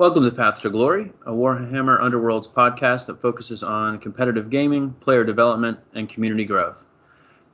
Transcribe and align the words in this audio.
Welcome 0.00 0.24
to 0.24 0.30
Path 0.30 0.62
to 0.62 0.70
Glory, 0.70 1.12
a 1.26 1.30
Warhammer 1.30 2.00
Underworlds 2.00 2.48
podcast 2.48 3.04
that 3.04 3.20
focuses 3.20 3.62
on 3.62 3.98
competitive 3.98 4.48
gaming, 4.48 4.94
player 4.94 5.24
development, 5.24 5.78
and 5.92 6.08
community 6.08 6.46
growth. 6.46 6.86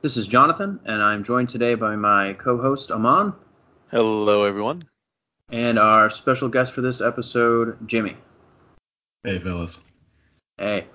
This 0.01 0.15
is 0.15 0.27
Jonathan, 0.27 0.79
and 0.85 1.03
I'm 1.03 1.25
joined 1.25 1.49
today 1.49 1.75
by 1.75 1.97
my 1.97 2.31
co 2.35 2.57
host, 2.57 2.89
Aman. 2.89 3.33
Hello, 3.91 4.45
everyone. 4.45 4.83
And 5.51 5.77
our 5.77 6.09
special 6.09 6.47
guest 6.47 6.71
for 6.71 6.79
this 6.79 7.01
episode, 7.01 7.85
Jimmy. 7.85 8.15
Hey, 9.25 9.39
fellas. 9.39 9.81
Hey. 10.57 10.85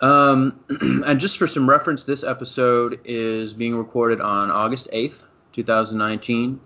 Um, 0.00 0.58
and 1.06 1.20
just 1.20 1.38
for 1.38 1.46
some 1.46 1.70
reference, 1.70 2.02
this 2.02 2.24
episode 2.24 2.98
is 3.04 3.54
being 3.54 3.76
recorded 3.76 4.20
on 4.20 4.50
August 4.50 4.88
8th, 4.92 5.22
2019. 5.52 6.58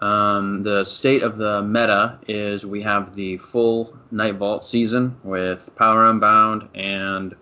Um, 0.00 0.62
the 0.62 0.84
state 0.84 1.22
of 1.22 1.38
the 1.38 1.62
meta 1.62 2.18
is 2.28 2.64
we 2.64 2.82
have 2.82 3.14
the 3.14 3.36
full 3.36 3.96
Night 4.10 4.36
Vault 4.36 4.64
season 4.64 5.16
with 5.24 5.74
Power 5.76 6.06
Unbound, 6.08 6.68
and 6.74 7.34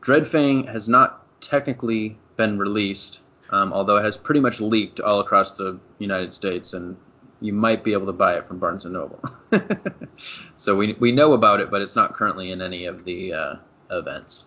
Dreadfane 0.00 0.68
has 0.68 0.88
not 0.88 1.24
technically 1.40 2.18
been 2.36 2.58
released, 2.58 3.20
um, 3.50 3.72
although 3.72 3.96
it 3.96 4.04
has 4.04 4.16
pretty 4.16 4.40
much 4.40 4.60
leaked 4.60 5.00
all 5.00 5.20
across 5.20 5.52
the 5.52 5.78
United 5.98 6.32
States, 6.32 6.72
and 6.72 6.96
you 7.40 7.52
might 7.52 7.84
be 7.84 7.92
able 7.92 8.06
to 8.06 8.12
buy 8.12 8.34
it 8.34 8.46
from 8.46 8.58
Barnes 8.58 8.84
and 8.84 8.94
Noble. 8.94 9.22
so 10.56 10.74
we 10.74 10.94
we 10.94 11.12
know 11.12 11.32
about 11.34 11.60
it, 11.60 11.70
but 11.70 11.80
it's 11.80 11.96
not 11.96 12.14
currently 12.14 12.50
in 12.50 12.60
any 12.60 12.86
of 12.86 13.04
the 13.04 13.32
uh, 13.32 13.54
events. 13.90 14.46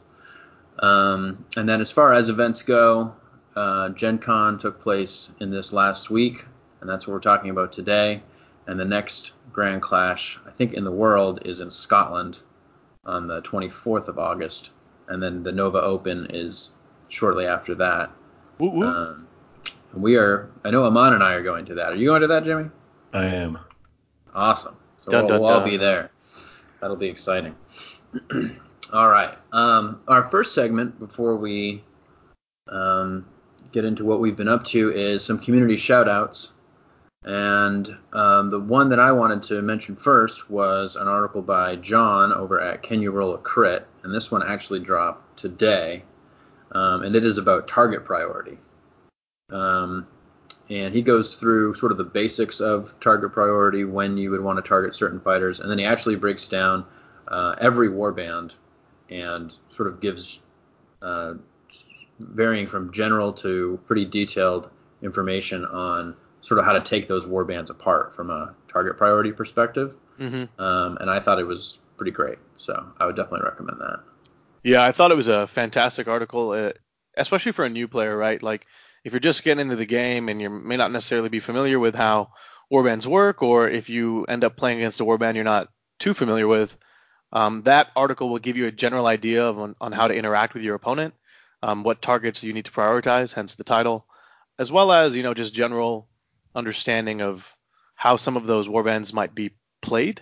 Um, 0.79 1.45
and 1.55 1.69
then 1.69 1.81
as 1.81 1.91
far 1.91 2.13
as 2.13 2.29
events 2.29 2.61
go, 2.61 3.15
uh, 3.55 3.89
Gen 3.89 4.17
Con 4.17 4.59
took 4.59 4.81
place 4.81 5.31
in 5.39 5.49
this 5.49 5.71
last 5.71 6.09
week 6.09 6.45
and 6.83 6.89
that's 6.89 7.07
what 7.07 7.13
we're 7.13 7.21
talking 7.21 7.49
about 7.49 7.71
today. 7.71 8.21
And 8.67 8.77
the 8.77 8.83
next 8.83 9.31
Grand 9.53 9.81
Clash, 9.81 10.37
I 10.45 10.51
think, 10.51 10.73
in 10.73 10.83
the 10.83 10.91
world 10.91 11.39
is 11.45 11.61
in 11.61 11.71
Scotland 11.71 12.39
on 13.05 13.25
the 13.25 13.41
24th 13.41 14.09
of 14.09 14.19
August, 14.19 14.71
and 15.07 15.23
then 15.23 15.43
the 15.43 15.51
Nova 15.53 15.81
Open 15.81 16.27
is 16.29 16.71
shortly 17.07 17.45
after 17.45 17.73
that. 17.75 18.11
Um, 18.59 19.27
we 19.93 20.17
are. 20.17 20.49
I 20.65 20.71
know 20.71 20.83
Aman 20.83 21.13
and 21.13 21.23
I 21.23 21.33
are 21.35 21.41
going 21.41 21.63
to 21.67 21.75
that. 21.75 21.93
Are 21.93 21.95
you 21.95 22.07
going 22.07 22.21
to 22.21 22.27
that, 22.27 22.43
Jimmy? 22.43 22.69
I 23.13 23.27
am. 23.27 23.59
Awesome. 24.35 24.75
So 24.97 25.11
dun, 25.11 25.21
we'll, 25.21 25.29
dun, 25.29 25.41
we'll 25.41 25.49
all 25.51 25.65
be 25.65 25.77
there. 25.77 26.11
That'll 26.81 26.97
be 26.97 27.07
exciting. 27.07 27.55
all 28.93 29.07
right. 29.07 29.37
Um, 29.53 30.01
our 30.09 30.23
first 30.23 30.53
segment 30.53 30.99
before 30.99 31.37
we 31.37 31.81
um, 32.67 33.25
get 33.71 33.85
into 33.85 34.03
what 34.03 34.19
we've 34.19 34.35
been 34.35 34.49
up 34.49 34.65
to 34.65 34.93
is 34.93 35.23
some 35.23 35.39
community 35.39 35.77
shoutouts. 35.77 36.49
And 37.25 37.95
um, 38.11 38.49
the 38.49 38.59
one 38.59 38.89
that 38.89 38.99
I 38.99 39.11
wanted 39.13 39.43
to 39.43 39.61
mention 39.61 39.95
first 39.95 40.49
was 40.49 40.95
an 40.95 41.07
article 41.07 41.41
by 41.41 41.77
John 41.77 42.33
over 42.33 42.59
at 42.59 42.83
Can 42.83 43.01
You 43.01 43.11
Roll 43.11 43.33
a 43.33 43.37
Crit? 43.37 43.87
And 44.03 44.13
this 44.13 44.29
one 44.29 44.43
actually 44.45 44.81
dropped 44.81 45.37
today. 45.39 46.03
Um, 46.73 47.03
and 47.03 47.15
it 47.15 47.23
is 47.25 47.37
about 47.37 47.67
target 47.67 48.03
priority. 48.03 48.57
Um, 49.49 50.07
and 50.69 50.93
he 50.93 51.01
goes 51.01 51.35
through 51.35 51.75
sort 51.75 51.91
of 51.91 51.97
the 51.97 52.03
basics 52.03 52.59
of 52.59 52.99
target 52.99 53.31
priority, 53.31 53.85
when 53.85 54.17
you 54.17 54.31
would 54.31 54.41
want 54.41 54.57
to 54.57 54.67
target 54.67 54.95
certain 54.95 55.19
fighters. 55.19 55.59
And 55.59 55.69
then 55.69 55.77
he 55.77 55.85
actually 55.85 56.15
breaks 56.15 56.47
down 56.47 56.85
uh, 57.27 57.55
every 57.59 57.89
warband 57.89 58.53
and 59.09 59.53
sort 59.69 59.87
of 59.87 60.01
gives 60.01 60.41
uh, 61.01 61.35
varying 62.19 62.67
from 62.67 62.91
general 62.91 63.31
to 63.33 63.79
pretty 63.85 64.05
detailed 64.05 64.69
information 65.01 65.65
on 65.65 66.15
sort 66.43 66.59
of 66.59 66.65
how 66.65 66.73
to 66.73 66.81
take 66.81 67.07
those 67.07 67.25
war 67.25 67.45
bands 67.45 67.69
apart 67.69 68.15
from 68.15 68.29
a 68.29 68.53
target 68.67 68.97
priority 68.97 69.31
perspective. 69.31 69.95
Mm-hmm. 70.19 70.61
Um, 70.61 70.97
and 70.97 71.09
I 71.09 71.19
thought 71.19 71.39
it 71.39 71.47
was 71.47 71.79
pretty 71.97 72.11
great. 72.11 72.37
So 72.57 72.85
I 72.99 73.05
would 73.05 73.15
definitely 73.15 73.45
recommend 73.45 73.79
that. 73.79 73.99
Yeah, 74.61 74.83
I 74.83 74.91
thought 74.91 75.11
it 75.11 75.17
was 75.17 75.29
a 75.29 75.47
fantastic 75.47 76.07
article, 76.07 76.51
uh, 76.51 76.71
especially 77.17 77.53
for 77.53 77.65
a 77.65 77.69
new 77.69 77.87
player, 77.87 78.15
right? 78.15 78.43
Like 78.43 78.67
if 79.03 79.13
you're 79.13 79.21
just 79.21 79.43
getting 79.43 79.61
into 79.61 79.77
the 79.77 79.85
game 79.85 80.29
and 80.29 80.41
you 80.41 80.49
may 80.49 80.77
not 80.77 80.91
necessarily 80.91 81.29
be 81.29 81.39
familiar 81.39 81.79
with 81.79 81.95
how 81.95 82.31
warbands 82.71 83.05
work, 83.05 83.41
or 83.41 83.69
if 83.69 83.89
you 83.89 84.25
end 84.25 84.43
up 84.43 84.57
playing 84.57 84.79
against 84.79 84.99
a 84.99 85.05
warband 85.05 85.35
you're 85.35 85.43
not 85.43 85.69
too 85.99 86.13
familiar 86.13 86.47
with, 86.47 86.75
um, 87.31 87.63
that 87.63 87.87
article 87.95 88.29
will 88.29 88.39
give 88.39 88.57
you 88.57 88.67
a 88.67 88.71
general 88.71 89.07
idea 89.07 89.45
of 89.45 89.59
on, 89.59 89.75
on 89.79 89.91
how 89.91 90.07
to 90.07 90.15
interact 90.15 90.53
with 90.53 90.63
your 90.63 90.75
opponent, 90.75 91.13
um, 91.61 91.83
what 91.83 92.01
targets 92.01 92.43
you 92.43 92.53
need 92.53 92.65
to 92.65 92.71
prioritize, 92.71 93.33
hence 93.33 93.55
the 93.55 93.63
title, 93.63 94.05
as 94.59 94.71
well 94.71 94.91
as 94.91 95.15
you 95.15 95.23
know 95.23 95.33
just 95.33 95.53
general 95.53 96.07
understanding 96.55 97.21
of 97.21 97.55
how 97.95 98.15
some 98.15 98.37
of 98.37 98.45
those 98.45 98.67
warbands 98.67 99.13
might 99.13 99.33
be 99.33 99.51
played. 99.81 100.21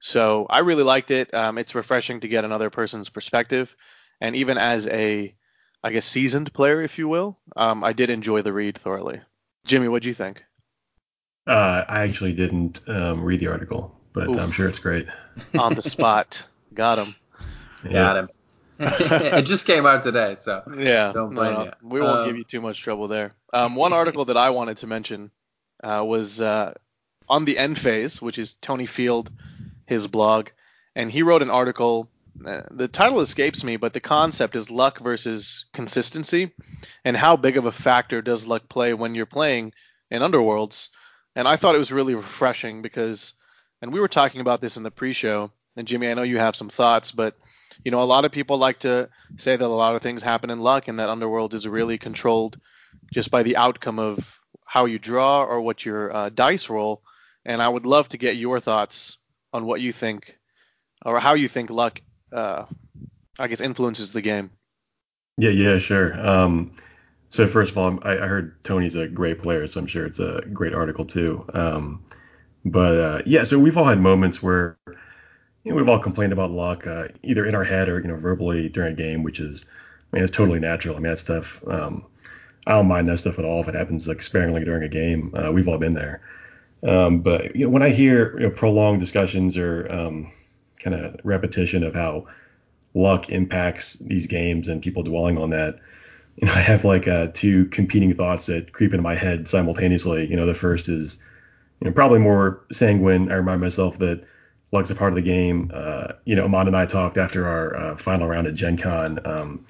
So 0.00 0.46
I 0.50 0.60
really 0.60 0.82
liked 0.82 1.10
it. 1.10 1.32
Um, 1.32 1.58
it's 1.58 1.74
refreshing 1.74 2.20
to 2.20 2.28
get 2.28 2.44
another 2.44 2.70
person's 2.70 3.08
perspective, 3.08 3.74
and 4.20 4.34
even 4.34 4.58
as 4.58 4.88
a, 4.88 5.34
I 5.82 5.92
guess, 5.92 6.04
seasoned 6.04 6.52
player, 6.52 6.82
if 6.82 6.98
you 6.98 7.08
will, 7.08 7.38
um, 7.54 7.84
I 7.84 7.92
did 7.92 8.10
enjoy 8.10 8.42
the 8.42 8.52
read 8.52 8.76
thoroughly. 8.76 9.20
Jimmy, 9.64 9.88
what 9.88 10.02
do 10.02 10.08
you 10.08 10.14
think? 10.14 10.44
Uh, 11.46 11.84
I 11.88 12.02
actually 12.02 12.32
didn't 12.34 12.80
um, 12.88 13.22
read 13.22 13.40
the 13.40 13.48
article, 13.48 13.96
but 14.12 14.28
Oof. 14.28 14.38
I'm 14.38 14.50
sure 14.50 14.68
it's 14.68 14.78
great. 14.80 15.06
On 15.58 15.74
the 15.74 15.82
spot, 15.82 16.46
got 16.74 16.98
him. 16.98 17.14
Yeah. 17.84 17.92
Got 17.92 18.16
him. 18.16 18.28
it 18.78 19.42
just 19.42 19.66
came 19.66 19.86
out 19.86 20.02
today, 20.02 20.34
so 20.40 20.62
yeah, 20.76 21.12
don't 21.12 21.34
blame 21.34 21.52
no, 21.52 21.64
no. 21.64 21.72
We 21.82 22.00
won't 22.00 22.20
um, 22.20 22.26
give 22.26 22.36
you 22.36 22.42
too 22.42 22.60
much 22.60 22.80
trouble 22.80 23.06
there. 23.06 23.32
Um, 23.52 23.76
one 23.76 23.92
article 23.92 24.24
that 24.24 24.36
I 24.36 24.50
wanted 24.50 24.78
to 24.78 24.88
mention 24.88 25.30
uh, 25.82 26.04
was 26.04 26.40
uh, 26.40 26.74
on 27.28 27.44
the 27.44 27.58
end 27.58 27.78
phase, 27.78 28.20
which 28.20 28.38
is 28.38 28.54
Tony 28.54 28.86
Field, 28.86 29.30
his 29.86 30.06
blog, 30.06 30.50
and 30.94 31.10
he 31.10 31.22
wrote 31.22 31.42
an 31.42 31.50
article. 31.50 32.08
Uh, 32.44 32.62
the 32.70 32.88
title 32.88 33.20
escapes 33.20 33.62
me, 33.62 33.76
but 33.76 33.92
the 33.92 34.00
concept 34.00 34.56
is 34.56 34.70
luck 34.70 35.00
versus 35.00 35.66
consistency, 35.72 36.52
and 37.04 37.16
how 37.16 37.36
big 37.36 37.56
of 37.56 37.66
a 37.66 37.72
factor 37.72 38.22
does 38.22 38.46
luck 38.46 38.68
play 38.68 38.94
when 38.94 39.14
you're 39.14 39.26
playing 39.26 39.72
in 40.10 40.22
Underworlds? 40.22 40.88
And 41.34 41.46
I 41.48 41.56
thought 41.56 41.74
it 41.74 41.78
was 41.78 41.92
really 41.92 42.14
refreshing 42.14 42.82
because, 42.82 43.34
and 43.80 43.92
we 43.92 44.00
were 44.00 44.08
talking 44.08 44.40
about 44.40 44.60
this 44.60 44.76
in 44.76 44.82
the 44.82 44.90
pre-show, 44.90 45.50
and 45.76 45.86
Jimmy, 45.86 46.10
I 46.10 46.14
know 46.14 46.22
you 46.22 46.38
have 46.38 46.56
some 46.56 46.68
thoughts, 46.68 47.10
but 47.10 47.36
you 47.84 47.90
know, 47.90 48.02
a 48.02 48.04
lot 48.04 48.24
of 48.24 48.32
people 48.32 48.58
like 48.58 48.80
to 48.80 49.08
say 49.38 49.56
that 49.56 49.64
a 49.64 49.66
lot 49.66 49.96
of 49.96 50.02
things 50.02 50.22
happen 50.22 50.50
in 50.50 50.60
luck, 50.60 50.88
and 50.88 50.98
that 50.98 51.08
Underworld 51.08 51.54
is 51.54 51.66
really 51.66 51.98
controlled 51.98 52.58
just 53.12 53.30
by 53.30 53.42
the 53.42 53.56
outcome 53.56 53.98
of 53.98 54.41
how 54.72 54.86
you 54.86 54.98
draw 54.98 55.44
or 55.44 55.60
what 55.60 55.84
your 55.84 56.16
uh, 56.16 56.30
dice 56.30 56.70
roll. 56.70 57.02
And 57.44 57.60
I 57.60 57.68
would 57.68 57.84
love 57.84 58.08
to 58.08 58.16
get 58.16 58.36
your 58.36 58.58
thoughts 58.58 59.18
on 59.52 59.66
what 59.66 59.82
you 59.82 59.92
think 59.92 60.38
or 61.04 61.20
how 61.20 61.34
you 61.34 61.46
think 61.46 61.68
luck, 61.68 62.00
uh, 62.32 62.64
I 63.38 63.48
guess, 63.48 63.60
influences 63.60 64.14
the 64.14 64.22
game. 64.22 64.50
Yeah, 65.36 65.50
yeah, 65.50 65.76
sure. 65.76 66.18
Um, 66.18 66.72
so 67.28 67.46
first 67.46 67.72
of 67.72 67.76
all, 67.76 67.98
I, 68.02 68.14
I, 68.14 68.26
heard 68.26 68.64
Tony's 68.64 68.96
a 68.96 69.06
great 69.06 69.40
player, 69.40 69.66
so 69.66 69.78
I'm 69.78 69.86
sure 69.86 70.06
it's 70.06 70.20
a 70.20 70.40
great 70.50 70.72
article 70.72 71.04
too. 71.04 71.44
Um, 71.52 72.06
but 72.64 72.98
uh, 72.98 73.22
yeah, 73.26 73.42
so 73.42 73.58
we've 73.58 73.76
all 73.76 73.84
had 73.84 74.00
moments 74.00 74.42
where 74.42 74.78
you 74.86 74.96
know, 75.70 75.74
we've 75.74 75.88
all 75.90 75.98
complained 75.98 76.32
about 76.32 76.50
luck, 76.50 76.86
uh, 76.86 77.08
either 77.22 77.44
in 77.44 77.54
our 77.54 77.64
head 77.64 77.90
or 77.90 78.00
you 78.00 78.08
know 78.08 78.16
verbally 78.16 78.70
during 78.70 78.94
a 78.94 78.96
game, 78.96 79.22
which 79.22 79.38
is, 79.38 79.70
I 80.12 80.16
mean, 80.16 80.24
it's 80.24 80.34
totally 80.34 80.60
natural. 80.60 80.96
I 80.96 81.00
mean, 81.00 81.10
that 81.10 81.18
stuff. 81.18 81.62
Um, 81.68 82.06
I 82.66 82.76
don't 82.76 82.88
mind 82.88 83.08
that 83.08 83.18
stuff 83.18 83.38
at 83.38 83.44
all 83.44 83.60
if 83.60 83.68
it 83.68 83.74
happens 83.74 84.06
like 84.06 84.22
sparingly 84.22 84.64
during 84.64 84.82
a 84.82 84.88
game. 84.88 85.34
Uh, 85.34 85.50
we've 85.52 85.68
all 85.68 85.78
been 85.78 85.94
there. 85.94 86.22
Um, 86.82 87.20
but 87.20 87.56
you 87.56 87.64
know, 87.64 87.70
when 87.70 87.82
I 87.82 87.90
hear 87.90 88.38
you 88.38 88.46
know, 88.46 88.50
prolonged 88.50 89.00
discussions 89.00 89.56
or 89.56 89.90
um, 89.90 90.32
kind 90.78 90.94
of 90.94 91.20
repetition 91.24 91.84
of 91.84 91.94
how 91.94 92.26
luck 92.94 93.30
impacts 93.30 93.94
these 93.94 94.26
games 94.26 94.68
and 94.68 94.82
people 94.82 95.02
dwelling 95.02 95.38
on 95.38 95.50
that, 95.50 95.78
you 96.36 96.46
know, 96.46 96.52
I 96.56 96.60
have 96.60 96.84
like 96.84 97.08
uh, 97.08 97.28
two 97.32 97.66
competing 97.66 98.14
thoughts 98.14 98.46
that 98.46 98.72
creep 98.72 98.92
into 98.92 99.02
my 99.02 99.14
head 99.14 99.48
simultaneously. 99.48 100.28
You 100.28 100.36
know, 100.36 100.46
the 100.46 100.54
first 100.54 100.88
is 100.88 101.18
you 101.80 101.88
know, 101.88 101.94
probably 101.94 102.20
more 102.20 102.62
sanguine. 102.70 103.30
I 103.30 103.36
remind 103.36 103.60
myself 103.60 103.98
that 103.98 104.24
luck's 104.70 104.90
a 104.90 104.94
part 104.94 105.10
of 105.10 105.16
the 105.16 105.22
game. 105.22 105.70
Uh, 105.72 106.12
you 106.24 106.36
know, 106.36 106.44
Aman 106.44 106.68
and 106.68 106.76
I 106.76 106.86
talked 106.86 107.18
after 107.18 107.46
our 107.46 107.76
uh, 107.76 107.96
final 107.96 108.28
round 108.28 108.46
at 108.46 108.54
Gen 108.54 108.76
Con. 108.76 109.18
Um, 109.24 109.66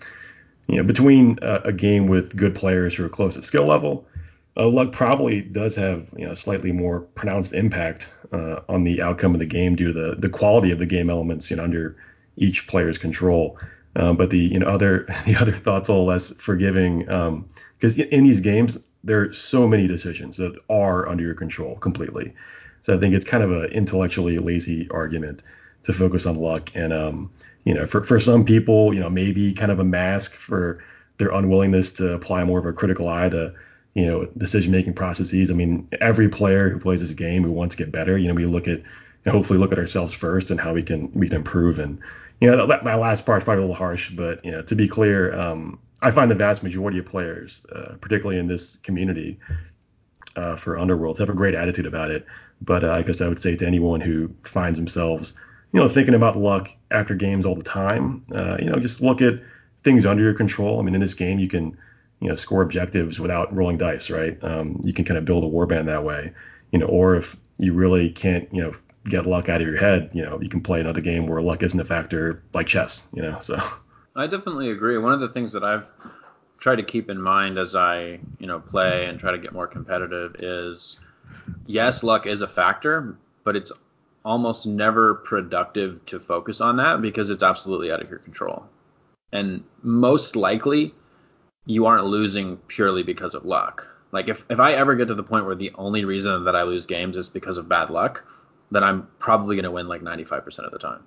you 0.68 0.76
know, 0.76 0.82
between 0.82 1.38
a, 1.42 1.56
a 1.64 1.72
game 1.72 2.06
with 2.06 2.36
good 2.36 2.54
players 2.54 2.94
who 2.94 3.04
are 3.04 3.08
close 3.08 3.34
to 3.34 3.42
skill 3.42 3.66
level, 3.66 4.06
uh, 4.56 4.68
luck 4.68 4.92
probably 4.92 5.40
does 5.40 5.74
have 5.76 6.10
you 6.16 6.26
know 6.26 6.34
slightly 6.34 6.72
more 6.72 7.00
pronounced 7.00 7.52
impact 7.52 8.12
uh, 8.32 8.60
on 8.68 8.84
the 8.84 9.02
outcome 9.02 9.34
of 9.34 9.40
the 9.40 9.46
game 9.46 9.74
due 9.74 9.92
to 9.92 9.92
the 9.92 10.16
the 10.16 10.28
quality 10.28 10.70
of 10.70 10.78
the 10.78 10.86
game 10.86 11.10
elements 11.10 11.50
you 11.50 11.56
know 11.56 11.64
under 11.64 11.96
each 12.36 12.66
player's 12.66 12.98
control. 12.98 13.58
Um, 13.94 14.16
but 14.16 14.30
the 14.30 14.38
you 14.38 14.58
know 14.58 14.66
other 14.66 15.04
the 15.26 15.36
other 15.40 15.52
thoughts 15.52 15.88
a 15.88 15.92
little 15.92 16.06
less 16.06 16.30
forgiving 16.30 17.00
because 17.00 17.98
um, 17.98 18.06
in 18.10 18.24
these 18.24 18.40
games 18.40 18.78
there 19.04 19.22
are 19.22 19.32
so 19.32 19.66
many 19.66 19.86
decisions 19.86 20.36
that 20.36 20.56
are 20.68 21.08
under 21.08 21.24
your 21.24 21.34
control 21.34 21.76
completely. 21.76 22.34
So 22.82 22.96
I 22.96 22.98
think 22.98 23.14
it's 23.14 23.24
kind 23.24 23.42
of 23.42 23.50
an 23.50 23.70
intellectually 23.70 24.38
lazy 24.38 24.88
argument 24.90 25.42
to 25.84 25.92
focus 25.92 26.26
on 26.26 26.36
luck 26.36 26.70
and 26.74 26.92
um, 26.92 27.30
you 27.64 27.74
know, 27.74 27.86
for, 27.86 28.02
for 28.02 28.18
some 28.18 28.44
people, 28.44 28.92
you 28.92 29.00
know, 29.00 29.10
maybe 29.10 29.52
kind 29.52 29.70
of 29.70 29.78
a 29.78 29.84
mask 29.84 30.34
for 30.34 30.82
their 31.18 31.30
unwillingness 31.30 31.92
to 31.92 32.14
apply 32.14 32.44
more 32.44 32.58
of 32.58 32.66
a 32.66 32.72
critical 32.72 33.08
eye 33.08 33.28
to, 33.28 33.54
you 33.94 34.06
know, 34.06 34.26
decision 34.36 34.72
making 34.72 34.94
processes. 34.94 35.50
I 35.50 35.54
mean, 35.54 35.88
every 36.00 36.28
player 36.28 36.70
who 36.70 36.78
plays 36.78 37.00
this 37.00 37.12
game 37.12 37.44
who 37.44 37.52
wants 37.52 37.76
to 37.76 37.84
get 37.84 37.92
better, 37.92 38.18
you 38.18 38.28
know, 38.28 38.34
we 38.34 38.46
look 38.46 38.66
at 38.66 38.82
and 39.24 39.32
hopefully 39.32 39.58
look 39.58 39.70
at 39.70 39.78
ourselves 39.78 40.12
first 40.12 40.50
and 40.50 40.60
how 40.60 40.72
we 40.72 40.82
can 40.82 41.12
we 41.12 41.28
can 41.28 41.36
improve. 41.36 41.78
And 41.78 42.00
you 42.40 42.50
know 42.50 42.66
that, 42.66 42.82
that 42.82 42.98
last 42.98 43.24
part 43.24 43.38
is 43.38 43.44
probably 43.44 43.62
a 43.62 43.66
little 43.66 43.76
harsh, 43.76 44.10
but 44.10 44.44
you 44.44 44.50
know 44.50 44.62
to 44.62 44.74
be 44.74 44.88
clear, 44.88 45.32
um, 45.32 45.78
I 46.00 46.10
find 46.10 46.28
the 46.28 46.34
vast 46.34 46.64
majority 46.64 46.98
of 46.98 47.06
players, 47.06 47.64
uh, 47.72 47.94
particularly 48.00 48.40
in 48.40 48.48
this 48.48 48.76
community 48.78 49.38
uh, 50.34 50.56
for 50.56 50.74
Underworlds, 50.74 51.18
have 51.18 51.30
a 51.30 51.34
great 51.34 51.54
attitude 51.54 51.86
about 51.86 52.10
it. 52.10 52.26
But 52.60 52.82
uh, 52.82 52.90
I 52.90 53.02
guess 53.02 53.20
I 53.20 53.28
would 53.28 53.38
say 53.40 53.54
to 53.54 53.64
anyone 53.64 54.00
who 54.00 54.34
finds 54.42 54.76
themselves, 54.76 55.34
you 55.72 55.80
know, 55.80 55.88
thinking 55.88 56.14
about 56.14 56.36
luck 56.36 56.70
after 56.90 57.14
games 57.14 57.46
all 57.46 57.54
the 57.54 57.62
time, 57.62 58.24
uh, 58.34 58.56
you 58.58 58.66
know, 58.66 58.78
just 58.78 59.00
look 59.00 59.22
at 59.22 59.40
things 59.82 60.06
under 60.06 60.22
your 60.22 60.34
control. 60.34 60.78
I 60.78 60.82
mean, 60.82 60.94
in 60.94 61.00
this 61.00 61.14
game, 61.14 61.38
you 61.38 61.48
can, 61.48 61.76
you 62.20 62.28
know, 62.28 62.36
score 62.36 62.62
objectives 62.62 63.18
without 63.18 63.54
rolling 63.54 63.78
dice, 63.78 64.10
right? 64.10 64.38
Um, 64.42 64.80
you 64.84 64.92
can 64.92 65.04
kind 65.04 65.18
of 65.18 65.24
build 65.24 65.44
a 65.44 65.48
warband 65.48 65.86
that 65.86 66.04
way, 66.04 66.32
you 66.70 66.78
know, 66.78 66.86
or 66.86 67.16
if 67.16 67.36
you 67.58 67.72
really 67.72 68.10
can't, 68.10 68.48
you 68.52 68.62
know, 68.62 68.72
get 69.06 69.26
luck 69.26 69.48
out 69.48 69.60
of 69.60 69.66
your 69.66 69.76
head, 69.76 70.10
you 70.12 70.22
know, 70.22 70.40
you 70.40 70.48
can 70.48 70.60
play 70.60 70.80
another 70.80 71.00
game 71.00 71.26
where 71.26 71.40
luck 71.40 71.62
isn't 71.62 71.80
a 71.80 71.84
factor, 71.84 72.42
like 72.52 72.66
chess, 72.66 73.08
you 73.12 73.22
know. 73.22 73.38
So. 73.40 73.58
I 74.14 74.26
definitely 74.26 74.70
agree. 74.70 74.98
One 74.98 75.12
of 75.12 75.20
the 75.20 75.30
things 75.30 75.52
that 75.52 75.64
I've 75.64 75.90
tried 76.58 76.76
to 76.76 76.82
keep 76.82 77.08
in 77.08 77.20
mind 77.20 77.58
as 77.58 77.74
I, 77.74 78.20
you 78.38 78.46
know, 78.46 78.60
play 78.60 79.06
and 79.06 79.18
try 79.18 79.32
to 79.32 79.38
get 79.38 79.52
more 79.52 79.66
competitive 79.66 80.36
is 80.38 81.00
yes, 81.66 82.02
luck 82.02 82.26
is 82.26 82.42
a 82.42 82.48
factor, 82.48 83.16
but 83.42 83.56
it's 83.56 83.72
almost 84.24 84.66
never 84.66 85.14
productive 85.14 86.04
to 86.06 86.20
focus 86.20 86.60
on 86.60 86.76
that 86.76 87.00
because 87.00 87.30
it's 87.30 87.42
absolutely 87.42 87.90
out 87.90 88.02
of 88.02 88.10
your 88.10 88.18
control. 88.18 88.64
And 89.32 89.64
most 89.82 90.36
likely 90.36 90.94
you 91.66 91.86
aren't 91.86 92.04
losing 92.04 92.56
purely 92.56 93.02
because 93.02 93.34
of 93.34 93.44
luck. 93.44 93.88
Like 94.12 94.28
if, 94.28 94.44
if 94.50 94.60
I 94.60 94.72
ever 94.74 94.94
get 94.94 95.08
to 95.08 95.14
the 95.14 95.22
point 95.22 95.46
where 95.46 95.54
the 95.54 95.72
only 95.74 96.04
reason 96.04 96.44
that 96.44 96.54
I 96.54 96.62
lose 96.62 96.86
games 96.86 97.16
is 97.16 97.28
because 97.28 97.56
of 97.56 97.68
bad 97.68 97.90
luck, 97.90 98.24
then 98.70 98.84
I'm 98.84 99.08
probably 99.18 99.56
going 99.56 99.64
to 99.64 99.70
win 99.70 99.88
like 99.88 100.02
95% 100.02 100.58
of 100.60 100.72
the 100.72 100.78
time. 100.78 101.04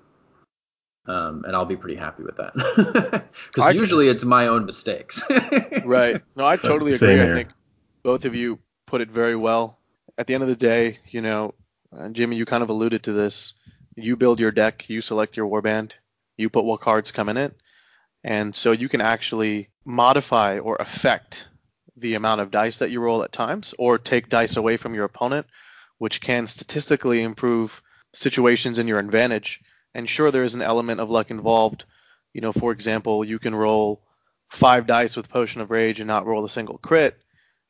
Um, 1.08 1.46
and 1.46 1.56
I'll 1.56 1.66
be 1.66 1.78
pretty 1.78 1.98
happy 1.98 2.24
with 2.24 2.38
that 2.38 3.26
because 3.54 3.76
usually 3.76 4.08
it's 4.08 4.24
my 4.24 4.48
own 4.48 4.66
mistakes. 4.66 5.24
right. 5.86 6.20
No, 6.36 6.46
I 6.46 6.58
totally 6.58 6.94
agree. 6.94 7.22
I 7.22 7.28
think 7.28 7.50
both 8.02 8.26
of 8.26 8.34
you 8.34 8.58
put 8.88 9.02
it 9.02 9.12
very 9.12 9.36
well. 9.36 9.78
At 10.18 10.26
the 10.26 10.34
end 10.34 10.42
of 10.42 10.50
the 10.50 10.56
day, 10.56 11.00
you 11.10 11.22
know, 11.22 11.54
Uh, 11.92 12.10
Jimmy, 12.10 12.36
you 12.36 12.46
kind 12.46 12.64
of 12.64 12.70
alluded 12.70 13.04
to 13.04 13.14
this. 13.14 13.54
You 13.96 14.16
build 14.16 14.40
your 14.40 14.52
deck, 14.52 14.90
you 14.90 15.02
select 15.02 15.38
your 15.38 15.48
warband, 15.48 15.94
you 16.38 16.50
put 16.50 16.66
what 16.66 16.82
cards 16.82 17.12
come 17.12 17.30
in 17.30 17.38
it, 17.38 17.56
and 18.24 18.56
so 18.56 18.72
you 18.72 18.90
can 18.90 19.02
actually 19.02 19.70
modify 19.86 20.60
or 20.60 20.76
affect 20.78 21.48
the 21.96 22.16
amount 22.16 22.42
of 22.42 22.52
dice 22.52 22.80
that 22.80 22.92
you 22.92 23.00
roll 23.00 23.24
at 23.24 23.32
times, 23.32 23.74
or 23.78 23.98
take 23.98 24.28
dice 24.28 24.58
away 24.58 24.76
from 24.76 24.94
your 24.94 25.06
opponent, 25.06 25.48
which 25.98 26.20
can 26.20 26.46
statistically 26.46 27.22
improve 27.22 27.82
situations 28.14 28.80
in 28.80 28.88
your 28.88 29.00
advantage 29.00 29.62
and 29.96 30.10
sure 30.10 30.30
there 30.30 30.44
is 30.44 30.54
an 30.54 30.62
element 30.62 31.00
of 31.00 31.10
luck 31.10 31.32
involved. 31.32 31.86
You 32.34 32.42
know, 32.42 32.52
for 32.52 32.72
example, 32.74 33.24
you 33.24 33.40
can 33.40 33.56
roll 33.56 34.04
five 34.50 34.86
dice 34.86 35.16
with 35.16 35.30
Potion 35.30 35.62
of 35.62 35.72
Rage 35.72 36.02
and 36.02 36.08
not 36.08 36.28
roll 36.28 36.44
a 36.44 36.50
single 36.50 36.78
crit, 36.78 37.18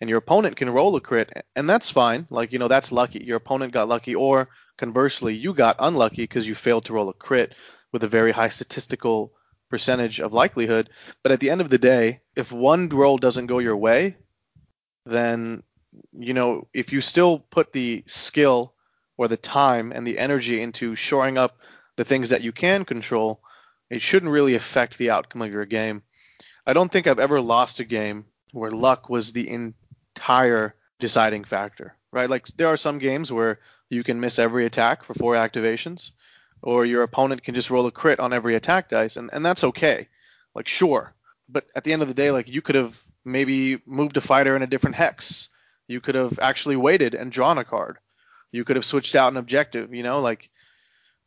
and 0.02 0.10
your 0.10 0.20
opponent 0.20 0.58
can 0.58 0.70
roll 0.70 0.96
a 0.96 1.02
crit, 1.02 1.46
and 1.56 1.70
that's 1.70 1.90
fine. 1.90 2.28
Like, 2.30 2.52
you 2.52 2.60
know, 2.60 2.68
that's 2.68 2.92
lucky. 2.92 3.24
Your 3.24 3.38
opponent 3.38 3.74
got 3.74 3.88
lucky, 3.88 4.16
or 4.16 4.50
conversely, 4.78 5.36
you 5.36 5.54
got 5.54 5.78
unlucky 5.80 6.24
because 6.24 6.48
you 6.48 6.56
failed 6.56 6.86
to 6.86 6.94
roll 6.94 7.10
a 7.10 7.14
crit 7.14 7.54
with 7.92 8.04
a 8.04 8.10
very 8.10 8.32
high 8.32 8.50
statistical 8.50 9.32
percentage 9.70 10.20
of 10.20 10.34
likelihood. 10.34 10.90
But 11.24 11.32
at 11.32 11.40
the 11.40 11.50
end 11.50 11.62
of 11.62 11.70
the 11.70 11.78
day, 11.78 12.22
if 12.36 12.52
one 12.52 12.90
roll 12.90 13.18
doesn't 13.18 13.48
go 13.48 13.60
your 13.60 13.78
way, 13.78 14.18
then, 15.06 15.64
you 16.12 16.34
know, 16.34 16.68
if 16.74 16.92
you 16.92 17.02
still 17.02 17.40
put 17.40 17.72
the 17.72 18.04
skill 18.06 18.74
or 19.18 19.28
the 19.28 19.38
time 19.38 19.92
and 19.92 20.06
the 20.06 20.20
energy 20.20 20.62
into 20.62 20.96
shoring 20.96 21.38
up 21.38 21.60
the 21.96 22.04
things 22.04 22.30
that 22.30 22.42
you 22.42 22.52
can 22.52 22.84
control, 22.84 23.42
it 23.90 24.02
shouldn't 24.02 24.32
really 24.32 24.56
affect 24.56 24.98
the 24.98 25.12
outcome 25.12 25.42
of 25.42 25.52
your 25.52 25.66
game. 25.66 26.04
I 26.68 26.74
don't 26.74 26.92
think 26.92 27.08
I've 27.08 27.20
ever 27.20 27.40
lost 27.40 27.80
a 27.80 27.86
game 27.86 28.26
where 28.52 28.72
luck 28.72 29.10
was 29.10 29.32
the 29.32 29.50
entire 30.16 30.76
deciding 31.00 31.44
factor, 31.44 31.96
right? 32.12 32.30
Like 32.30 32.48
there 32.58 32.68
are 32.68 32.78
some 32.78 32.98
games 33.00 33.32
where 33.32 33.60
you 33.90 34.04
can 34.04 34.20
miss 34.20 34.40
every 34.40 34.66
attack 34.66 35.04
for 35.04 35.14
four 35.14 35.36
activations, 35.36 36.12
or 36.62 36.86
your 36.86 37.04
opponent 37.04 37.44
can 37.44 37.56
just 37.56 37.70
roll 37.70 37.86
a 37.86 37.92
crit 37.92 38.20
on 38.20 38.34
every 38.34 38.56
attack 38.56 38.90
dice, 38.90 39.18
and, 39.18 39.30
and 39.34 39.46
that's 39.46 39.64
okay. 39.64 40.08
Like 40.56 40.68
sure, 40.68 41.14
but 41.50 41.66
at 41.76 41.84
the 41.84 41.94
end 41.94 42.02
of 42.02 42.08
the 42.08 42.14
day, 42.14 42.32
like 42.32 42.50
you 42.50 42.62
could 42.62 42.76
have 42.76 43.00
maybe 43.26 43.82
moved 43.86 44.18
a 44.18 44.22
fighter 44.22 44.56
in 44.56 44.64
a 44.64 44.68
different 44.68 44.96
hex. 44.96 45.50
You 45.88 46.00
could 46.02 46.16
have 46.16 46.40
actually 46.40 46.78
waited 46.78 47.14
and 47.14 47.32
drawn 47.32 47.58
a 47.58 47.66
card. 47.66 47.98
You 48.52 48.64
could 48.64 48.78
have 48.78 48.86
switched 48.86 49.16
out 49.16 49.32
an 49.32 49.38
objective. 49.38 49.94
You 49.94 50.04
know, 50.04 50.22
like 50.22 50.50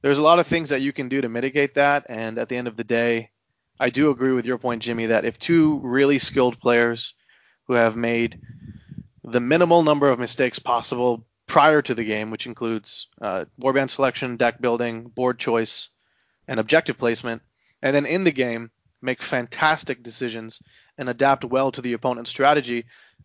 there's 0.02 0.19
a 0.19 0.23
lot 0.23 0.38
of 0.38 0.46
things 0.46 0.70
that 0.70 0.81
you 0.81 0.93
can 0.93 1.08
do 1.08 1.20
to 1.20 1.29
mitigate 1.29 1.75
that. 1.75 2.06
And 2.08 2.38
at 2.38 2.49
the 2.49 2.56
end 2.56 2.69
of 2.69 2.76
the 2.76 2.85
day, 2.85 3.31
I 3.79 3.90
do 3.90 4.11
agree 4.11 4.32
with 4.32 4.46
your 4.46 4.58
point, 4.58 4.82
Jimmy, 4.82 5.06
that 5.06 5.25
if 5.25 5.38
two 5.38 5.81
really 5.82 6.19
skilled 6.19 6.58
players 6.58 7.14
who 7.67 7.75
have 7.75 7.96
made 7.96 8.40
the 9.30 9.40
minimal 9.40 9.82
number 9.82 10.08
of 10.08 10.19
mistakes 10.19 10.58
possible 10.58 11.26
prior 11.46 11.80
to 11.82 11.94
the 11.94 12.04
game, 12.04 12.30
which 12.30 12.46
includes 12.46 13.08
uh, 13.20 13.46
warband 13.60 13.90
selection, 13.90 14.36
deck 14.36 14.60
building, 14.60 15.04
board 15.04 15.38
choice, 15.38 15.88
and 16.46 16.60
objective 16.60 16.98
placement, 16.98 17.42
and 17.82 17.94
then 17.94 18.06
in 18.06 18.25
the 18.25 18.32
game 18.32 18.70
make 19.00 19.22
fantastic 19.22 20.02
decisions 20.02 20.62
and 20.96 21.08
adapt 21.08 21.44
well 21.44 21.70
to 21.70 21.80
the 21.80 21.92
opponent's 21.92 22.30
strategy, 22.30 22.84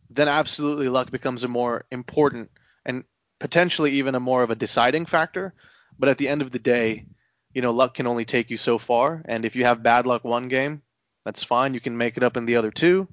then 0.09 0.27
absolutely 0.27 0.87
luck 0.87 1.09
becomes 1.09 1.43
a 1.43 1.47
more 1.47 1.85
important 1.89 2.51
and 2.85 3.03
potentially 3.39 3.93
even 3.93 4.13
a 4.13 4.19
more 4.19 4.43
of 4.43 4.51
a 4.51 4.55
deciding 4.55 5.05
factor 5.05 5.53
but 5.99 6.09
at 6.09 6.17
the 6.17 6.27
end 6.27 6.41
of 6.41 6.51
the 6.51 6.59
day, 6.59 7.05
you 7.53 7.61
know, 7.61 7.71
luck 7.71 7.93
can 7.95 8.07
only 8.07 8.25
take 8.25 8.49
you 8.49 8.57
so 8.57 8.77
far. 8.77 9.21
And 9.25 9.45
if 9.45 9.55
you 9.55 9.65
have 9.65 9.83
bad 9.83 10.05
luck 10.05 10.23
one 10.23 10.47
game, 10.47 10.81
that's 11.25 11.43
fine. 11.43 11.73
You 11.73 11.79
can 11.79 11.97
make 11.97 12.17
it 12.17 12.23
up 12.23 12.37
in 12.37 12.45
the 12.45 12.55
other 12.57 12.71
two. 12.71 13.07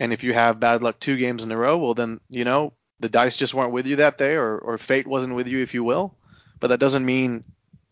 And 0.00 0.12
if 0.12 0.24
you 0.24 0.32
have 0.32 0.58
bad 0.58 0.82
luck 0.82 0.98
two 0.98 1.16
games 1.18 1.44
in 1.44 1.52
a 1.52 1.56
row, 1.56 1.76
well, 1.76 1.94
then, 1.94 2.20
you 2.30 2.44
know, 2.44 2.72
the 2.98 3.08
dice 3.08 3.36
just 3.36 3.54
weren't 3.54 3.72
with 3.72 3.86
you 3.86 3.96
that 3.96 4.18
day 4.18 4.34
or, 4.34 4.58
or 4.58 4.78
fate 4.78 5.06
wasn't 5.06 5.36
with 5.36 5.46
you, 5.46 5.62
if 5.62 5.74
you 5.74 5.84
will. 5.84 6.16
But 6.58 6.68
that 6.68 6.80
doesn't 6.80 7.04
mean 7.04 7.44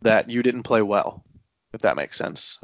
that 0.02 0.30
you 0.30 0.42
didn't 0.42 0.62
play 0.62 0.82
well, 0.82 1.22
if 1.72 1.82
that 1.82 1.96
makes 1.96 2.16
sense. 2.16 2.58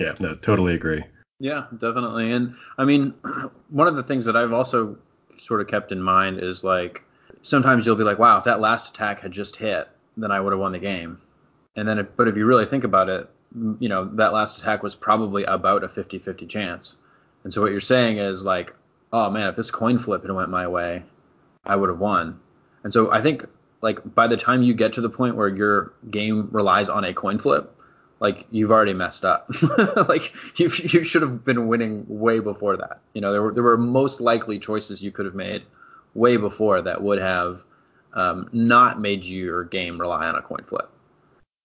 Yeah, 0.00 0.14
no, 0.20 0.36
totally 0.36 0.74
agree. 0.74 1.04
Yeah, 1.40 1.66
definitely. 1.76 2.32
And 2.32 2.54
I 2.78 2.84
mean, 2.84 3.14
one 3.68 3.88
of 3.88 3.96
the 3.96 4.02
things 4.02 4.24
that 4.26 4.36
I've 4.36 4.52
also 4.52 4.96
sort 5.38 5.60
of 5.60 5.66
kept 5.66 5.90
in 5.90 6.00
mind 6.00 6.38
is 6.38 6.62
like 6.62 7.04
sometimes 7.42 7.84
you'll 7.84 7.96
be 7.96 8.04
like, 8.04 8.18
wow, 8.18 8.38
if 8.38 8.44
that 8.44 8.60
last 8.60 8.94
attack 8.94 9.20
had 9.20 9.32
just 9.32 9.56
hit, 9.56 9.88
then 10.16 10.30
I 10.30 10.40
would 10.40 10.52
have 10.52 10.60
won 10.60 10.72
the 10.72 10.78
game. 10.78 11.20
And 11.74 11.88
then, 11.88 11.98
if, 11.98 12.16
but 12.16 12.28
if 12.28 12.36
you 12.36 12.46
really 12.46 12.66
think 12.66 12.84
about 12.84 13.08
it, 13.08 13.28
you 13.80 13.88
know, 13.88 14.04
that 14.14 14.32
last 14.32 14.58
attack 14.58 14.82
was 14.82 14.94
probably 14.94 15.44
about 15.44 15.84
a 15.84 15.88
50-50 15.88 16.48
chance. 16.48 16.96
And 17.44 17.52
so 17.52 17.60
what 17.60 17.72
you're 17.72 17.80
saying 17.80 18.18
is 18.18 18.42
like, 18.42 18.74
oh 19.12 19.30
man, 19.30 19.48
if 19.48 19.56
this 19.56 19.70
coin 19.70 19.98
flip 19.98 20.22
had 20.22 20.30
went 20.30 20.50
my 20.50 20.66
way, 20.66 21.02
I 21.64 21.76
would 21.76 21.88
have 21.88 21.98
won. 21.98 22.40
And 22.84 22.92
so 22.92 23.12
I 23.12 23.20
think 23.20 23.44
like 23.80 24.14
by 24.14 24.26
the 24.26 24.36
time 24.36 24.62
you 24.62 24.74
get 24.74 24.94
to 24.94 25.00
the 25.00 25.10
point 25.10 25.36
where 25.36 25.48
your 25.48 25.92
game 26.10 26.48
relies 26.52 26.88
on 26.88 27.04
a 27.04 27.12
coin 27.12 27.38
flip, 27.38 27.76
like 28.20 28.46
you've 28.52 28.70
already 28.70 28.94
messed 28.94 29.24
up. 29.24 29.50
like 30.08 30.32
you 30.58 30.66
you 30.66 31.04
should 31.04 31.22
have 31.22 31.44
been 31.44 31.66
winning 31.66 32.06
way 32.08 32.38
before 32.38 32.76
that. 32.76 33.00
You 33.12 33.20
know, 33.20 33.32
there 33.32 33.42
were 33.42 33.52
there 33.52 33.64
were 33.64 33.76
most 33.76 34.20
likely 34.20 34.60
choices 34.60 35.02
you 35.02 35.10
could 35.10 35.26
have 35.26 35.34
made 35.34 35.64
way 36.14 36.36
before 36.36 36.82
that 36.82 37.02
would 37.02 37.18
have 37.18 37.64
um, 38.12 38.48
not 38.52 39.00
made 39.00 39.24
your 39.24 39.64
game 39.64 40.00
rely 40.00 40.28
on 40.28 40.36
a 40.36 40.42
coin 40.42 40.62
flip. 40.64 40.91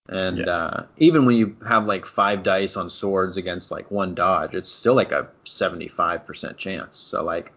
And 0.09 0.37
yeah. 0.37 0.45
uh, 0.45 0.85
even 0.97 1.25
when 1.25 1.35
you 1.35 1.57
have 1.67 1.85
like 1.85 2.05
five 2.05 2.43
dice 2.43 2.77
on 2.77 2.89
swords 2.89 3.35
against 3.35 3.71
like 3.71 3.91
one 3.91 4.15
dodge, 4.15 4.53
it's 4.53 4.71
still 4.71 4.93
like 4.93 5.11
a 5.11 5.27
75% 5.45 6.57
chance. 6.57 6.97
So 6.97 7.23
like, 7.23 7.51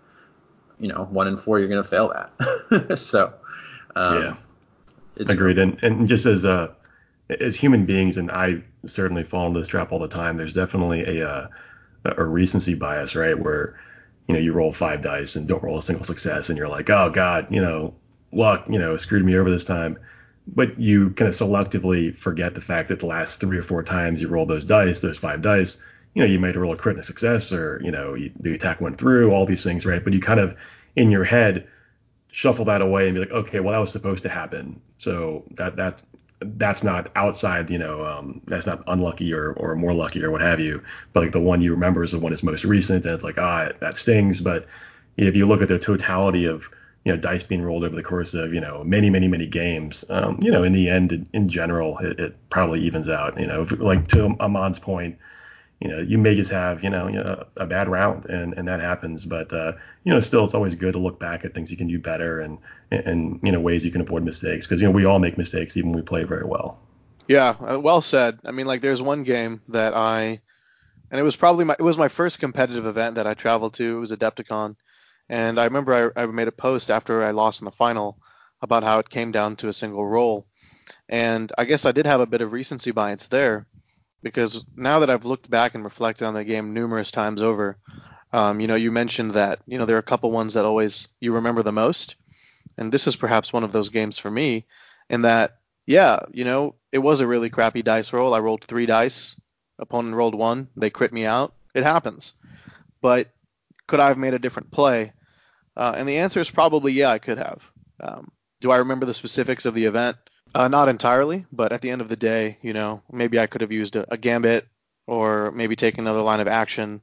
you 0.78 0.88
know, 0.88 1.04
one 1.04 1.28
in 1.28 1.36
four, 1.36 1.60
you're 1.60 1.68
gonna 1.68 1.84
fail 1.84 2.12
that. 2.12 2.98
so 2.98 3.34
um, 3.94 4.22
yeah, 4.22 4.36
agreed. 5.28 5.58
And 5.58 5.82
and 5.82 6.08
just 6.08 6.26
as 6.26 6.44
uh 6.44 6.72
as 7.28 7.56
human 7.56 7.86
beings, 7.86 8.18
and 8.18 8.30
I 8.30 8.64
certainly 8.86 9.22
fall 9.22 9.46
into 9.46 9.60
this 9.60 9.68
trap 9.68 9.92
all 9.92 9.98
the 9.98 10.08
time. 10.08 10.36
There's 10.36 10.52
definitely 10.52 11.18
a 11.18 11.28
uh, 11.28 11.48
a 12.04 12.24
recency 12.24 12.74
bias, 12.74 13.14
right? 13.14 13.38
Where 13.38 13.78
you 14.26 14.34
know 14.34 14.40
you 14.40 14.52
roll 14.52 14.72
five 14.72 15.02
dice 15.02 15.36
and 15.36 15.46
don't 15.46 15.62
roll 15.62 15.78
a 15.78 15.82
single 15.82 16.04
success, 16.04 16.48
and 16.48 16.58
you're 16.58 16.68
like, 16.68 16.90
oh 16.90 17.10
god, 17.10 17.48
you 17.50 17.60
know, 17.60 17.94
luck, 18.32 18.66
you 18.68 18.78
know, 18.78 18.96
screwed 18.96 19.24
me 19.24 19.36
over 19.36 19.50
this 19.50 19.64
time. 19.64 19.98
But 20.54 20.78
you 20.80 21.10
kind 21.10 21.28
of 21.28 21.34
selectively 21.34 22.14
forget 22.14 22.54
the 22.54 22.60
fact 22.60 22.88
that 22.88 22.98
the 22.98 23.06
last 23.06 23.40
three 23.40 23.58
or 23.58 23.62
four 23.62 23.82
times 23.82 24.20
you 24.20 24.28
roll 24.28 24.46
those 24.46 24.64
dice, 24.64 25.00
those 25.00 25.18
five 25.18 25.40
dice, 25.42 25.84
you 26.14 26.22
know, 26.22 26.28
you 26.28 26.38
might 26.38 26.56
roll 26.56 26.72
a 26.72 26.76
crit 26.76 26.96
and 26.96 27.00
a 27.00 27.06
success, 27.06 27.52
or 27.52 27.80
you 27.84 27.90
know, 27.90 28.14
you, 28.14 28.32
the 28.40 28.54
attack 28.54 28.80
went 28.80 28.98
through, 28.98 29.30
all 29.30 29.46
these 29.46 29.62
things, 29.62 29.86
right? 29.86 30.02
But 30.02 30.12
you 30.12 30.20
kind 30.20 30.40
of 30.40 30.56
in 30.96 31.10
your 31.10 31.24
head 31.24 31.68
shuffle 32.32 32.64
that 32.64 32.82
away 32.82 33.06
and 33.06 33.14
be 33.14 33.20
like, 33.20 33.30
okay, 33.30 33.60
well 33.60 33.72
that 33.72 33.78
was 33.78 33.92
supposed 33.92 34.22
to 34.24 34.28
happen, 34.28 34.80
so 34.98 35.44
that 35.52 35.76
that's 35.76 36.04
that's 36.40 36.82
not 36.82 37.10
outside, 37.16 37.70
you 37.70 37.78
know, 37.78 38.04
um, 38.04 38.40
that's 38.46 38.66
not 38.66 38.82
unlucky 38.86 39.32
or, 39.34 39.52
or 39.52 39.74
more 39.76 39.92
lucky 39.92 40.24
or 40.24 40.30
what 40.30 40.40
have 40.40 40.58
you. 40.58 40.82
But 41.12 41.24
like 41.24 41.32
the 41.32 41.40
one 41.40 41.60
you 41.60 41.72
remember 41.72 42.02
is 42.02 42.12
the 42.12 42.18
one 42.18 42.32
that's 42.32 42.42
most 42.42 42.64
recent, 42.64 43.04
and 43.04 43.14
it's 43.14 43.24
like, 43.24 43.38
ah, 43.38 43.70
that 43.80 43.96
stings. 43.96 44.40
But 44.40 44.66
if 45.16 45.36
you 45.36 45.46
look 45.46 45.62
at 45.62 45.68
the 45.68 45.78
totality 45.78 46.46
of 46.46 46.70
you 47.04 47.12
know 47.12 47.18
dice 47.18 47.42
being 47.42 47.62
rolled 47.62 47.84
over 47.84 47.96
the 47.96 48.02
course 48.02 48.34
of 48.34 48.52
you 48.52 48.60
know 48.60 48.84
many 48.84 49.10
many 49.10 49.28
many 49.28 49.46
games 49.46 50.04
um, 50.10 50.38
you 50.42 50.50
know 50.50 50.62
in 50.62 50.72
the 50.72 50.88
end 50.88 51.12
in, 51.12 51.28
in 51.32 51.48
general 51.48 51.98
it, 51.98 52.18
it, 52.18 52.36
probably 52.50 52.80
evens 52.80 53.08
out 53.08 53.38
you 53.38 53.46
know. 53.46 53.62
If, 53.62 53.72
like 53.78 54.08
to 54.08 54.36
Aman's 54.40 54.78
point 54.78 55.18
you 55.80 55.88
know 55.88 55.98
you 56.00 56.18
may 56.18 56.34
just 56.34 56.50
have 56.50 56.84
you 56.84 56.90
know, 56.90 57.46
a 57.56 57.66
bad 57.66 57.88
round 57.88 58.26
and 58.26 58.54
and 58.54 58.68
that 58.68 58.80
happens 58.80 59.24
but 59.24 59.52
uh, 59.52 59.72
you 60.04 60.12
know 60.12 60.20
still 60.20 60.44
it's 60.44 60.54
always 60.54 60.74
good 60.74 60.92
to 60.92 60.98
look 60.98 61.18
back 61.18 61.44
at 61.44 61.54
things 61.54 61.70
you 61.70 61.76
can 61.76 61.88
do 61.88 61.98
better 61.98 62.40
and 62.40 62.58
and 62.90 63.40
you 63.42 63.52
know 63.52 63.60
ways 63.60 63.84
you 63.84 63.90
can 63.90 64.00
avoid 64.00 64.22
mistakes 64.22 64.66
because 64.66 64.82
you 64.82 64.88
know 64.88 64.92
we 64.92 65.06
all 65.06 65.18
make 65.18 65.38
mistakes 65.38 65.76
even 65.76 65.90
when 65.90 66.00
we 66.00 66.04
play 66.04 66.24
very 66.24 66.44
well. 66.46 66.78
Yeah 67.28 67.54
uh, 67.60 67.78
well 67.80 68.02
said. 68.02 68.40
I 68.44 68.52
mean 68.52 68.66
like 68.66 68.82
there's 68.82 69.00
one 69.00 69.22
game 69.22 69.62
that 69.68 69.94
i 69.94 70.40
and 71.10 71.18
it 71.18 71.22
was 71.22 71.36
probably 71.36 71.64
my 71.64 71.76
it 71.78 71.82
was 71.82 71.96
my 71.96 72.08
first 72.08 72.40
competitive 72.40 72.84
event 72.84 73.14
that 73.14 73.26
i 73.26 73.32
traveled 73.32 73.74
to. 73.74 73.96
It 73.96 74.00
was 74.00 74.12
AdeptiCon 74.12 74.76
and 75.30 75.60
I 75.60 75.64
remember 75.66 76.12
I, 76.16 76.22
I 76.22 76.26
made 76.26 76.48
a 76.48 76.52
post 76.52 76.90
after 76.90 77.22
I 77.22 77.30
lost 77.30 77.60
in 77.60 77.64
the 77.64 77.70
final 77.70 78.18
about 78.60 78.82
how 78.82 78.98
it 78.98 79.08
came 79.08 79.30
down 79.30 79.54
to 79.56 79.68
a 79.68 79.72
single 79.72 80.04
roll. 80.04 80.44
And 81.08 81.52
I 81.56 81.66
guess 81.66 81.86
I 81.86 81.92
did 81.92 82.06
have 82.06 82.20
a 82.20 82.26
bit 82.26 82.40
of 82.40 82.50
recency 82.50 82.90
bias 82.90 83.28
there 83.28 83.66
because 84.24 84.64
now 84.74 84.98
that 84.98 85.08
I've 85.08 85.24
looked 85.24 85.48
back 85.48 85.76
and 85.76 85.84
reflected 85.84 86.26
on 86.26 86.34
the 86.34 86.44
game 86.44 86.74
numerous 86.74 87.12
times 87.12 87.42
over, 87.42 87.78
um, 88.32 88.58
you 88.58 88.66
know, 88.66 88.74
you 88.74 88.90
mentioned 88.90 89.34
that, 89.34 89.60
you 89.66 89.78
know, 89.78 89.86
there 89.86 89.94
are 89.94 90.00
a 90.00 90.02
couple 90.02 90.32
ones 90.32 90.54
that 90.54 90.64
always 90.64 91.06
you 91.20 91.34
remember 91.34 91.62
the 91.62 91.70
most. 91.70 92.16
And 92.76 92.90
this 92.90 93.06
is 93.06 93.14
perhaps 93.14 93.52
one 93.52 93.62
of 93.62 93.70
those 93.70 93.90
games 93.90 94.18
for 94.18 94.30
me 94.30 94.66
in 95.08 95.22
that, 95.22 95.58
yeah, 95.86 96.18
you 96.32 96.44
know, 96.44 96.74
it 96.90 96.98
was 96.98 97.20
a 97.20 97.26
really 97.28 97.50
crappy 97.50 97.82
dice 97.82 98.12
roll. 98.12 98.34
I 98.34 98.40
rolled 98.40 98.64
three 98.64 98.86
dice, 98.86 99.36
opponent 99.78 100.16
rolled 100.16 100.34
one, 100.34 100.68
they 100.76 100.90
crit 100.90 101.12
me 101.12 101.24
out. 101.24 101.54
It 101.72 101.84
happens. 101.84 102.34
But 103.00 103.28
could 103.86 104.00
I 104.00 104.08
have 104.08 104.18
made 104.18 104.34
a 104.34 104.40
different 104.40 104.72
play? 104.72 105.12
Uh, 105.76 105.94
and 105.96 106.08
the 106.08 106.18
answer 106.18 106.40
is 106.40 106.50
probably 106.50 106.92
yeah, 106.92 107.10
I 107.10 107.18
could 107.18 107.38
have. 107.38 107.62
Um, 108.00 108.32
do 108.60 108.70
I 108.70 108.78
remember 108.78 109.06
the 109.06 109.14
specifics 109.14 109.66
of 109.66 109.74
the 109.74 109.86
event? 109.86 110.16
Uh, 110.54 110.68
not 110.68 110.88
entirely, 110.88 111.46
but 111.52 111.72
at 111.72 111.80
the 111.80 111.90
end 111.90 112.00
of 112.00 112.08
the 112.08 112.16
day, 112.16 112.58
you 112.62 112.72
know, 112.72 113.02
maybe 113.10 113.38
I 113.38 113.46
could 113.46 113.60
have 113.60 113.72
used 113.72 113.96
a, 113.96 114.12
a 114.12 114.16
gambit 114.16 114.66
or 115.06 115.50
maybe 115.52 115.76
taken 115.76 116.04
another 116.04 116.22
line 116.22 116.40
of 116.40 116.48
action 116.48 117.02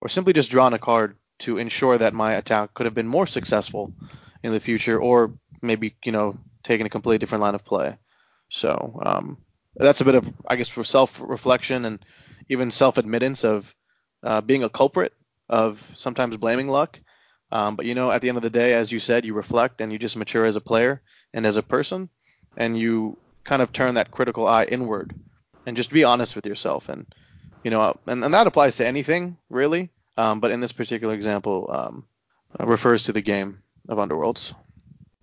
or 0.00 0.08
simply 0.08 0.32
just 0.32 0.50
drawn 0.50 0.74
a 0.74 0.78
card 0.78 1.16
to 1.40 1.58
ensure 1.58 1.96
that 1.98 2.14
my 2.14 2.34
attack 2.34 2.74
could 2.74 2.86
have 2.86 2.94
been 2.94 3.08
more 3.08 3.26
successful 3.26 3.92
in 4.42 4.52
the 4.52 4.60
future 4.60 4.98
or 4.98 5.32
maybe, 5.62 5.96
you 6.04 6.12
know, 6.12 6.36
taking 6.62 6.86
a 6.86 6.90
completely 6.90 7.18
different 7.18 7.42
line 7.42 7.54
of 7.54 7.64
play. 7.64 7.96
So 8.50 9.00
um, 9.04 9.38
that's 9.74 10.02
a 10.02 10.04
bit 10.04 10.14
of, 10.14 10.30
I 10.46 10.56
guess, 10.56 10.68
for 10.68 10.84
self 10.84 11.20
reflection 11.24 11.84
and 11.84 12.04
even 12.48 12.70
self 12.70 12.98
admittance 12.98 13.44
of 13.44 13.74
uh, 14.22 14.40
being 14.40 14.62
a 14.62 14.68
culprit 14.68 15.14
of 15.48 15.82
sometimes 15.94 16.36
blaming 16.36 16.68
luck 16.68 17.00
um, 17.52 17.76
but 17.76 17.84
you 17.84 17.94
know, 17.94 18.10
at 18.10 18.22
the 18.22 18.28
end 18.28 18.38
of 18.38 18.42
the 18.42 18.50
day, 18.50 18.72
as 18.72 18.90
you 18.90 18.98
said, 18.98 19.26
you 19.26 19.34
reflect 19.34 19.82
and 19.82 19.92
you 19.92 19.98
just 19.98 20.16
mature 20.16 20.46
as 20.46 20.56
a 20.56 20.60
player 20.60 21.02
and 21.34 21.44
as 21.44 21.58
a 21.58 21.62
person, 21.62 22.08
and 22.56 22.76
you 22.76 23.18
kind 23.44 23.60
of 23.60 23.72
turn 23.72 23.94
that 23.94 24.10
critical 24.10 24.48
eye 24.48 24.64
inward 24.64 25.14
and 25.66 25.76
just 25.76 25.90
be 25.90 26.02
honest 26.02 26.34
with 26.34 26.46
yourself. 26.46 26.88
And 26.88 27.06
you 27.62 27.70
know, 27.70 27.98
and, 28.06 28.24
and 28.24 28.32
that 28.32 28.46
applies 28.46 28.78
to 28.78 28.86
anything 28.86 29.36
really. 29.50 29.90
Um, 30.16 30.40
but 30.40 30.50
in 30.50 30.60
this 30.60 30.72
particular 30.72 31.14
example, 31.14 31.68
um, 31.70 32.06
uh, 32.58 32.66
refers 32.66 33.04
to 33.04 33.12
the 33.12 33.20
game 33.20 33.62
of 33.86 33.98
Underworlds. 33.98 34.54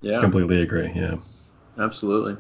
Yeah, 0.01 0.19
completely 0.19 0.61
agree. 0.61 0.91
Yeah, 0.95 1.15
absolutely. 1.79 2.37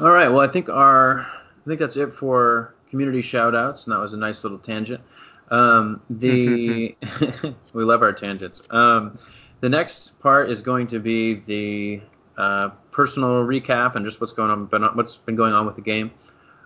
All 0.00 0.10
right. 0.10 0.28
Well, 0.28 0.40
I 0.40 0.48
think 0.48 0.70
our 0.70 1.20
I 1.20 1.68
think 1.68 1.80
that's 1.80 1.98
it 1.98 2.12
for 2.12 2.74
community 2.88 3.20
shoutouts, 3.20 3.86
and 3.86 3.94
that 3.94 4.00
was 4.00 4.14
a 4.14 4.16
nice 4.16 4.44
little 4.44 4.58
tangent. 4.58 5.02
Um, 5.50 6.00
the 6.08 6.96
we 7.72 7.84
love 7.84 8.02
our 8.02 8.12
tangents. 8.12 8.62
Um, 8.70 9.18
the 9.60 9.68
next 9.68 10.18
part 10.20 10.50
is 10.50 10.60
going 10.60 10.88
to 10.88 10.98
be 10.98 11.34
the 11.34 12.02
uh, 12.38 12.70
personal 12.90 13.44
recap 13.44 13.94
and 13.94 14.04
just 14.04 14.20
what's 14.20 14.32
going 14.32 14.50
on, 14.50 14.66
been, 14.66 14.82
what's 14.82 15.16
been 15.16 15.36
going 15.36 15.52
on 15.52 15.66
with 15.66 15.76
the 15.76 15.82
game. 15.82 16.10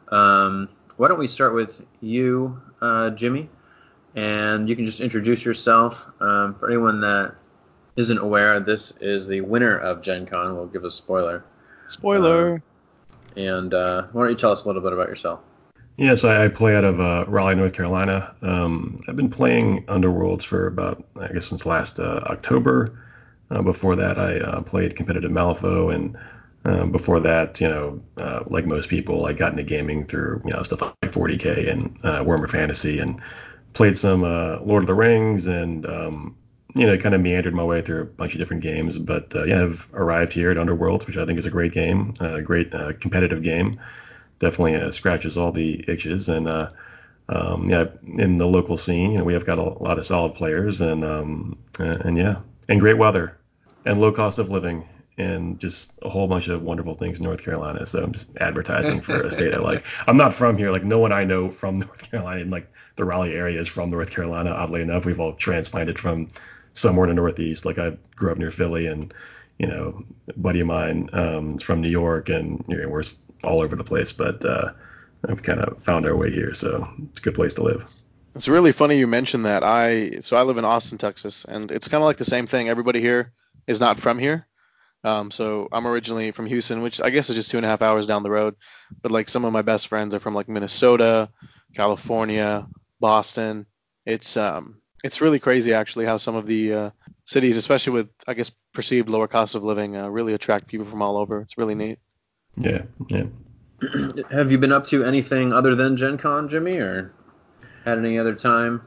Um, 0.08 0.68
why 0.96 1.08
don't 1.08 1.18
we 1.18 1.26
start 1.26 1.54
with 1.54 1.84
you, 2.00 2.60
uh, 2.80 3.10
Jimmy, 3.10 3.48
and 4.14 4.68
you 4.68 4.76
can 4.76 4.86
just 4.86 5.00
introduce 5.00 5.44
yourself. 5.44 6.06
Um, 6.20 6.54
for 6.54 6.68
anyone 6.68 7.00
that 7.00 7.34
isn't 7.96 8.18
aware, 8.18 8.60
this 8.60 8.92
is 9.00 9.26
the 9.26 9.40
winner 9.40 9.76
of 9.76 10.02
Gen 10.02 10.26
Con. 10.26 10.54
We'll 10.54 10.66
give 10.66 10.84
a 10.84 10.90
spoiler. 10.90 11.44
Spoiler. 11.88 12.62
Uh, 13.36 13.40
and 13.40 13.74
uh, 13.74 14.02
why 14.12 14.22
don't 14.22 14.30
you 14.30 14.36
tell 14.36 14.52
us 14.52 14.62
a 14.62 14.66
little 14.68 14.82
bit 14.82 14.92
about 14.92 15.08
yourself? 15.08 15.40
Yeah, 15.96 16.14
so 16.14 16.28
I, 16.28 16.46
I 16.46 16.48
play 16.48 16.74
out 16.74 16.84
of 16.84 17.00
uh, 17.00 17.24
Raleigh, 17.28 17.54
North 17.54 17.72
Carolina. 17.72 18.34
Um, 18.42 18.98
I've 19.06 19.16
been 19.16 19.30
playing 19.30 19.84
Underworlds 19.86 20.42
for 20.44 20.66
about, 20.66 21.04
I 21.20 21.28
guess, 21.28 21.46
since 21.46 21.66
last 21.66 22.00
uh, 22.00 22.20
October. 22.26 22.98
Uh, 23.50 23.62
before 23.62 23.94
that, 23.96 24.18
I 24.18 24.40
uh, 24.40 24.62
played 24.62 24.96
competitive 24.96 25.30
Malifaux, 25.30 25.94
and 25.94 26.16
um, 26.64 26.90
before 26.90 27.20
that, 27.20 27.60
you 27.60 27.68
know, 27.68 28.02
uh, 28.16 28.42
like 28.46 28.66
most 28.66 28.88
people, 28.88 29.26
I 29.26 29.34
got 29.34 29.52
into 29.52 29.62
gaming 29.62 30.04
through, 30.04 30.42
you 30.44 30.52
know, 30.52 30.62
stuff 30.62 30.82
like 30.82 30.96
40k 31.02 31.70
and 31.70 31.96
uh, 32.02 32.24
Warhammer 32.24 32.50
Fantasy, 32.50 32.98
and 32.98 33.20
played 33.72 33.96
some 33.96 34.22
Lord 34.22 34.82
of 34.82 34.86
the 34.88 34.94
Rings, 34.94 35.46
and 35.46 35.86
um, 35.86 36.36
you 36.74 36.86
know, 36.86 36.98
kind 36.98 37.14
of 37.14 37.20
meandered 37.20 37.54
my 37.54 37.62
way 37.62 37.82
through 37.82 38.02
a 38.02 38.06
bunch 38.06 38.34
of 38.34 38.40
different 38.40 38.64
games. 38.64 38.98
But 38.98 39.32
yeah, 39.46 39.62
I've 39.62 39.88
arrived 39.92 40.32
here 40.32 40.50
at 40.50 40.56
Underworlds, 40.56 41.06
which 41.06 41.18
I 41.18 41.26
think 41.26 41.38
is 41.38 41.46
a 41.46 41.50
great 41.50 41.72
game, 41.72 42.14
a 42.20 42.42
great 42.42 42.72
competitive 43.00 43.42
game 43.42 43.78
definitely 44.38 44.76
uh, 44.76 44.90
scratches 44.90 45.38
all 45.38 45.52
the 45.52 45.84
itches. 45.88 46.28
And 46.28 46.48
uh, 46.48 46.70
um, 47.28 47.70
yeah, 47.70 47.86
in 48.04 48.36
the 48.36 48.46
local 48.46 48.76
scene, 48.76 49.12
you 49.12 49.18
know, 49.18 49.24
we 49.24 49.32
have 49.32 49.46
got 49.46 49.58
a 49.58 49.62
lot 49.62 49.98
of 49.98 50.06
solid 50.06 50.34
players, 50.34 50.80
and 50.80 51.04
um, 51.04 51.58
and, 51.78 51.96
and 52.02 52.16
yeah, 52.16 52.36
and 52.68 52.80
great 52.80 52.98
weather, 52.98 53.38
and 53.84 54.00
low 54.00 54.12
cost 54.12 54.38
of 54.38 54.50
living, 54.50 54.86
and 55.16 55.58
just 55.58 55.98
a 56.02 56.08
whole 56.08 56.26
bunch 56.26 56.48
of 56.48 56.62
wonderful 56.62 56.94
things 56.94 57.18
in 57.18 57.24
North 57.24 57.42
Carolina. 57.42 57.86
So 57.86 58.02
I'm 58.02 58.12
just 58.12 58.36
advertising 58.38 59.00
for 59.00 59.22
a 59.22 59.30
state 59.30 59.54
I 59.54 59.58
like. 59.58 59.84
I'm 60.06 60.16
not 60.16 60.34
from 60.34 60.58
here. 60.58 60.70
Like 60.70 60.84
no 60.84 60.98
one 60.98 61.12
I 61.12 61.24
know 61.24 61.48
from 61.48 61.76
North 61.76 62.10
Carolina 62.10 62.42
in 62.42 62.50
like 62.50 62.70
the 62.96 63.04
Raleigh 63.04 63.34
area 63.34 63.58
is 63.58 63.68
from 63.68 63.88
North 63.88 64.10
Carolina. 64.10 64.50
Oddly 64.50 64.82
enough, 64.82 65.06
we've 65.06 65.20
all 65.20 65.32
transplanted 65.32 65.98
from 65.98 66.28
somewhere 66.74 67.08
in 67.08 67.16
the 67.16 67.20
Northeast. 67.20 67.64
Like 67.64 67.78
I 67.78 67.96
grew 68.16 68.32
up 68.32 68.38
near 68.38 68.50
Philly, 68.50 68.86
and 68.86 69.14
you 69.58 69.66
know, 69.66 70.04
a 70.28 70.38
buddy 70.38 70.60
of 70.60 70.66
mine 70.66 71.08
um, 71.12 71.54
is 71.54 71.62
from 71.62 71.80
New 71.80 71.88
York, 71.88 72.28
and 72.28 72.62
you 72.68 72.76
know, 72.76 72.88
we're 72.88 73.02
all 73.44 73.62
over 73.62 73.76
the 73.76 73.84
place, 73.84 74.12
but 74.12 74.44
uh, 74.44 74.72
I've 75.28 75.42
kind 75.42 75.60
of 75.60 75.82
found 75.82 76.06
our 76.06 76.16
way 76.16 76.30
here, 76.30 76.54
so 76.54 76.88
it's 77.10 77.20
a 77.20 77.22
good 77.22 77.34
place 77.34 77.54
to 77.54 77.62
live. 77.62 77.86
It's 78.34 78.48
really 78.48 78.72
funny 78.72 78.98
you 78.98 79.06
mentioned 79.06 79.44
that. 79.46 79.62
I 79.62 80.20
so 80.20 80.36
I 80.36 80.42
live 80.42 80.58
in 80.58 80.64
Austin, 80.64 80.98
Texas, 80.98 81.44
and 81.44 81.70
it's 81.70 81.88
kind 81.88 82.02
of 82.02 82.06
like 82.06 82.16
the 82.16 82.24
same 82.24 82.46
thing. 82.46 82.68
Everybody 82.68 83.00
here 83.00 83.32
is 83.66 83.80
not 83.80 84.00
from 84.00 84.18
here. 84.18 84.46
Um, 85.04 85.30
so 85.30 85.68
I'm 85.70 85.86
originally 85.86 86.30
from 86.30 86.46
Houston, 86.46 86.82
which 86.82 87.00
I 87.00 87.10
guess 87.10 87.28
is 87.28 87.36
just 87.36 87.50
two 87.50 87.58
and 87.58 87.66
a 87.66 87.68
half 87.68 87.82
hours 87.82 88.06
down 88.06 88.22
the 88.22 88.30
road. 88.30 88.56
But 89.02 89.12
like 89.12 89.28
some 89.28 89.44
of 89.44 89.52
my 89.52 89.62
best 89.62 89.88
friends 89.88 90.14
are 90.14 90.20
from 90.20 90.34
like 90.34 90.48
Minnesota, 90.48 91.30
California, 91.74 92.66
Boston. 93.00 93.66
It's 94.06 94.36
um 94.36 94.80
it's 95.04 95.20
really 95.20 95.38
crazy 95.38 95.74
actually 95.74 96.06
how 96.06 96.16
some 96.16 96.34
of 96.34 96.46
the 96.46 96.72
uh, 96.72 96.90
cities, 97.26 97.58
especially 97.58 97.92
with 97.92 98.08
I 98.26 98.34
guess 98.34 98.50
perceived 98.72 99.10
lower 99.10 99.28
cost 99.28 99.54
of 99.54 99.62
living, 99.62 99.96
uh, 99.96 100.08
really 100.08 100.32
attract 100.32 100.66
people 100.66 100.86
from 100.86 101.02
all 101.02 101.18
over. 101.18 101.40
It's 101.40 101.58
really 101.58 101.74
neat. 101.74 101.98
Yeah, 102.56 102.82
yeah. 103.08 103.24
Have 104.30 104.52
you 104.52 104.58
been 104.58 104.72
up 104.72 104.86
to 104.86 105.04
anything 105.04 105.52
other 105.52 105.74
than 105.74 105.96
Gen 105.96 106.18
Con, 106.18 106.48
Jimmy, 106.48 106.76
or 106.76 107.12
had 107.84 107.98
any 107.98 108.18
other 108.18 108.34
time? 108.34 108.80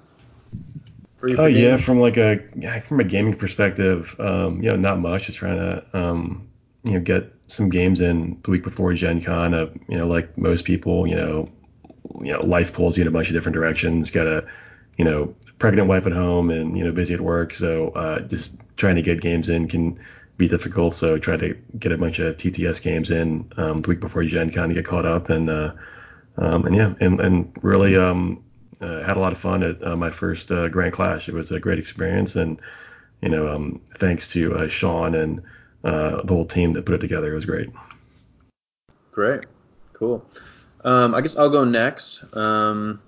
Oh 1.24 1.44
uh, 1.44 1.48
yeah, 1.48 1.78
from 1.78 2.00
like 2.00 2.18
a 2.18 2.40
from 2.82 3.00
a 3.00 3.04
gaming 3.04 3.34
perspective, 3.34 4.16
um, 4.20 4.62
you 4.62 4.70
know, 4.70 4.76
not 4.76 5.00
much. 5.00 5.26
Just 5.26 5.40
trying 5.40 5.58
to 5.58 5.84
um, 5.94 6.48
you 6.84 6.94
know 6.94 7.00
get 7.00 7.34
some 7.48 7.70
games 7.70 8.02
in 8.02 8.40
the 8.44 8.52
week 8.52 8.64
before 8.64 8.94
Gen 8.94 9.22
Con. 9.22 9.54
Uh, 9.54 9.68
you 9.90 9.98
know, 9.98 10.08
like 10.08 10.38
most 10.38 10.64
people, 10.64 11.08
you 11.08 11.16
know, 11.16 11.50
you 12.22 12.32
know, 12.34 12.40
life 12.46 12.72
pulls 12.72 12.98
you 12.98 13.02
in 13.02 13.08
a 13.08 13.12
bunch 13.12 13.30
of 13.30 13.34
different 13.34 13.56
directions. 13.56 14.12
Got 14.12 14.28
a 14.28 14.46
you 14.98 15.06
know 15.06 15.34
pregnant 15.58 15.88
wife 15.88 16.06
at 16.06 16.14
home 16.14 16.52
and 16.52 16.78
you 16.78 16.84
know 16.84 16.92
busy 16.92 17.16
at 17.16 17.22
work, 17.22 17.54
so 17.54 17.90
uh, 17.90 18.20
just 18.22 18.62
trying 18.78 18.96
to 18.96 19.02
get 19.02 19.20
games 19.20 19.50
in 19.50 19.68
can 19.68 20.00
be 20.38 20.48
difficult. 20.48 20.94
So 20.94 21.18
try 21.18 21.38
to 21.38 21.56
get 21.78 21.92
a 21.92 21.98
bunch 21.98 22.20
of 22.20 22.38
TTS 22.38 22.82
games 22.82 23.12
in 23.12 23.52
um, 23.58 23.78
the 23.78 23.90
week 23.90 24.00
before 24.00 24.24
Gen 24.24 24.52
Con 24.52 24.70
to 24.70 24.76
get 24.76 24.86
caught 24.86 25.06
up 25.06 25.30
and 25.30 25.50
uh, 25.50 25.74
um, 26.38 26.66
and 26.66 26.76
yeah, 26.76 26.94
and 27.00 27.20
and 27.20 27.58
really 27.62 27.96
um, 27.96 28.44
uh, 28.80 29.04
had 29.04 29.18
a 29.18 29.20
lot 29.20 29.32
of 29.32 29.40
fun 29.40 29.64
at 29.64 29.84
uh, 29.84 29.96
my 29.96 30.12
first 30.12 30.52
uh, 30.52 30.68
Grand 30.70 30.94
Clash. 30.94 31.28
It 31.28 31.34
was 31.34 31.52
a 31.52 31.60
great 31.60 31.80
experience, 31.80 32.36
and 32.36 32.62
you 33.22 33.30
know, 33.30 33.48
um, 33.48 33.82
thanks 33.98 34.32
to 34.34 34.54
uh, 34.54 34.68
Sean 34.68 35.16
and 35.16 35.42
uh, 35.84 36.22
the 36.24 36.34
whole 36.34 36.46
team 36.46 36.74
that 36.74 36.86
put 36.86 36.96
it 36.96 37.02
together. 37.02 37.32
It 37.32 37.36
was 37.36 37.46
great. 37.46 37.70
Great, 39.12 39.46
cool. 39.94 40.24
Um, 40.84 41.16
I 41.16 41.22
guess 41.22 41.38
I'll 41.38 41.50
go 41.50 41.66
next. 41.66 42.24
Um, 42.36 43.02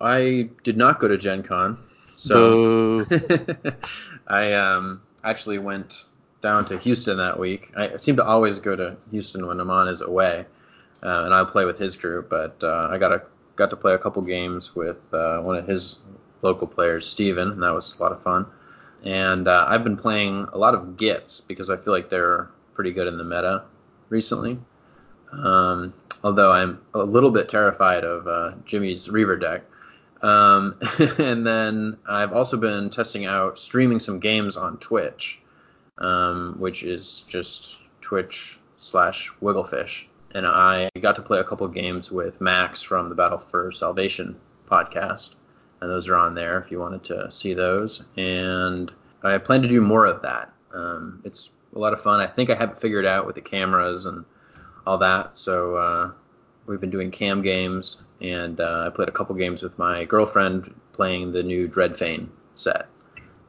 I 0.00 0.48
did 0.64 0.78
not 0.78 0.98
go 0.98 1.08
to 1.08 1.18
Gen 1.18 1.42
Con, 1.42 1.78
so 2.16 3.04
I 4.26 4.54
um, 4.54 5.02
actually 5.22 5.58
went 5.58 6.06
down 6.42 6.64
to 6.66 6.78
Houston 6.78 7.18
that 7.18 7.38
week. 7.38 7.72
I 7.76 7.96
seem 7.96 8.16
to 8.16 8.24
always 8.24 8.58
go 8.58 8.76
to 8.76 8.96
Houston 9.10 9.46
when 9.46 9.60
Aman 9.60 9.88
is 9.88 10.00
away, 10.00 10.44
uh, 11.02 11.22
and 11.24 11.32
I'll 11.34 11.46
play 11.46 11.64
with 11.64 11.78
his 11.78 11.96
group. 11.96 12.28
But 12.28 12.62
uh, 12.62 12.88
I 12.90 12.98
got 12.98 13.12
a 13.12 13.22
got 13.56 13.70
to 13.70 13.76
play 13.76 13.94
a 13.94 13.98
couple 13.98 14.22
games 14.22 14.74
with 14.74 14.98
uh, 15.12 15.38
one 15.40 15.56
of 15.56 15.66
his 15.66 15.98
local 16.42 16.66
players, 16.66 17.06
Steven, 17.06 17.52
and 17.52 17.62
that 17.62 17.72
was 17.72 17.94
a 17.98 18.02
lot 18.02 18.12
of 18.12 18.22
fun. 18.22 18.46
and 19.04 19.48
uh, 19.48 19.66
I've 19.68 19.84
been 19.84 19.96
playing 19.96 20.46
a 20.52 20.58
lot 20.58 20.74
of 20.74 20.96
Gits 20.96 21.40
because 21.40 21.70
I 21.70 21.76
feel 21.76 21.92
like 21.92 22.08
they're 22.08 22.50
pretty 22.74 22.92
good 22.92 23.06
in 23.06 23.18
the 23.18 23.24
meta 23.24 23.64
recently. 24.08 24.58
Um, 25.32 25.94
although 26.22 26.52
I'm 26.52 26.80
a 26.94 27.02
little 27.02 27.30
bit 27.30 27.48
terrified 27.48 28.04
of 28.04 28.26
uh, 28.26 28.52
Jimmy's 28.64 29.08
Reaver 29.08 29.36
deck. 29.36 29.62
Um, 30.22 30.78
and 31.18 31.46
then 31.46 31.98
I've 32.08 32.32
also 32.32 32.56
been 32.56 32.90
testing 32.90 33.26
out 33.26 33.58
streaming 33.58 33.98
some 33.98 34.20
games 34.20 34.56
on 34.56 34.78
Twitch, 34.78 35.40
um, 35.98 36.56
which 36.58 36.82
is 36.82 37.24
just 37.28 37.78
Twitch 38.00 38.58
slash 38.76 39.30
Wigglefish. 39.40 40.08
And 40.34 40.46
I 40.46 40.90
got 41.00 41.16
to 41.16 41.22
play 41.22 41.38
a 41.40 41.44
couple 41.44 41.68
games 41.68 42.10
with 42.10 42.40
Max 42.40 42.82
from 42.82 43.08
the 43.08 43.14
Battle 43.14 43.38
for 43.38 43.70
Salvation 43.70 44.40
podcast. 44.68 45.34
And 45.80 45.90
those 45.90 46.08
are 46.08 46.16
on 46.16 46.34
there 46.34 46.58
if 46.58 46.70
you 46.70 46.78
wanted 46.78 47.04
to 47.04 47.30
see 47.30 47.54
those. 47.54 48.02
And 48.16 48.90
I 49.22 49.38
plan 49.38 49.62
to 49.62 49.68
do 49.68 49.80
more 49.80 50.06
of 50.06 50.22
that. 50.22 50.52
Um, 50.72 51.22
it's 51.24 51.50
a 51.74 51.78
lot 51.78 51.92
of 51.92 52.02
fun. 52.02 52.20
I 52.20 52.26
think 52.26 52.50
I 52.50 52.54
have 52.54 52.70
it 52.70 52.80
figured 52.80 53.06
out 53.06 53.26
with 53.26 53.34
the 53.34 53.40
cameras 53.42 54.06
and 54.06 54.24
all 54.86 54.98
that. 54.98 55.38
So 55.38 55.76
uh, 55.76 56.10
we've 56.66 56.80
been 56.80 56.90
doing 56.90 57.10
cam 57.10 57.42
games, 57.42 58.02
and 58.20 58.60
uh, 58.60 58.84
I 58.86 58.90
played 58.90 59.08
a 59.08 59.12
couple 59.12 59.34
games 59.36 59.62
with 59.62 59.78
my 59.78 60.04
girlfriend 60.04 60.74
playing 60.92 61.32
the 61.32 61.42
new 61.42 61.68
Dreadfane 61.68 62.28
set, 62.54 62.86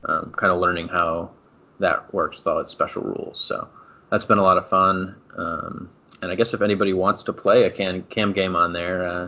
um, 0.05 0.33
kind 0.35 0.51
of 0.51 0.59
learning 0.59 0.87
how 0.87 1.31
that 1.79 2.13
works 2.13 2.37
with 2.37 2.47
all 2.47 2.59
its 2.59 2.71
special 2.71 3.03
rules. 3.03 3.39
So 3.39 3.67
that's 4.09 4.25
been 4.25 4.37
a 4.37 4.43
lot 4.43 4.57
of 4.57 4.67
fun. 4.69 5.15
Um, 5.37 5.89
and 6.21 6.31
I 6.31 6.35
guess 6.35 6.53
if 6.53 6.61
anybody 6.61 6.93
wants 6.93 7.23
to 7.23 7.33
play 7.33 7.63
a 7.63 7.71
can, 7.71 8.03
cam 8.03 8.33
game 8.33 8.55
on 8.55 8.73
there, 8.73 9.05
uh, 9.05 9.27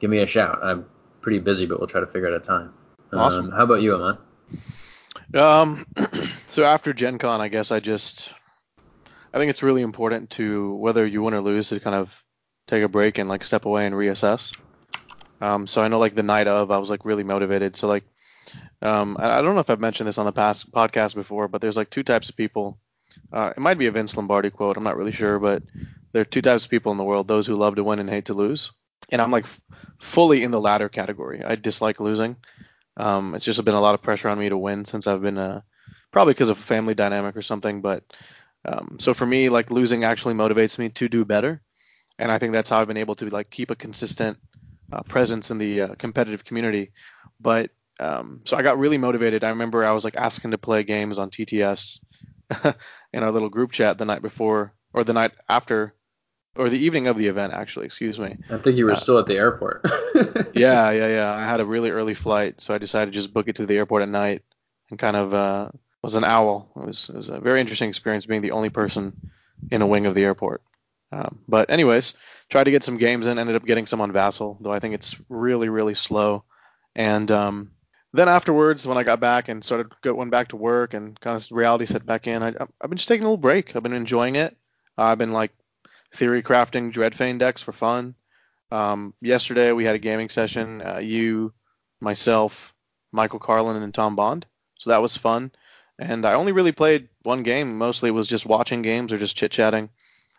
give 0.00 0.10
me 0.10 0.18
a 0.18 0.26
shout. 0.26 0.60
I'm 0.62 0.86
pretty 1.20 1.38
busy, 1.38 1.66
but 1.66 1.78
we'll 1.78 1.88
try 1.88 2.00
to 2.00 2.06
figure 2.06 2.28
out 2.28 2.34
a 2.34 2.40
time. 2.40 2.72
Awesome. 3.12 3.46
Um, 3.46 3.52
how 3.52 3.64
about 3.64 3.82
you, 3.82 3.94
Aman? 3.94 4.18
Um, 5.34 5.86
so 6.48 6.64
after 6.64 6.92
Gen 6.92 7.18
Con, 7.18 7.40
I 7.40 7.48
guess 7.48 7.70
I 7.72 7.80
just, 7.80 8.32
I 9.32 9.38
think 9.38 9.50
it's 9.50 9.62
really 9.62 9.82
important 9.82 10.30
to, 10.30 10.74
whether 10.74 11.06
you 11.06 11.22
win 11.22 11.34
or 11.34 11.40
lose, 11.40 11.68
to 11.70 11.80
kind 11.80 11.96
of 11.96 12.14
take 12.66 12.82
a 12.82 12.88
break 12.88 13.18
and 13.18 13.28
like 13.28 13.44
step 13.44 13.66
away 13.66 13.86
and 13.86 13.94
reassess. 13.94 14.56
Um, 15.40 15.66
so 15.66 15.82
I 15.82 15.88
know 15.88 15.98
like 15.98 16.14
the 16.14 16.22
night 16.22 16.46
of, 16.46 16.70
I 16.70 16.78
was 16.78 16.90
like 16.90 17.04
really 17.04 17.24
motivated. 17.24 17.76
So 17.76 17.88
like, 17.88 18.04
um, 18.82 19.16
I, 19.18 19.40
don't 19.40 19.54
know 19.54 19.60
if 19.60 19.70
I've 19.70 19.80
mentioned 19.80 20.08
this 20.08 20.18
on 20.18 20.26
the 20.26 20.32
past 20.32 20.70
podcast 20.70 21.14
before, 21.14 21.48
but 21.48 21.60
there's 21.60 21.76
like 21.76 21.90
two 21.90 22.02
types 22.02 22.28
of 22.28 22.36
people. 22.36 22.78
Uh, 23.32 23.52
it 23.56 23.60
might 23.60 23.78
be 23.78 23.86
a 23.86 23.92
Vince 23.92 24.16
Lombardi 24.16 24.50
quote. 24.50 24.76
I'm 24.76 24.84
not 24.84 24.96
really 24.96 25.12
sure, 25.12 25.38
but 25.38 25.62
there 26.12 26.22
are 26.22 26.26
two 26.26 26.42
types 26.42 26.64
of 26.64 26.70
people 26.70 26.92
in 26.92 26.98
the 26.98 27.04
world: 27.04 27.26
those 27.26 27.46
who 27.46 27.56
love 27.56 27.76
to 27.76 27.84
win 27.84 27.98
and 27.98 28.10
hate 28.10 28.26
to 28.26 28.34
lose. 28.34 28.72
And 29.10 29.22
I'm 29.22 29.30
like 29.30 29.44
f- 29.44 29.60
fully 30.00 30.42
in 30.42 30.50
the 30.50 30.60
latter 30.60 30.88
category. 30.88 31.42
I 31.42 31.56
dislike 31.56 32.00
losing. 32.00 32.36
Um, 32.96 33.34
it's 33.34 33.44
just 33.44 33.64
been 33.64 33.74
a 33.74 33.80
lot 33.80 33.94
of 33.94 34.02
pressure 34.02 34.28
on 34.28 34.38
me 34.38 34.48
to 34.48 34.56
win 34.56 34.84
since 34.84 35.06
I've 35.06 35.22
been 35.22 35.38
uh, 35.38 35.62
probably 36.10 36.34
because 36.34 36.50
of 36.50 36.58
family 36.58 36.94
dynamic 36.94 37.36
or 37.36 37.42
something. 37.42 37.80
But 37.80 38.04
um, 38.64 38.96
so 39.00 39.14
for 39.14 39.26
me, 39.26 39.48
like 39.48 39.70
losing 39.70 40.04
actually 40.04 40.34
motivates 40.34 40.78
me 40.78 40.90
to 40.90 41.08
do 41.08 41.24
better, 41.24 41.62
and 42.18 42.30
I 42.30 42.38
think 42.38 42.52
that's 42.52 42.70
how 42.70 42.80
I've 42.80 42.88
been 42.88 42.96
able 42.96 43.16
to 43.16 43.30
like 43.30 43.50
keep 43.50 43.70
a 43.70 43.76
consistent 43.76 44.38
uh, 44.92 45.02
presence 45.02 45.50
in 45.50 45.58
the 45.58 45.80
uh, 45.80 45.94
competitive 45.96 46.44
community. 46.44 46.92
But 47.40 47.70
um, 48.00 48.40
so 48.44 48.56
I 48.56 48.62
got 48.62 48.78
really 48.78 48.98
motivated. 48.98 49.44
I 49.44 49.50
remember 49.50 49.84
I 49.84 49.92
was 49.92 50.04
like 50.04 50.16
asking 50.16 50.50
to 50.50 50.58
play 50.58 50.82
games 50.82 51.18
on 51.18 51.30
TTS 51.30 52.00
in 53.12 53.22
our 53.22 53.30
little 53.30 53.48
group 53.48 53.72
chat 53.72 53.98
the 53.98 54.04
night 54.04 54.22
before 54.22 54.72
or 54.92 55.04
the 55.04 55.12
night 55.12 55.32
after 55.48 55.94
or 56.56 56.68
the 56.68 56.78
evening 56.78 57.08
of 57.08 57.18
the 57.18 57.26
event 57.26 57.52
actually 57.52 57.84
excuse 57.84 58.20
me 58.20 58.36
I 58.48 58.58
think 58.58 58.76
you 58.76 58.84
were 58.84 58.92
uh, 58.92 58.96
still 58.96 59.18
at 59.18 59.26
the 59.26 59.36
airport. 59.36 59.82
yeah, 60.54 60.90
yeah, 60.90 61.08
yeah. 61.08 61.34
I 61.34 61.44
had 61.44 61.60
a 61.60 61.64
really 61.64 61.90
early 61.90 62.14
flight, 62.14 62.60
so 62.60 62.74
I 62.74 62.78
decided 62.78 63.12
to 63.12 63.18
just 63.18 63.32
book 63.32 63.48
it 63.48 63.56
to 63.56 63.66
the 63.66 63.76
airport 63.76 64.02
at 64.02 64.08
night 64.08 64.42
and 64.90 64.98
kind 64.98 65.16
of 65.16 65.34
uh, 65.34 65.68
was 66.02 66.16
an 66.16 66.24
owl. 66.24 66.70
It 66.76 66.86
was, 66.86 67.08
it 67.08 67.16
was 67.16 67.28
a 67.28 67.40
very 67.40 67.60
interesting 67.60 67.88
experience 67.88 68.26
being 68.26 68.42
the 68.42 68.52
only 68.52 68.70
person 68.70 69.30
in 69.70 69.82
a 69.82 69.86
wing 69.86 70.06
of 70.06 70.14
the 70.14 70.24
airport. 70.24 70.62
Um, 71.10 71.40
but 71.48 71.70
anyways, 71.70 72.14
tried 72.50 72.64
to 72.64 72.70
get 72.70 72.84
some 72.84 72.98
games 72.98 73.26
in, 73.26 73.38
ended 73.38 73.56
up 73.56 73.64
getting 73.64 73.86
some 73.86 74.00
on 74.00 74.12
Vassal, 74.12 74.58
though 74.60 74.72
I 74.72 74.80
think 74.80 74.94
it's 74.94 75.16
really, 75.28 75.68
really 75.68 75.94
slow. 75.94 76.44
And 76.94 77.30
um, 77.30 77.70
then 78.14 78.28
afterwards, 78.28 78.86
when 78.86 78.96
I 78.96 79.02
got 79.02 79.18
back 79.18 79.48
and 79.48 79.64
started 79.64 79.92
went 80.04 80.30
back 80.30 80.48
to 80.48 80.56
work 80.56 80.94
and 80.94 81.18
kind 81.18 81.36
of 81.36 81.50
reality 81.50 81.84
set 81.84 82.06
back 82.06 82.28
in, 82.28 82.44
I, 82.44 82.54
I've 82.80 82.88
been 82.88 82.96
just 82.96 83.08
taking 83.08 83.24
a 83.24 83.26
little 83.26 83.36
break. 83.36 83.74
I've 83.74 83.82
been 83.82 83.92
enjoying 83.92 84.36
it. 84.36 84.56
I've 84.96 85.18
been 85.18 85.32
like 85.32 85.50
theory 86.14 86.40
crafting 86.40 86.92
Dreadfane 86.92 87.40
decks 87.40 87.60
for 87.60 87.72
fun. 87.72 88.14
Um, 88.70 89.14
yesterday 89.20 89.72
we 89.72 89.84
had 89.84 89.96
a 89.96 89.98
gaming 89.98 90.28
session. 90.28 90.80
Uh, 90.80 90.98
you, 90.98 91.52
myself, 92.00 92.72
Michael 93.10 93.40
Carlin, 93.40 93.82
and 93.82 93.92
Tom 93.92 94.14
Bond. 94.14 94.46
So 94.78 94.90
that 94.90 95.02
was 95.02 95.16
fun. 95.16 95.50
And 95.98 96.24
I 96.24 96.34
only 96.34 96.52
really 96.52 96.72
played 96.72 97.08
one 97.24 97.42
game. 97.42 97.78
Mostly 97.78 98.12
was 98.12 98.28
just 98.28 98.46
watching 98.46 98.82
games 98.82 99.12
or 99.12 99.18
just 99.18 99.36
chit 99.36 99.50
chatting. 99.50 99.90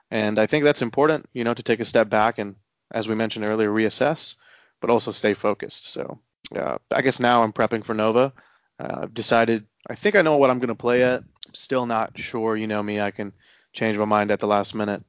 And 0.09 0.39
I 0.39 0.45
think 0.45 0.63
that's 0.63 0.81
important, 0.81 1.27
you 1.33 1.43
know, 1.43 1.53
to 1.53 1.63
take 1.63 1.81
a 1.81 1.85
step 1.85 2.07
back 2.07 2.39
and, 2.39 2.55
as 2.89 3.09
we 3.09 3.15
mentioned 3.15 3.43
earlier, 3.43 3.69
reassess, 3.69 4.35
but 4.79 4.89
also 4.89 5.11
stay 5.11 5.33
focused. 5.33 5.91
So 5.91 6.19
uh, 6.55 6.77
I 6.91 7.01
guess 7.01 7.19
now 7.19 7.43
I'm 7.43 7.53
prepping 7.53 7.83
for 7.83 7.93
Nova. 7.93 8.33
Uh, 8.79 8.99
I've 9.03 9.13
decided. 9.13 9.65
I 9.87 9.95
think 9.95 10.15
I 10.15 10.21
know 10.21 10.37
what 10.37 10.49
I'm 10.49 10.59
going 10.59 10.69
to 10.69 10.75
play 10.75 11.03
at. 11.03 11.23
Still 11.53 11.85
not 11.85 12.19
sure. 12.19 12.57
You 12.57 12.67
know 12.67 12.81
me. 12.81 12.99
I 12.99 13.11
can 13.11 13.33
change 13.73 13.97
my 13.97 14.05
mind 14.05 14.31
at 14.31 14.39
the 14.39 14.47
last 14.47 14.75
minute. 14.75 15.03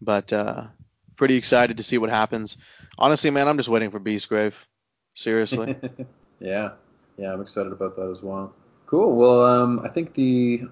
But 0.00 0.32
uh, 0.32 0.64
pretty 1.16 1.36
excited 1.36 1.78
to 1.78 1.82
see 1.82 1.98
what 1.98 2.10
happens. 2.10 2.56
Honestly, 2.98 3.30
man, 3.30 3.48
I'm 3.48 3.56
just 3.56 3.68
waiting 3.68 3.90
for 3.90 4.00
Beastgrave. 4.00 4.54
Seriously. 5.14 5.76
yeah, 6.40 6.72
yeah, 7.16 7.32
I'm 7.32 7.40
excited 7.40 7.72
about 7.72 7.96
that 7.96 8.10
as 8.10 8.22
well. 8.22 8.54
Cool. 8.86 9.16
Well, 9.16 9.44
um, 9.44 9.80
I 9.82 9.88
think 9.88 10.14
the, 10.14 10.62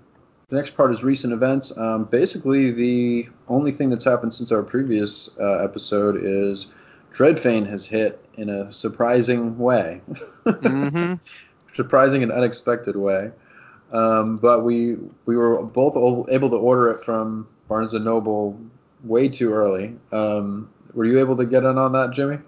the 0.48 0.57
next 0.57 0.77
part 0.77 0.92
is 0.92 1.03
recent 1.03 1.33
events. 1.33 1.77
Um, 1.77 2.05
basically, 2.05 2.70
the 2.70 3.29
only 3.48 3.72
thing 3.72 3.88
that's 3.88 4.05
happened 4.05 4.35
since 4.35 4.53
our 4.53 4.62
previous 4.62 5.31
uh, 5.40 5.64
episode 5.64 6.18
is 6.22 6.66
Dreadfane 7.14 7.68
has 7.70 7.87
hit 7.87 8.22
in 8.37 8.50
a 8.50 8.70
surprising 8.72 9.57
way. 9.57 10.03
mm-hmm. 10.44 11.14
surprising 11.74 12.22
and 12.22 12.33
unexpected 12.33 12.96
way. 12.96 13.31
Um, 13.92 14.37
but 14.37 14.64
we 14.64 14.96
we 15.24 15.37
were 15.37 15.62
both 15.62 15.96
able 16.29 16.50
to 16.50 16.57
order 16.57 16.90
it 16.90 17.05
from 17.05 17.46
Barnes 17.68 17.94
and 17.94 18.05
Noble 18.05 18.61
way 19.05 19.29
too 19.29 19.53
early. 19.53 19.96
Um, 20.11 20.70
were 20.92 21.05
you 21.05 21.20
able 21.20 21.37
to 21.37 21.46
get 21.46 21.62
in 21.64 21.79
on 21.79 21.92
that, 21.92 22.11
Jimmy? 22.11 22.38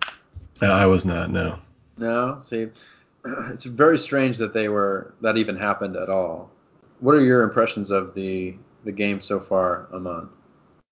Uh, 0.61 0.67
I 0.67 0.87
was 0.87 1.05
not. 1.05 1.31
No. 1.31 1.59
No. 1.99 2.41
See, 2.43 2.67
it's 3.25 3.65
very 3.65 3.99
strange 3.99 4.39
that 4.39 4.53
they 4.53 4.69
were 4.69 5.15
that 5.21 5.37
even 5.37 5.57
happened 5.57 5.97
at 5.97 6.09
all. 6.09 6.51
What 6.99 7.15
are 7.15 7.21
your 7.21 7.43
impressions 7.43 7.91
of 7.91 8.15
the 8.15 8.57
the 8.85 8.93
game 8.93 9.21
so 9.21 9.39
far, 9.39 9.87
Aman? 9.93 10.29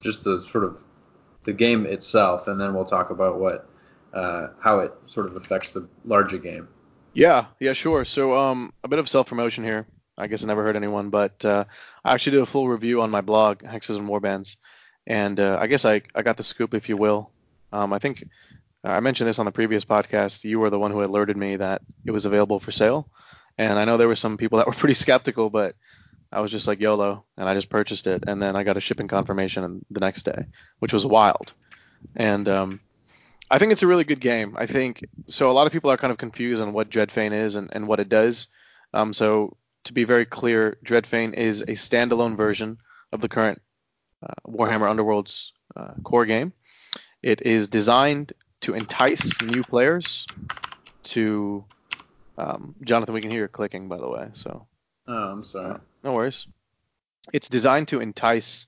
Just 0.00 0.22
the 0.22 0.42
sort 0.52 0.64
of 0.64 0.82
the 1.44 1.52
game 1.52 1.86
itself, 1.86 2.48
and 2.48 2.60
then 2.60 2.74
we'll 2.74 2.84
talk 2.84 3.10
about 3.10 3.38
what 3.38 3.68
uh, 4.12 4.48
how 4.60 4.80
it 4.80 4.92
sort 5.06 5.26
of 5.26 5.36
affects 5.36 5.70
the 5.70 5.88
larger 6.04 6.38
game. 6.38 6.68
Yeah, 7.12 7.46
yeah, 7.60 7.72
sure. 7.72 8.04
So 8.04 8.36
um, 8.36 8.72
a 8.82 8.88
bit 8.88 8.98
of 8.98 9.08
self 9.08 9.28
promotion 9.28 9.64
here. 9.64 9.86
I 10.16 10.28
guess 10.28 10.44
I 10.44 10.46
never 10.46 10.62
heard 10.62 10.76
anyone, 10.76 11.10
but 11.10 11.44
uh, 11.44 11.64
I 12.04 12.14
actually 12.14 12.32
did 12.32 12.42
a 12.42 12.46
full 12.46 12.68
review 12.68 13.02
on 13.02 13.10
my 13.10 13.20
blog, 13.20 13.62
Hexes 13.62 13.98
and 13.98 14.08
Warbands, 14.08 14.56
and 15.06 15.38
uh, 15.40 15.58
I 15.60 15.66
guess 15.66 15.84
I, 15.84 16.02
I 16.14 16.22
got 16.22 16.36
the 16.36 16.44
scoop, 16.44 16.72
if 16.72 16.88
you 16.88 16.96
will. 16.96 17.30
Um, 17.72 17.92
I 17.92 17.98
think 17.98 18.22
I 18.84 19.00
mentioned 19.00 19.28
this 19.28 19.38
on 19.38 19.46
the 19.46 19.52
previous 19.52 19.84
podcast. 19.84 20.44
You 20.44 20.60
were 20.60 20.70
the 20.70 20.78
one 20.78 20.92
who 20.92 21.02
alerted 21.02 21.36
me 21.36 21.56
that 21.56 21.82
it 22.04 22.10
was 22.10 22.26
available 22.26 22.60
for 22.60 22.70
sale. 22.70 23.08
And 23.56 23.78
I 23.78 23.84
know 23.84 23.96
there 23.96 24.08
were 24.08 24.16
some 24.16 24.36
people 24.36 24.58
that 24.58 24.66
were 24.66 24.72
pretty 24.72 24.94
skeptical, 24.94 25.50
but 25.50 25.74
I 26.34 26.40
was 26.40 26.50
just 26.50 26.66
like 26.66 26.80
YOLO, 26.80 27.24
and 27.36 27.48
I 27.48 27.54
just 27.54 27.70
purchased 27.70 28.06
it. 28.06 28.24
And 28.26 28.42
then 28.42 28.56
I 28.56 28.64
got 28.64 28.76
a 28.76 28.80
shipping 28.80 29.08
confirmation 29.08 29.84
the 29.90 30.00
next 30.00 30.24
day, 30.24 30.46
which 30.80 30.92
was 30.92 31.06
wild. 31.06 31.52
And 32.16 32.48
um, 32.48 32.80
I 33.50 33.58
think 33.58 33.72
it's 33.72 33.82
a 33.82 33.86
really 33.86 34.04
good 34.04 34.20
game. 34.20 34.56
I 34.58 34.66
think 34.66 35.04
so. 35.28 35.50
A 35.50 35.52
lot 35.52 35.66
of 35.66 35.72
people 35.72 35.90
are 35.90 35.96
kind 35.96 36.10
of 36.10 36.18
confused 36.18 36.60
on 36.60 36.72
what 36.72 36.90
Dreadfane 36.90 37.32
is 37.32 37.54
and, 37.54 37.70
and 37.72 37.86
what 37.86 38.00
it 38.00 38.08
does. 38.08 38.48
Um, 38.92 39.14
so 39.14 39.56
to 39.84 39.92
be 39.92 40.04
very 40.04 40.24
clear, 40.26 40.76
Dreadfane 40.84 41.34
is 41.34 41.62
a 41.62 41.72
standalone 41.72 42.36
version 42.36 42.78
of 43.12 43.20
the 43.20 43.28
current 43.28 43.62
uh, 44.22 44.34
Warhammer 44.48 44.90
Underworld's 44.90 45.52
uh, 45.76 45.92
core 46.02 46.26
game. 46.26 46.52
It 47.22 47.42
is 47.42 47.68
designed 47.68 48.32
to 48.62 48.74
entice 48.74 49.40
new 49.40 49.62
players 49.62 50.26
to. 51.04 51.64
Um, 52.36 52.74
Jonathan, 52.82 53.14
we 53.14 53.20
can 53.20 53.30
hear 53.30 53.42
you 53.42 53.48
clicking, 53.48 53.88
by 53.88 53.98
the 53.98 54.08
way. 54.08 54.30
So. 54.32 54.66
Oh, 55.06 55.12
I'm 55.32 55.44
sorry. 55.44 55.78
No 56.02 56.14
worries. 56.14 56.46
It's 57.32 57.48
designed 57.48 57.88
to 57.88 58.00
entice 58.00 58.66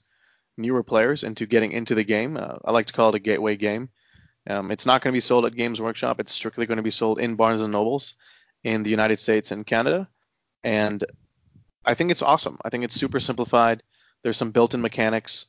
newer 0.56 0.82
players 0.82 1.24
into 1.24 1.46
getting 1.46 1.72
into 1.72 1.94
the 1.94 2.04
game. 2.04 2.36
Uh, 2.36 2.56
I 2.64 2.72
like 2.72 2.86
to 2.86 2.92
call 2.92 3.10
it 3.10 3.14
a 3.14 3.20
gateway 3.20 3.56
game. 3.56 3.90
Um, 4.48 4.70
it's 4.70 4.86
not 4.86 5.02
going 5.02 5.12
to 5.12 5.16
be 5.16 5.20
sold 5.20 5.44
at 5.44 5.56
Games 5.56 5.80
Workshop. 5.80 6.20
It's 6.20 6.32
strictly 6.32 6.66
going 6.66 6.76
to 6.76 6.82
be 6.82 6.90
sold 6.90 7.20
in 7.20 7.34
Barnes 7.34 7.60
and 7.60 7.72
Nobles 7.72 8.14
in 8.62 8.82
the 8.82 8.90
United 8.90 9.18
States 9.18 9.50
and 9.50 9.66
Canada. 9.66 10.08
And 10.62 11.04
I 11.84 11.94
think 11.94 12.10
it's 12.10 12.22
awesome. 12.22 12.58
I 12.64 12.70
think 12.70 12.84
it's 12.84 12.96
super 12.96 13.20
simplified. 13.20 13.82
There's 14.22 14.36
some 14.36 14.52
built-in 14.52 14.80
mechanics 14.80 15.46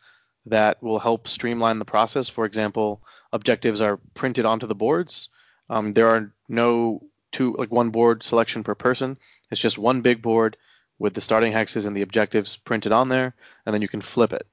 that 0.48 0.82
will 0.82 1.00
help 1.00 1.28
streamline 1.28 1.80
the 1.80 1.86
process. 1.86 2.30
For 2.30 2.46
example, 2.46 3.02
objectives 3.32 3.82
are 3.82 4.00
printed 4.14 4.46
onto 4.46 4.68
the 4.68 4.76
boards. 4.76 5.30
Um, 5.70 5.94
there 5.94 6.10
are 6.10 6.32
no 6.48 7.04
two 7.32 7.54
like 7.58 7.72
one 7.72 7.90
board 7.90 8.24
selection 8.24 8.64
per 8.64 8.76
person. 8.76 9.18
It's 9.52 9.62
just 9.62 9.78
one 9.78 10.02
big 10.02 10.22
board 10.22 10.58
with 11.00 11.14
the 11.14 11.22
starting 11.22 11.54
hexes 11.54 11.86
and 11.86 11.96
the 11.96 12.02
objectives 12.02 12.58
printed 12.58 12.92
on 12.92 13.10
there, 13.10 13.36
and 13.66 13.74
then 13.74 13.82
you 13.82 13.88
can 13.88 14.02
flip 14.02 14.34
it. 14.34 14.48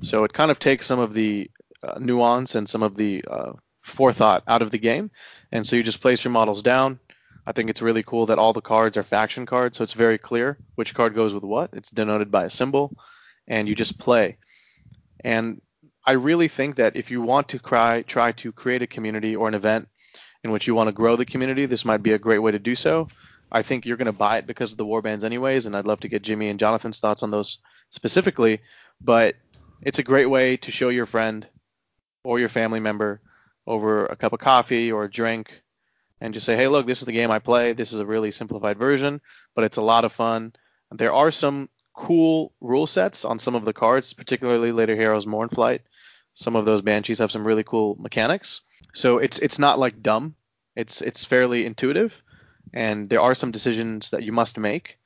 So 0.00 0.24
it 0.24 0.32
kind 0.32 0.50
of 0.50 0.58
takes 0.58 0.86
some 0.86 0.98
of 0.98 1.14
the 1.14 1.50
uh, 1.82 1.98
nuance 1.98 2.54
and 2.54 2.68
some 2.68 2.82
of 2.82 2.96
the 2.96 3.24
uh, 3.30 3.52
forethought 3.82 4.42
out 4.48 4.62
of 4.62 4.70
the 4.70 4.78
game, 4.78 5.10
and 5.52 5.66
so 5.66 5.76
you 5.76 5.82
just 5.82 6.00
place 6.00 6.24
your 6.24 6.32
models 6.32 6.62
down. 6.62 6.98
I 7.46 7.52
think 7.52 7.68
it's 7.68 7.82
really 7.82 8.02
cool 8.02 8.26
that 8.26 8.38
all 8.38 8.54
the 8.54 8.62
cards 8.62 8.96
are 8.96 9.02
faction 9.02 9.44
cards, 9.44 9.76
so 9.76 9.84
it's 9.84 9.92
very 9.92 10.18
clear 10.18 10.56
which 10.76 10.94
card 10.94 11.14
goes 11.14 11.34
with 11.34 11.44
what. 11.44 11.70
It's 11.74 11.90
denoted 11.90 12.30
by 12.30 12.44
a 12.44 12.50
symbol, 12.50 12.96
and 13.46 13.68
you 13.68 13.74
just 13.74 13.98
play. 13.98 14.38
And 15.20 15.60
I 16.06 16.12
really 16.12 16.48
think 16.48 16.76
that 16.76 16.96
if 16.96 17.10
you 17.10 17.22
want 17.22 17.48
to 17.48 17.58
try 17.58 18.02
try 18.02 18.32
to 18.32 18.52
create 18.52 18.82
a 18.82 18.86
community 18.86 19.36
or 19.36 19.48
an 19.48 19.54
event 19.54 19.88
in 20.42 20.50
which 20.50 20.66
you 20.66 20.74
want 20.74 20.88
to 20.88 20.92
grow 20.92 21.16
the 21.16 21.24
community, 21.24 21.66
this 21.66 21.84
might 21.84 22.02
be 22.02 22.12
a 22.12 22.18
great 22.18 22.40
way 22.40 22.52
to 22.52 22.58
do 22.58 22.74
so. 22.74 23.08
I 23.54 23.62
think 23.62 23.86
you're 23.86 23.96
going 23.96 24.06
to 24.06 24.12
buy 24.12 24.38
it 24.38 24.46
because 24.46 24.72
of 24.72 24.78
the 24.78 24.84
warbands 24.84 25.22
anyways, 25.22 25.66
and 25.66 25.76
I'd 25.76 25.86
love 25.86 26.00
to 26.00 26.08
get 26.08 26.22
Jimmy 26.22 26.48
and 26.48 26.58
Jonathan's 26.58 26.98
thoughts 26.98 27.22
on 27.22 27.30
those 27.30 27.60
specifically. 27.90 28.60
But 29.00 29.36
it's 29.80 30.00
a 30.00 30.02
great 30.02 30.26
way 30.26 30.56
to 30.58 30.72
show 30.72 30.88
your 30.88 31.06
friend 31.06 31.46
or 32.24 32.40
your 32.40 32.48
family 32.48 32.80
member 32.80 33.20
over 33.66 34.06
a 34.06 34.16
cup 34.16 34.32
of 34.32 34.40
coffee 34.40 34.90
or 34.90 35.04
a 35.04 35.10
drink 35.10 35.62
and 36.20 36.34
just 36.34 36.46
say, 36.46 36.56
hey, 36.56 36.68
look, 36.68 36.86
this 36.86 37.00
is 37.00 37.06
the 37.06 37.12
game 37.12 37.30
I 37.30 37.38
play. 37.38 37.74
This 37.74 37.92
is 37.92 38.00
a 38.00 38.06
really 38.06 38.32
simplified 38.32 38.76
version, 38.76 39.20
but 39.54 39.64
it's 39.64 39.76
a 39.76 39.82
lot 39.82 40.04
of 40.04 40.12
fun. 40.12 40.52
There 40.90 41.12
are 41.12 41.30
some 41.30 41.68
cool 41.92 42.52
rule 42.60 42.86
sets 42.86 43.24
on 43.24 43.38
some 43.38 43.54
of 43.54 43.64
the 43.64 43.72
cards, 43.72 44.12
particularly 44.12 44.72
Lady 44.72 44.96
Harrow's 44.96 45.26
Mournflight. 45.26 45.80
Some 46.34 46.56
of 46.56 46.64
those 46.64 46.82
banshees 46.82 47.20
have 47.20 47.30
some 47.30 47.46
really 47.46 47.62
cool 47.62 47.96
mechanics. 48.00 48.62
So 48.92 49.18
it's 49.18 49.38
it's 49.38 49.58
not 49.58 49.78
like 49.78 50.02
dumb. 50.02 50.34
It's 50.74 51.02
it's 51.02 51.24
fairly 51.24 51.64
intuitive, 51.66 52.20
and 52.72 53.08
there 53.08 53.20
are 53.20 53.34
some 53.34 53.50
decisions 53.50 54.10
that 54.10 54.22
you 54.22 54.32
must 54.32 54.58
make, 54.58 54.98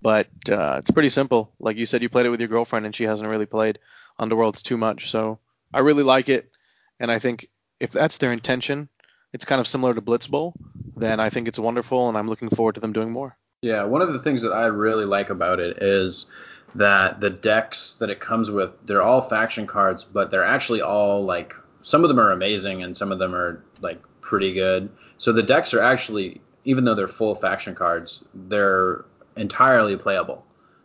but 0.00 0.28
uh, 0.50 0.76
it's 0.78 0.90
pretty 0.90 1.08
simple. 1.08 1.52
Like 1.58 1.76
you 1.76 1.86
said, 1.86 2.02
you 2.02 2.08
played 2.08 2.26
it 2.26 2.30
with 2.30 2.40
your 2.40 2.48
girlfriend, 2.48 2.86
and 2.86 2.94
she 2.94 3.04
hasn't 3.04 3.28
really 3.28 3.46
played 3.46 3.78
Underworlds 4.18 4.62
too 4.62 4.76
much. 4.76 5.10
So 5.10 5.38
I 5.72 5.80
really 5.80 6.02
like 6.02 6.28
it, 6.28 6.50
and 6.98 7.10
I 7.10 7.18
think 7.18 7.48
if 7.80 7.90
that's 7.90 8.18
their 8.18 8.32
intention, 8.32 8.88
it's 9.32 9.44
kind 9.44 9.60
of 9.60 9.68
similar 9.68 9.94
to 9.94 10.00
Blitz 10.00 10.26
Bowl. 10.26 10.54
Then 10.96 11.20
I 11.20 11.30
think 11.30 11.48
it's 11.48 11.58
wonderful, 11.58 12.08
and 12.08 12.18
I'm 12.18 12.28
looking 12.28 12.50
forward 12.50 12.74
to 12.76 12.80
them 12.80 12.92
doing 12.92 13.10
more. 13.10 13.36
Yeah, 13.62 13.84
one 13.84 14.02
of 14.02 14.12
the 14.12 14.18
things 14.18 14.42
that 14.42 14.52
I 14.52 14.66
really 14.66 15.04
like 15.04 15.30
about 15.30 15.60
it 15.60 15.82
is 15.82 16.26
that 16.74 17.20
the 17.20 17.30
decks 17.30 17.94
that 17.94 18.10
it 18.10 18.18
comes 18.18 18.50
with, 18.50 18.70
they're 18.84 19.02
all 19.02 19.20
faction 19.20 19.66
cards, 19.66 20.04
but 20.04 20.30
they're 20.30 20.44
actually 20.44 20.80
all 20.80 21.24
like 21.24 21.54
some 21.82 22.02
of 22.02 22.08
them 22.08 22.18
are 22.18 22.32
amazing 22.32 22.82
and 22.82 22.96
some 22.96 23.12
of 23.12 23.18
them 23.18 23.34
are 23.34 23.64
like 23.80 24.02
pretty 24.20 24.54
good. 24.54 24.90
So 25.18 25.32
the 25.32 25.42
decks 25.42 25.74
are 25.74 25.82
actually, 25.82 26.40
even 26.64 26.84
though 26.84 26.94
they're 26.94 27.08
full 27.08 27.34
faction 27.34 27.74
cards, 27.74 28.22
they're 28.34 29.04
entirely 29.36 29.96
playable. 29.96 30.44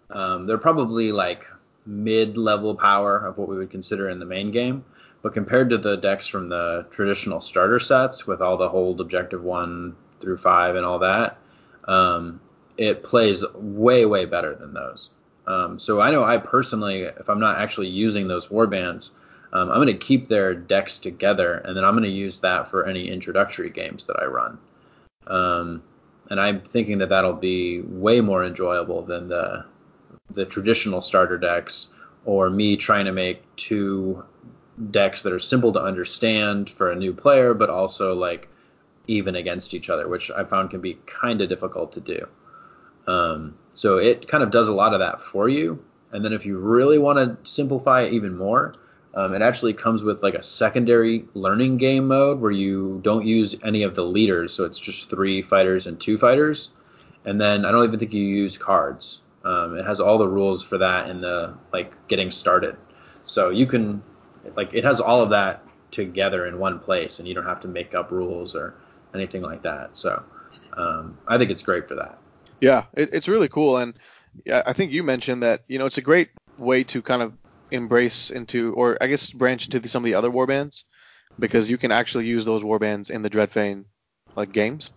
Um, 0.09 0.47
they're 0.47 0.57
probably 0.57 1.11
like 1.11 1.45
mid-level 1.85 2.75
power 2.75 3.17
of 3.25 3.37
what 3.37 3.47
we 3.47 3.57
would 3.57 3.69
consider 3.69 4.09
in 4.09 4.19
the 4.19 4.25
main 4.25 4.51
game, 4.51 4.83
but 5.21 5.33
compared 5.33 5.69
to 5.69 5.77
the 5.77 5.97
decks 5.97 6.27
from 6.27 6.49
the 6.49 6.85
traditional 6.91 7.41
starter 7.41 7.79
sets 7.79 8.27
with 8.27 8.41
all 8.41 8.57
the 8.57 8.69
hold 8.69 9.01
objective 9.01 9.43
one 9.43 9.95
through 10.19 10.37
five 10.37 10.75
and 10.75 10.85
all 10.85 10.99
that, 10.99 11.37
um, 11.87 12.39
it 12.77 13.03
plays 13.03 13.43
way 13.53 14.05
way 14.05 14.25
better 14.25 14.55
than 14.55 14.73
those. 14.73 15.09
Um, 15.47 15.79
so 15.79 16.01
I 16.01 16.11
know 16.11 16.23
I 16.23 16.37
personally, 16.37 17.03
if 17.03 17.29
I'm 17.29 17.39
not 17.39 17.57
actually 17.57 17.87
using 17.87 18.27
those 18.27 18.47
warbands, 18.47 19.11
um, 19.53 19.69
I'm 19.69 19.77
going 19.77 19.87
to 19.87 19.93
keep 19.93 20.27
their 20.27 20.53
decks 20.53 20.99
together, 20.99 21.55
and 21.59 21.75
then 21.75 21.85
I'm 21.85 21.93
going 21.93 22.03
to 22.03 22.09
use 22.09 22.39
that 22.41 22.69
for 22.69 22.85
any 22.85 23.09
introductory 23.09 23.69
games 23.69 24.03
that 24.05 24.17
I 24.21 24.25
run. 24.25 24.57
Um, 25.27 25.83
and 26.29 26.39
I'm 26.39 26.61
thinking 26.61 26.97
that 26.99 27.09
that'll 27.09 27.33
be 27.33 27.81
way 27.81 28.21
more 28.21 28.45
enjoyable 28.45 29.01
than 29.03 29.27
the 29.27 29.65
the 30.31 30.45
traditional 30.45 31.01
starter 31.01 31.37
decks, 31.37 31.87
or 32.25 32.49
me 32.49 32.75
trying 32.75 33.05
to 33.05 33.13
make 33.13 33.43
two 33.55 34.23
decks 34.91 35.21
that 35.21 35.31
are 35.33 35.39
simple 35.39 35.71
to 35.73 35.81
understand 35.81 36.69
for 36.69 36.91
a 36.91 36.95
new 36.95 37.13
player, 37.13 37.53
but 37.53 37.69
also 37.69 38.13
like 38.13 38.49
even 39.07 39.35
against 39.35 39.73
each 39.73 39.89
other, 39.89 40.07
which 40.09 40.29
I 40.29 40.43
found 40.43 40.69
can 40.69 40.81
be 40.81 40.99
kind 41.05 41.41
of 41.41 41.49
difficult 41.49 41.93
to 41.93 42.01
do. 42.01 42.27
Um, 43.07 43.57
so 43.73 43.97
it 43.97 44.27
kind 44.27 44.43
of 44.43 44.51
does 44.51 44.67
a 44.67 44.73
lot 44.73 44.93
of 44.93 44.99
that 44.99 45.21
for 45.21 45.47
you. 45.47 45.83
And 46.11 46.23
then 46.23 46.33
if 46.33 46.45
you 46.45 46.57
really 46.57 46.97
want 46.97 47.17
to 47.17 47.49
simplify 47.49 48.01
it 48.01 48.13
even 48.13 48.37
more, 48.37 48.73
um, 49.17 49.33
it 49.33 49.41
actually 49.41 49.73
comes 49.73 50.03
with 50.03 50.21
like 50.21 50.35
a 50.35 50.43
secondary 50.43 51.25
learning 51.33 51.77
game 51.77 52.07
mode 52.07 52.39
where 52.39 52.51
you 52.51 53.01
don't 53.03 53.25
use 53.25 53.55
any 53.63 53.81
of 53.81 53.95
the 53.95 54.03
leaders, 54.03 54.53
so 54.53 54.63
it's 54.63 54.77
just 54.77 55.09
three 55.09 55.41
fighters 55.41 55.87
and 55.87 55.99
two 55.99 56.19
fighters. 56.19 56.69
And 57.25 57.41
then 57.41 57.65
I 57.65 57.71
don't 57.71 57.83
even 57.83 57.97
think 57.97 58.13
you 58.13 58.23
use 58.23 58.59
cards. 58.59 59.21
Um, 59.43 59.75
it 59.75 59.87
has 59.87 59.99
all 59.99 60.19
the 60.19 60.27
rules 60.27 60.63
for 60.63 60.77
that 60.77 61.09
in 61.09 61.21
the 61.21 61.57
like 61.73 62.07
getting 62.07 62.29
started. 62.29 62.77
So 63.25 63.49
you 63.49 63.65
can 63.65 64.03
like 64.55 64.75
it 64.75 64.83
has 64.83 65.01
all 65.01 65.23
of 65.23 65.31
that 65.31 65.63
together 65.89 66.45
in 66.45 66.59
one 66.59 66.77
place, 66.77 67.17
and 67.17 67.27
you 67.27 67.33
don't 67.33 67.47
have 67.47 67.61
to 67.61 67.67
make 67.67 67.95
up 67.95 68.11
rules 68.11 68.55
or 68.55 68.75
anything 69.15 69.41
like 69.41 69.63
that. 69.63 69.97
So 69.97 70.21
um, 70.73 71.17
I 71.27 71.39
think 71.39 71.49
it's 71.49 71.63
great 71.63 71.87
for 71.87 71.95
that. 71.95 72.19
Yeah, 72.61 72.83
it, 72.93 73.09
it's 73.13 73.27
really 73.27 73.49
cool, 73.49 73.77
and 73.77 73.97
I 74.53 74.73
think 74.73 74.91
you 74.91 75.01
mentioned 75.01 75.41
that 75.41 75.63
you 75.67 75.79
know 75.79 75.87
it's 75.87 75.97
a 75.97 76.03
great 76.03 76.29
way 76.59 76.83
to 76.83 77.01
kind 77.01 77.23
of 77.23 77.33
embrace 77.71 78.31
into, 78.31 78.73
or 78.73 78.97
I 79.01 79.07
guess 79.07 79.29
branch 79.29 79.65
into 79.65 79.79
the, 79.79 79.89
some 79.89 80.03
of 80.03 80.05
the 80.05 80.15
other 80.15 80.29
warbands, 80.29 80.83
because 81.39 81.69
you 81.69 81.77
can 81.77 81.91
actually 81.91 82.27
use 82.27 82.45
those 82.45 82.63
warbands 82.63 83.09
in 83.09 83.21
the 83.21 83.29
Dreadfane 83.29 83.85
like 84.35 84.51
games, 84.51 84.93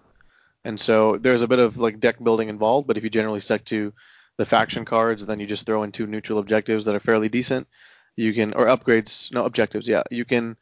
and 0.64 0.78
so 0.78 1.16
there's 1.16 1.42
a 1.42 1.48
bit 1.48 1.58
of 1.58 1.78
like 1.78 2.00
deck 2.00 2.22
building 2.22 2.48
involved. 2.48 2.86
But 2.86 2.96
if 2.96 3.04
you 3.04 3.10
generally 3.10 3.40
stick 3.40 3.64
to 3.66 3.92
the 4.36 4.46
faction 4.46 4.84
cards, 4.84 5.26
then 5.26 5.40
you 5.40 5.46
just 5.46 5.66
throw 5.66 5.82
in 5.82 5.92
two 5.92 6.06
neutral 6.06 6.38
objectives 6.38 6.84
that 6.84 6.94
are 6.94 7.00
fairly 7.00 7.28
decent. 7.28 7.66
You 8.16 8.32
can 8.32 8.54
or 8.54 8.66
upgrades, 8.66 9.32
no 9.32 9.44
objectives, 9.44 9.88
yeah. 9.88 10.02
You 10.10 10.24
can 10.24 10.56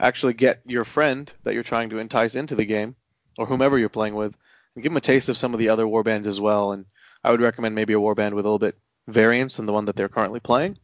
actually 0.00 0.34
get 0.34 0.60
your 0.66 0.84
friend 0.84 1.32
that 1.44 1.54
you're 1.54 1.62
trying 1.62 1.90
to 1.90 1.98
entice 1.98 2.34
into 2.34 2.54
the 2.54 2.64
game, 2.64 2.96
or 3.38 3.46
whomever 3.46 3.78
you're 3.78 3.88
playing 3.88 4.14
with, 4.14 4.34
and 4.74 4.82
give 4.82 4.90
them 4.90 4.96
a 4.96 5.00
taste 5.00 5.28
of 5.28 5.36
some 5.36 5.54
of 5.54 5.60
the 5.60 5.68
other 5.68 5.84
warbands 5.84 6.26
as 6.26 6.40
well. 6.40 6.72
And 6.72 6.86
I 7.22 7.30
would 7.30 7.40
recommend 7.40 7.74
maybe 7.74 7.92
a 7.92 7.98
warband 7.98 8.32
with 8.32 8.44
a 8.44 8.48
little 8.48 8.58
bit 8.58 8.76
variance 9.06 9.56
than 9.56 9.66
the 9.66 9.72
one 9.72 9.86
that 9.86 9.96
they're 9.96 10.08
currently 10.08 10.40
playing, 10.40 10.78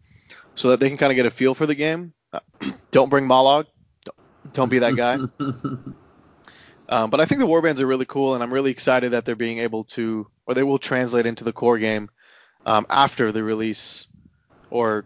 so 0.59 0.71
that 0.71 0.81
they 0.81 0.89
can 0.89 0.99
kind 0.99 1.13
of 1.13 1.17
get 1.17 1.27
a 1.27 1.31
feel 1.31 1.55
for 1.55 1.67
the 1.67 1.75
game. 1.75 2.13
Uh, 2.33 2.41
don't 2.91 3.09
bring 3.09 3.27
Mollog. 3.27 3.67
Don't, 4.05 4.53
don't 4.53 4.69
be 4.69 4.81
that 4.81 4.97
guy. 4.97 5.15
um, 6.89 7.11
but 7.11 7.21
I 7.21 7.25
think 7.25 7.41
the 7.41 7.47
warbands 7.47 7.81
are 7.81 7.87
really 7.87 8.07
cool, 8.07 8.35
and 8.35 8.43
I'm 8.43 8.53
really 8.53 8.71
excited 8.71 9.13
that 9.13 9.25
they're 9.25 9.37
being 9.37 9.59
able 9.59 9.85
to, 9.85 10.27
or 10.47 10.55
they 10.55 10.63
will 10.63 10.79
translate 10.79 11.27
into 11.27 11.45
the 11.45 11.53
core 11.53 11.79
game 11.79 12.11
um, 12.67 12.87
after 12.91 13.33
the 13.33 13.43
release, 13.43 14.07
or 14.71 15.05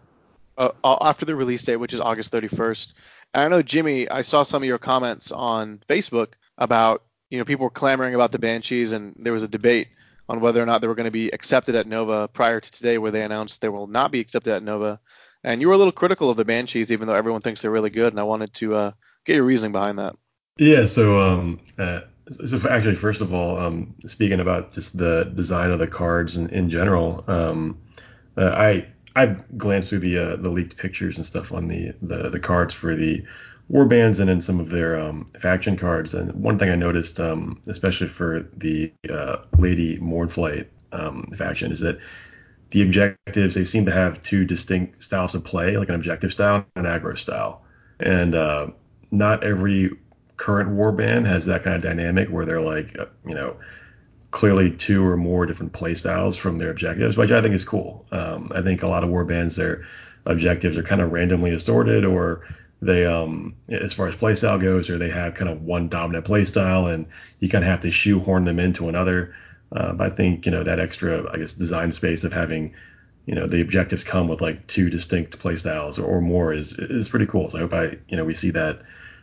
uh 0.55 0.69
after 0.83 1.25
the 1.25 1.35
release 1.35 1.63
date, 1.63 1.77
which 1.77 1.93
is 1.93 1.99
August 1.99 2.31
31st. 2.31 2.93
And 3.33 3.43
I 3.43 3.47
know 3.47 3.63
Jimmy, 3.63 4.07
I 4.07 4.21
saw 4.21 4.43
some 4.43 4.61
of 4.61 4.67
your 4.67 4.77
comments 4.77 5.31
on 5.31 5.81
Facebook 5.89 6.33
about 6.59 7.01
you 7.33 7.39
know, 7.39 7.45
people 7.45 7.63
were 7.63 7.71
clamoring 7.71 8.13
about 8.13 8.31
the 8.31 8.37
Banshees, 8.37 8.91
and 8.91 9.15
there 9.17 9.33
was 9.33 9.41
a 9.41 9.47
debate 9.47 9.87
on 10.29 10.39
whether 10.39 10.61
or 10.61 10.67
not 10.67 10.81
they 10.81 10.87
were 10.87 10.93
going 10.93 11.05
to 11.05 11.11
be 11.11 11.31
accepted 11.31 11.73
at 11.73 11.87
Nova 11.87 12.27
prior 12.27 12.59
to 12.59 12.71
today, 12.71 12.99
where 12.99 13.09
they 13.09 13.23
announced 13.23 13.59
they 13.59 13.69
will 13.69 13.87
not 13.87 14.11
be 14.11 14.19
accepted 14.19 14.53
at 14.53 14.61
Nova. 14.61 14.99
And 15.43 15.61
you 15.61 15.67
were 15.67 15.73
a 15.73 15.77
little 15.77 15.91
critical 15.91 16.29
of 16.29 16.37
the 16.37 16.45
Banshees, 16.45 16.91
even 16.91 17.07
though 17.07 17.15
everyone 17.15 17.41
thinks 17.41 17.61
they're 17.61 17.71
really 17.71 17.89
good. 17.89 18.13
And 18.13 18.19
I 18.19 18.23
wanted 18.23 18.53
to 18.55 18.75
uh, 18.75 18.91
get 19.25 19.35
your 19.35 19.45
reasoning 19.45 19.71
behind 19.71 19.99
that. 19.99 20.15
Yeah. 20.57 20.85
So, 20.85 21.19
um, 21.19 21.59
uh, 21.77 22.01
so 22.45 22.59
actually, 22.69 22.95
first 22.95 23.21
of 23.21 23.33
all, 23.33 23.57
um, 23.57 23.95
speaking 24.05 24.39
about 24.39 24.73
just 24.73 24.97
the 24.97 25.31
design 25.35 25.71
of 25.71 25.79
the 25.79 25.87
cards 25.87 26.37
in, 26.37 26.49
in 26.49 26.69
general, 26.69 27.23
um, 27.27 27.77
uh, 28.37 28.49
I 28.49 28.87
I've 29.15 29.57
glanced 29.57 29.89
through 29.89 29.99
the 29.99 30.17
uh, 30.17 30.35
the 30.37 30.49
leaked 30.49 30.77
pictures 30.77 31.17
and 31.17 31.25
stuff 31.25 31.51
on 31.51 31.67
the, 31.67 31.93
the 32.01 32.29
the 32.29 32.39
cards 32.39 32.73
for 32.73 32.95
the 32.95 33.23
war 33.69 33.85
bands 33.85 34.19
and 34.19 34.29
in 34.29 34.41
some 34.41 34.59
of 34.59 34.69
their 34.69 34.99
um, 34.99 35.25
faction 35.39 35.77
cards. 35.77 36.13
And 36.13 36.31
one 36.33 36.57
thing 36.57 36.69
I 36.69 36.75
noticed, 36.75 37.19
um, 37.19 37.61
especially 37.67 38.07
for 38.07 38.47
the 38.55 38.91
uh, 39.09 39.37
Lady 39.57 39.97
Mournflight 39.97 40.67
um, 40.91 41.27
faction, 41.35 41.71
is 41.71 41.79
that 41.81 41.99
the 42.73 42.81
objectives 42.81 43.53
they 43.53 43.63
seem 43.63 43.85
to 43.85 43.91
have 43.91 44.21
two 44.23 44.45
distinct 44.45 45.01
styles 45.03 45.35
of 45.35 45.43
play, 45.43 45.77
like 45.77 45.89
an 45.89 45.95
objective 45.95 46.33
style 46.33 46.65
and 46.75 46.87
an 46.87 46.91
aggro 46.91 47.15
style. 47.15 47.61
And 47.99 48.33
uh, 48.33 48.71
not 49.11 49.43
every 49.43 49.91
current 50.37 50.71
war 50.71 50.91
band 50.91 51.27
has 51.27 51.45
that 51.45 51.63
kind 51.63 51.75
of 51.75 51.83
dynamic 51.83 52.29
where 52.29 52.45
they're 52.45 52.59
like, 52.59 52.97
uh, 52.97 53.05
you 53.27 53.35
know, 53.35 53.57
clearly 54.31 54.71
two 54.71 55.05
or 55.05 55.15
more 55.15 55.45
different 55.45 55.71
play 55.71 55.93
styles 55.93 56.35
from 56.35 56.57
their 56.57 56.71
objectives, 56.71 57.15
which 57.15 57.31
I 57.31 57.43
think 57.43 57.53
is 57.53 57.63
cool. 57.63 58.07
Um, 58.11 58.51
I 58.55 58.63
think 58.63 58.81
a 58.81 58.87
lot 58.87 59.03
of 59.03 59.09
war 59.11 59.23
bands, 59.23 59.55
their 59.55 59.83
objectives 60.25 60.75
are 60.75 60.83
kind 60.83 60.99
of 60.99 61.11
randomly 61.11 61.51
assorted 61.51 62.05
or 62.05 62.41
they 62.81 63.05
um 63.05 63.55
as 63.69 63.93
far 63.93 64.07
as 64.07 64.15
playstyle 64.15 64.59
goes, 64.59 64.89
or 64.89 64.97
they 64.97 65.09
have 65.09 65.35
kind 65.35 65.49
of 65.49 65.61
one 65.61 65.87
dominant 65.87 66.25
playstyle, 66.25 66.93
and 66.93 67.05
you 67.39 67.49
kind 67.49 67.63
of 67.63 67.69
have 67.69 67.81
to 67.81 67.91
shoehorn 67.91 68.43
them 68.43 68.59
into 68.59 68.89
another. 68.89 69.33
Uh, 69.75 69.93
but 69.93 70.11
I 70.11 70.15
think 70.15 70.45
you 70.45 70.51
know 70.51 70.63
that 70.63 70.79
extra, 70.79 71.31
I 71.31 71.37
guess, 71.37 71.53
design 71.53 71.91
space 71.91 72.23
of 72.23 72.33
having 72.33 72.73
you 73.25 73.35
know 73.35 73.47
the 73.47 73.61
objectives 73.61 74.03
come 74.03 74.27
with 74.27 74.41
like 74.41 74.67
two 74.67 74.89
distinct 74.89 75.39
playstyles 75.39 75.99
or, 75.99 76.03
or 76.03 76.21
more 76.21 76.53
is 76.53 76.73
is 76.73 77.09
pretty 77.09 77.25
cool. 77.25 77.49
So 77.49 77.57
I 77.57 77.61
hope 77.61 77.73
I 77.73 77.97
you 78.07 78.17
know 78.17 78.25
we 78.25 78.35
see 78.35 78.51
that 78.51 78.81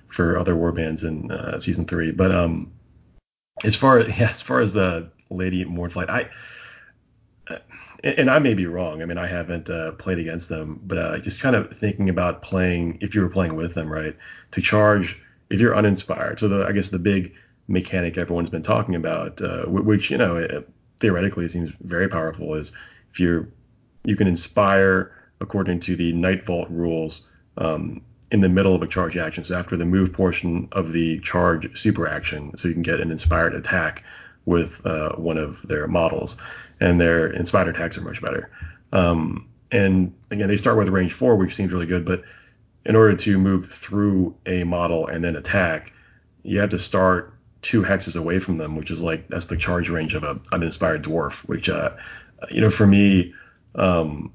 for 0.08 0.38
other 0.38 0.54
warbands 0.54 1.04
in 1.04 1.30
uh, 1.30 1.58
season 1.58 1.84
three. 1.84 2.10
But 2.10 2.34
um 2.34 2.72
as 3.64 3.76
far 3.76 3.98
as 3.98 4.18
yeah, 4.20 4.30
as 4.30 4.42
far 4.42 4.60
as 4.60 4.72
the 4.72 5.10
Lady 5.30 5.64
Mournflight, 5.64 6.08
I 6.08 6.30
and, 8.02 8.18
and, 8.18 8.30
I 8.30 8.38
may 8.38 8.54
be 8.54 8.66
wrong. 8.66 9.02
I 9.02 9.04
mean, 9.04 9.18
I 9.18 9.26
haven't 9.26 9.68
uh, 9.68 9.92
played 9.92 10.18
against 10.18 10.48
them, 10.48 10.80
but 10.84 10.98
uh, 10.98 11.18
just 11.18 11.40
kind 11.40 11.56
of 11.56 11.76
thinking 11.76 12.08
about 12.08 12.42
playing 12.42 12.98
if 13.00 13.14
you 13.14 13.22
were 13.22 13.28
playing 13.28 13.56
with 13.56 13.74
them, 13.74 13.90
right? 13.90 14.16
To 14.52 14.60
charge 14.60 15.20
if 15.50 15.60
you're 15.60 15.76
uninspired. 15.76 16.38
So 16.38 16.48
the 16.48 16.64
I 16.64 16.72
guess 16.72 16.88
the 16.88 16.98
big 16.98 17.34
mechanic 17.70 18.18
everyone's 18.18 18.50
been 18.50 18.62
talking 18.62 18.96
about, 18.96 19.40
uh, 19.40 19.64
which 19.64 20.10
you 20.10 20.18
know 20.18 20.36
it, 20.36 20.68
theoretically 20.98 21.48
seems 21.48 21.70
very 21.80 22.08
powerful, 22.08 22.54
is 22.54 22.72
if 23.10 23.20
you're 23.20 23.48
you 24.04 24.16
can 24.16 24.26
inspire 24.26 25.12
according 25.40 25.80
to 25.80 25.96
the 25.96 26.12
Night 26.12 26.44
Vault 26.44 26.68
rules 26.70 27.22
um, 27.56 28.02
in 28.30 28.40
the 28.40 28.48
middle 28.48 28.74
of 28.74 28.82
a 28.82 28.86
charge 28.86 29.16
action. 29.16 29.44
So 29.44 29.58
after 29.58 29.76
the 29.76 29.86
move 29.86 30.12
portion 30.12 30.68
of 30.72 30.92
the 30.92 31.20
charge 31.20 31.78
super 31.78 32.06
action, 32.06 32.56
so 32.56 32.68
you 32.68 32.74
can 32.74 32.82
get 32.82 33.00
an 33.00 33.10
inspired 33.10 33.54
attack 33.54 34.04
with 34.44 34.84
uh, 34.84 35.14
one 35.16 35.38
of 35.38 35.62
their 35.62 35.86
models, 35.86 36.36
and 36.80 37.00
their 37.00 37.28
inspired 37.32 37.68
attacks 37.68 37.96
are 37.96 38.02
much 38.02 38.20
better. 38.20 38.50
Um, 38.92 39.48
and 39.70 40.12
again, 40.30 40.48
they 40.48 40.56
start 40.56 40.76
with 40.76 40.88
range 40.88 41.12
four, 41.12 41.36
which 41.36 41.54
seems 41.54 41.72
really 41.72 41.86
good, 41.86 42.04
but 42.04 42.24
in 42.84 42.96
order 42.96 43.14
to 43.14 43.38
move 43.38 43.70
through 43.70 44.34
a 44.46 44.64
model 44.64 45.06
and 45.06 45.22
then 45.22 45.36
attack, 45.36 45.92
you 46.42 46.58
have 46.58 46.70
to 46.70 46.78
start 46.78 47.34
two 47.62 47.82
hexes 47.82 48.18
away 48.18 48.38
from 48.38 48.58
them, 48.58 48.76
which 48.76 48.90
is 48.90 49.02
like 49.02 49.28
that's 49.28 49.46
the 49.46 49.56
charge 49.56 49.88
range 49.88 50.14
of 50.14 50.22
a 50.22 50.40
uninspired 50.52 51.04
dwarf. 51.04 51.46
Which, 51.48 51.68
uh, 51.68 51.96
you 52.50 52.60
know, 52.60 52.70
for 52.70 52.86
me, 52.86 53.34
um, 53.74 54.32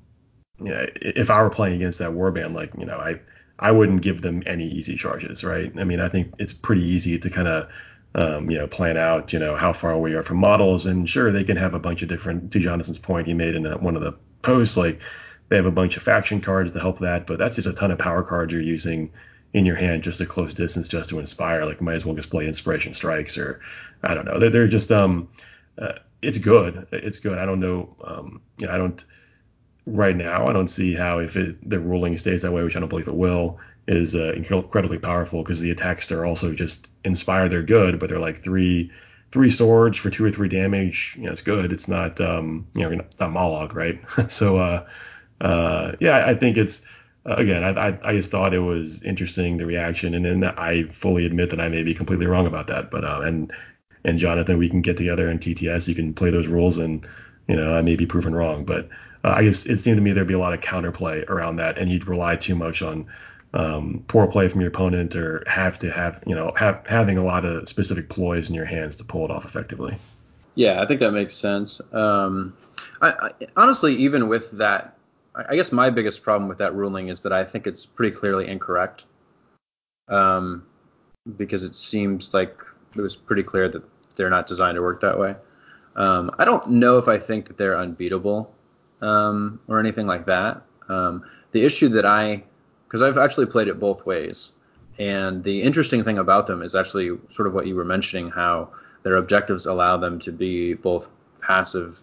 you 0.59 0.69
know, 0.69 0.85
if 0.95 1.29
I 1.29 1.41
were 1.41 1.49
playing 1.49 1.75
against 1.75 1.99
that 1.99 2.11
warband, 2.11 2.53
like 2.53 2.71
you 2.77 2.85
know, 2.85 2.95
I 2.95 3.19
I 3.59 3.71
wouldn't 3.71 4.01
give 4.01 4.21
them 4.21 4.43
any 4.45 4.67
easy 4.67 4.95
charges, 4.95 5.43
right? 5.43 5.71
I 5.77 5.83
mean, 5.83 5.99
I 5.99 6.09
think 6.09 6.33
it's 6.39 6.53
pretty 6.53 6.83
easy 6.83 7.17
to 7.19 7.29
kind 7.29 7.47
of 7.47 7.69
um, 8.15 8.49
you 8.49 8.57
know, 8.57 8.65
plan 8.65 8.95
out, 8.95 9.33
you 9.33 9.39
know, 9.39 9.55
how 9.55 9.73
far 9.73 9.97
we 9.99 10.13
are 10.13 10.23
from 10.23 10.37
models. 10.37 10.85
And 10.85 11.07
sure, 11.07 11.31
they 11.31 11.43
can 11.43 11.57
have 11.57 11.73
a 11.73 11.79
bunch 11.79 12.01
of 12.01 12.07
different, 12.07 12.53
to 12.53 12.59
Jonathan's 12.59 12.97
point 12.97 13.27
he 13.27 13.33
made 13.33 13.55
in 13.55 13.65
one 13.81 13.95
of 13.95 14.01
the 14.01 14.13
posts, 14.41 14.77
like 14.77 15.01
they 15.49 15.57
have 15.57 15.65
a 15.65 15.71
bunch 15.71 15.97
of 15.97 16.03
faction 16.03 16.39
cards 16.39 16.71
to 16.71 16.79
help 16.79 16.99
that, 16.99 17.27
but 17.27 17.37
that's 17.37 17.57
just 17.57 17.67
a 17.67 17.73
ton 17.73 17.91
of 17.91 17.99
power 17.99 18.23
cards 18.23 18.53
you're 18.53 18.61
using 18.61 19.11
in 19.55 19.65
your 19.65 19.77
hand 19.77 20.03
just 20.03 20.19
a 20.19 20.25
close 20.25 20.53
distance 20.53 20.89
just 20.89 21.09
to 21.11 21.19
inspire. 21.19 21.63
Like, 21.63 21.79
might 21.79 21.93
as 21.93 22.05
well 22.05 22.13
just 22.13 22.29
play 22.29 22.45
inspiration 22.45 22.91
strikes 22.91 23.37
or 23.37 23.61
I 24.03 24.13
don't 24.13 24.25
know. 24.25 24.37
They're, 24.37 24.49
they're 24.49 24.67
just, 24.67 24.91
um, 24.91 25.29
uh, 25.77 25.93
it's 26.21 26.37
good. 26.39 26.87
It's 26.91 27.19
good. 27.19 27.39
I 27.39 27.45
don't 27.45 27.61
know. 27.61 27.95
Um, 28.03 28.41
you 28.57 28.67
know, 28.67 28.73
I 28.73 28.77
don't, 28.77 29.01
right 29.85 30.15
now, 30.15 30.47
I 30.47 30.51
don't 30.51 30.67
see 30.67 30.93
how 30.93 31.19
if 31.19 31.37
it, 31.37 31.69
the 31.69 31.79
ruling 31.79 32.17
stays 32.17 32.41
that 32.41 32.51
way, 32.51 32.63
which 32.63 32.75
I 32.75 32.81
don't 32.81 32.89
believe 32.89 33.07
it 33.07 33.15
will, 33.15 33.59
is 33.87 34.13
uh, 34.13 34.33
incredibly 34.33 34.97
powerful 34.97 35.41
because 35.41 35.61
the 35.61 35.71
attacks 35.71 36.11
are 36.11 36.25
also 36.25 36.53
just 36.53 36.91
inspire. 37.05 37.47
They're 37.47 37.63
good, 37.63 37.97
but 37.97 38.09
they're 38.09 38.19
like 38.19 38.37
three 38.37 38.91
three 39.31 39.49
swords 39.49 39.97
for 39.97 40.09
two 40.09 40.25
or 40.25 40.31
three 40.31 40.49
damage. 40.49 41.15
You 41.17 41.27
know, 41.27 41.31
it's 41.31 41.41
good. 41.41 41.71
It's 41.71 41.87
not 41.87 42.19
um, 42.19 42.67
you 42.75 42.89
know 42.89 42.95
not, 43.19 43.31
Mollog, 43.31 43.73
right? 43.73 44.01
so 44.29 44.57
uh, 44.57 44.87
uh, 45.39 45.93
yeah, 46.01 46.25
I 46.25 46.33
think 46.33 46.57
it's 46.57 46.85
again, 47.25 47.63
I, 47.63 47.97
I, 48.03 48.13
just 48.13 48.31
thought 48.31 48.53
it 48.53 48.59
was 48.59 49.01
interesting 49.03 49.57
the 49.57 49.65
reaction, 49.65 50.13
and 50.13 50.25
then 50.25 50.43
I 50.43 50.83
fully 50.91 51.25
admit 51.25 51.49
that 51.49 51.59
I 51.59 51.69
may 51.69 51.83
be 51.83 51.93
completely 51.93 52.27
wrong 52.27 52.45
about 52.45 52.67
that. 52.67 52.91
But 52.91 53.03
uh, 53.03 53.21
and 53.23 53.51
and 54.03 54.17
Jonathan, 54.19 54.57
we 54.57 54.69
can 54.69 54.81
get 54.81 54.97
together 54.97 55.29
in 55.29 55.39
TTS. 55.39 55.87
You 55.87 55.95
can 55.95 56.13
play 56.13 56.29
those 56.29 56.47
rules, 56.47 56.77
and 56.77 57.05
you 57.47 57.55
know 57.55 57.75
I 57.75 57.81
may 57.81 57.95
be 57.95 58.05
proven 58.05 58.35
wrong, 58.35 58.65
but 58.65 58.89
uh, 59.23 59.33
I 59.37 59.43
guess 59.43 59.65
it 59.65 59.79
seemed 59.79 59.97
to 59.97 60.01
me 60.01 60.11
there'd 60.11 60.27
be 60.27 60.35
a 60.35 60.39
lot 60.39 60.53
of 60.53 60.59
counterplay 60.59 61.27
around 61.27 61.57
that, 61.57 61.77
and 61.77 61.91
you'd 61.91 62.07
rely 62.07 62.35
too 62.35 62.55
much 62.55 62.81
on 62.81 63.07
um, 63.55 64.03
poor 64.07 64.27
play 64.27 64.47
from 64.47 64.61
your 64.61 64.67
opponent 64.67 65.15
or 65.15 65.43
have 65.47 65.79
to 65.79 65.89
have 65.89 66.21
you 66.27 66.35
know 66.35 66.51
have, 66.55 66.83
having 66.85 67.17
a 67.17 67.25
lot 67.25 67.43
of 67.43 67.67
specific 67.67 68.09
ploys 68.09 68.49
in 68.49 68.55
your 68.55 68.65
hands 68.65 68.97
to 68.97 69.03
pull 69.03 69.25
it 69.25 69.31
off 69.31 69.45
effectively. 69.45 69.97
Yeah, 70.53 70.81
I 70.81 70.85
think 70.85 70.99
that 71.01 71.11
makes 71.11 71.35
sense. 71.35 71.81
Um, 71.91 72.55
I, 73.01 73.09
I, 73.09 73.31
honestly, 73.57 73.95
even 73.95 74.29
with 74.29 74.51
that, 74.51 74.94
I 75.35 75.55
guess 75.55 75.71
my 75.71 75.89
biggest 75.89 76.23
problem 76.23 76.47
with 76.47 76.59
that 76.59 76.73
ruling 76.73 77.09
is 77.09 77.21
that 77.21 77.33
I 77.33 77.43
think 77.43 77.67
it's 77.67 77.85
pretty 77.85 78.15
clearly 78.15 78.47
incorrect. 78.47 79.05
Um, 80.07 80.63
because 81.37 81.63
it 81.63 81.75
seems 81.75 82.33
like 82.33 82.57
it 82.95 83.01
was 83.01 83.15
pretty 83.15 83.43
clear 83.43 83.67
that 83.67 83.83
they're 84.15 84.29
not 84.29 84.47
designed 84.47 84.75
to 84.75 84.81
work 84.81 85.01
that 85.01 85.19
way. 85.19 85.35
Um, 85.95 86.31
I 86.37 86.45
don't 86.45 86.71
know 86.71 86.97
if 86.97 87.07
I 87.07 87.17
think 87.17 87.47
that 87.47 87.57
they're 87.57 87.77
unbeatable 87.77 88.53
um, 89.01 89.59
or 89.67 89.79
anything 89.79 90.07
like 90.07 90.27
that. 90.27 90.61
Um, 90.87 91.23
the 91.51 91.65
issue 91.65 91.89
that 91.89 92.05
I 92.05 92.43
because 92.87 93.01
I've 93.01 93.17
actually 93.17 93.47
played 93.47 93.67
it 93.67 93.79
both 93.79 94.05
ways. 94.05 94.51
And 94.97 95.43
the 95.43 95.63
interesting 95.63 96.03
thing 96.03 96.17
about 96.17 96.47
them 96.47 96.61
is 96.61 96.75
actually 96.75 97.17
sort 97.29 97.47
of 97.47 97.53
what 97.53 97.67
you 97.67 97.75
were 97.75 97.83
mentioning, 97.83 98.29
how 98.29 98.69
their 99.03 99.17
objectives 99.17 99.65
allow 99.65 99.97
them 99.97 100.19
to 100.19 100.31
be 100.31 100.75
both 100.75 101.09
passive 101.41 101.99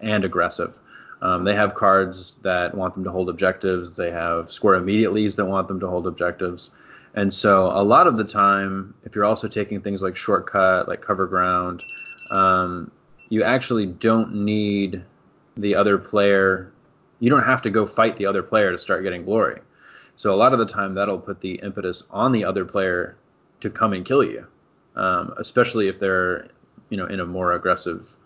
and 0.00 0.24
aggressive. 0.24 0.78
Um, 1.22 1.44
they 1.44 1.54
have 1.54 1.74
cards 1.74 2.34
that 2.42 2.74
want 2.74 2.94
them 2.94 3.04
to 3.04 3.10
hold 3.10 3.30
objectives. 3.30 3.92
They 3.92 4.10
have 4.10 4.50
square 4.50 4.78
immediatelys 4.78 5.36
that 5.36 5.46
want 5.46 5.68
them 5.68 5.78
to 5.80 5.88
hold 5.88 6.08
objectives. 6.08 6.70
And 7.14 7.32
so 7.32 7.66
a 7.68 7.84
lot 7.84 8.08
of 8.08 8.18
the 8.18 8.24
time, 8.24 8.94
if 9.04 9.14
you're 9.14 9.24
also 9.24 9.46
taking 9.46 9.80
things 9.80 10.02
like 10.02 10.16
shortcut, 10.16 10.88
like 10.88 11.00
cover 11.00 11.28
ground, 11.28 11.82
um, 12.30 12.90
you 13.28 13.44
actually 13.44 13.86
don't 13.86 14.34
need 14.44 15.04
the 15.56 15.76
other 15.76 15.96
player. 15.96 16.72
You 17.20 17.30
don't 17.30 17.44
have 17.44 17.62
to 17.62 17.70
go 17.70 17.86
fight 17.86 18.16
the 18.16 18.26
other 18.26 18.42
player 18.42 18.72
to 18.72 18.78
start 18.78 19.04
getting 19.04 19.24
glory. 19.24 19.60
So 20.16 20.34
a 20.34 20.36
lot 20.36 20.52
of 20.52 20.58
the 20.58 20.66
time 20.66 20.94
that'll 20.94 21.20
put 21.20 21.40
the 21.40 21.54
impetus 21.54 22.02
on 22.10 22.32
the 22.32 22.44
other 22.44 22.64
player 22.64 23.16
to 23.60 23.70
come 23.70 23.92
and 23.92 24.04
kill 24.04 24.24
you, 24.24 24.46
um, 24.96 25.34
especially 25.38 25.86
if 25.86 26.00
they're 26.00 26.48
you 26.88 26.96
know 26.96 27.06
in 27.06 27.20
a 27.20 27.26
more 27.26 27.52
aggressive 27.52 28.16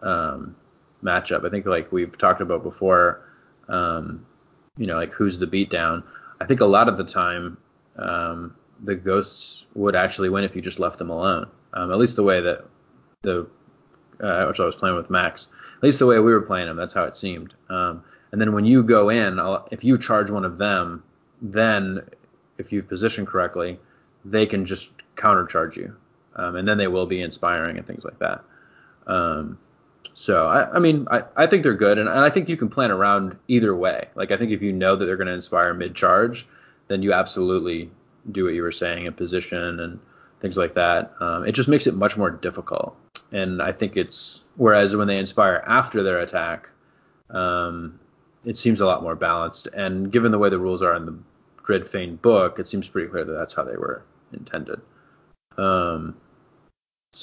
um, 0.00 0.54
matchup. 1.04 1.46
I 1.46 1.50
think 1.50 1.66
like 1.66 1.92
we've 1.92 2.16
talked 2.16 2.40
about 2.40 2.62
before, 2.62 3.20
um, 3.68 4.26
you 4.76 4.86
know 4.86 4.96
like 4.96 5.12
who's 5.12 5.38
the 5.38 5.46
beatdown. 5.46 6.02
I 6.40 6.46
think 6.46 6.60
a 6.60 6.66
lot 6.66 6.88
of 6.88 6.96
the 6.96 7.04
time 7.04 7.58
um, 7.96 8.54
the 8.82 8.94
ghosts 8.94 9.64
would 9.74 9.96
actually 9.96 10.28
win 10.28 10.44
if 10.44 10.56
you 10.56 10.62
just 10.62 10.78
left 10.78 10.98
them 10.98 11.10
alone. 11.10 11.48
Um, 11.72 11.90
at 11.90 11.98
least 11.98 12.16
the 12.16 12.22
way 12.22 12.40
that 12.40 12.64
the 13.22 13.46
uh, 14.20 14.46
which 14.46 14.60
I 14.60 14.64
was 14.64 14.74
playing 14.74 14.96
with 14.96 15.10
Max. 15.10 15.48
At 15.76 15.82
least 15.82 15.98
the 15.98 16.06
way 16.06 16.18
we 16.18 16.32
were 16.32 16.40
playing 16.40 16.66
them, 16.66 16.76
that's 16.76 16.94
how 16.94 17.04
it 17.04 17.16
seemed. 17.16 17.52
Um, 17.68 18.04
and 18.32 18.40
then 18.40 18.52
when 18.52 18.64
you 18.64 18.82
go 18.82 19.10
in, 19.10 19.38
if 19.70 19.84
you 19.84 19.98
charge 19.98 20.30
one 20.30 20.44
of 20.44 20.58
them, 20.58 21.02
then 21.42 22.08
if 22.58 22.72
you've 22.72 22.88
positioned 22.88 23.26
correctly, 23.26 23.78
they 24.24 24.46
can 24.46 24.64
just 24.64 24.92
countercharge 25.16 25.76
you, 25.76 25.96
um, 26.36 26.56
and 26.56 26.66
then 26.66 26.78
they 26.78 26.88
will 26.88 27.06
be 27.06 27.20
inspiring 27.20 27.76
and 27.76 27.86
things 27.86 28.04
like 28.04 28.18
that. 28.20 28.42
Um, 29.06 29.58
so 30.14 30.46
I, 30.46 30.76
I 30.76 30.78
mean, 30.78 31.06
I, 31.10 31.24
I 31.36 31.46
think 31.46 31.62
they're 31.62 31.74
good, 31.74 31.98
and, 31.98 32.08
and 32.08 32.18
I 32.18 32.30
think 32.30 32.48
you 32.48 32.56
can 32.56 32.68
plan 32.68 32.90
around 32.90 33.38
either 33.48 33.74
way. 33.74 34.08
Like 34.14 34.30
I 34.30 34.36
think 34.36 34.50
if 34.50 34.62
you 34.62 34.72
know 34.72 34.96
that 34.96 35.04
they're 35.04 35.16
going 35.16 35.28
to 35.28 35.34
inspire 35.34 35.72
mid 35.72 35.94
charge, 35.94 36.46
then 36.88 37.02
you 37.02 37.12
absolutely 37.12 37.90
do 38.30 38.44
what 38.44 38.54
you 38.54 38.62
were 38.62 38.72
saying 38.72 39.06
in 39.06 39.12
position 39.14 39.80
and 39.80 40.00
things 40.40 40.56
like 40.56 40.74
that. 40.74 41.14
Um, 41.20 41.46
it 41.46 41.52
just 41.52 41.68
makes 41.68 41.86
it 41.86 41.94
much 41.94 42.16
more 42.16 42.30
difficult, 42.30 42.96
and 43.32 43.62
I 43.62 43.72
think 43.72 43.96
it's 43.96 44.42
whereas 44.56 44.94
when 44.94 45.08
they 45.08 45.18
inspire 45.18 45.62
after 45.66 46.02
their 46.02 46.20
attack, 46.20 46.70
um, 47.30 47.98
it 48.44 48.56
seems 48.56 48.80
a 48.80 48.86
lot 48.86 49.02
more 49.02 49.16
balanced. 49.16 49.66
And 49.68 50.12
given 50.12 50.32
the 50.32 50.38
way 50.38 50.50
the 50.50 50.58
rules 50.58 50.82
are 50.82 50.94
in 50.94 51.06
the 51.06 51.18
Dreadfane 51.62 52.20
book, 52.20 52.58
it 52.58 52.68
seems 52.68 52.88
pretty 52.88 53.08
clear 53.08 53.24
that 53.24 53.32
that's 53.32 53.54
how 53.54 53.64
they 53.64 53.76
were 53.76 54.04
intended. 54.32 54.80
Um, 55.56 56.16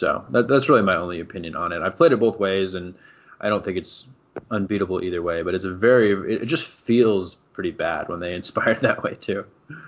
so 0.01 0.25
that, 0.31 0.47
that's 0.47 0.67
really 0.67 0.81
my 0.81 0.95
only 0.95 1.19
opinion 1.19 1.55
on 1.55 1.73
it. 1.73 1.83
I've 1.83 1.95
played 1.95 2.11
it 2.11 2.19
both 2.19 2.39
ways, 2.39 2.73
and 2.73 2.95
I 3.39 3.49
don't 3.49 3.63
think 3.63 3.77
it's 3.77 4.07
unbeatable 4.49 5.03
either 5.03 5.21
way. 5.21 5.43
But 5.43 5.53
it's 5.53 5.63
a 5.63 5.69
very, 5.69 6.37
it 6.37 6.47
just 6.47 6.65
feels 6.65 7.35
pretty 7.53 7.69
bad 7.69 8.09
when 8.09 8.19
they 8.19 8.33
inspire 8.41 8.73
that 8.73 9.03
way 9.03 9.13
too. 9.13 9.45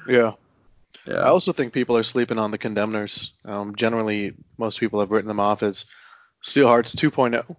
Yeah. 0.08 0.34
Yeah. 1.08 1.15
I 1.15 1.30
also 1.30 1.52
think 1.52 1.73
people 1.73 1.97
are 1.97 2.04
sleeping 2.04 2.38
on 2.38 2.52
the 2.52 2.60
Condemners. 2.60 3.32
Um, 3.43 3.73
generally, 3.76 4.36
most 4.56 4.80
people 4.80 4.99
have 4.99 5.10
written 5.10 5.28
them 5.28 5.39
off 5.39 5.63
as 5.63 5.86
Steel 6.41 6.67
Hearts 6.67 6.93
2.0, 6.93 7.56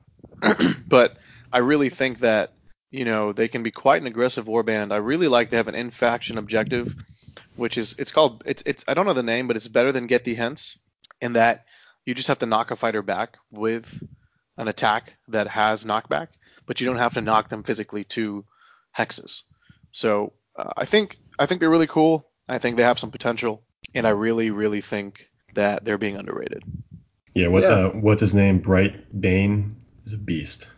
but 0.88 1.16
I 1.52 1.58
really 1.58 1.88
think 1.88 2.20
that 2.20 2.52
you 2.92 3.04
know, 3.04 3.32
they 3.32 3.48
can 3.48 3.64
be 3.64 3.72
quite 3.72 4.00
an 4.00 4.06
aggressive 4.06 4.46
warband. 4.46 4.92
I 4.92 4.98
really 4.98 5.26
like 5.26 5.50
to 5.50 5.56
have 5.56 5.66
an 5.66 5.74
in-faction 5.74 6.38
objective, 6.38 6.94
which 7.56 7.76
is 7.76 7.96
it's 7.98 8.12
called 8.12 8.44
it's 8.46 8.62
it's 8.64 8.84
I 8.86 8.94
don't 8.94 9.06
know 9.06 9.12
the 9.14 9.24
name, 9.24 9.48
but 9.48 9.56
it's 9.56 9.66
better 9.66 9.90
than 9.90 10.06
Get 10.06 10.22
Thee 10.22 10.36
Hence 10.36 10.78
in 11.20 11.32
that 11.32 11.64
you 12.04 12.14
just 12.14 12.28
have 12.28 12.38
to 12.40 12.46
knock 12.46 12.70
a 12.70 12.76
fighter 12.76 13.02
back 13.02 13.38
with 13.50 14.02
an 14.56 14.68
attack 14.68 15.14
that 15.28 15.48
has 15.48 15.84
knockback, 15.84 16.28
but 16.66 16.80
you 16.80 16.86
don't 16.86 16.98
have 16.98 17.14
to 17.14 17.20
knock 17.20 17.48
them 17.48 17.62
physically 17.62 18.04
to 18.04 18.44
hexes. 18.96 19.42
So 19.92 20.32
uh, 20.56 20.70
I 20.76 20.84
think 20.84 21.18
I 21.38 21.46
think 21.46 21.60
they're 21.60 21.70
really 21.70 21.86
cool. 21.86 22.28
I 22.48 22.58
think 22.58 22.76
they 22.76 22.82
have 22.82 22.98
some 22.98 23.10
potential, 23.10 23.62
and 23.94 24.06
I 24.06 24.10
really 24.10 24.50
really 24.50 24.80
think 24.80 25.28
that 25.54 25.84
they're 25.84 25.98
being 25.98 26.16
underrated. 26.16 26.62
Yeah, 27.32 27.48
what 27.48 27.62
yeah. 27.62 27.68
Uh, 27.68 27.88
what's 27.90 28.20
his 28.20 28.34
name? 28.34 28.58
Bright 28.58 29.18
Bane 29.18 29.74
is 30.04 30.12
a 30.12 30.18
beast. 30.18 30.70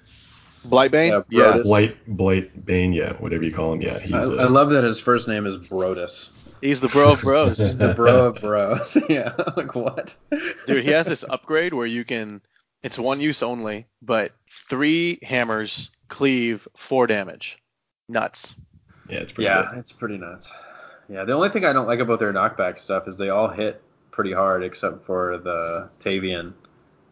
Blightbane? 0.67 1.25
Yeah, 1.29 1.55
yeah. 1.55 1.63
Blight, 1.63 1.97
Blight 2.07 2.65
Bane, 2.65 2.93
yeah, 2.93 3.13
whatever 3.15 3.45
you 3.45 3.53
call 3.53 3.75
him. 3.75 3.81
Yeah, 3.83 3.99
he's. 3.99 4.31
I, 4.31 4.35
uh, 4.35 4.47
I 4.47 4.49
love 4.49 4.71
that 4.71 4.85
his 4.85 5.01
first 5.01 5.29
name 5.29 5.47
is 5.47 5.57
Brodus. 5.57 6.33
He's 6.67 6.81
the 6.81 6.89
bro 6.89 7.13
of 7.13 7.21
bros. 7.21 7.59
He's 7.59 7.79
the 7.79 7.95
bro 7.95 8.27
of 8.27 8.41
bros. 8.41 8.99
yeah, 9.09 9.35
like 9.57 9.77
what? 9.77 10.17
Dude, 10.67 10.83
he 10.83 10.91
has 10.91 11.07
this 11.07 11.23
upgrade 11.23 11.73
where 11.73 11.87
you 11.87 12.05
can. 12.05 12.43
It's 12.83 12.99
one 12.99 13.21
use 13.21 13.45
only, 13.45 13.87
but 14.03 14.33
three 14.51 15.21
hammers 15.23 15.91
cleave 16.09 16.67
four 16.77 17.07
damage. 17.07 17.57
Nuts. 18.09 18.57
Yeah, 19.09 19.19
it's 19.19 19.31
pretty. 19.31 19.47
Yeah, 19.47 19.69
good. 19.71 19.79
it's 19.79 19.93
pretty 19.93 20.19
nuts. 20.19 20.53
Yeah, 21.09 21.25
the 21.25 21.35
only 21.35 21.51
thing 21.51 21.65
I 21.65 21.73
don't 21.73 21.87
like 21.87 22.01
about 22.01 22.19
their 22.19 22.33
knockback 22.33 22.81
stuff 22.81 23.07
is 23.07 23.17
they 23.17 23.29
all 23.29 23.49
hit 23.49 23.81
pretty 24.11 24.33
hard 24.33 24.65
except 24.65 25.05
for 25.05 25.39
the 25.39 25.89
Tavian. 26.01 26.53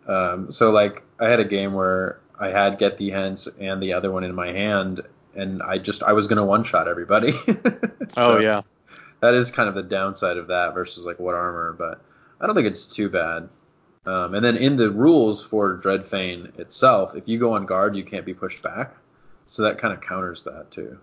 Um, 0.09 0.51
so 0.51 0.73
like 0.73 1.05
I 1.21 1.29
had 1.29 1.39
a 1.39 1.45
game 1.45 1.75
where 1.75 2.19
I 2.41 2.49
had 2.49 2.79
Get 2.79 2.99
Thee 2.99 3.11
Hence 3.11 3.47
and 3.61 3.81
the 3.81 3.93
other 3.93 4.11
one 4.11 4.25
in 4.25 4.35
my 4.35 4.51
hand, 4.51 5.03
and 5.37 5.63
I 5.63 5.79
just 5.79 6.03
I 6.03 6.13
was 6.13 6.27
gonna 6.27 6.45
one 6.45 6.65
shot 6.65 6.89
everybody. 6.89 7.31
so 8.09 8.17
oh 8.17 8.39
yeah. 8.39 8.63
That 9.21 9.35
is 9.35 9.51
kind 9.51 9.69
of 9.69 9.75
the 9.75 9.83
downside 9.83 10.37
of 10.37 10.49
that 10.49 10.75
versus 10.75 11.05
like 11.05 11.19
what 11.19 11.35
armor, 11.35 11.75
but 11.79 12.03
I 12.41 12.47
don't 12.47 12.55
think 12.55 12.67
it's 12.67 12.85
too 12.85 13.09
bad. 13.09 13.49
Um, 14.07 14.35
and 14.35 14.45
then 14.45 14.57
in 14.57 14.77
the 14.77 14.91
rules 14.91 15.43
for 15.43 15.79
Dreadfane 15.79 16.59
itself, 16.59 17.15
if 17.15 17.27
you 17.27 17.39
go 17.39 17.55
on 17.55 17.65
guard, 17.65 17.97
you 17.97 18.05
can't 18.05 18.27
be 18.27 18.35
pushed 18.35 18.63
back. 18.63 18.95
So 19.49 19.63
that 19.63 19.79
kind 19.79 19.95
of 19.95 20.01
counters 20.01 20.43
that 20.45 20.71
too. 20.71 20.99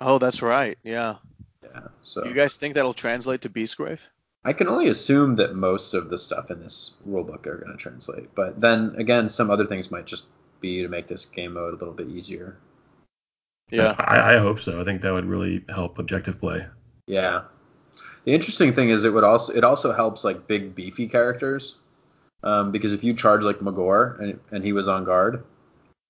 Oh, 0.00 0.18
that's 0.18 0.42
right. 0.42 0.76
Yeah. 0.82 1.16
Yeah. 1.62 1.88
So 2.02 2.26
you 2.26 2.34
guys 2.34 2.56
think 2.56 2.74
that'll 2.74 2.94
translate 2.94 3.42
to 3.42 3.48
Beastgrave? 3.48 4.00
I 4.44 4.52
can 4.52 4.68
only 4.68 4.88
assume 4.88 5.36
that 5.36 5.54
most 5.54 5.94
of 5.94 6.08
the 6.08 6.18
stuff 6.18 6.50
in 6.50 6.60
this 6.60 6.92
rulebook 7.08 7.46
are 7.46 7.56
going 7.56 7.72
to 7.72 7.76
translate, 7.76 8.32
but 8.34 8.60
then 8.60 8.94
again, 8.96 9.28
some 9.28 9.50
other 9.50 9.66
things 9.66 9.90
might 9.90 10.06
just 10.06 10.24
be 10.60 10.82
to 10.82 10.88
make 10.88 11.08
this 11.08 11.26
game 11.26 11.54
mode 11.54 11.74
a 11.74 11.76
little 11.76 11.94
bit 11.94 12.08
easier. 12.08 12.56
Yeah, 13.70 13.96
I, 13.98 14.34
I 14.34 14.38
hope 14.38 14.60
so. 14.60 14.80
I 14.80 14.84
think 14.84 15.02
that 15.02 15.12
would 15.12 15.24
really 15.24 15.64
help 15.68 15.98
objective 15.98 16.38
play. 16.38 16.64
Yeah. 17.06 17.42
The 18.24 18.34
interesting 18.34 18.74
thing 18.74 18.90
is 18.90 19.04
it 19.04 19.12
would 19.12 19.24
also 19.24 19.52
it 19.52 19.64
also 19.64 19.92
helps 19.92 20.24
like 20.24 20.48
big 20.48 20.74
beefy 20.74 21.06
characters, 21.06 21.76
um, 22.42 22.72
because 22.72 22.92
if 22.92 23.04
you 23.04 23.14
charge 23.14 23.42
like 23.42 23.60
Magore 23.60 24.20
and, 24.20 24.40
and 24.50 24.64
he 24.64 24.72
was 24.72 24.88
on 24.88 25.04
guard, 25.04 25.44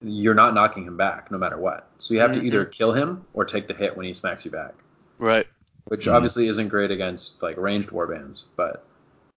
you're 0.00 0.34
not 0.34 0.54
knocking 0.54 0.84
him 0.84 0.96
back 0.96 1.30
no 1.30 1.36
matter 1.36 1.58
what. 1.58 1.90
So 1.98 2.14
you 2.14 2.20
have 2.20 2.30
mm-hmm. 2.30 2.40
to 2.40 2.46
either 2.46 2.64
kill 2.64 2.92
him 2.92 3.26
or 3.34 3.44
take 3.44 3.68
the 3.68 3.74
hit 3.74 3.96
when 3.96 4.06
he 4.06 4.14
smacks 4.14 4.44
you 4.44 4.50
back. 4.50 4.74
Right. 5.18 5.46
Which 5.84 6.06
mm-hmm. 6.06 6.14
obviously 6.14 6.48
isn't 6.48 6.68
great 6.68 6.90
against 6.90 7.42
like 7.42 7.58
ranged 7.58 7.90
warbands, 7.90 8.44
but 8.56 8.86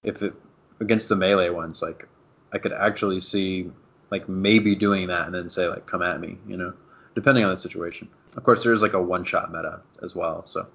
if 0.03 0.21
it 0.21 0.33
against 0.79 1.09
the 1.09 1.17
melee 1.17 1.49
ones, 1.49 1.81
like 1.81 2.07
I 2.53 2.59
could 2.59 2.71
actually 2.73 3.19
see 3.19 3.69
like 4.09 4.29
maybe 4.29 4.73
doing 4.73 5.07
that 5.09 5.25
and 5.25 5.35
then 5.35 5.49
say 5.49 5.67
like 5.67 5.85
come 5.85 6.01
at 6.01 6.21
me, 6.21 6.37
you 6.47 6.55
know, 6.55 6.73
depending 7.13 7.43
on 7.43 7.51
the 7.51 7.57
situation. 7.57 8.07
Of 8.37 8.43
course, 8.43 8.63
there 8.63 8.71
is 8.71 8.81
like 8.81 8.93
a 8.93 9.01
one 9.01 9.25
shot 9.25 9.51
meta 9.51 9.81
as 10.01 10.15
well, 10.15 10.45
so. 10.45 10.65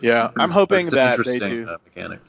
Yeah, 0.00 0.30
I'm 0.36 0.50
hoping 0.50 0.86
that 0.86 1.24
they 1.24 1.38
do. 1.38 1.68
Uh, 1.68 1.76
mechanic. 1.84 2.20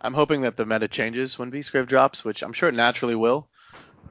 I'm 0.00 0.14
hoping 0.14 0.42
that 0.42 0.56
the 0.56 0.66
meta 0.66 0.86
changes 0.86 1.38
when 1.38 1.50
Beastgrave 1.50 1.86
drops, 1.86 2.24
which 2.24 2.42
I'm 2.42 2.52
sure 2.52 2.68
it 2.68 2.74
naturally 2.74 3.14
will 3.14 3.48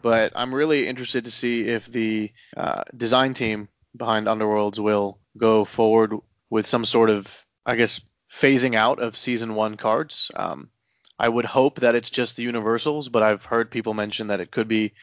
but 0.03 0.33
I'm 0.35 0.53
really 0.53 0.87
interested 0.87 1.25
to 1.25 1.31
see 1.31 1.67
if 1.67 1.87
the 1.87 2.31
uh, 2.55 2.83
design 2.95 3.33
team 3.33 3.69
behind 3.95 4.27
Underworlds 4.27 4.77
will 4.77 5.17
go 5.37 5.65
forward 5.65 6.13
with 6.49 6.67
some 6.67 6.85
sort 6.85 7.09
of, 7.09 7.45
I 7.65 7.75
guess, 7.75 8.01
phasing 8.31 8.75
out 8.75 8.99
of 8.99 9.15
season 9.15 9.55
one 9.55 9.77
cards. 9.77 10.29
Um, 10.35 10.69
I 11.17 11.29
would 11.29 11.45
hope 11.45 11.79
that 11.79 11.95
it's 11.95 12.09
just 12.09 12.35
the 12.35 12.43
universals, 12.43 13.07
but 13.07 13.23
I've 13.23 13.45
heard 13.45 13.71
people 13.71 13.93
mention 13.93 14.27
that 14.27 14.41
it 14.41 14.51
could 14.51 14.67
be 14.67 14.93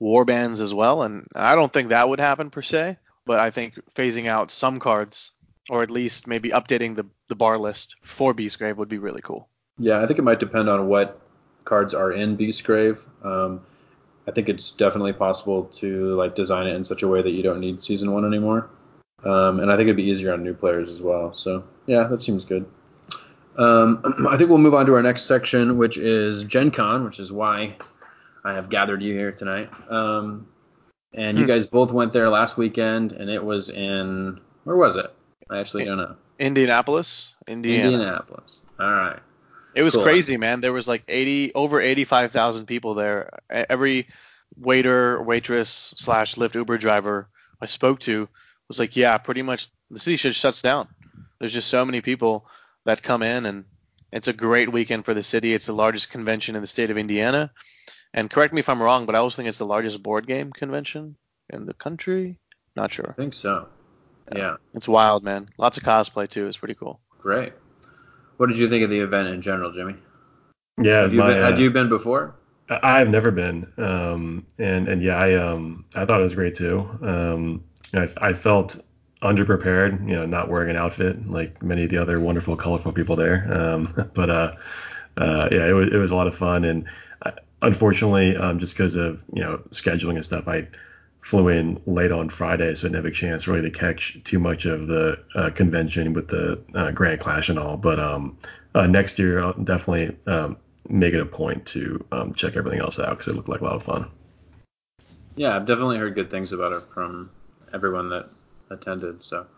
warbands 0.00 0.60
as 0.60 0.72
well, 0.72 1.02
and 1.02 1.26
I 1.34 1.54
don't 1.54 1.72
think 1.72 1.90
that 1.90 2.08
would 2.08 2.20
happen 2.20 2.50
per 2.50 2.62
se. 2.62 2.96
But 3.26 3.40
I 3.40 3.50
think 3.50 3.74
phasing 3.94 4.26
out 4.26 4.52
some 4.52 4.78
cards, 4.78 5.32
or 5.70 5.82
at 5.82 5.90
least 5.90 6.26
maybe 6.26 6.50
updating 6.50 6.94
the 6.96 7.06
the 7.28 7.34
bar 7.34 7.58
list 7.58 7.96
for 8.02 8.34
Beastgrave 8.34 8.76
would 8.76 8.88
be 8.88 8.98
really 8.98 9.22
cool. 9.22 9.48
Yeah, 9.78 10.00
I 10.00 10.06
think 10.06 10.18
it 10.18 10.22
might 10.22 10.40
depend 10.40 10.68
on 10.68 10.88
what 10.88 11.20
cards 11.64 11.94
are 11.94 12.12
in 12.12 12.36
Beastgrave. 12.36 13.06
Um, 13.24 13.60
I 14.26 14.30
think 14.30 14.48
it's 14.48 14.70
definitely 14.70 15.12
possible 15.12 15.64
to 15.76 16.14
like 16.14 16.34
design 16.34 16.66
it 16.66 16.74
in 16.74 16.84
such 16.84 17.02
a 17.02 17.08
way 17.08 17.22
that 17.22 17.30
you 17.30 17.42
don't 17.42 17.60
need 17.60 17.82
season 17.82 18.12
one 18.12 18.24
anymore. 18.24 18.70
Um, 19.24 19.60
and 19.60 19.70
I 19.70 19.76
think 19.76 19.86
it'd 19.86 19.96
be 19.96 20.04
easier 20.04 20.32
on 20.32 20.42
new 20.42 20.54
players 20.54 20.90
as 20.90 21.00
well. 21.00 21.34
So 21.34 21.64
yeah, 21.86 22.04
that 22.04 22.20
seems 22.20 22.44
good. 22.44 22.66
Um, 23.56 24.02
I 24.28 24.36
think 24.36 24.48
we'll 24.48 24.58
move 24.58 24.74
on 24.74 24.86
to 24.86 24.94
our 24.94 25.02
next 25.02 25.22
section, 25.24 25.76
which 25.76 25.96
is 25.96 26.44
Gen 26.44 26.70
Con, 26.70 27.04
which 27.04 27.20
is 27.20 27.32
why 27.32 27.76
I 28.44 28.54
have 28.54 28.68
gathered 28.68 29.02
you 29.02 29.12
here 29.14 29.32
tonight. 29.32 29.70
Um, 29.90 30.46
and 31.12 31.38
you 31.38 31.44
hmm. 31.44 31.48
guys 31.48 31.66
both 31.66 31.92
went 31.92 32.12
there 32.12 32.28
last 32.28 32.56
weekend, 32.56 33.12
and 33.12 33.30
it 33.30 33.42
was 33.42 33.70
in 33.70 34.40
where 34.64 34.76
was 34.76 34.96
it? 34.96 35.12
I 35.48 35.58
actually 35.58 35.84
don't 35.84 35.98
know. 35.98 36.16
Indianapolis, 36.38 37.34
Indiana. 37.46 37.92
Indianapolis. 37.92 38.56
All 38.78 38.90
right. 38.90 39.20
It 39.74 39.82
was 39.82 39.94
cool. 39.94 40.04
crazy, 40.04 40.36
man. 40.36 40.60
There 40.60 40.72
was 40.72 40.88
like 40.88 41.04
80 41.06 41.54
over 41.54 41.80
85,000 41.80 42.66
people 42.66 42.94
there. 42.94 43.38
Every 43.50 44.08
waiter, 44.56 45.22
waitress 45.22 45.94
slash 45.96 46.36
Lyft 46.36 46.54
Uber 46.54 46.78
driver 46.78 47.28
I 47.60 47.66
spoke 47.66 48.00
to 48.00 48.28
was 48.68 48.78
like, 48.78 48.96
yeah, 48.96 49.18
pretty 49.18 49.42
much 49.42 49.68
the 49.90 49.98
city 49.98 50.16
just 50.16 50.40
shuts 50.40 50.62
down. 50.62 50.88
There's 51.38 51.52
just 51.52 51.68
so 51.68 51.84
many 51.84 52.00
people 52.00 52.46
that 52.84 53.02
come 53.02 53.22
in, 53.22 53.46
and 53.46 53.64
it's 54.12 54.28
a 54.28 54.32
great 54.32 54.72
weekend 54.72 55.04
for 55.04 55.14
the 55.14 55.22
city. 55.22 55.54
It's 55.54 55.66
the 55.66 55.74
largest 55.74 56.10
convention 56.10 56.56
in 56.56 56.62
the 56.62 56.66
state 56.66 56.90
of 56.90 56.98
Indiana. 56.98 57.52
And 58.14 58.30
correct 58.30 58.54
me 58.54 58.60
if 58.60 58.68
I'm 58.68 58.82
wrong, 58.82 59.06
but 59.06 59.14
I 59.14 59.18
also 59.18 59.36
think 59.36 59.48
it's 59.48 59.58
the 59.58 59.66
largest 59.66 60.02
board 60.02 60.26
game 60.26 60.52
convention 60.52 61.16
in 61.50 61.66
the 61.66 61.74
country. 61.74 62.38
Not 62.74 62.92
sure. 62.92 63.10
I 63.10 63.12
think 63.12 63.34
so. 63.34 63.68
Yeah. 64.32 64.38
yeah. 64.38 64.56
It's 64.74 64.88
wild, 64.88 65.22
man. 65.22 65.48
Lots 65.58 65.76
of 65.76 65.82
cosplay 65.82 66.28
too. 66.28 66.46
It's 66.46 66.56
pretty 66.56 66.74
cool. 66.74 67.00
Great. 67.18 67.52
What 68.36 68.48
did 68.48 68.58
you 68.58 68.68
think 68.68 68.84
of 68.84 68.90
the 68.90 69.00
event 69.00 69.28
in 69.28 69.42
general, 69.42 69.72
Jimmy? 69.72 69.96
Yeah, 70.80 71.02
have 71.02 71.12
you, 71.12 71.20
my, 71.20 71.28
been, 71.28 71.38
uh, 71.38 71.44
had 71.44 71.58
you 71.58 71.70
been 71.70 71.88
before? 71.88 72.34
I've 72.68 73.08
never 73.08 73.30
been, 73.30 73.72
um, 73.78 74.44
and 74.58 74.88
and 74.88 75.00
yeah, 75.00 75.16
I 75.16 75.34
um 75.34 75.84
I 75.94 76.04
thought 76.04 76.20
it 76.20 76.24
was 76.24 76.34
great 76.34 76.54
too. 76.54 76.80
Um, 77.00 77.64
I, 77.94 78.08
I 78.20 78.32
felt 78.32 78.80
underprepared, 79.22 80.06
you 80.06 80.14
know, 80.14 80.26
not 80.26 80.48
wearing 80.48 80.70
an 80.70 80.76
outfit 80.76 81.28
like 81.30 81.62
many 81.62 81.84
of 81.84 81.90
the 81.90 81.98
other 81.98 82.20
wonderful, 82.20 82.56
colorful 82.56 82.92
people 82.92 83.16
there. 83.16 83.48
Um, 83.50 83.88
but 84.14 84.30
uh, 84.30 84.56
uh, 85.16 85.48
yeah, 85.50 85.66
it 85.66 85.72
was 85.72 85.92
it 85.92 85.96
was 85.96 86.10
a 86.10 86.16
lot 86.16 86.26
of 86.26 86.34
fun, 86.34 86.64
and 86.64 86.86
I, 87.24 87.32
unfortunately, 87.62 88.36
um, 88.36 88.58
just 88.58 88.76
because 88.76 88.96
of 88.96 89.24
you 89.32 89.42
know 89.42 89.62
scheduling 89.70 90.16
and 90.16 90.24
stuff, 90.24 90.48
I 90.48 90.68
flew 91.26 91.48
in 91.48 91.82
late 91.86 92.12
on 92.12 92.28
Friday, 92.28 92.72
so 92.76 92.86
I 92.86 92.88
didn't 92.88 93.02
have 93.02 93.04
a 93.04 93.10
chance 93.10 93.48
really 93.48 93.62
to 93.62 93.70
catch 93.76 94.16
too 94.22 94.38
much 94.38 94.64
of 94.64 94.86
the 94.86 95.18
uh, 95.34 95.50
convention 95.50 96.12
with 96.12 96.28
the 96.28 96.62
uh, 96.72 96.92
Grand 96.92 97.18
Clash 97.18 97.48
and 97.48 97.58
all. 97.58 97.76
But 97.76 97.98
um, 97.98 98.38
uh, 98.76 98.86
next 98.86 99.18
year, 99.18 99.40
I'll 99.40 99.52
definitely 99.52 100.16
um, 100.28 100.56
make 100.88 101.14
it 101.14 101.20
a 101.20 101.26
point 101.26 101.66
to 101.66 102.04
um, 102.12 102.32
check 102.32 102.56
everything 102.56 102.78
else 102.78 103.00
out 103.00 103.10
because 103.10 103.26
it 103.26 103.34
looked 103.34 103.48
like 103.48 103.60
a 103.60 103.64
lot 103.64 103.74
of 103.74 103.82
fun. 103.82 104.08
Yeah, 105.34 105.56
I've 105.56 105.66
definitely 105.66 105.98
heard 105.98 106.14
good 106.14 106.30
things 106.30 106.52
about 106.52 106.70
it 106.70 106.84
from 106.94 107.28
everyone 107.74 108.08
that 108.10 108.28
attended, 108.70 109.24
so 109.24 109.48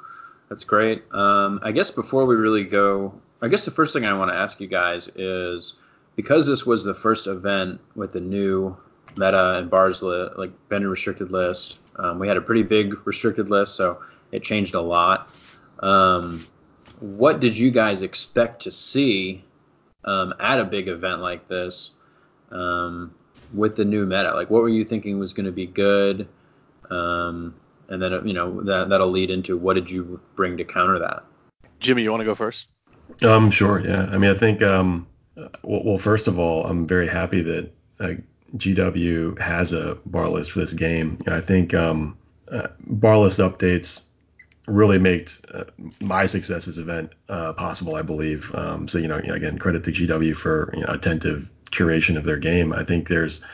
that's 0.49 0.65
great. 0.65 1.05
Um, 1.13 1.61
I 1.63 1.73
guess 1.73 1.91
before 1.91 2.25
we 2.25 2.37
really 2.37 2.65
go, 2.65 3.13
I 3.43 3.49
guess 3.49 3.67
the 3.67 3.73
first 3.73 3.93
thing 3.93 4.07
I 4.07 4.15
want 4.15 4.31
to 4.31 4.39
ask 4.39 4.59
you 4.59 4.69
guys 4.69 5.11
is 5.17 5.75
because 6.17 6.47
this 6.47 6.65
was 6.65 6.83
the 6.83 6.95
first 6.95 7.27
event 7.27 7.79
with 7.95 8.15
the 8.15 8.21
new 8.21 8.75
meta 9.17 9.59
and 9.59 9.71
bars 9.71 10.03
li- 10.03 10.29
like 10.37 10.51
vendor 10.69 10.89
restricted 10.89 11.31
list. 11.31 11.79
Um, 11.97 12.19
we 12.19 12.29
had 12.29 12.37
a 12.37 12.41
pretty 12.41 12.63
big 12.63 13.07
restricted 13.07 13.51
list, 13.51 13.75
so 13.75 14.03
it 14.33 14.43
changed 14.43 14.75
a 14.75 14.81
lot. 14.81 15.29
Um, 15.81 16.47
what 17.01 17.41
did 17.41 17.57
you 17.57 17.71
guys 17.71 18.03
expect 18.03 18.63
to 18.63 18.71
see 18.71 19.45
um, 20.05 20.35
at 20.41 20.59
a 20.59 20.65
big 20.65 20.89
event 20.89 21.21
like 21.21 21.49
this 21.49 21.93
um, 22.51 23.15
with 23.53 23.77
the 23.77 23.85
new 23.85 24.07
meta? 24.07 24.35
Like, 24.35 24.51
what 24.51 24.63
were 24.63 24.69
you 24.69 24.85
thinking 24.85 25.19
was 25.19 25.33
going 25.33 25.47
to 25.47 25.53
be 25.53 25.67
good? 25.67 26.29
Um, 26.91 27.55
and 27.89 28.03
then 28.03 28.27
you 28.27 28.35
know 28.35 28.63
that 28.63 28.89
that'll 28.89 29.11
lead 29.11 29.31
into 29.31 29.57
what 29.57 29.75
did 29.75 29.91
you 29.91 30.21
bring 30.37 30.57
to 30.59 30.65
counter 30.65 30.99
that? 30.99 31.25
Jimmy, 31.81 32.03
you 32.03 32.11
want 32.11 32.21
to 32.21 32.25
go 32.25 32.35
first? 32.35 32.67
Um, 33.25 33.51
sure. 33.51 33.81
Yeah. 33.81 34.09
I 34.11 34.19
mean, 34.19 34.31
I 34.31 34.35
think 34.35 34.63
um, 34.63 35.07
well, 35.63 35.83
well, 35.85 35.99
first 35.99 36.29
of 36.29 36.39
all, 36.39 36.67
I'm 36.67 36.87
very 36.87 37.07
happy 37.07 37.43
that 37.43 37.73
uh, 38.01 38.15
GW 38.57 39.39
has 39.41 39.73
a 39.73 39.99
bar 40.07 40.29
list 40.29 40.53
for 40.53 40.61
this 40.61 40.73
game. 40.73 41.19
And 41.27 41.35
I 41.35 41.41
think 41.41 41.75
um, 41.75 42.17
uh, 42.51 42.69
bar 42.81 43.19
list 43.19 43.39
updates 43.39 44.05
really 44.67 44.99
made 44.99 45.31
uh, 45.53 45.65
my 46.01 46.27
success 46.27 46.67
this 46.67 46.79
event 46.79 47.13
uh, 47.29 47.53
possible, 47.55 47.95
I 47.95 48.03
believe. 48.03 48.55
Um, 48.55 48.87
so 48.87 48.99
you 48.99 49.09
know, 49.09 49.17
again, 49.17 49.59
credit 49.59 49.85
to 49.85 49.93
GW 49.93 50.37
for 50.37 50.73
you 50.75 50.83
know, 50.83 50.89
attentive 50.93 51.51
curation 51.71 52.17
of 52.17 52.25
their 52.25 52.37
game. 52.37 52.73
I 52.73 52.85
think 52.85 53.09
there's 53.09 53.45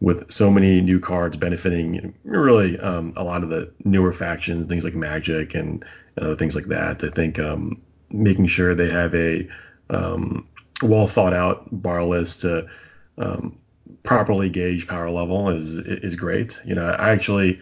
with 0.00 0.30
so 0.30 0.50
many 0.50 0.80
new 0.80 1.00
cards 1.00 1.36
benefiting 1.36 2.14
really 2.22 2.78
um, 2.78 3.12
a 3.16 3.24
lot 3.24 3.42
of 3.42 3.48
the 3.48 3.72
newer 3.84 4.12
factions, 4.12 4.68
things 4.68 4.84
like 4.84 4.94
Magic 4.94 5.54
and, 5.54 5.84
and 6.16 6.26
other 6.26 6.36
things 6.36 6.54
like 6.54 6.66
that. 6.66 7.02
I 7.02 7.10
think 7.10 7.38
um, 7.38 7.82
making 8.10 8.46
sure 8.46 8.74
they 8.74 8.90
have 8.90 9.14
a 9.14 9.48
um, 9.90 10.46
well 10.82 11.06
thought 11.06 11.34
out 11.34 11.66
bar 11.70 12.04
list 12.04 12.42
to 12.42 12.68
um, 13.16 13.57
properly 14.02 14.50
gauge 14.50 14.86
power 14.86 15.10
level 15.10 15.50
is 15.50 15.76
is 15.76 16.16
great. 16.16 16.60
You 16.64 16.74
know, 16.74 16.84
I 16.84 17.10
actually, 17.10 17.54
you 17.54 17.60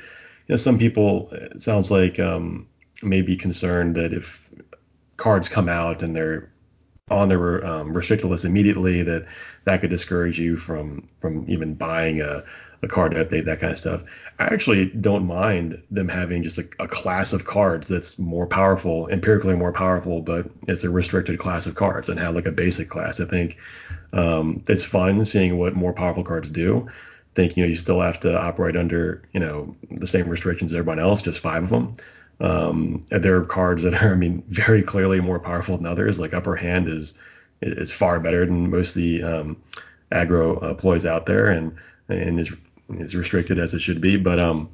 know, 0.49 0.57
some 0.57 0.79
people 0.79 1.29
it 1.33 1.63
sounds 1.63 1.91
like 1.91 2.19
um, 2.19 2.69
may 3.03 3.23
be 3.23 3.37
concerned 3.37 3.97
that 3.97 4.13
if 4.13 4.51
cards 5.17 5.49
come 5.49 5.69
out 5.69 6.03
and 6.03 6.15
they're 6.15 6.51
on 7.09 7.29
the 7.29 7.39
um, 7.65 7.93
restricted 7.93 8.29
list 8.29 8.45
immediately, 8.45 9.05
that 9.05 9.27
that 9.65 9.81
could 9.81 9.91
discourage 9.91 10.41
you 10.41 10.57
from 10.57 11.09
from 11.21 11.45
even 11.49 11.75
buying 11.75 12.21
a, 12.21 12.43
a 12.83 12.89
card 12.89 13.13
to 13.13 13.25
update, 13.25 13.45
that 13.45 13.61
kind 13.61 13.71
of 13.71 13.79
stuff. 13.79 14.03
I 14.41 14.53
actually 14.53 14.87
don't 14.87 15.25
mind 15.25 15.81
them 15.91 16.09
having 16.09 16.43
just 16.43 16.59
a, 16.59 16.69
a, 16.81 16.89
class 16.89 17.33
of 17.33 17.45
cards 17.45 17.87
that's 17.87 18.19
more 18.19 18.47
powerful, 18.47 19.07
empirically 19.07 19.55
more 19.55 19.73
powerful, 19.73 20.21
but 20.21 20.51
it's 20.67 20.83
a 20.83 20.91
restricted 20.91 21.39
class 21.39 21.67
of 21.67 21.77
cards 21.77 22.09
and 22.09 22.19
have 22.19 22.35
like 22.35 22.47
a 22.47 22.53
basic 22.53 22.89
class. 22.89 23.21
I 23.21 23.27
think 23.27 23.57
um, 24.13 24.65
it's 24.69 24.85
fun 24.85 25.25
seeing 25.25 25.57
what 25.59 25.77
more 25.77 25.93
powerful 25.93 26.25
cards 26.25 26.51
do. 26.51 26.89
Think 27.37 27.57
you 27.57 27.63
know 27.63 27.69
you 27.69 27.77
still 27.77 28.01
have 28.01 28.19
to 28.21 28.37
operate 28.37 28.77
under 28.77 29.23
you 29.33 29.39
know 29.39 29.77
the 29.93 30.09
same 30.09 30.29
restrictions 30.29 30.73
as 30.73 30.79
everyone 30.79 30.99
else, 30.99 31.23
just 31.23 31.39
five 31.39 31.63
of 31.63 31.71
them. 31.71 31.97
Um, 32.41 33.03
there 33.09 33.37
are 33.37 33.45
cards 33.45 33.83
that 33.83 33.95
are, 33.95 34.13
I 34.13 34.15
mean, 34.15 34.43
very 34.49 34.83
clearly 34.83 35.21
more 35.21 35.39
powerful 35.39 35.77
than 35.77 35.87
others. 35.87 36.21
Like 36.21 36.35
Upper 36.35 36.57
Hand 36.57 36.89
is 36.89 37.19
is 37.63 37.93
far 37.93 38.21
better 38.21 38.45
than 38.45 38.71
most 38.71 38.97
of 38.97 39.03
the 39.03 39.23
um, 39.23 39.57
aggro 40.13 40.63
uh, 40.63 40.75
ploys 40.75 41.07
out 41.07 41.27
there, 41.27 41.49
and 41.49 41.75
and 42.09 42.39
is 42.39 42.55
is 42.91 43.17
restricted 43.17 43.59
as 43.59 43.75
it 43.75 43.81
should 43.81 44.01
be. 44.01 44.17
But 44.17 44.39
um, 44.39 44.69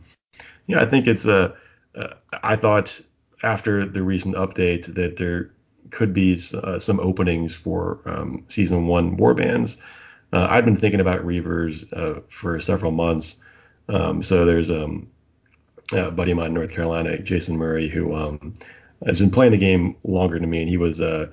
yeah, 0.67 0.81
I 0.81 0.87
think 0.87 1.07
it's 1.07 1.25
a. 1.25 1.55
Uh, 1.95 2.15
I 2.43 2.57
thought 2.57 3.01
after 3.43 3.85
the 3.85 4.03
recent 4.03 4.35
update 4.37 4.95
that 4.95 5.17
there 5.17 5.51
could 5.91 6.15
be 6.15 6.39
uh, 6.55 6.79
some 6.79 7.01
openings 7.01 7.55
for 7.55 8.01
um, 8.07 8.45
season 8.49 8.87
one 8.87 9.17
warbands. 9.17 9.81
Uh, 10.33 10.47
I've 10.49 10.65
been 10.65 10.77
thinking 10.77 11.01
about 11.01 11.25
Reavers 11.27 11.93
uh, 11.93 12.21
for 12.29 12.59
several 12.61 12.93
months. 12.93 13.37
Um, 13.89 14.23
so 14.23 14.47
there's 14.47 14.71
um, 14.71 15.09
a 15.93 16.11
buddy 16.11 16.33
of 16.33 16.39
mine 16.39 16.49
in 16.49 16.55
North 16.55 16.73
Carolina, 16.73 17.19
Jason 17.19 17.57
Murray, 17.57 17.89
who 17.89 18.15
um, 18.15 18.55
has 19.05 19.21
been 19.21 19.31
playing 19.31 19.53
the 19.53 19.59
game 19.59 19.97
longer 20.05 20.39
than 20.39 20.49
me, 20.49 20.61
and 20.61 20.69
he 20.69 20.77
was 20.77 21.01
uh, 21.01 21.29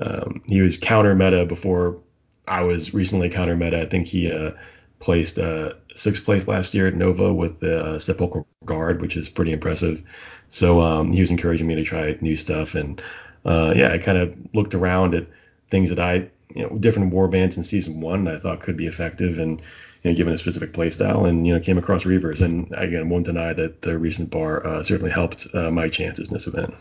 um, 0.00 0.42
he 0.46 0.60
was 0.60 0.76
counter 0.76 1.14
meta 1.14 1.46
before 1.46 1.98
I 2.46 2.62
was 2.62 2.94
recently 2.94 3.30
counter 3.30 3.56
meta. 3.56 3.80
I 3.80 3.86
think 3.86 4.06
he 4.06 4.30
uh, 4.30 4.52
placed 4.98 5.38
uh, 5.38 5.74
sixth 5.94 6.24
place 6.24 6.46
last 6.46 6.74
year 6.74 6.86
at 6.86 6.94
Nova 6.94 7.32
with 7.32 7.60
the 7.60 7.84
uh, 7.84 7.98
Sepulchral 7.98 8.46
Guard, 8.64 9.00
which 9.00 9.16
is 9.16 9.28
pretty 9.28 9.52
impressive. 9.52 10.02
So 10.50 10.80
um, 10.80 11.10
he 11.10 11.20
was 11.20 11.30
encouraging 11.30 11.66
me 11.66 11.76
to 11.76 11.84
try 11.84 12.16
new 12.20 12.36
stuff, 12.36 12.74
and 12.74 13.00
uh, 13.44 13.72
yeah, 13.76 13.92
I 13.92 13.98
kind 13.98 14.18
of 14.18 14.36
looked 14.54 14.74
around 14.74 15.14
at 15.14 15.26
things 15.70 15.90
that 15.90 16.00
I, 16.00 16.30
you 16.54 16.62
know, 16.62 16.76
different 16.78 17.12
war 17.12 17.28
bands 17.28 17.56
in 17.56 17.64
season 17.64 18.00
one 18.00 18.24
that 18.24 18.34
I 18.34 18.38
thought 18.38 18.60
could 18.60 18.76
be 18.76 18.86
effective, 18.86 19.38
and 19.38 19.62
you 20.02 20.10
know, 20.10 20.16
given 20.16 20.32
a 20.32 20.38
specific 20.38 20.72
playstyle, 20.72 21.28
and 21.28 21.46
you 21.46 21.54
know, 21.54 21.60
came 21.60 21.78
across 21.78 22.04
Reavers, 22.04 22.40
and 22.40 22.72
again, 22.76 23.08
won't 23.08 23.26
deny 23.26 23.52
that 23.52 23.82
the 23.82 23.98
recent 23.98 24.30
bar 24.30 24.66
uh, 24.66 24.82
certainly 24.82 25.10
helped 25.10 25.46
uh, 25.54 25.70
my 25.70 25.88
chances 25.88 26.28
in 26.28 26.34
this 26.34 26.46
event. 26.46 26.74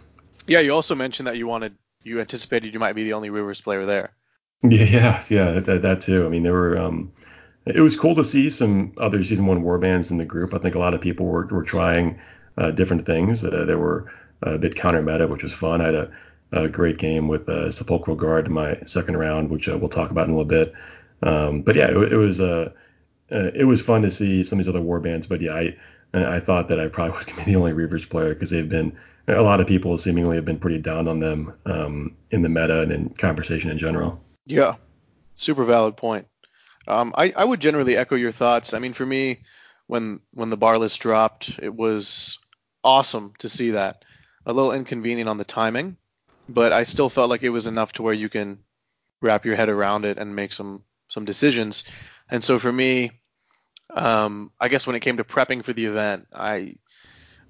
Yeah, 0.47 0.59
you 0.61 0.73
also 0.73 0.95
mentioned 0.95 1.27
that 1.27 1.37
you 1.37 1.47
wanted, 1.47 1.75
you 2.03 2.19
anticipated 2.19 2.73
you 2.73 2.79
might 2.79 2.93
be 2.93 3.03
the 3.03 3.13
only 3.13 3.29
Reavers 3.29 3.61
player 3.61 3.85
there. 3.85 4.11
Yeah, 4.61 4.83
yeah, 4.83 5.23
yeah, 5.29 5.59
that, 5.61 5.83
that 5.83 6.01
too. 6.01 6.25
I 6.25 6.29
mean, 6.29 6.43
there 6.43 6.51
were, 6.51 6.77
um, 6.77 7.13
it 7.65 7.79
was 7.79 7.95
cool 7.95 8.15
to 8.15 8.25
see 8.25 8.49
some 8.49 8.91
other 8.97 9.23
season 9.23 9.45
one 9.45 9.63
war 9.63 9.77
bands 9.77 10.11
in 10.11 10.17
the 10.17 10.25
group. 10.25 10.53
I 10.53 10.57
think 10.57 10.75
a 10.75 10.79
lot 10.79 10.93
of 10.93 10.99
people 10.99 11.27
were, 11.27 11.45
were 11.47 11.63
trying 11.63 12.19
uh, 12.57 12.71
different 12.71 13.05
things. 13.05 13.41
Uh, 13.45 13.63
there 13.63 13.77
were 13.77 14.11
a 14.41 14.57
bit 14.57 14.75
counter 14.75 15.01
meta, 15.01 15.27
which 15.27 15.43
was 15.43 15.53
fun. 15.53 15.79
I 15.79 15.85
had 15.85 15.95
a, 15.95 16.11
a 16.51 16.67
great 16.67 16.97
game 16.97 17.29
with 17.29 17.47
uh, 17.47 17.71
Sepulchral 17.71 18.17
Guard 18.17 18.47
in 18.47 18.53
my 18.53 18.77
second 18.85 19.15
round, 19.15 19.49
which 19.49 19.69
uh, 19.69 19.77
we'll 19.77 19.87
talk 19.87 20.11
about 20.11 20.27
in 20.27 20.33
a 20.33 20.37
little 20.37 20.45
bit. 20.45 20.73
Um, 21.23 21.61
but 21.61 21.77
yeah, 21.77 21.89
it, 21.89 22.13
it 22.13 22.17
was 22.17 22.41
uh, 22.41 22.71
uh, 23.31 23.51
it 23.53 23.65
was 23.65 23.81
fun 23.81 24.01
to 24.03 24.11
see 24.11 24.43
some 24.43 24.59
of 24.59 24.65
these 24.65 24.69
other 24.69 24.81
war 24.81 24.99
bands. 24.99 25.27
But 25.27 25.41
yeah, 25.41 25.53
I 25.53 25.75
I 26.13 26.39
thought 26.39 26.69
that 26.69 26.79
I 26.79 26.87
probably 26.87 27.11
was 27.17 27.25
gonna 27.25 27.45
be 27.45 27.51
the 27.51 27.57
only 27.57 27.73
Reavers 27.73 28.09
player 28.09 28.33
because 28.33 28.49
they've 28.49 28.69
been 28.69 28.97
a 29.27 29.41
lot 29.41 29.61
of 29.61 29.67
people 29.67 29.97
seemingly 29.97 30.35
have 30.37 30.45
been 30.45 30.59
pretty 30.59 30.79
down 30.79 31.07
on 31.07 31.19
them 31.19 31.53
um, 31.65 32.15
in 32.31 32.41
the 32.41 32.49
meta 32.49 32.81
and 32.81 32.91
in 32.91 33.09
conversation 33.09 33.69
in 33.69 33.77
general. 33.77 34.19
Yeah, 34.45 34.75
super 35.35 35.63
valid 35.63 35.97
point. 35.97 36.27
Um, 36.87 37.13
I, 37.15 37.31
I 37.35 37.45
would 37.45 37.59
generally 37.59 37.95
echo 37.95 38.15
your 38.15 38.31
thoughts. 38.31 38.73
I 38.73 38.79
mean, 38.79 38.93
for 38.93 39.05
me, 39.05 39.41
when 39.87 40.21
when 40.31 40.49
the 40.49 40.57
bar 40.57 40.77
list 40.77 40.99
dropped, 40.99 41.59
it 41.61 41.73
was 41.73 42.39
awesome 42.83 43.33
to 43.39 43.49
see 43.49 43.71
that. 43.71 44.03
A 44.45 44.53
little 44.53 44.71
inconvenient 44.71 45.29
on 45.29 45.37
the 45.37 45.43
timing, 45.43 45.97
but 46.47 46.73
I 46.73 46.83
still 46.83 47.09
felt 47.09 47.29
like 47.29 47.43
it 47.43 47.49
was 47.49 47.67
enough 47.67 47.93
to 47.93 48.03
where 48.03 48.13
you 48.13 48.29
can 48.29 48.59
wrap 49.21 49.45
your 49.45 49.55
head 49.55 49.69
around 49.69 50.05
it 50.05 50.17
and 50.17 50.35
make 50.35 50.53
some 50.53 50.83
some 51.09 51.25
decisions. 51.25 51.83
And 52.31 52.43
so 52.43 52.57
for 52.57 52.71
me, 52.71 53.11
um, 53.93 54.51
I 54.59 54.67
guess 54.67 54.85
when 54.85 54.95
it 54.95 55.01
came 55.01 55.17
to 55.17 55.23
prepping 55.23 55.63
for 55.63 55.73
the 55.73 55.85
event, 55.85 56.27
I 56.33 56.75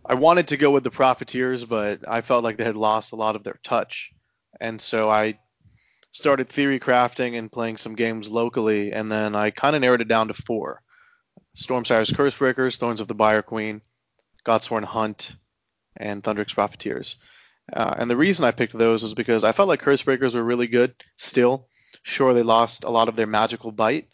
I 0.05 0.13
wanted 0.15 0.49
to 0.49 0.57
go 0.57 0.71
with 0.71 0.83
the 0.83 0.91
Profiteers, 0.91 1.65
but 1.65 2.07
I 2.07 2.21
felt 2.21 2.43
like 2.43 2.57
they 2.57 2.63
had 2.63 2.75
lost 2.75 3.11
a 3.11 3.17
lot 3.17 3.35
of 3.35 3.43
their 3.43 3.59
touch, 3.63 4.11
and 4.59 4.81
so 4.81 5.09
I 5.09 5.39
started 6.11 6.49
theory 6.49 6.79
crafting 6.79 7.37
and 7.37 7.51
playing 7.51 7.77
some 7.77 7.95
games 7.95 8.29
locally, 8.29 8.91
and 8.93 9.11
then 9.11 9.35
I 9.35 9.51
kind 9.51 9.75
of 9.75 9.81
narrowed 9.81 10.01
it 10.01 10.07
down 10.07 10.29
to 10.29 10.33
four: 10.33 10.81
Stormsire's 11.55 12.11
Cursebreakers, 12.11 12.77
Thorns 12.77 13.01
of 13.01 13.07
the 13.07 13.15
Briar 13.15 13.41
Queen, 13.41 13.81
Godsworn 14.45 14.83
Hunt, 14.83 15.35
and 15.97 16.23
Thundrik's 16.23 16.53
Profiteers. 16.53 17.15
Uh, 17.71 17.95
and 17.97 18.09
the 18.09 18.17
reason 18.17 18.45
I 18.45 18.51
picked 18.51 18.75
those 18.75 19.03
is 19.03 19.13
because 19.13 19.43
I 19.43 19.51
felt 19.51 19.69
like 19.69 19.81
Cursebreakers 19.81 20.33
were 20.33 20.43
really 20.43 20.67
good 20.67 20.95
still. 21.17 21.67
Sure, 22.01 22.33
they 22.33 22.43
lost 22.43 22.83
a 22.83 22.89
lot 22.89 23.09
of 23.09 23.15
their 23.15 23.27
magical 23.27 23.71
bite, 23.71 24.07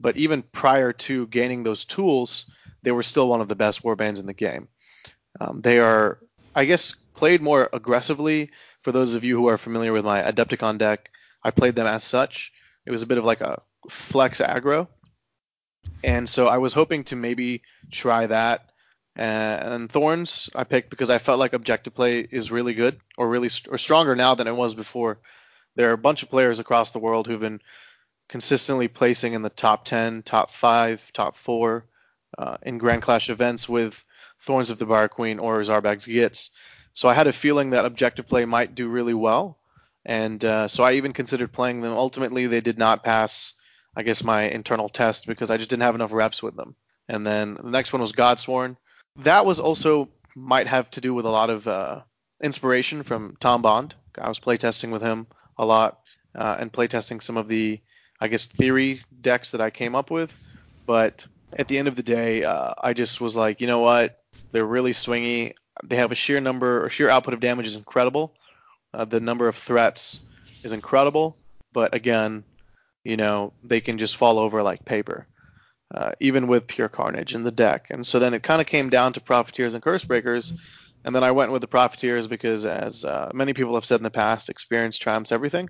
but 0.00 0.16
even 0.16 0.42
prior 0.42 0.92
to 0.92 1.26
gaining 1.26 1.62
those 1.62 1.84
tools, 1.84 2.50
they 2.82 2.92
were 2.92 3.02
still 3.02 3.28
one 3.28 3.40
of 3.40 3.48
the 3.48 3.56
best 3.56 3.82
warbands 3.82 4.20
in 4.20 4.26
the 4.26 4.34
game. 4.34 4.68
Um, 5.40 5.60
they 5.60 5.78
are, 5.78 6.18
I 6.54 6.64
guess, 6.64 6.92
played 6.92 7.42
more 7.42 7.68
aggressively. 7.72 8.50
For 8.82 8.92
those 8.92 9.14
of 9.14 9.24
you 9.24 9.36
who 9.36 9.48
are 9.48 9.58
familiar 9.58 9.92
with 9.92 10.04
my 10.04 10.22
Adepticon 10.22 10.78
deck, 10.78 11.10
I 11.42 11.50
played 11.50 11.74
them 11.74 11.86
as 11.86 12.04
such. 12.04 12.52
It 12.86 12.90
was 12.90 13.02
a 13.02 13.06
bit 13.06 13.18
of 13.18 13.24
like 13.24 13.40
a 13.40 13.62
flex 13.88 14.40
aggro. 14.40 14.88
And 16.02 16.28
so 16.28 16.46
I 16.46 16.58
was 16.58 16.72
hoping 16.72 17.04
to 17.04 17.16
maybe 17.16 17.62
try 17.90 18.26
that. 18.26 18.70
And 19.16 19.90
Thorns 19.90 20.48
I 20.54 20.62
picked 20.62 20.90
because 20.90 21.10
I 21.10 21.18
felt 21.18 21.40
like 21.40 21.52
objective 21.52 21.94
play 21.94 22.20
is 22.20 22.52
really 22.52 22.74
good 22.74 22.98
or 23.16 23.28
really 23.28 23.48
st- 23.48 23.74
or 23.74 23.78
stronger 23.78 24.14
now 24.14 24.36
than 24.36 24.46
it 24.46 24.54
was 24.54 24.74
before. 24.74 25.18
There 25.74 25.90
are 25.90 25.94
a 25.94 25.98
bunch 25.98 26.22
of 26.22 26.30
players 26.30 26.60
across 26.60 26.92
the 26.92 27.00
world 27.00 27.26
who've 27.26 27.40
been 27.40 27.60
consistently 28.28 28.88
placing 28.88 29.32
in 29.32 29.42
the 29.42 29.50
top 29.50 29.84
10, 29.84 30.22
top 30.22 30.50
5, 30.50 31.12
top 31.12 31.36
4 31.36 31.84
uh, 32.36 32.56
in 32.62 32.78
Grand 32.78 33.02
Clash 33.02 33.30
events 33.30 33.68
with 33.68 34.04
Thorns 34.40 34.70
of 34.70 34.78
the 34.78 34.86
Briar 34.86 35.08
Queen 35.08 35.38
or 35.38 35.60
Zarbag's 35.62 36.06
Gitz. 36.06 36.50
So 36.92 37.08
I 37.08 37.14
had 37.14 37.26
a 37.26 37.32
feeling 37.32 37.70
that 37.70 37.84
objective 37.84 38.26
play 38.26 38.44
might 38.44 38.74
do 38.74 38.88
really 38.88 39.14
well. 39.14 39.58
And 40.04 40.42
uh, 40.44 40.68
so 40.68 40.84
I 40.84 40.94
even 40.94 41.12
considered 41.12 41.52
playing 41.52 41.80
them. 41.80 41.92
Ultimately, 41.92 42.46
they 42.46 42.60
did 42.60 42.78
not 42.78 43.04
pass, 43.04 43.54
I 43.94 44.02
guess, 44.02 44.24
my 44.24 44.42
internal 44.42 44.88
test 44.88 45.26
because 45.26 45.50
I 45.50 45.56
just 45.56 45.70
didn't 45.70 45.82
have 45.82 45.94
enough 45.94 46.12
reps 46.12 46.42
with 46.42 46.56
them. 46.56 46.76
And 47.08 47.26
then 47.26 47.54
the 47.54 47.70
next 47.70 47.92
one 47.92 48.02
was 48.02 48.12
Godsworn. 48.12 48.76
That 49.16 49.46
was 49.46 49.58
also 49.58 50.08
might 50.34 50.66
have 50.66 50.90
to 50.92 51.00
do 51.00 51.14
with 51.14 51.24
a 51.26 51.30
lot 51.30 51.50
of 51.50 51.66
uh, 51.66 52.02
inspiration 52.42 53.02
from 53.02 53.36
Tom 53.40 53.62
Bond. 53.62 53.94
I 54.16 54.28
was 54.28 54.40
playtesting 54.40 54.90
with 54.92 55.02
him 55.02 55.26
a 55.56 55.64
lot 55.64 56.00
uh, 56.34 56.56
and 56.58 56.72
playtesting 56.72 57.22
some 57.22 57.36
of 57.36 57.48
the, 57.48 57.80
I 58.20 58.28
guess, 58.28 58.46
theory 58.46 59.02
decks 59.20 59.52
that 59.52 59.60
I 59.60 59.70
came 59.70 59.94
up 59.94 60.10
with. 60.10 60.34
But 60.86 61.26
at 61.52 61.68
the 61.68 61.78
end 61.78 61.88
of 61.88 61.96
the 61.96 62.02
day, 62.02 62.42
uh, 62.44 62.74
I 62.82 62.92
just 62.94 63.20
was 63.20 63.36
like, 63.36 63.60
you 63.60 63.66
know 63.66 63.80
what? 63.80 64.18
They're 64.52 64.66
really 64.66 64.92
swingy. 64.92 65.54
They 65.84 65.96
have 65.96 66.12
a 66.12 66.16
sheer 66.16 66.40
number 66.40 66.84
or 66.84 66.90
sheer 66.90 67.08
output 67.08 67.34
of 67.34 67.40
damage 67.40 67.66
is 67.66 67.76
incredible. 67.76 68.34
Uh, 68.92 69.04
the 69.04 69.20
number 69.20 69.48
of 69.48 69.56
threats 69.56 70.20
is 70.64 70.72
incredible, 70.72 71.36
but 71.72 71.94
again, 71.94 72.44
you 73.04 73.16
know, 73.16 73.52
they 73.62 73.80
can 73.80 73.98
just 73.98 74.16
fall 74.16 74.38
over 74.38 74.62
like 74.62 74.84
paper, 74.84 75.26
uh, 75.94 76.12
even 76.20 76.48
with 76.48 76.66
pure 76.66 76.88
carnage 76.88 77.34
in 77.34 77.44
the 77.44 77.52
deck. 77.52 77.88
And 77.90 78.06
so 78.06 78.18
then 78.18 78.34
it 78.34 78.42
kind 78.42 78.60
of 78.60 78.66
came 78.66 78.88
down 78.88 79.12
to 79.12 79.20
profiteers 79.20 79.74
and 79.74 79.82
cursebreakers. 79.82 80.52
And 81.04 81.14
then 81.14 81.22
I 81.22 81.30
went 81.30 81.52
with 81.52 81.60
the 81.60 81.68
profiteers 81.68 82.26
because, 82.26 82.66
as 82.66 83.04
uh, 83.04 83.30
many 83.32 83.52
people 83.52 83.74
have 83.74 83.84
said 83.84 84.00
in 84.00 84.04
the 84.04 84.10
past, 84.10 84.48
experience 84.48 84.98
triumphs 84.98 85.32
everything. 85.32 85.68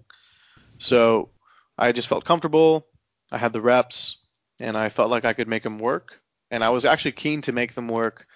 So 0.79 1.31
I 1.79 1.93
just 1.93 2.09
felt 2.09 2.25
comfortable. 2.25 2.87
I 3.31 3.39
had 3.39 3.53
the 3.53 3.61
reps, 3.61 4.19
and 4.59 4.77
I 4.77 4.89
felt 4.89 5.11
like 5.11 5.25
I 5.25 5.33
could 5.33 5.49
make 5.49 5.63
them 5.63 5.79
work. 5.79 6.21
And 6.51 6.65
I 6.65 6.71
was 6.71 6.85
actually 6.85 7.13
keen 7.13 7.43
to 7.43 7.53
make 7.53 7.75
them 7.75 7.89
work 7.89 8.27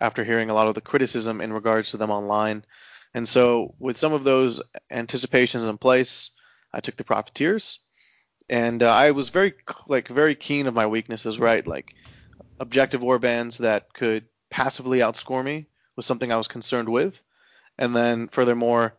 after 0.00 0.24
hearing 0.24 0.50
a 0.50 0.54
lot 0.54 0.68
of 0.68 0.74
the 0.74 0.80
criticism 0.80 1.40
in 1.40 1.52
regards 1.52 1.90
to 1.90 1.96
them 1.96 2.10
online. 2.10 2.64
And 3.12 3.28
so, 3.28 3.74
with 3.78 3.96
some 3.96 4.12
of 4.12 4.24
those 4.24 4.62
anticipations 4.90 5.64
in 5.64 5.78
place, 5.78 6.30
I 6.72 6.80
took 6.80 6.96
the 6.96 7.04
profiteers, 7.04 7.80
and 8.48 8.82
uh, 8.82 8.92
I 8.92 9.12
was 9.12 9.30
very 9.30 9.54
like 9.88 10.08
very 10.08 10.34
keen 10.34 10.66
of 10.66 10.74
my 10.74 10.86
weaknesses. 10.86 11.38
Right, 11.38 11.66
like 11.66 11.94
objective 12.60 13.00
warbands 13.00 13.58
that 13.58 13.92
could 13.92 14.26
passively 14.50 14.98
outscore 14.98 15.44
me 15.44 15.66
was 15.96 16.06
something 16.06 16.30
I 16.30 16.36
was 16.36 16.48
concerned 16.48 16.88
with, 16.88 17.22
and 17.78 17.96
then 17.96 18.28
furthermore, 18.28 18.94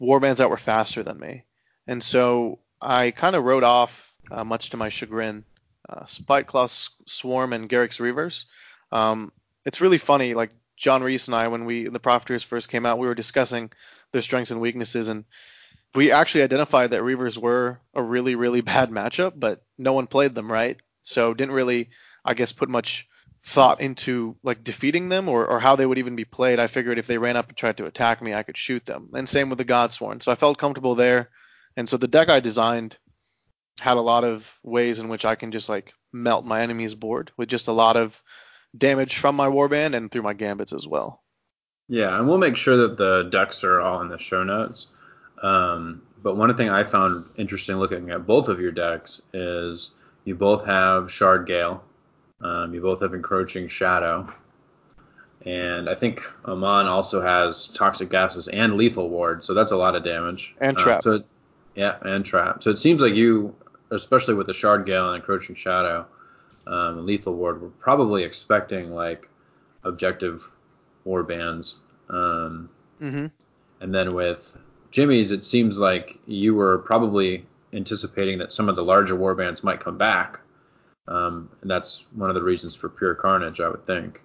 warbands 0.00 0.36
that 0.36 0.50
were 0.50 0.56
faster 0.56 1.02
than 1.02 1.18
me. 1.18 1.44
And 1.86 2.02
so 2.02 2.60
I 2.80 3.10
kind 3.10 3.36
of 3.36 3.44
wrote 3.44 3.64
off, 3.64 4.12
uh, 4.30 4.44
much 4.44 4.70
to 4.70 4.76
my 4.76 4.88
chagrin, 4.88 5.44
uh, 5.88 6.04
Spiteclaw 6.04 6.90
Swarm 7.06 7.52
and 7.52 7.68
Garrek's 7.68 7.98
Reavers. 7.98 8.44
Um, 8.92 9.32
it's 9.64 9.80
really 9.80 9.98
funny, 9.98 10.34
like 10.34 10.50
John 10.76 11.02
Reese 11.02 11.28
and 11.28 11.34
I, 11.34 11.48
when 11.48 11.64
we 11.64 11.88
the 11.88 12.00
Profiteers 12.00 12.42
first 12.42 12.68
came 12.68 12.86
out, 12.86 12.98
we 12.98 13.06
were 13.06 13.14
discussing 13.14 13.70
their 14.12 14.22
strengths 14.22 14.50
and 14.50 14.60
weaknesses, 14.60 15.08
and 15.08 15.24
we 15.94 16.12
actually 16.12 16.42
identified 16.42 16.90
that 16.90 17.02
Reavers 17.02 17.36
were 17.36 17.80
a 17.94 18.02
really, 18.02 18.34
really 18.34 18.60
bad 18.72 18.90
matchup, 18.90 19.32
but 19.36 19.62
no 19.76 19.92
one 19.92 20.06
played 20.06 20.34
them 20.34 20.50
right. 20.50 20.78
So 21.02 21.34
didn't 21.34 21.54
really, 21.54 21.90
I 22.24 22.34
guess, 22.34 22.52
put 22.52 22.68
much 22.68 23.08
thought 23.42 23.80
into 23.80 24.36
like 24.42 24.62
defeating 24.62 25.08
them 25.08 25.28
or, 25.28 25.46
or 25.46 25.60
how 25.60 25.76
they 25.76 25.86
would 25.86 25.98
even 25.98 26.14
be 26.14 26.24
played. 26.24 26.58
I 26.58 26.66
figured 26.66 26.98
if 26.98 27.06
they 27.06 27.18
ran 27.18 27.36
up 27.36 27.48
and 27.48 27.56
tried 27.56 27.78
to 27.78 27.86
attack 27.86 28.20
me, 28.20 28.34
I 28.34 28.42
could 28.42 28.56
shoot 28.56 28.84
them. 28.84 29.10
And 29.14 29.28
same 29.28 29.48
with 29.48 29.58
the 29.58 29.64
Godsworn. 29.64 30.22
So 30.22 30.30
I 30.30 30.34
felt 30.34 30.58
comfortable 30.58 30.94
there. 30.94 31.30
And 31.76 31.88
so 31.88 31.96
the 31.96 32.08
deck 32.08 32.28
I 32.28 32.40
designed 32.40 32.98
had 33.80 33.96
a 33.96 34.02
lot 34.02 34.24
of 34.24 34.58
ways 34.62 34.98
in 34.98 35.08
which 35.08 35.24
I 35.24 35.34
can 35.34 35.52
just 35.52 35.68
like 35.68 35.92
melt 36.12 36.44
my 36.44 36.60
enemy's 36.60 36.94
board 36.94 37.30
with 37.36 37.48
just 37.48 37.68
a 37.68 37.72
lot 37.72 37.96
of 37.96 38.22
damage 38.76 39.16
from 39.16 39.36
my 39.36 39.48
warband 39.48 39.94
and 39.94 40.10
through 40.10 40.22
my 40.22 40.34
gambits 40.34 40.72
as 40.72 40.86
well. 40.86 41.22
Yeah, 41.88 42.16
and 42.16 42.28
we'll 42.28 42.38
make 42.38 42.56
sure 42.56 42.76
that 42.76 42.96
the 42.96 43.24
decks 43.24 43.64
are 43.64 43.80
all 43.80 44.00
in 44.02 44.08
the 44.08 44.18
show 44.18 44.44
notes. 44.44 44.88
Um, 45.42 46.02
but 46.22 46.36
one 46.36 46.54
thing 46.56 46.68
I 46.68 46.84
found 46.84 47.24
interesting 47.36 47.76
looking 47.76 48.10
at 48.10 48.26
both 48.26 48.48
of 48.48 48.60
your 48.60 48.70
decks 48.70 49.22
is 49.32 49.90
you 50.24 50.34
both 50.34 50.66
have 50.66 51.10
Shard 51.10 51.46
Gale, 51.46 51.82
um, 52.42 52.74
you 52.74 52.80
both 52.80 53.00
have 53.00 53.14
Encroaching 53.14 53.68
Shadow, 53.68 54.32
and 55.46 55.88
I 55.88 55.94
think 55.94 56.22
Aman 56.44 56.86
also 56.86 57.22
has 57.22 57.68
Toxic 57.68 58.10
Gases 58.10 58.48
and 58.48 58.74
Lethal 58.74 59.08
Ward, 59.08 59.44
so 59.44 59.54
that's 59.54 59.72
a 59.72 59.76
lot 59.76 59.96
of 59.96 60.04
damage. 60.04 60.54
And 60.60 60.76
uh, 60.76 60.80
Trap. 60.80 60.98
Uh, 60.98 61.02
so 61.02 61.24
yeah, 61.74 61.96
and 62.02 62.24
Trap. 62.24 62.62
So 62.62 62.70
it 62.70 62.78
seems 62.78 63.00
like 63.00 63.14
you, 63.14 63.54
especially 63.90 64.34
with 64.34 64.46
the 64.46 64.54
Shard 64.54 64.86
Gale 64.86 65.08
and 65.08 65.16
Encroaching 65.16 65.54
Shadow, 65.54 66.06
um, 66.66 67.06
Lethal 67.06 67.34
Ward, 67.34 67.60
were 67.60 67.70
probably 67.70 68.24
expecting 68.24 68.92
like 68.92 69.28
objective 69.84 70.48
war 71.04 71.22
bands. 71.22 71.76
Um, 72.08 72.68
mm-hmm. 73.00 73.26
And 73.80 73.94
then 73.94 74.14
with 74.14 74.56
Jimmy's, 74.90 75.30
it 75.30 75.44
seems 75.44 75.78
like 75.78 76.18
you 76.26 76.54
were 76.54 76.78
probably 76.78 77.46
anticipating 77.72 78.38
that 78.38 78.52
some 78.52 78.68
of 78.68 78.76
the 78.76 78.84
larger 78.84 79.16
war 79.16 79.34
bands 79.34 79.62
might 79.62 79.80
come 79.80 79.96
back. 79.96 80.40
Um, 81.08 81.48
and 81.62 81.70
that's 81.70 82.06
one 82.14 82.28
of 82.30 82.34
the 82.34 82.42
reasons 82.42 82.76
for 82.76 82.88
pure 82.88 83.14
carnage, 83.14 83.60
I 83.60 83.68
would 83.68 83.84
think. 83.84 84.22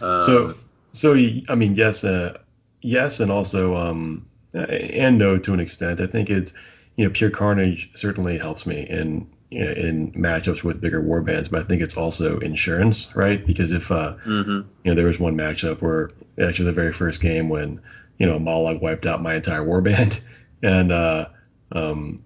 Um, 0.00 0.20
so, 0.20 0.54
so 0.92 1.14
I 1.48 1.54
mean, 1.54 1.74
yes, 1.74 2.04
uh, 2.04 2.38
yes, 2.82 3.20
and 3.20 3.32
also 3.32 3.74
um, 3.76 4.26
and 4.64 5.18
no 5.18 5.38
to 5.38 5.54
an 5.54 5.60
extent. 5.60 6.00
I 6.00 6.06
think 6.06 6.30
it's 6.30 6.54
you 6.96 7.04
know 7.04 7.10
pure 7.10 7.30
carnage 7.30 7.90
certainly 7.94 8.38
helps 8.38 8.66
me 8.66 8.86
in 8.88 9.28
you 9.50 9.64
know, 9.64 9.72
in 9.72 10.12
matchups 10.12 10.62
with 10.62 10.80
bigger 10.80 11.00
war 11.00 11.22
bands, 11.22 11.48
but 11.48 11.62
I 11.62 11.64
think 11.64 11.80
it's 11.80 11.96
also 11.96 12.38
insurance, 12.38 13.14
right? 13.16 13.44
Because 13.44 13.72
if 13.72 13.90
uh, 13.90 14.16
mm-hmm. 14.26 14.50
you 14.50 14.64
know 14.84 14.94
there 14.94 15.06
was 15.06 15.18
one 15.18 15.36
matchup 15.36 15.80
where 15.80 16.10
actually 16.40 16.66
the 16.66 16.72
very 16.72 16.92
first 16.92 17.20
game 17.20 17.48
when 17.48 17.80
you 18.18 18.26
know 18.26 18.38
Mollog 18.38 18.82
wiped 18.82 19.06
out 19.06 19.22
my 19.22 19.34
entire 19.34 19.64
war 19.64 19.80
band, 19.80 20.20
and 20.62 20.92
uh, 20.92 21.28
um, 21.72 22.22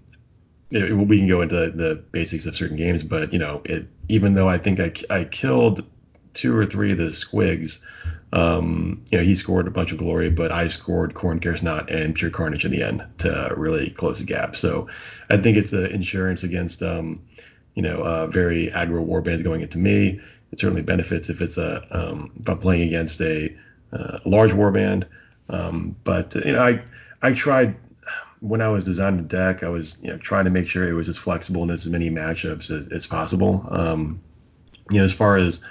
it, 0.73 0.93
we 0.97 1.19
can 1.19 1.29
go 1.29 1.43
into 1.43 1.71
the 1.71 2.03
basics 2.11 2.47
of 2.47 2.57
certain 2.57 2.77
games, 2.77 3.03
but 3.03 3.33
you 3.33 3.39
know 3.39 3.63
it 3.65 3.89
even 4.09 4.35
though 4.35 4.49
I 4.49 4.59
think 4.59 4.81
I 4.81 4.93
I 5.09 5.25
killed 5.25 5.87
two 6.35 6.57
or 6.57 6.67
three 6.67 6.93
of 6.93 6.99
the 6.99 7.11
squigs. 7.11 7.85
Um, 8.33 9.05
you 9.11 9.19
know, 9.19 9.25
he 9.25 9.35
scored 9.35 9.67
a 9.67 9.71
bunch 9.71 9.93
of 9.93 9.99
glory, 9.99 10.31
but 10.31 10.51
I 10.51 10.69
scored 10.69 11.15
Khorne 11.15 11.41
Cares 11.41 11.63
Not 11.63 11.91
and 11.91 12.15
Pure 12.15 12.31
Carnage 12.31 12.65
in 12.65 12.71
the 12.71 12.83
end 12.83 13.05
to 13.19 13.53
really 13.57 13.91
close 13.91 14.21
the 14.21 14.25
gap. 14.25 14.57
So 14.57 14.89
I 15.29 15.37
think 15.37 15.57
it's 15.57 15.73
an 15.73 15.87
insurance 15.87 16.43
against, 16.43 16.83
um, 16.83 17.21
you 17.75 17.83
know, 17.83 18.03
uh, 18.03 18.27
very 18.29 18.71
aggro 18.71 19.03
war 19.03 19.21
bands 19.21 19.43
going 19.43 19.61
into 19.61 19.79
me. 19.79 20.21
It 20.51 20.61
certainly 20.61 20.83
benefits 20.83 21.31
if 21.31 21.43
it's 21.43 21.59
a 21.59 21.87
um, 21.91 22.33
if 22.41 22.49
I'm 22.49 22.59
playing 22.59 22.83
against 22.83 23.21
a 23.21 23.55
uh, 23.93 24.19
large 24.25 24.53
war 24.53 24.71
band. 24.71 25.07
Um, 25.49 25.97
but 26.05 26.35
you 26.35 26.53
know, 26.53 26.63
I 26.63 26.83
I 27.21 27.33
tried 27.33 27.77
when 28.43 28.61
I 28.61 28.69
was 28.69 28.85
designing 28.85 29.23
the 29.23 29.29
deck, 29.29 29.63
I 29.63 29.69
was 29.69 29.99
you 30.03 30.11
know 30.11 30.19
trying 30.19 30.45
to 30.45 30.51
make 30.51 30.69
sure 30.69 30.87
it 30.89 30.95
was 30.95 31.09
as 31.09 31.17
flexible 31.17 31.63
and 31.63 31.71
as 31.71 31.89
many 31.89 32.11
matchups 32.11 32.71
as, 32.71 32.89
as 32.89 33.07
possible. 33.07 33.67
Um, 33.71 34.21
you 34.91 34.99
know, 34.99 35.05
as 35.05 35.13
far 35.13 35.37
as 35.37 35.65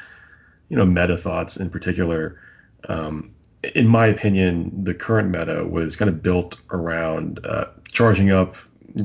you 0.71 0.77
know, 0.77 0.85
meta 0.85 1.17
thoughts 1.17 1.57
in 1.57 1.69
particular. 1.69 2.39
Um, 2.87 3.31
in 3.75 3.87
my 3.87 4.07
opinion, 4.07 4.85
the 4.85 4.93
current 4.93 5.29
meta 5.29 5.65
was 5.65 5.97
kind 5.97 6.07
of 6.07 6.23
built 6.23 6.61
around 6.71 7.45
uh, 7.45 7.65
charging 7.91 8.31
up. 8.31 8.55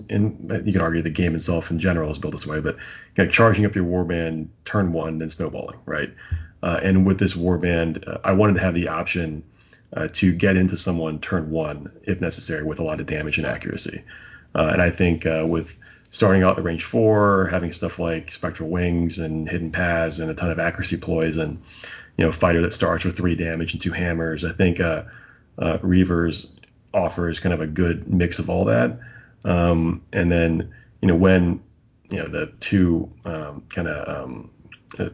And 0.08 0.48
you 0.64 0.72
could 0.72 0.80
argue 0.80 1.02
the 1.02 1.10
game 1.10 1.34
itself 1.34 1.72
in 1.72 1.80
general 1.80 2.10
is 2.10 2.18
built 2.18 2.34
this 2.34 2.46
way, 2.46 2.60
but 2.60 2.76
you 3.16 3.24
know, 3.24 3.30
charging 3.30 3.64
up 3.66 3.74
your 3.74 3.84
warband 3.84 4.46
turn 4.64 4.92
one, 4.92 5.18
then 5.18 5.28
snowballing, 5.28 5.78
right? 5.86 6.12
Uh, 6.62 6.78
and 6.82 7.04
with 7.04 7.18
this 7.18 7.34
warband, 7.34 8.06
uh, 8.06 8.18
I 8.24 8.32
wanted 8.32 8.54
to 8.54 8.60
have 8.60 8.74
the 8.74 8.88
option 8.88 9.42
uh, 9.96 10.08
to 10.12 10.32
get 10.32 10.56
into 10.56 10.76
someone 10.76 11.20
turn 11.20 11.50
one 11.50 11.90
if 12.04 12.20
necessary 12.20 12.62
with 12.62 12.78
a 12.78 12.84
lot 12.84 13.00
of 13.00 13.06
damage 13.06 13.38
and 13.38 13.46
accuracy. 13.46 14.04
Uh, 14.54 14.70
and 14.72 14.80
I 14.82 14.90
think 14.90 15.26
uh, 15.26 15.44
with 15.48 15.76
starting 16.10 16.42
out 16.42 16.56
the 16.56 16.62
range 16.62 16.84
four, 16.84 17.46
having 17.46 17.72
stuff 17.72 17.98
like 17.98 18.30
spectral 18.30 18.70
wings 18.70 19.18
and 19.18 19.48
hidden 19.48 19.70
paths 19.70 20.18
and 20.18 20.30
a 20.30 20.34
ton 20.34 20.50
of 20.50 20.58
accuracy 20.58 20.96
ploys 20.96 21.36
and 21.36 21.62
you 22.16 22.24
know 22.24 22.32
fighter 22.32 22.62
that 22.62 22.72
starts 22.72 23.04
with 23.04 23.16
three 23.16 23.34
damage 23.34 23.72
and 23.72 23.80
two 23.80 23.92
hammers. 23.92 24.44
I 24.44 24.52
think 24.52 24.80
uh, 24.80 25.04
uh, 25.58 25.78
Reavers 25.78 26.56
offers 26.94 27.40
kind 27.40 27.52
of 27.52 27.60
a 27.60 27.66
good 27.66 28.08
mix 28.08 28.38
of 28.38 28.48
all 28.48 28.66
that. 28.66 28.98
Um, 29.44 30.02
and 30.12 30.30
then 30.30 30.74
you 31.00 31.08
know 31.08 31.16
when 31.16 31.62
you 32.10 32.18
know 32.18 32.28
the 32.28 32.52
two 32.60 33.12
um, 33.24 33.64
kind 33.68 33.88
of 33.88 34.24
um, 34.24 34.50
uh, 34.98 35.10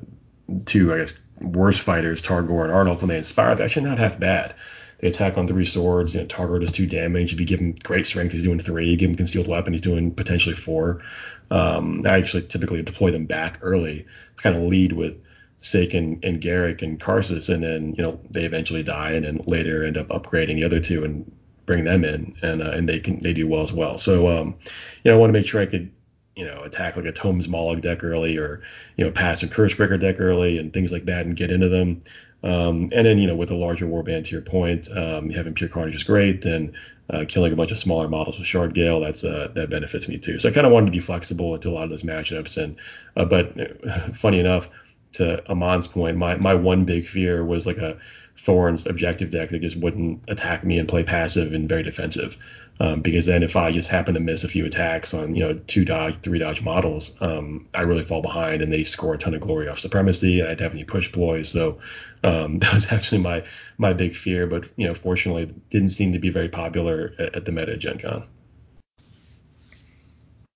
two 0.64 0.94
I 0.94 0.98
guess 0.98 1.20
worst 1.40 1.80
fighters, 1.80 2.22
Targor 2.22 2.62
and 2.62 2.72
Arnulf, 2.72 3.00
when 3.02 3.08
they 3.08 3.18
inspire, 3.18 3.54
they're 3.54 3.66
actually 3.66 3.88
not 3.88 3.98
half 3.98 4.18
bad. 4.20 4.54
They 5.02 5.08
attack 5.08 5.36
on 5.36 5.48
three 5.48 5.64
swords. 5.64 6.14
You 6.14 6.20
know, 6.20 6.26
Targor 6.26 6.60
does 6.60 6.70
two 6.70 6.86
damage. 6.86 7.32
If 7.32 7.40
you 7.40 7.46
give 7.46 7.58
him 7.58 7.74
great 7.82 8.06
strength, 8.06 8.32
he's 8.32 8.44
doing 8.44 8.60
three. 8.60 8.88
You 8.88 8.96
give 8.96 9.10
him 9.10 9.16
concealed 9.16 9.48
weapon, 9.48 9.72
he's 9.72 9.82
doing 9.82 10.14
potentially 10.14 10.54
four. 10.54 11.02
Um, 11.50 12.02
I 12.06 12.16
actually 12.16 12.44
typically 12.44 12.82
deploy 12.82 13.10
them 13.10 13.26
back 13.26 13.58
early 13.62 14.06
to 14.36 14.42
kind 14.42 14.56
of 14.56 14.62
lead 14.62 14.92
with 14.92 15.20
Saek 15.60 15.94
and, 15.94 16.24
and 16.24 16.40
Garrek 16.40 16.82
and 16.82 17.00
Karsq, 17.00 17.52
and 17.52 17.64
then 17.64 17.94
you 17.98 18.04
know 18.04 18.20
they 18.30 18.44
eventually 18.44 18.84
die, 18.84 19.12
and 19.12 19.24
then 19.24 19.40
later 19.46 19.84
end 19.84 19.98
up 19.98 20.08
upgrading 20.08 20.54
the 20.54 20.64
other 20.64 20.78
two 20.78 21.04
and 21.04 21.30
bring 21.66 21.82
them 21.82 22.04
in, 22.04 22.36
and 22.40 22.62
uh, 22.62 22.70
and 22.70 22.88
they 22.88 23.00
can 23.00 23.18
they 23.20 23.32
do 23.32 23.48
well 23.48 23.62
as 23.62 23.72
well. 23.72 23.98
So 23.98 24.28
um, 24.28 24.54
you 25.02 25.10
know 25.10 25.16
I 25.16 25.18
want 25.18 25.30
to 25.30 25.38
make 25.38 25.48
sure 25.48 25.60
I 25.60 25.66
could 25.66 25.90
you 26.36 26.44
know 26.44 26.62
attack 26.62 26.96
like 26.96 27.04
a 27.04 27.12
Tomes 27.12 27.46
Mollog 27.46 27.80
deck 27.80 28.04
early, 28.04 28.38
or 28.38 28.62
you 28.96 29.04
know 29.04 29.10
pass 29.10 29.42
a 29.42 29.48
Cursebreaker 29.48 30.00
deck 30.00 30.16
early, 30.20 30.58
and 30.58 30.72
things 30.72 30.92
like 30.92 31.06
that, 31.06 31.26
and 31.26 31.36
get 31.36 31.50
into 31.50 31.68
them. 31.68 32.02
Um, 32.44 32.90
and 32.92 33.06
then, 33.06 33.18
you 33.18 33.26
know, 33.26 33.36
with 33.36 33.50
a 33.52 33.54
larger 33.54 33.86
warband, 33.86 34.24
to 34.24 34.32
your 34.32 34.42
point, 34.42 34.90
um, 34.90 35.30
having 35.30 35.54
pure 35.54 35.68
carnage 35.68 35.94
is 35.94 36.02
great, 36.02 36.44
and 36.44 36.72
uh, 37.08 37.24
killing 37.28 37.52
a 37.52 37.56
bunch 37.56 37.70
of 37.70 37.78
smaller 37.78 38.08
models 38.08 38.38
with 38.38 38.46
shard 38.46 38.74
gale, 38.74 39.00
that's 39.00 39.22
uh, 39.22 39.48
that 39.54 39.70
benefits 39.70 40.08
me 40.08 40.18
too. 40.18 40.38
So 40.38 40.48
I 40.48 40.52
kind 40.52 40.66
of 40.66 40.72
wanted 40.72 40.86
to 40.86 40.92
be 40.92 40.98
flexible 40.98 41.54
into 41.54 41.68
a 41.68 41.72
lot 41.72 41.84
of 41.84 41.90
those 41.90 42.02
matchups. 42.02 42.62
And 42.62 42.76
uh, 43.16 43.24
but 43.26 44.16
funny 44.16 44.40
enough, 44.40 44.70
to 45.12 45.42
Aman's 45.50 45.88
point, 45.88 46.16
my 46.16 46.36
my 46.36 46.54
one 46.54 46.84
big 46.84 47.06
fear 47.06 47.44
was 47.44 47.66
like 47.66 47.78
a 47.78 47.98
Thorns 48.36 48.86
objective 48.86 49.30
deck 49.30 49.50
that 49.50 49.60
just 49.60 49.76
wouldn't 49.76 50.24
attack 50.28 50.64
me 50.64 50.78
and 50.78 50.88
play 50.88 51.04
passive 51.04 51.52
and 51.52 51.68
very 51.68 51.82
defensive. 51.82 52.36
Um, 52.82 53.00
because 53.00 53.26
then 53.26 53.44
if 53.44 53.54
I 53.54 53.70
just 53.70 53.88
happen 53.88 54.14
to 54.14 54.20
miss 54.20 54.42
a 54.42 54.48
few 54.48 54.66
attacks 54.66 55.14
on 55.14 55.36
you 55.36 55.44
know 55.44 55.54
two 55.68 55.84
dodge, 55.84 56.18
three 56.20 56.40
dodge 56.40 56.62
models, 56.62 57.16
um, 57.20 57.68
I 57.72 57.82
really 57.82 58.02
fall 58.02 58.22
behind 58.22 58.60
and 58.60 58.72
they 58.72 58.82
score 58.82 59.14
a 59.14 59.18
ton 59.18 59.34
of 59.34 59.40
glory 59.40 59.68
off 59.68 59.78
supremacy. 59.78 60.40
And 60.40 60.48
I'd 60.48 60.58
have 60.58 60.74
any 60.74 60.82
push 60.82 61.12
ploys, 61.12 61.48
so 61.48 61.78
um, 62.24 62.58
that 62.58 62.74
was 62.74 62.90
actually 62.90 63.20
my 63.20 63.44
my 63.78 63.92
big 63.92 64.16
fear. 64.16 64.48
But 64.48 64.68
you 64.74 64.88
know, 64.88 64.94
fortunately, 64.94 65.54
didn't 65.70 65.90
seem 65.90 66.12
to 66.14 66.18
be 66.18 66.30
very 66.30 66.48
popular 66.48 67.14
at, 67.20 67.36
at 67.36 67.44
the 67.44 67.52
meta 67.52 67.76
Gen 67.76 68.00
Con. 68.00 68.24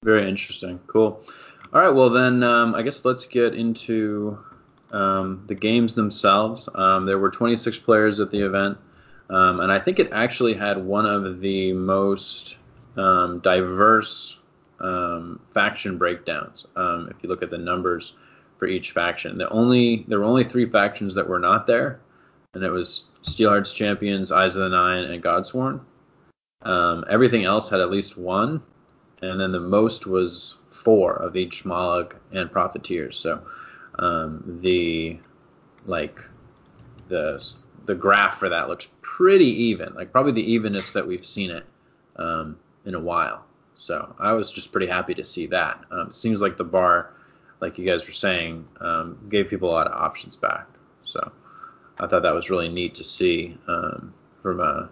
Very 0.02 0.28
interesting. 0.28 0.80
Cool. 0.88 1.22
All 1.72 1.80
right. 1.80 1.94
Well, 1.94 2.10
then 2.10 2.42
um, 2.42 2.74
I 2.74 2.82
guess 2.82 3.04
let's 3.04 3.24
get 3.26 3.54
into 3.54 4.36
um, 4.90 5.44
the 5.46 5.54
games 5.54 5.94
themselves. 5.94 6.68
Um, 6.74 7.06
there 7.06 7.20
were 7.20 7.30
26 7.30 7.78
players 7.78 8.18
at 8.18 8.32
the 8.32 8.40
event. 8.40 8.78
Um, 9.28 9.60
and 9.60 9.72
I 9.72 9.78
think 9.78 9.98
it 9.98 10.10
actually 10.12 10.54
had 10.54 10.78
one 10.78 11.06
of 11.06 11.40
the 11.40 11.72
most 11.72 12.58
um, 12.96 13.40
diverse 13.40 14.38
um, 14.80 15.40
faction 15.52 15.98
breakdowns. 15.98 16.66
Um, 16.76 17.08
if 17.10 17.22
you 17.22 17.28
look 17.28 17.42
at 17.42 17.50
the 17.50 17.58
numbers 17.58 18.14
for 18.58 18.66
each 18.66 18.92
faction, 18.92 19.38
the 19.38 19.48
only 19.50 20.04
there 20.08 20.20
were 20.20 20.24
only 20.24 20.44
three 20.44 20.68
factions 20.68 21.14
that 21.14 21.28
were 21.28 21.40
not 21.40 21.66
there, 21.66 22.00
and 22.54 22.62
it 22.62 22.70
was 22.70 23.04
Steelheart's 23.22 23.74
Champions, 23.74 24.30
Eyes 24.30 24.54
of 24.54 24.62
the 24.62 24.68
Nine, 24.68 25.04
and 25.04 25.22
Godsworn. 25.22 25.80
Um, 26.62 27.04
everything 27.08 27.44
else 27.44 27.68
had 27.68 27.80
at 27.80 27.90
least 27.90 28.16
one, 28.16 28.62
and 29.22 29.40
then 29.40 29.52
the 29.52 29.60
most 29.60 30.06
was 30.06 30.58
four 30.70 31.14
of 31.14 31.36
each 31.36 31.64
Mollog 31.64 32.14
and 32.32 32.50
Profiteers. 32.50 33.18
So 33.18 33.42
um, 33.98 34.60
the 34.62 35.18
like 35.84 36.18
the 37.08 37.42
the 37.86 37.94
graph 37.94 38.36
for 38.36 38.48
that 38.48 38.68
looks 38.68 38.88
pretty 39.00 39.46
even, 39.64 39.94
like 39.94 40.12
probably 40.12 40.32
the 40.32 40.52
evenest 40.52 40.92
that 40.94 41.06
we've 41.06 41.24
seen 41.24 41.50
it 41.50 41.64
um, 42.16 42.58
in 42.84 42.94
a 42.94 43.00
while. 43.00 43.44
So 43.74 44.14
I 44.18 44.32
was 44.32 44.50
just 44.50 44.72
pretty 44.72 44.86
happy 44.86 45.14
to 45.14 45.24
see 45.24 45.46
that. 45.46 45.84
Um, 45.90 46.10
seems 46.10 46.40
like 46.42 46.56
the 46.56 46.64
bar, 46.64 47.14
like 47.60 47.78
you 47.78 47.86
guys 47.86 48.06
were 48.06 48.12
saying, 48.12 48.66
um, 48.80 49.18
gave 49.28 49.48
people 49.48 49.70
a 49.70 49.72
lot 49.72 49.86
of 49.86 49.92
options 49.92 50.36
back. 50.36 50.66
So 51.04 51.32
I 52.00 52.06
thought 52.06 52.22
that 52.22 52.34
was 52.34 52.50
really 52.50 52.68
neat 52.68 52.94
to 52.96 53.04
see 53.04 53.56
um, 53.68 54.12
from 54.42 54.60
a 54.60 54.90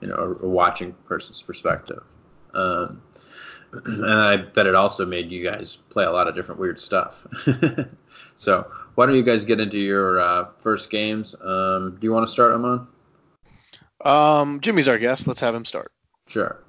you 0.00 0.08
know 0.08 0.14
a, 0.14 0.44
a 0.44 0.48
watching 0.48 0.94
person's 1.06 1.42
perspective. 1.42 2.02
Um, 2.52 3.02
and 3.84 4.04
I 4.04 4.36
bet 4.36 4.66
it 4.66 4.74
also 4.74 5.04
made 5.04 5.30
you 5.30 5.42
guys 5.42 5.76
play 5.76 6.04
a 6.04 6.10
lot 6.10 6.28
of 6.28 6.34
different 6.34 6.60
weird 6.60 6.78
stuff. 6.78 7.26
so 8.36 8.70
why 8.94 9.06
don't 9.06 9.14
you 9.14 9.22
guys 9.22 9.44
get 9.44 9.60
into 9.60 9.78
your 9.78 10.20
uh, 10.20 10.46
first 10.58 10.90
games? 10.90 11.34
Um, 11.40 11.96
do 11.98 12.06
you 12.06 12.12
want 12.12 12.26
to 12.26 12.32
start, 12.32 12.52
Aman? 12.52 12.86
Um, 14.04 14.60
Jimmy's 14.60 14.88
our 14.88 14.98
guest. 14.98 15.26
Let's 15.26 15.40
have 15.40 15.54
him 15.54 15.64
start. 15.64 15.92
Sure. 16.26 16.62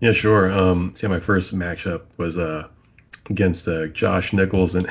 Yeah, 0.00 0.12
sure. 0.12 0.50
Um, 0.50 0.92
see, 0.94 1.06
my 1.06 1.20
first 1.20 1.54
matchup 1.54 2.02
was 2.18 2.36
uh, 2.36 2.68
against 3.30 3.68
uh, 3.68 3.86
Josh 3.88 4.32
Nichols. 4.32 4.74
And 4.74 4.88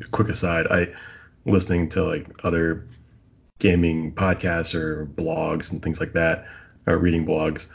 quick 0.10 0.28
aside, 0.28 0.66
I 0.66 0.88
listening 1.44 1.88
to 1.90 2.04
like 2.04 2.28
other 2.42 2.88
gaming 3.60 4.12
podcasts 4.12 4.74
or 4.74 5.06
blogs 5.06 5.72
and 5.72 5.82
things 5.82 6.00
like 6.00 6.12
that, 6.12 6.46
or 6.86 6.98
reading 6.98 7.24
blogs. 7.24 7.68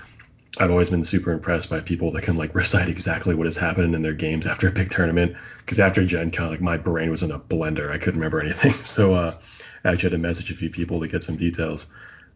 I've 0.60 0.72
always 0.72 0.90
been 0.90 1.06
super 1.06 1.32
impressed 1.32 1.70
by 1.70 1.80
people 1.80 2.12
that 2.12 2.24
can 2.24 2.36
like 2.36 2.54
recite 2.64 2.90
exactly 2.90 3.34
what 3.34 3.48
has 3.48 3.58
happened 3.58 3.96
in 3.96 4.02
their 4.02 4.14
games 4.14 4.46
after 4.46 4.68
a 4.68 4.72
big 4.72 4.90
tournament. 4.90 5.36
Because 5.60 5.80
after 5.80 6.06
Gen 6.06 6.30
Con, 6.30 6.50
like 6.50 6.62
my 6.62 6.78
brain 6.78 7.10
was 7.10 7.24
in 7.24 7.32
a 7.32 7.40
blender. 7.40 7.90
I 7.90 7.98
couldn't 7.98 8.20
remember 8.20 8.42
anything. 8.46 8.74
So 8.74 9.14
uh, 9.14 9.38
I 9.84 9.92
actually 9.92 10.10
had 10.10 10.12
to 10.12 10.18
message 10.20 10.52
a 10.52 10.56
few 10.56 10.70
people 10.70 11.00
to 11.00 11.08
get 11.08 11.24
some 11.24 11.38
details. 11.38 11.88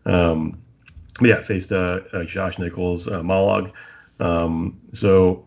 Um, 0.05 0.61
but 1.19 1.29
yeah, 1.29 1.41
faced 1.41 1.71
uh, 1.71 2.01
uh, 2.11 2.23
Josh 2.23 2.57
Nichols, 2.57 3.07
uh, 3.07 3.21
Mollog. 3.21 3.71
Um, 4.19 4.79
so 4.93 5.45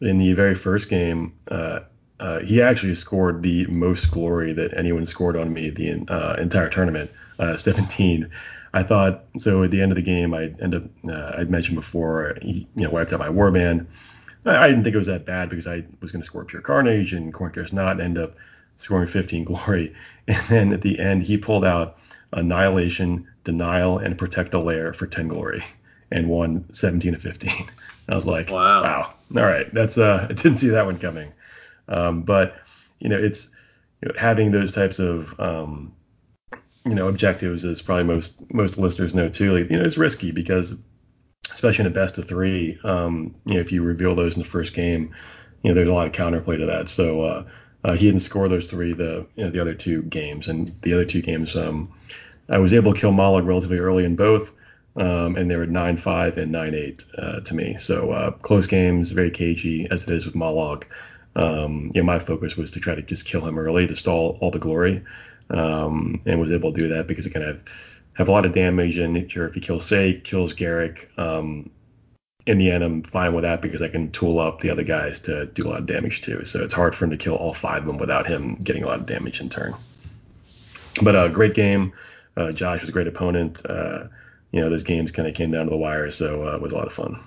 in 0.00 0.16
the 0.16 0.32
very 0.32 0.54
first 0.54 0.88
game, 0.88 1.34
uh, 1.50 1.80
uh, 2.18 2.38
he 2.40 2.62
actually 2.62 2.94
scored 2.94 3.42
the 3.42 3.66
most 3.66 4.10
glory 4.10 4.52
that 4.52 4.76
anyone 4.76 5.04
scored 5.06 5.36
on 5.36 5.52
me 5.52 5.70
the 5.70 6.04
uh, 6.08 6.34
entire 6.40 6.68
tournament, 6.68 7.10
uh, 7.38 7.56
17. 7.56 8.30
I 8.74 8.82
thought 8.82 9.24
so. 9.38 9.62
At 9.62 9.70
the 9.70 9.82
end 9.82 9.92
of 9.92 9.96
the 9.96 10.02
game, 10.02 10.34
I 10.34 10.44
end 10.60 10.74
up 10.74 10.82
uh, 11.08 11.32
I'd 11.38 11.50
mentioned 11.50 11.76
before, 11.76 12.36
he, 12.40 12.68
you 12.74 12.84
know, 12.84 12.90
wiped 12.90 13.12
out 13.12 13.20
my 13.20 13.28
warband. 13.28 13.86
I, 14.46 14.56
I 14.56 14.68
didn't 14.68 14.84
think 14.84 14.94
it 14.94 14.98
was 14.98 15.06
that 15.08 15.26
bad 15.26 15.48
because 15.48 15.66
I 15.66 15.84
was 16.00 16.10
going 16.10 16.22
to 16.22 16.26
score 16.26 16.44
pure 16.44 16.62
carnage 16.62 17.12
and 17.12 17.32
Khorne 17.32 17.52
Cares 17.52 17.72
Not, 17.72 18.00
end 18.00 18.18
up 18.18 18.34
scoring 18.76 19.06
15 19.06 19.44
glory. 19.46 19.94
And 20.26 20.46
then 20.48 20.72
at 20.72 20.82
the 20.82 20.98
end, 20.98 21.22
he 21.22 21.36
pulled 21.36 21.64
out 21.64 21.98
annihilation, 22.32 23.28
denial, 23.44 23.98
and 23.98 24.16
protect 24.16 24.52
the 24.52 24.60
lair 24.60 24.92
for 24.92 25.06
10 25.06 25.28
glory, 25.28 25.62
and 26.10 26.28
won 26.28 26.64
17 26.72 27.12
to 27.12 27.18
15. 27.18 27.52
I 28.08 28.14
was 28.14 28.26
like, 28.26 28.50
wow, 28.50 28.82
wow. 28.82 29.14
all 29.36 29.46
right, 29.46 29.72
that's 29.72 29.98
uh, 29.98 30.26
I 30.30 30.32
didn't 30.32 30.58
see 30.58 30.70
that 30.70 30.86
one 30.86 30.98
coming. 30.98 31.32
Um, 31.88 32.22
but 32.22 32.56
you 32.98 33.08
know, 33.08 33.18
it's 33.18 33.50
you 34.00 34.08
know, 34.08 34.14
having 34.18 34.50
those 34.50 34.72
types 34.72 34.98
of 34.98 35.38
um, 35.38 35.92
you 36.84 36.94
know 36.94 37.08
objectives, 37.08 37.64
as 37.64 37.82
probably 37.82 38.04
most 38.04 38.52
most 38.52 38.78
listeners 38.78 39.14
know 39.14 39.28
too. 39.28 39.52
Like, 39.52 39.70
you 39.70 39.78
know, 39.78 39.84
it's 39.84 39.98
risky 39.98 40.32
because 40.32 40.76
especially 41.50 41.84
in 41.84 41.90
a 41.90 41.94
best 41.94 42.18
of 42.18 42.26
three, 42.26 42.78
um, 42.84 43.34
you 43.46 43.54
know, 43.54 43.60
if 43.60 43.72
you 43.72 43.82
reveal 43.82 44.14
those 44.14 44.34
in 44.34 44.42
the 44.42 44.48
first 44.48 44.74
game, 44.74 45.14
you 45.62 45.70
know, 45.70 45.74
there's 45.74 45.90
a 45.90 45.92
lot 45.92 46.06
of 46.06 46.12
counterplay 46.12 46.58
to 46.58 46.66
that. 46.66 46.88
So 46.88 47.20
uh, 47.20 47.44
uh, 47.84 47.92
he 47.94 48.06
didn't 48.06 48.20
score 48.20 48.48
those 48.48 48.70
three 48.70 48.92
the 48.92 49.26
you 49.34 49.44
know, 49.44 49.50
the 49.50 49.60
other 49.60 49.74
two 49.74 50.02
games, 50.02 50.48
and 50.48 50.68
the 50.82 50.94
other 50.94 51.04
two 51.04 51.22
games, 51.22 51.56
um, 51.56 51.92
I 52.48 52.58
was 52.58 52.74
able 52.74 52.94
to 52.94 53.00
kill 53.00 53.12
Mollog 53.12 53.46
relatively 53.46 53.78
early 53.78 54.04
in 54.04 54.16
both. 54.16 54.52
Um, 54.94 55.36
and 55.36 55.50
they 55.50 55.56
were 55.56 55.66
9-5 55.66 56.36
and 56.36 56.54
9-8 56.54 57.18
uh, 57.18 57.40
to 57.40 57.54
me. 57.54 57.78
So 57.78 58.12
uh, 58.12 58.30
close 58.32 58.66
games, 58.66 59.10
very 59.12 59.30
cagey 59.30 59.88
as 59.90 60.06
it 60.06 60.14
is 60.14 60.26
with 60.26 60.34
Mollog 60.34 60.84
um, 61.34 61.90
you 61.94 62.02
know, 62.02 62.06
my 62.06 62.18
focus 62.18 62.56
was 62.56 62.72
to 62.72 62.80
try 62.80 62.94
to 62.94 63.02
just 63.02 63.24
kill 63.24 63.46
him 63.46 63.58
early 63.58 63.86
to 63.86 63.96
stall 63.96 64.38
all 64.40 64.50
the 64.50 64.58
glory, 64.58 65.02
um, 65.50 66.20
and 66.26 66.40
was 66.40 66.52
able 66.52 66.72
to 66.72 66.80
do 66.80 66.88
that 66.88 67.06
because 67.06 67.26
it 67.26 67.30
kind 67.30 67.46
of 67.46 67.64
have 68.14 68.28
a 68.28 68.32
lot 68.32 68.44
of 68.44 68.52
damage. 68.52 68.98
And 68.98 69.30
sure, 69.30 69.46
if 69.46 69.54
he 69.54 69.60
kills 69.60 69.86
Say, 69.86 70.20
kills 70.22 70.54
Garrek, 70.54 71.06
um, 71.18 71.70
in 72.46 72.58
the 72.58 72.70
end, 72.70 72.82
I'm 72.82 73.02
fine 73.02 73.34
with 73.34 73.42
that 73.42 73.62
because 73.62 73.82
I 73.82 73.88
can 73.88 74.10
tool 74.10 74.40
up 74.40 74.60
the 74.60 74.70
other 74.70 74.82
guys 74.82 75.20
to 75.22 75.46
do 75.46 75.66
a 75.66 75.70
lot 75.70 75.80
of 75.80 75.86
damage 75.86 76.22
too. 76.22 76.44
So 76.44 76.62
it's 76.62 76.74
hard 76.74 76.94
for 76.94 77.04
him 77.04 77.10
to 77.10 77.16
kill 77.16 77.36
all 77.36 77.54
five 77.54 77.82
of 77.82 77.86
them 77.86 77.98
without 77.98 78.26
him 78.26 78.56
getting 78.56 78.82
a 78.82 78.86
lot 78.86 78.98
of 78.98 79.06
damage 79.06 79.40
in 79.40 79.48
turn. 79.48 79.74
But 81.02 81.14
a 81.14 81.20
uh, 81.20 81.28
great 81.28 81.54
game. 81.54 81.92
Uh, 82.36 82.50
Josh 82.50 82.80
was 82.80 82.88
a 82.88 82.92
great 82.92 83.06
opponent. 83.06 83.64
Uh, 83.68 84.04
you 84.50 84.60
know, 84.60 84.70
those 84.70 84.82
games 84.82 85.12
kind 85.12 85.28
of 85.28 85.34
came 85.34 85.50
down 85.50 85.66
to 85.66 85.70
the 85.70 85.76
wire, 85.76 86.10
so 86.10 86.46
uh, 86.46 86.56
it 86.56 86.62
was 86.62 86.72
a 86.72 86.76
lot 86.76 86.86
of 86.86 86.92
fun. 86.92 87.18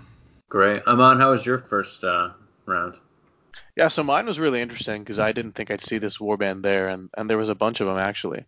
Great. 0.49 0.84
Aman, 0.86 1.18
how 1.18 1.32
was 1.32 1.45
your 1.45 1.59
first 1.59 2.03
uh, 2.03 2.32
round? 2.66 2.95
Yeah, 3.75 3.89
so 3.89 4.03
mine 4.03 4.25
was 4.25 4.39
really 4.39 4.61
interesting 4.61 5.01
because 5.01 5.19
I 5.19 5.31
didn't 5.31 5.53
think 5.53 5.71
I'd 5.71 5.81
see 5.81 5.97
this 5.97 6.17
warband 6.17 6.63
there, 6.63 6.89
and, 6.89 7.09
and 7.17 7.29
there 7.29 7.37
was 7.37 7.49
a 7.49 7.55
bunch 7.55 7.81
of 7.81 7.87
them 7.87 7.97
actually. 7.97 8.45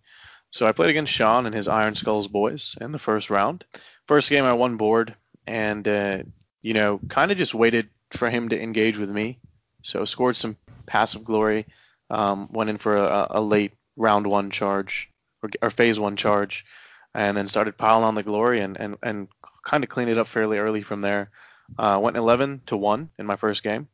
So 0.51 0.67
I 0.67 0.71
played 0.71 0.89
against 0.89 1.13
Sean 1.13 1.45
and 1.45 1.53
his 1.53 1.67
Iron 1.67 1.95
Skulls 1.95 2.27
boys 2.27 2.77
in 2.79 2.91
the 2.91 2.99
first 2.99 3.29
round. 3.29 3.65
First 4.07 4.29
game 4.29 4.45
I 4.45 4.53
won 4.53 4.77
board, 4.77 5.15
and 5.45 5.85
uh, 5.87 6.23
you 6.61 6.73
know, 6.73 6.99
kind 7.09 7.31
of 7.31 7.37
just 7.37 7.53
waited 7.53 7.89
for 8.11 8.29
him 8.29 8.49
to 8.49 8.61
engage 8.61 8.97
with 8.97 9.11
me. 9.11 9.39
So 9.83 10.05
scored 10.05 10.35
some 10.35 10.57
passive 10.85 11.25
glory, 11.25 11.65
um, 12.09 12.49
went 12.51 12.69
in 12.69 12.77
for 12.77 12.95
a, 12.95 13.27
a, 13.31 13.41
late 13.41 13.73
round 13.95 14.25
one 14.25 14.49
charge 14.49 15.09
or, 15.43 15.49
or, 15.61 15.69
phase 15.69 15.99
one 15.99 16.15
charge, 16.15 16.65
and 17.13 17.35
then 17.35 17.47
started 17.49 17.77
piling 17.77 18.05
on 18.05 18.15
the 18.15 18.23
glory 18.23 18.61
and 18.61 18.77
and, 18.77 18.95
and 19.03 19.27
kind 19.63 19.83
of 19.83 19.89
cleaned 19.89 20.09
it 20.09 20.17
up 20.17 20.27
fairly 20.27 20.57
early 20.57 20.81
from 20.81 21.01
there. 21.01 21.29
Uh, 21.77 21.99
went 22.01 22.15
11 22.15 22.61
to 22.67 22.77
one 22.77 23.09
in 23.19 23.25
my 23.25 23.35
first 23.35 23.61
game. 23.61 23.89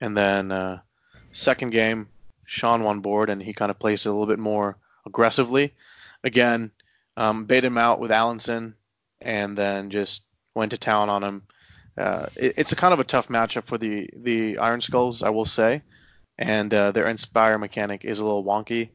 And 0.00 0.16
then 0.16 0.50
uh, 0.50 0.80
second 1.32 1.70
game, 1.70 2.08
Sean 2.44 2.82
won 2.82 3.00
board 3.00 3.30
and 3.30 3.42
he 3.42 3.52
kind 3.52 3.70
of 3.70 3.78
plays 3.78 4.06
it 4.06 4.08
a 4.08 4.12
little 4.12 4.26
bit 4.26 4.38
more 4.38 4.76
aggressively. 5.06 5.74
Again, 6.24 6.70
um, 7.16 7.44
bait 7.44 7.64
him 7.64 7.78
out 7.78 8.00
with 8.00 8.10
Alensen 8.10 8.74
and 9.20 9.56
then 9.56 9.90
just 9.90 10.22
went 10.54 10.72
to 10.72 10.78
town 10.78 11.08
on 11.08 11.22
him. 11.22 11.42
Uh, 11.96 12.26
it, 12.36 12.54
it's 12.56 12.72
a 12.72 12.76
kind 12.76 12.94
of 12.94 13.00
a 13.00 13.04
tough 13.04 13.28
matchup 13.28 13.66
for 13.66 13.78
the 13.78 14.08
the 14.16 14.58
Iron 14.58 14.80
Skulls, 14.80 15.22
I 15.22 15.30
will 15.30 15.44
say, 15.44 15.82
and 16.38 16.72
uh, 16.72 16.92
their 16.92 17.06
Inspire 17.06 17.58
mechanic 17.58 18.04
is 18.04 18.20
a 18.20 18.24
little 18.24 18.44
wonky. 18.44 18.90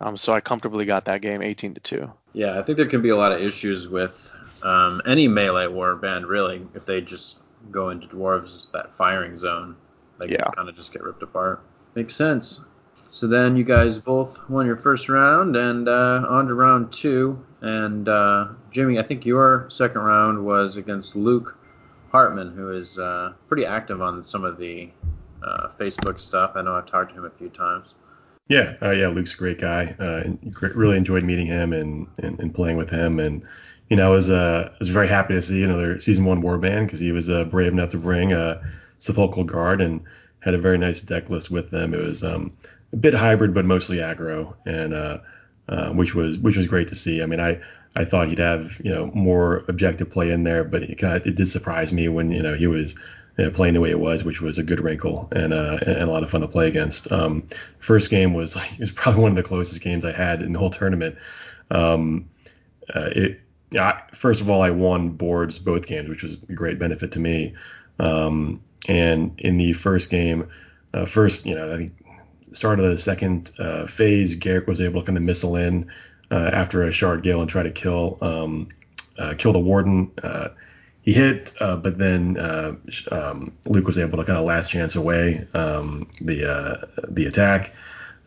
Um, 0.00 0.16
so 0.16 0.32
I 0.32 0.40
comfortably 0.40 0.84
got 0.84 1.04
that 1.04 1.22
game 1.22 1.42
18 1.42 1.74
to 1.74 1.80
two. 1.80 2.12
Yeah, 2.32 2.58
I 2.58 2.62
think 2.62 2.76
there 2.76 2.88
can 2.88 3.02
be 3.02 3.10
a 3.10 3.16
lot 3.16 3.32
of 3.32 3.40
issues 3.40 3.86
with 3.86 4.36
um, 4.62 5.00
any 5.06 5.28
melee 5.28 5.68
war 5.68 5.94
band 5.94 6.26
really 6.26 6.66
if 6.74 6.84
they 6.84 7.00
just 7.00 7.38
go 7.70 7.90
into 7.90 8.08
dwarves 8.08 8.70
that 8.72 8.94
firing 8.94 9.36
zone. 9.36 9.76
They 10.22 10.34
yeah. 10.34 10.44
kind 10.54 10.68
of 10.68 10.76
just 10.76 10.92
get 10.92 11.02
ripped 11.02 11.22
apart. 11.22 11.62
Makes 11.94 12.14
sense. 12.14 12.60
So 13.08 13.26
then 13.26 13.56
you 13.56 13.64
guys 13.64 13.98
both 13.98 14.48
won 14.48 14.66
your 14.66 14.76
first 14.76 15.08
round 15.08 15.56
and 15.56 15.88
uh, 15.88 16.24
on 16.28 16.46
to 16.46 16.54
round 16.54 16.92
two. 16.92 17.44
And 17.60 18.08
uh, 18.08 18.48
Jimmy, 18.70 18.98
I 18.98 19.02
think 19.02 19.26
your 19.26 19.66
second 19.68 20.00
round 20.00 20.42
was 20.42 20.76
against 20.76 21.14
Luke 21.14 21.58
Hartman, 22.10 22.54
who 22.54 22.70
is 22.70 22.98
uh, 22.98 23.34
pretty 23.48 23.66
active 23.66 24.00
on 24.00 24.24
some 24.24 24.44
of 24.44 24.56
the 24.58 24.90
uh, 25.42 25.68
Facebook 25.78 26.18
stuff. 26.18 26.52
I 26.54 26.62
know 26.62 26.74
I've 26.74 26.86
talked 26.86 27.10
to 27.10 27.18
him 27.18 27.24
a 27.24 27.30
few 27.30 27.48
times. 27.50 27.94
Yeah, 28.48 28.76
uh, 28.82 28.90
yeah, 28.90 29.08
Luke's 29.08 29.34
a 29.34 29.36
great 29.36 29.58
guy. 29.58 29.94
Uh, 29.98 30.24
really 30.74 30.96
enjoyed 30.96 31.22
meeting 31.22 31.46
him 31.46 31.72
and, 31.72 32.06
and, 32.18 32.38
and, 32.40 32.54
playing 32.54 32.76
with 32.76 32.90
him. 32.90 33.20
And 33.20 33.44
you 33.88 33.96
know, 33.96 34.08
I 34.08 34.10
was 34.10 34.30
uh, 34.30 34.70
I 34.72 34.76
was 34.78 34.88
very 34.88 35.08
happy 35.08 35.34
to 35.34 35.42
see 35.42 35.62
another 35.62 36.00
season 36.00 36.24
one 36.24 36.42
warband 36.42 36.86
because 36.86 37.00
he 37.00 37.12
was 37.12 37.30
uh, 37.30 37.44
brave 37.44 37.72
enough 37.72 37.90
to 37.90 37.98
bring 37.98 38.32
uh, 38.32 38.62
Sepulchral 39.02 39.44
Guard 39.44 39.80
and 39.80 40.00
had 40.38 40.54
a 40.54 40.58
very 40.58 40.78
nice 40.78 41.00
deck 41.00 41.28
list 41.28 41.50
with 41.50 41.70
them. 41.70 41.92
It 41.92 42.00
was 42.00 42.22
um, 42.22 42.56
a 42.92 42.96
bit 42.96 43.14
hybrid, 43.14 43.52
but 43.52 43.64
mostly 43.64 43.96
aggro, 43.96 44.54
and 44.64 44.94
uh, 44.94 45.18
uh, 45.68 45.90
which 45.90 46.14
was 46.14 46.38
which 46.38 46.56
was 46.56 46.68
great 46.68 46.86
to 46.88 46.94
see. 46.94 47.20
I 47.20 47.26
mean, 47.26 47.40
I 47.40 47.60
I 47.96 48.04
thought 48.04 48.28
he'd 48.28 48.38
have 48.38 48.80
you 48.84 48.92
know 48.92 49.06
more 49.12 49.64
objective 49.66 50.08
play 50.08 50.30
in 50.30 50.44
there, 50.44 50.62
but 50.62 50.84
it 50.84 50.98
kind 50.98 51.16
of 51.16 51.26
it 51.26 51.34
did 51.34 51.48
surprise 51.48 51.92
me 51.92 52.06
when 52.08 52.30
you 52.30 52.42
know 52.42 52.54
he 52.54 52.68
was 52.68 52.94
you 53.38 53.46
know, 53.46 53.50
playing 53.50 53.74
the 53.74 53.80
way 53.80 53.90
it 53.90 53.98
was, 53.98 54.22
which 54.22 54.40
was 54.40 54.58
a 54.58 54.62
good 54.62 54.78
wrinkle 54.78 55.28
and 55.32 55.52
uh, 55.52 55.78
and 55.84 56.02
a 56.02 56.06
lot 56.06 56.22
of 56.22 56.30
fun 56.30 56.42
to 56.42 56.48
play 56.48 56.68
against. 56.68 57.10
Um, 57.10 57.48
first 57.80 58.08
game 58.08 58.34
was 58.34 58.54
like, 58.54 58.72
it 58.74 58.80
was 58.80 58.92
probably 58.92 59.22
one 59.22 59.32
of 59.32 59.36
the 59.36 59.42
closest 59.42 59.82
games 59.82 60.04
I 60.04 60.12
had 60.12 60.42
in 60.42 60.52
the 60.52 60.60
whole 60.60 60.70
tournament. 60.70 61.18
Um, 61.72 62.30
uh, 62.94 63.08
it 63.10 63.40
first 64.12 64.42
of 64.42 64.48
all, 64.48 64.62
I 64.62 64.70
won 64.70 65.10
boards 65.10 65.58
both 65.58 65.86
games, 65.86 66.08
which 66.08 66.22
was 66.22 66.34
a 66.48 66.52
great 66.52 66.78
benefit 66.78 67.10
to 67.12 67.20
me. 67.20 67.54
Um, 67.98 68.62
and 68.88 69.38
in 69.38 69.56
the 69.56 69.72
first 69.72 70.10
game, 70.10 70.48
uh, 70.94 71.06
first, 71.06 71.46
you 71.46 71.54
know, 71.54 71.72
I 71.72 71.78
think 71.78 71.92
start 72.52 72.80
of 72.80 72.90
the 72.90 72.98
second 72.98 73.50
uh, 73.58 73.86
phase, 73.86 74.38
Garrek 74.38 74.66
was 74.66 74.80
able 74.80 75.00
to 75.00 75.06
kind 75.06 75.16
of 75.16 75.24
missile 75.24 75.56
in 75.56 75.90
uh, 76.30 76.50
after 76.52 76.82
a 76.82 76.92
shard 76.92 77.22
gale 77.22 77.40
and 77.40 77.48
try 77.48 77.62
to 77.62 77.70
kill 77.70 78.18
um, 78.20 78.68
uh, 79.18 79.34
kill 79.36 79.52
the 79.52 79.60
warden. 79.60 80.10
Uh, 80.22 80.48
he 81.02 81.12
hit, 81.12 81.52
uh, 81.60 81.76
but 81.76 81.98
then 81.98 82.38
um, 83.10 83.52
Luke 83.66 83.86
was 83.86 83.98
able 83.98 84.18
to 84.18 84.24
kind 84.24 84.38
of 84.38 84.44
last 84.44 84.70
chance 84.70 84.94
away 84.94 85.46
um, 85.52 86.08
the 86.20 86.88
the 87.08 87.26
attack. 87.26 87.74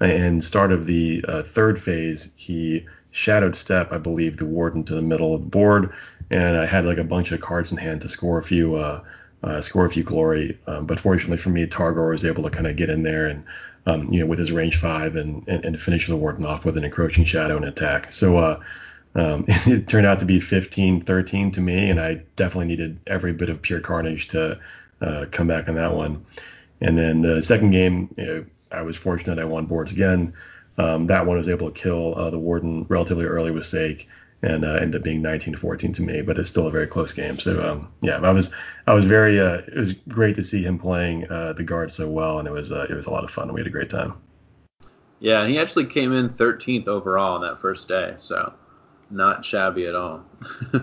And 0.02 0.44
start 0.44 0.74
of 0.74 0.86
the 0.86 1.24
third 1.46 1.80
phase, 1.80 2.34
he 2.36 2.86
shadowed 3.12 3.56
step, 3.56 3.94
I 3.94 3.98
believe, 3.98 4.36
the 4.36 4.46
warden 4.46 4.84
to 4.84 4.94
the 4.94 5.02
middle 5.02 5.34
of 5.34 5.42
the 5.42 5.48
board, 5.48 5.94
and 6.30 6.58
I 6.58 6.66
had 6.66 6.86
like 6.86 6.98
a 6.98 7.04
bunch 7.04 7.32
of 7.32 7.40
cards 7.40 7.72
in 7.72 7.78
hand 7.78 8.02
to 8.02 8.10
score 8.10 8.38
a 8.38 8.44
few 8.44 8.76
uh, 8.76 9.02
score 9.60 9.86
a 9.86 9.90
few 9.90 10.04
glory. 10.04 10.58
Um, 10.68 10.86
but 10.86 11.00
fortunately 11.00 11.38
for 11.38 11.50
me, 11.50 11.68
Targor 11.68 12.10
was 12.10 12.26
able 12.26 12.44
to 12.44 12.50
kind 12.50 12.68
of 12.68 12.76
get 12.76 12.90
in 12.90 13.04
there 13.04 13.28
and, 13.28 13.44
um, 13.86 14.12
you 14.12 14.20
know, 14.20 14.26
with 14.26 14.40
his 14.40 14.52
range 14.52 14.78
five 14.78 15.16
and, 15.16 15.48
and, 15.48 15.64
and, 15.66 15.80
finish 15.80 16.08
the 16.08 16.16
warden 16.16 16.46
off 16.46 16.66
with 16.66 16.78
an 16.78 16.84
encroaching 16.84 17.26
shadow 17.26 17.56
and 17.56 17.66
attack. 17.66 18.12
So, 18.12 18.38
uh, 18.38 18.60
Um, 19.16 19.46
it 19.48 19.88
turned 19.88 20.06
out 20.06 20.20
to 20.20 20.26
be 20.26 20.40
15-13 20.40 21.54
to 21.54 21.62
me, 21.62 21.90
and 21.90 22.00
I 22.00 22.24
definitely 22.36 22.68
needed 22.68 23.00
every 23.08 23.34
bit 23.34 23.50
of 23.50 23.62
pure 23.62 23.80
carnage 23.80 24.28
to 24.30 24.60
uh, 25.02 25.26
come 25.32 25.48
back 25.48 25.68
on 25.70 25.76
that 25.76 25.94
one. 25.94 26.26
And 26.82 26.98
then 26.98 27.22
the 27.22 27.42
second 27.42 27.72
game, 27.72 28.14
you 28.18 28.26
know, 28.26 28.46
I 28.72 28.82
was 28.82 28.98
fortunate 28.98 29.40
I 29.40 29.46
won 29.46 29.66
boards 29.66 29.92
again. 29.92 30.34
Um, 30.78 31.08
that 31.08 31.26
one 31.26 31.38
was 31.38 31.48
able 31.48 31.72
to 31.72 31.82
kill 31.82 32.16
uh, 32.16 32.30
the 32.30 32.40
warden 32.40 32.86
relatively 32.90 33.26
early 33.26 33.52
with 33.52 33.64
Saek 33.64 34.06
and 34.46 34.64
uh, 34.64 34.74
ended 34.74 34.96
up 34.96 35.04
being 35.04 35.22
19 35.22 35.54
to 35.54 35.60
14 35.60 35.94
to 35.94 36.02
me, 36.04 36.22
but 36.22 36.38
it's 36.38 36.50
still 36.50 36.68
a 36.68 36.72
very 36.72 36.88
close 36.88 37.14
game. 37.14 37.40
So 37.40 37.62
um, 37.62 37.92
yeah, 38.02 38.20
I 38.20 38.32
was 38.32 38.54
I 38.86 38.94
was 38.94 39.06
very 39.06 39.40
uh, 39.40 39.58
it 39.68 39.76
was 39.76 39.94
great 39.94 40.36
to 40.36 40.44
see 40.44 40.64
him 40.64 40.78
playing 40.78 41.30
uh, 41.30 41.54
the 41.54 41.64
guard 41.64 41.92
so 41.92 42.08
well, 42.10 42.40
and 42.40 42.48
it 42.48 42.52
was 42.52 42.72
uh, 42.72 42.86
it 42.90 42.94
was 42.94 43.08
a 43.08 43.12
lot 43.12 43.24
of 43.24 43.32
fun. 43.32 43.52
We 43.52 43.60
had 43.60 43.68
a 43.68 43.72
great 43.72 43.90
time. 43.90 44.14
Yeah, 45.20 45.48
he 45.48 45.60
actually 45.60 45.86
came 45.86 46.14
in 46.14 46.30
13th 46.30 46.88
overall 46.88 47.36
on 47.36 47.42
that 47.42 47.60
first 47.60 47.88
day, 47.88 48.14
so 48.18 48.54
not 49.10 49.44
shabby 49.44 49.88
at 49.88 49.96
all 49.96 50.24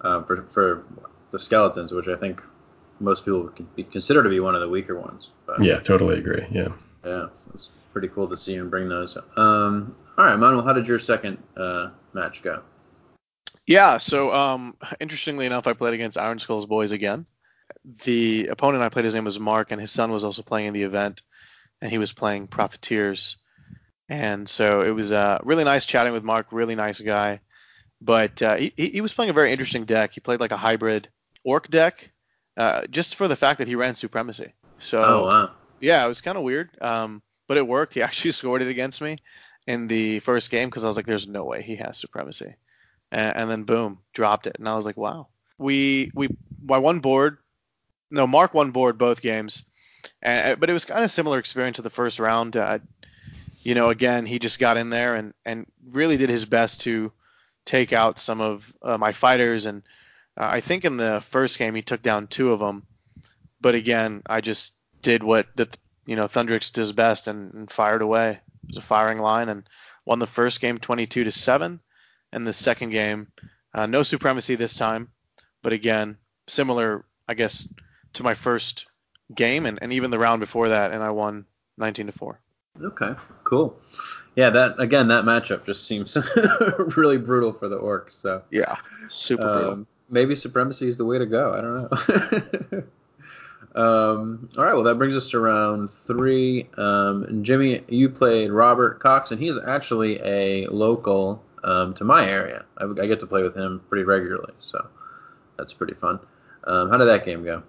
uh, 0.00 0.22
for 0.22 0.42
for 0.48 0.84
the 1.30 1.38
skeletons, 1.38 1.92
which 1.92 2.06
I 2.06 2.16
think 2.16 2.42
most 3.00 3.24
people 3.24 3.42
would 3.42 3.76
be 3.76 3.82
considered 3.82 4.22
to 4.22 4.28
be 4.28 4.40
one 4.40 4.54
of 4.54 4.60
the 4.60 4.68
weaker 4.68 4.98
ones. 4.98 5.30
But, 5.46 5.62
yeah, 5.62 5.80
totally 5.80 6.18
agree. 6.18 6.46
Yeah. 6.50 6.68
Yeah, 7.04 7.26
it's 7.52 7.70
pretty 7.92 8.08
cool 8.08 8.28
to 8.28 8.36
see 8.36 8.54
him 8.54 8.70
bring 8.70 8.88
those. 8.88 9.16
Um, 9.36 9.94
all 10.16 10.24
right, 10.24 10.36
Manuel, 10.36 10.64
how 10.64 10.72
did 10.72 10.88
your 10.88 10.98
second 10.98 11.38
uh, 11.56 11.90
match 12.12 12.42
go? 12.42 12.62
Yeah, 13.66 13.98
so 13.98 14.32
um, 14.32 14.76
interestingly 15.00 15.46
enough, 15.46 15.66
I 15.66 15.72
played 15.72 15.94
against 15.94 16.18
Iron 16.18 16.38
Skulls 16.38 16.66
boys 16.66 16.92
again. 16.92 17.26
The 18.04 18.48
opponent 18.48 18.82
I 18.82 18.90
played, 18.90 19.04
his 19.04 19.14
name 19.14 19.24
was 19.24 19.40
Mark, 19.40 19.70
and 19.70 19.80
his 19.80 19.90
son 19.90 20.10
was 20.10 20.24
also 20.24 20.42
playing 20.42 20.68
in 20.68 20.74
the 20.74 20.82
event, 20.82 21.22
and 21.80 21.90
he 21.90 21.98
was 21.98 22.12
playing 22.12 22.46
Profiteers. 22.46 23.36
And 24.08 24.48
so 24.48 24.82
it 24.82 24.90
was 24.90 25.12
uh, 25.12 25.38
really 25.44 25.64
nice 25.64 25.86
chatting 25.86 26.12
with 26.12 26.24
Mark, 26.24 26.48
really 26.52 26.74
nice 26.74 27.00
guy. 27.00 27.40
But 28.02 28.42
uh, 28.42 28.56
he, 28.56 28.72
he 28.76 29.00
was 29.00 29.14
playing 29.14 29.30
a 29.30 29.34
very 29.34 29.50
interesting 29.50 29.86
deck. 29.86 30.12
He 30.12 30.20
played 30.20 30.40
like 30.40 30.52
a 30.52 30.58
hybrid 30.58 31.08
orc 31.42 31.68
deck, 31.68 32.12
uh, 32.56 32.86
just 32.90 33.14
for 33.16 33.28
the 33.28 33.36
fact 33.36 33.58
that 33.58 33.68
he 33.68 33.76
ran 33.76 33.94
Supremacy. 33.94 34.52
So 34.78 35.02
oh, 35.02 35.26
wow. 35.26 35.50
Yeah, 35.80 36.04
it 36.04 36.08
was 36.08 36.20
kind 36.20 36.36
of 36.36 36.44
weird, 36.44 36.70
um, 36.80 37.22
but 37.46 37.56
it 37.56 37.66
worked. 37.66 37.94
He 37.94 38.02
actually 38.08 38.32
scored 38.32 38.62
it 38.62 38.68
against 38.68 39.00
me 39.00 39.18
in 39.66 39.86
the 39.86 40.20
first 40.20 40.50
game 40.50 40.68
because 40.68 40.84
I 40.84 40.86
was 40.86 40.96
like, 40.96 41.06
"There's 41.06 41.26
no 41.26 41.44
way 41.44 41.62
he 41.62 41.76
has 41.76 41.98
Supremacy," 41.98 42.54
and, 43.10 43.36
and 43.36 43.50
then 43.50 43.62
boom, 43.64 43.98
dropped 44.12 44.46
it, 44.46 44.56
and 44.58 44.68
I 44.68 44.74
was 44.74 44.86
like, 44.86 44.96
"Wow." 44.96 45.28
We 45.56 46.10
we 46.14 46.28
I 46.70 46.78
won 46.78 46.98
board. 46.98 47.38
No, 48.10 48.26
Mark 48.26 48.54
won 48.54 48.72
board 48.72 48.98
both 48.98 49.22
games, 49.22 49.62
and, 50.20 50.58
but 50.58 50.68
it 50.68 50.72
was 50.72 50.84
kind 50.84 51.04
of 51.04 51.10
similar 51.10 51.38
experience 51.38 51.76
to 51.76 51.82
the 51.82 51.90
first 51.90 52.18
round. 52.18 52.56
Uh, 52.56 52.80
you 53.62 53.74
know, 53.74 53.90
again, 53.90 54.26
he 54.26 54.38
just 54.38 54.58
got 54.58 54.76
in 54.76 54.90
there 54.90 55.14
and 55.14 55.32
and 55.44 55.66
really 55.90 56.16
did 56.16 56.28
his 56.28 56.44
best 56.44 56.82
to 56.82 57.12
take 57.64 57.92
out 57.92 58.18
some 58.18 58.40
of 58.40 58.72
uh, 58.82 58.98
my 58.98 59.12
fighters. 59.12 59.66
And 59.66 59.82
uh, 60.36 60.44
I 60.44 60.60
think 60.60 60.84
in 60.84 60.96
the 60.96 61.20
first 61.20 61.58
game 61.58 61.74
he 61.74 61.82
took 61.82 62.02
down 62.02 62.26
two 62.26 62.52
of 62.52 62.60
them. 62.60 62.86
But 63.60 63.74
again, 63.74 64.22
I 64.26 64.40
just 64.42 64.74
did 65.04 65.22
what 65.22 65.46
the 65.54 65.68
you 66.06 66.16
know 66.16 66.26
Thundrik's 66.26 66.70
does 66.70 66.90
best 66.92 67.28
and, 67.28 67.54
and 67.54 67.70
fired 67.70 68.02
away. 68.02 68.30
It 68.64 68.68
was 68.68 68.78
a 68.78 68.82
firing 68.82 69.18
line 69.18 69.48
and 69.48 69.68
won 70.04 70.18
the 70.18 70.26
first 70.26 70.60
game 70.60 70.78
22 70.78 71.24
to 71.24 71.30
seven, 71.30 71.80
and 72.32 72.44
the 72.44 72.52
second 72.52 72.90
game 72.90 73.28
uh, 73.72 73.86
no 73.86 74.02
supremacy 74.02 74.56
this 74.56 74.74
time, 74.74 75.10
but 75.62 75.72
again 75.72 76.16
similar 76.48 77.04
I 77.28 77.34
guess 77.34 77.68
to 78.14 78.22
my 78.22 78.34
first 78.34 78.86
game 79.34 79.66
and, 79.66 79.78
and 79.80 79.92
even 79.92 80.10
the 80.10 80.18
round 80.18 80.40
before 80.40 80.70
that, 80.70 80.90
and 80.90 81.02
I 81.02 81.10
won 81.10 81.46
19 81.78 82.06
to 82.06 82.12
four. 82.12 82.40
Okay, 82.82 83.14
cool. 83.44 83.78
Yeah, 84.34 84.50
that 84.50 84.80
again, 84.80 85.08
that 85.08 85.24
matchup 85.24 85.64
just 85.64 85.86
seems 85.86 86.16
really 86.96 87.18
brutal 87.18 87.52
for 87.52 87.68
the 87.68 87.78
orcs. 87.78 88.12
So 88.12 88.42
yeah, 88.50 88.76
super 89.06 89.42
brutal. 89.42 89.72
Um, 89.72 89.86
maybe 90.10 90.34
supremacy 90.34 90.88
is 90.88 90.96
the 90.96 91.04
way 91.04 91.18
to 91.18 91.26
go. 91.26 91.52
I 91.52 91.60
don't 91.60 92.72
know. 92.72 92.82
um, 93.74 94.48
all 94.56 94.64
right, 94.64 94.74
well 94.74 94.84
that 94.84 94.96
brings 94.96 95.16
us 95.16 95.28
to 95.30 95.40
round 95.40 95.90
three. 96.06 96.68
Um, 96.76 97.42
Jimmy, 97.42 97.82
you 97.88 98.08
played 98.08 98.52
Robert 98.52 99.00
Cox, 99.00 99.32
and 99.32 99.40
he's 99.40 99.56
actually 99.58 100.20
a 100.20 100.68
local 100.68 101.42
um, 101.64 101.94
to 101.94 102.04
my 102.04 102.28
area. 102.28 102.64
I, 102.78 102.84
I, 102.84 103.06
get 103.06 103.18
to 103.20 103.26
play 103.26 103.42
with 103.42 103.56
him 103.56 103.82
pretty 103.88 104.04
regularly, 104.04 104.52
so 104.60 104.86
that's 105.58 105.72
pretty 105.72 105.94
fun. 105.94 106.20
Um, 106.64 106.88
how 106.90 106.98
did 106.98 107.06
that 107.06 107.24
game 107.24 107.42
go? 107.42 107.64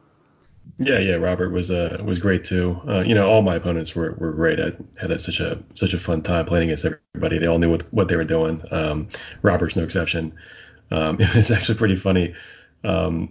Yeah, 0.77 0.99
yeah, 0.99 1.15
Robert 1.15 1.49
was 1.51 1.71
uh 1.71 1.97
was 2.03 2.19
great 2.19 2.43
too. 2.43 2.79
Uh, 2.87 3.01
you 3.01 3.15
know, 3.15 3.27
all 3.27 3.41
my 3.41 3.55
opponents 3.55 3.95
were, 3.95 4.11
were 4.19 4.31
great. 4.31 4.59
I 4.59 4.73
had 4.99 5.09
a, 5.09 5.17
such 5.17 5.39
a 5.39 5.63
such 5.73 5.93
a 5.93 5.99
fun 5.99 6.21
time 6.21 6.45
playing 6.45 6.65
against 6.65 6.85
everybody. 6.85 7.39
They 7.39 7.47
all 7.47 7.59
knew 7.59 7.71
what, 7.71 7.91
what 7.93 8.07
they 8.09 8.15
were 8.15 8.23
doing. 8.23 8.61
Um, 8.69 9.07
Robert's 9.41 9.75
no 9.75 9.83
exception. 9.83 10.33
Um, 10.91 11.17
it 11.19 11.33
was 11.33 11.49
actually 11.49 11.79
pretty 11.79 11.95
funny. 11.95 12.35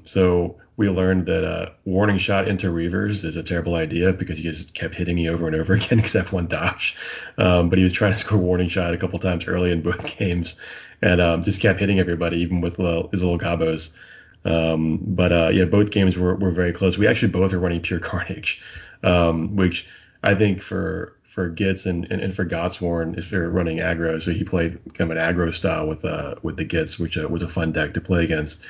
So 0.05 0.57
we 0.77 0.89
learned 0.89 1.27
that 1.27 1.45
uh, 1.45 1.71
warning 1.85 2.19
shot 2.19 2.49
into 2.49 2.67
Reavers 2.67 3.25
is 3.25 3.37
a 3.37 3.43
terrible 3.43 3.75
idea 3.75 4.13
because 4.13 4.39
he 4.39 4.45
just 4.45 4.75
kept 4.75 4.95
hitting 4.95 5.15
me 5.15 5.29
over 5.29 5.47
and 5.47 5.55
over 5.55 5.75
again 5.75 5.99
except 5.99 6.33
one 6.33 6.47
dodge. 6.47 6.97
Um, 7.39 7.69
but 7.69 7.79
he 7.79 7.85
was 7.85 7.93
trying 7.93 8.13
to 8.13 8.19
score 8.25 8.39
warning 8.39 8.69
shot 8.69 8.95
a 8.95 8.99
couple 8.99 9.19
times 9.19 9.47
early 9.47 9.71
in 9.71 9.83
both 9.83 10.17
games 10.19 10.61
and 11.01 11.21
um, 11.21 11.43
just 11.43 11.61
kept 11.61 11.81
hitting 11.81 12.01
everybody 12.01 12.39
even 12.39 12.61
with 12.61 12.79
little, 12.79 13.09
his 13.09 13.23
little 13.23 13.39
gobos. 13.39 13.97
Um, 14.45 14.99
but 15.01 15.33
uh, 15.33 15.51
yeah, 15.53 15.65
both 15.65 15.91
games 15.91 16.17
were, 16.17 16.35
were 16.35 16.51
very 16.51 16.73
close. 16.73 16.99
We 16.99 17.07
actually 17.07 17.33
both 17.33 17.53
are 17.55 17.59
running 17.59 17.81
pure 17.81 18.01
carnage, 18.01 18.63
um, 19.03 19.57
which 19.57 19.87
I 20.23 20.35
think 20.35 20.61
for 20.61 21.17
for 21.23 21.51
Gitz 21.51 21.87
and, 21.87 22.07
and, 22.13 22.23
and 22.23 22.33
for 22.33 22.45
Godsworn, 22.45 23.19
if 23.19 23.29
they're 23.29 23.51
running 23.51 23.79
aggro, 23.79 24.23
so 24.23 24.31
he 24.31 24.45
played 24.45 24.79
kind 24.95 25.11
of 25.11 25.17
an 25.17 25.23
aggro 25.23 25.53
style 25.53 25.89
with 25.89 26.05
uh 26.05 26.37
with 26.43 26.57
the 26.57 26.65
Gitz, 26.65 27.01
which 27.01 27.19
uh, 27.19 27.27
was 27.27 27.43
a 27.43 27.49
fun 27.49 27.73
deck 27.73 27.95
to 27.95 28.01
play 28.01 28.23
against. 28.23 28.65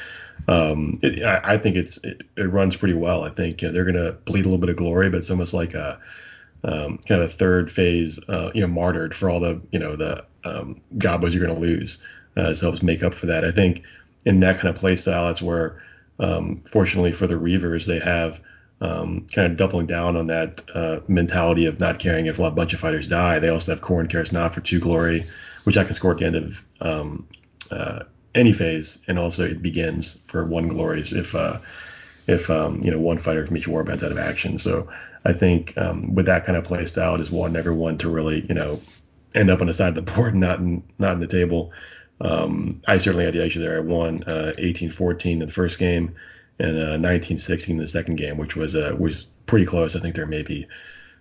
Um, 0.46 0.98
it, 1.02 1.22
I, 1.22 1.54
I, 1.54 1.58
think 1.58 1.76
it's 1.76 1.98
it, 2.04 2.22
it, 2.36 2.42
runs 2.42 2.76
pretty 2.76 2.94
well. 2.94 3.22
I 3.22 3.30
think 3.30 3.62
you 3.62 3.68
know, 3.68 3.74
they're 3.74 3.84
gonna 3.84 4.12
bleed 4.12 4.44
a 4.44 4.48
little 4.48 4.58
bit 4.58 4.68
of 4.68 4.76
glory, 4.76 5.08
but 5.08 5.18
it's 5.18 5.30
almost 5.30 5.54
like 5.54 5.74
a 5.74 6.00
um, 6.62 6.98
kind 6.98 7.22
of 7.22 7.30
a 7.30 7.32
third 7.32 7.70
phase, 7.70 8.18
uh, 8.28 8.50
you 8.54 8.60
know, 8.60 8.66
martyred 8.66 9.14
for 9.14 9.30
all 9.30 9.40
the 9.40 9.60
you 9.70 9.78
know 9.78 9.96
the 9.96 10.24
um, 10.44 10.80
gobos 10.96 11.32
you're 11.32 11.46
gonna 11.46 11.58
lose. 11.58 12.06
Uh, 12.36 12.48
this 12.48 12.60
helps 12.60 12.82
make 12.82 13.02
up 13.02 13.14
for 13.14 13.26
that. 13.26 13.44
I 13.44 13.52
think 13.52 13.84
in 14.24 14.40
that 14.40 14.56
kind 14.56 14.68
of 14.68 14.76
play 14.76 14.96
style, 14.96 15.28
it's 15.28 15.42
where, 15.42 15.82
um, 16.18 16.62
fortunately 16.66 17.12
for 17.12 17.26
the 17.26 17.34
Reavers, 17.34 17.86
they 17.86 18.00
have 18.00 18.40
um, 18.80 19.26
kind 19.32 19.50
of 19.50 19.58
doubling 19.58 19.86
down 19.86 20.16
on 20.16 20.26
that 20.26 20.62
uh, 20.74 21.00
mentality 21.08 21.66
of 21.66 21.80
not 21.80 21.98
caring 21.98 22.26
if 22.26 22.38
a 22.38 22.50
bunch 22.50 22.74
of 22.74 22.80
fighters 22.80 23.06
die. 23.06 23.38
They 23.38 23.48
also 23.48 23.72
have 23.72 23.80
Khorne 23.80 24.10
cares 24.10 24.32
not 24.32 24.54
for 24.54 24.60
two 24.60 24.80
glory, 24.80 25.26
which 25.64 25.76
I 25.76 25.84
can 25.84 25.94
score 25.94 26.12
at 26.12 26.18
the 26.18 26.26
end 26.26 26.36
of 26.36 26.64
um, 26.80 27.28
uh, 27.70 28.04
any 28.34 28.52
phase, 28.52 29.02
and 29.06 29.18
also 29.18 29.46
it 29.46 29.62
begins 29.62 30.22
for 30.26 30.44
one 30.44 30.68
glories 30.68 31.12
if 31.12 31.34
uh, 31.34 31.58
if 32.26 32.50
um, 32.50 32.80
you 32.82 32.90
know 32.90 32.98
one 32.98 33.18
fighter 33.18 33.44
from 33.44 33.56
each 33.56 33.66
warband's 33.66 34.02
out 34.02 34.12
of 34.12 34.18
action. 34.18 34.58
So 34.58 34.90
I 35.24 35.32
think 35.32 35.76
um, 35.78 36.14
with 36.14 36.26
that 36.26 36.44
kind 36.44 36.56
of 36.56 36.64
play 36.64 36.84
style, 36.84 37.16
just 37.16 37.32
want 37.32 37.56
everyone 37.56 37.98
to 37.98 38.10
really 38.10 38.44
you 38.46 38.54
know 38.54 38.80
end 39.34 39.50
up 39.50 39.60
on 39.60 39.66
the 39.66 39.74
side 39.74 39.96
of 39.96 40.06
the 40.06 40.12
board, 40.12 40.34
not 40.46 40.58
in 40.58 40.82
not 40.98 41.12
in 41.12 41.20
the 41.20 41.26
table. 41.26 41.72
Um, 42.20 42.80
I 42.86 42.96
certainly 42.96 43.24
had 43.24 43.34
the 43.34 43.42
edge 43.42 43.56
there. 43.56 43.76
I 43.76 43.80
won 43.80 44.22
uh, 44.24 44.52
18-14 44.56 45.32
in 45.32 45.38
the 45.40 45.48
first 45.48 45.80
game 45.80 46.14
and 46.60 46.78
uh, 46.78 47.08
19-16 47.08 47.70
in 47.70 47.76
the 47.78 47.88
second 47.88 48.16
game, 48.16 48.38
which 48.38 48.54
was 48.54 48.76
uh, 48.76 48.94
was 48.98 49.24
pretty 49.46 49.66
close. 49.66 49.96
I 49.96 50.00
think 50.00 50.14
there 50.14 50.26
may 50.26 50.42
be 50.42 50.68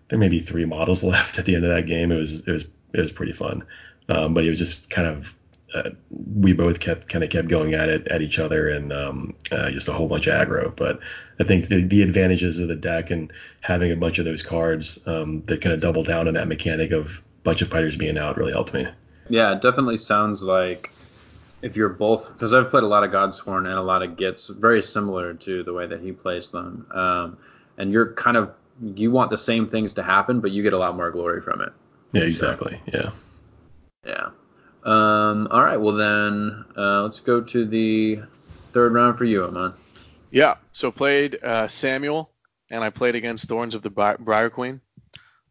there 0.10 0.20
may 0.20 0.30
be 0.30 0.40
three 0.40 0.66
models 0.66 1.04
left 1.04 1.40
at 1.40 1.46
the 1.46 1.56
end 1.56 1.66
of 1.66 1.72
that 1.72 1.88
game. 1.88 2.12
It 2.12 2.18
was 2.18 2.48
it 2.48 2.52
was 2.52 2.64
it 2.94 3.00
was 3.00 3.12
pretty 3.12 3.34
fun, 3.34 3.64
um, 4.10 4.34
but 4.34 4.46
it 4.46 4.50
was 4.50 4.60
just 4.60 4.90
kind 4.90 5.08
of 5.08 5.36
uh, 5.74 5.90
we 6.36 6.54
both 6.54 6.80
kept 6.80 7.10
kind 7.10 7.24
of 7.24 7.30
kept 7.30 7.48
going 7.48 7.74
at 7.74 7.90
it 7.90 8.08
at 8.08 8.22
each 8.22 8.40
other 8.40 8.70
and 8.70 8.94
um, 8.94 9.36
uh, 9.52 9.70
just 9.72 9.90
a 9.90 9.94
whole 9.94 10.08
bunch 10.08 10.28
of 10.28 10.34
aggro. 10.34 10.76
But 10.76 11.00
I 11.40 11.44
think 11.44 11.68
the, 11.68 11.84
the 11.84 12.02
advantages 12.04 12.60
of 12.60 12.68
the 12.68 12.76
deck 12.76 13.12
and 13.12 13.32
having 13.62 13.92
a 13.92 13.96
bunch 13.96 14.20
of 14.20 14.26
those 14.26 14.44
cards 14.44 15.06
um, 15.08 15.44
that 15.44 15.62
kind 15.62 15.74
of 15.74 15.82
double 15.82 16.04
down 16.04 16.28
on 16.28 16.36
that 16.36 16.48
mechanic 16.48 16.92
of 16.92 17.24
a 17.40 17.44
bunch 17.44 17.62
of 17.62 17.70
fighters 17.70 17.98
being 17.98 18.18
out 18.18 18.38
really 18.38 18.54
helped 18.54 18.74
me. 18.74 18.88
Yeah, 19.30 19.54
it 19.54 19.62
definitely 19.62 19.98
sounds 19.98 20.44
like 20.44 20.92
if 21.62 21.76
you're 21.78 21.90
both, 21.90 22.32
because 22.34 22.54
I've 22.54 22.70
played 22.70 22.84
a 22.84 22.88
lot 22.88 23.04
of 23.04 23.12
Godsworn 23.12 23.66
and 23.66 23.80
a 23.80 23.82
lot 23.82 24.04
of 24.04 24.12
Gitz, 24.12 24.54
very 24.56 24.84
similar 24.84 25.34
to 25.34 25.64
the 25.64 25.74
way 25.74 25.88
that 25.88 26.02
he 26.02 26.12
plays 26.12 26.50
them. 26.50 26.86
Um, 26.92 27.38
and 27.78 27.92
you're 27.92 28.14
kind 28.14 28.38
of 28.38 28.54
you 28.82 29.12
want 29.12 29.30
the 29.30 29.38
same 29.38 29.68
things 29.68 29.94
to 29.94 30.04
happen, 30.04 30.40
but 30.40 30.52
you 30.52 30.64
get 30.64 30.74
a 30.74 30.78
lot 30.78 30.96
more 30.96 31.12
glory 31.12 31.42
from 31.42 31.62
it. 31.62 31.72
Yeah, 32.12 32.24
exactly. 32.24 32.82
So, 32.92 32.98
yeah. 32.98 33.12
Yeah. 34.06 34.30
Um, 34.84 35.48
all 35.50 35.64
right. 35.64 35.78
Well 35.78 35.96
then, 35.96 36.66
uh, 36.78 37.04
let's 37.04 37.22
go 37.22 37.42
to 37.42 37.66
the 37.66 38.20
third 38.74 38.94
round 38.94 39.18
for 39.18 39.24
you, 39.24 39.46
Aman. 39.46 39.74
Yeah. 40.30 40.56
So 40.74 40.92
played 40.92 41.42
uh, 41.44 41.68
Samuel, 41.68 42.30
and 42.70 42.84
I 42.84 42.90
played 42.90 43.16
against 43.16 43.48
Thorns 43.48 43.76
of 43.76 43.82
the 43.82 43.90
Briar 43.90 44.50
Queen. 44.50 44.82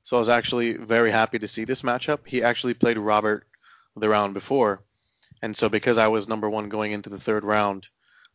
So 0.03 0.17
I 0.17 0.19
was 0.19 0.29
actually 0.29 0.73
very 0.75 1.11
happy 1.11 1.39
to 1.39 1.49
see 1.49 1.65
this 1.65 1.83
matchup. 1.83 2.21
He 2.27 2.43
actually 2.43 2.75
played 2.75 2.99
Robert 2.99 3.47
the 3.97 4.09
round 4.09 4.35
before, 4.35 4.83
and 5.41 5.57
so 5.57 5.69
because 5.69 5.99
I 5.99 6.09
was 6.09 6.29
number 6.29 6.51
one 6.51 6.69
going 6.69 6.93
into 6.93 7.11
the 7.11 7.21
third 7.21 7.45
round, 7.45 7.87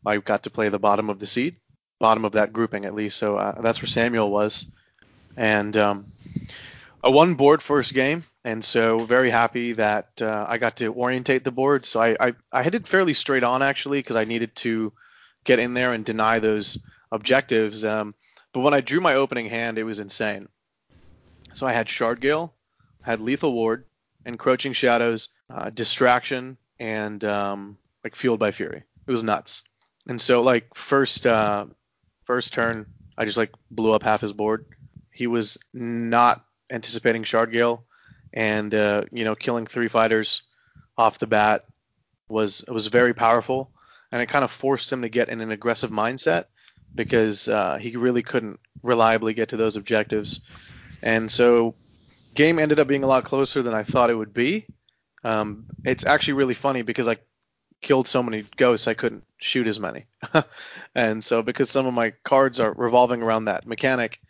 I 0.06 0.18
got 0.18 0.44
to 0.44 0.50
play 0.50 0.70
the 0.70 0.80
bottom 0.80 1.10
of 1.10 1.20
the 1.20 1.26
seed, 1.26 1.58
bottom 2.00 2.26
of 2.26 2.34
that 2.34 2.54
grouping 2.54 2.86
at 2.86 2.94
least. 2.94 3.18
So 3.18 3.36
uh, 3.36 3.62
that's 3.62 3.82
where 3.82 3.88
Samuel 3.88 4.32
was, 4.32 4.66
and 5.36 5.76
um, 5.76 6.12
I 7.04 7.10
won 7.10 7.36
board 7.36 7.62
first 7.62 7.94
game, 7.94 8.24
And 8.48 8.64
so 8.64 9.00
very 9.00 9.30
happy 9.30 9.74
that 9.74 10.22
uh, 10.22 10.46
I 10.48 10.58
got 10.58 10.78
to 10.78 10.94
orientate 10.94 11.44
the 11.44 11.52
board. 11.52 11.86
So 11.86 12.02
I, 12.02 12.16
I, 12.18 12.34
I 12.50 12.64
headed 12.64 12.88
fairly 12.88 13.14
straight 13.14 13.44
on 13.44 13.62
actually 13.62 14.00
because 14.00 14.16
I 14.16 14.24
needed 14.24 14.56
to 14.58 14.94
get 15.44 15.60
in 15.60 15.74
there 15.74 15.92
and 15.92 16.06
deny 16.06 16.40
those 16.40 16.78
objectives. 17.12 17.84
Um, 17.84 18.16
but 18.54 18.62
when 18.62 18.74
I 18.74 18.80
drew 18.80 19.02
my 19.02 19.16
opening 19.16 19.50
hand, 19.50 19.78
it 19.78 19.84
was 19.84 20.00
insane. 20.00 20.48
So 21.52 21.68
I 21.68 21.74
had 21.74 21.88
Shardgale, 21.88 22.52
had 23.02 23.20
Lethal 23.20 23.52
Ward, 23.52 23.84
Encroaching 24.26 24.72
Shadows, 24.72 25.28
uh, 25.50 25.70
Distraction, 25.70 26.58
and 26.80 27.22
um, 27.26 27.78
like 28.06 28.16
Fueled 28.16 28.40
by 28.40 28.52
Fury. 28.52 28.82
It 29.06 29.12
was 29.12 29.24
nuts. 29.24 29.64
And 30.08 30.22
so 30.22 30.42
like 30.42 30.74
first 30.74 31.28
uh, 31.28 31.66
first 32.24 32.54
turn, 32.54 32.86
I 33.18 33.26
just 33.26 33.38
like 33.38 33.52
blew 33.70 33.92
up 33.92 34.04
half 34.04 34.22
his 34.22 34.32
board. 34.32 34.68
He 35.12 35.28
was 35.28 35.58
not 35.74 36.46
anticipating 36.72 37.24
Shardgale 37.24 37.82
and 38.38 38.76
uh, 38.76 39.04
you 39.12 39.24
know 39.24 39.34
killing 39.36 39.66
three 39.66 39.88
fighters 39.88 40.44
off 40.96 41.18
the 41.18 41.26
bat 41.26 41.66
was 42.30 42.64
was 42.68 42.86
very 42.86 43.16
powerful, 43.16 43.72
and 44.12 44.22
it 44.22 44.28
kind 44.28 44.46
of 44.46 44.52
forced 44.52 44.94
him 44.94 45.02
to 45.02 45.10
get 45.10 45.30
in 45.30 45.42
an 45.42 45.52
aggressive 45.52 45.90
mindset 45.90 46.46
because 46.94 47.50
uh, 47.50 47.78
he 47.82 47.98
really 47.98 48.22
couldn't 48.22 48.60
reliably 48.84 49.34
get 49.34 49.50
to 49.50 49.58
those 49.58 49.76
objectives, 49.76 50.42
and 51.02 51.32
so 51.32 51.74
game 52.36 52.60
ended 52.60 52.80
up 52.80 52.88
being 52.88 53.04
a 53.04 53.08
lot 53.08 53.24
closer 53.24 53.64
than 53.64 53.74
I 53.74 53.82
thought 53.82 54.12
it 54.12 54.16
would 54.16 54.36
be. 54.36 54.68
Um, 55.24 55.66
it's 55.84 56.06
actually 56.06 56.34
really 56.34 56.54
funny 56.54 56.84
because 56.84 57.08
I 57.08 57.18
killed 57.82 58.08
so 58.08 58.22
many 58.22 58.44
ghosts 58.56 58.88
I 58.88 58.94
couldn't 58.94 59.24
shoot 59.40 59.66
as 59.66 59.80
many, 59.80 60.06
and 60.96 61.24
so 61.24 61.42
because 61.42 61.72
some 61.72 61.88
of 61.88 61.94
my 61.96 62.14
cards 62.24 62.60
are 62.60 62.72
revolving 62.72 63.24
around 63.24 63.46
that 63.46 63.66
mechanic, 63.66 64.22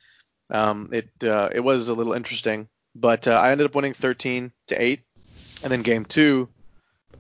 um, 0.50 0.92
it 0.94 1.10
uh, 1.26 1.50
it 1.54 1.60
was 1.60 1.90
a 1.90 1.94
little 1.94 2.14
interesting. 2.14 2.70
But 3.00 3.28
uh, 3.28 3.32
I 3.32 3.52
ended 3.52 3.66
up 3.66 3.76
winning 3.76 3.94
13 3.94 4.52
to 4.68 4.82
8. 4.82 5.02
And 5.64 5.72
then 5.72 5.82
game 5.82 6.06
two, 6.06 6.50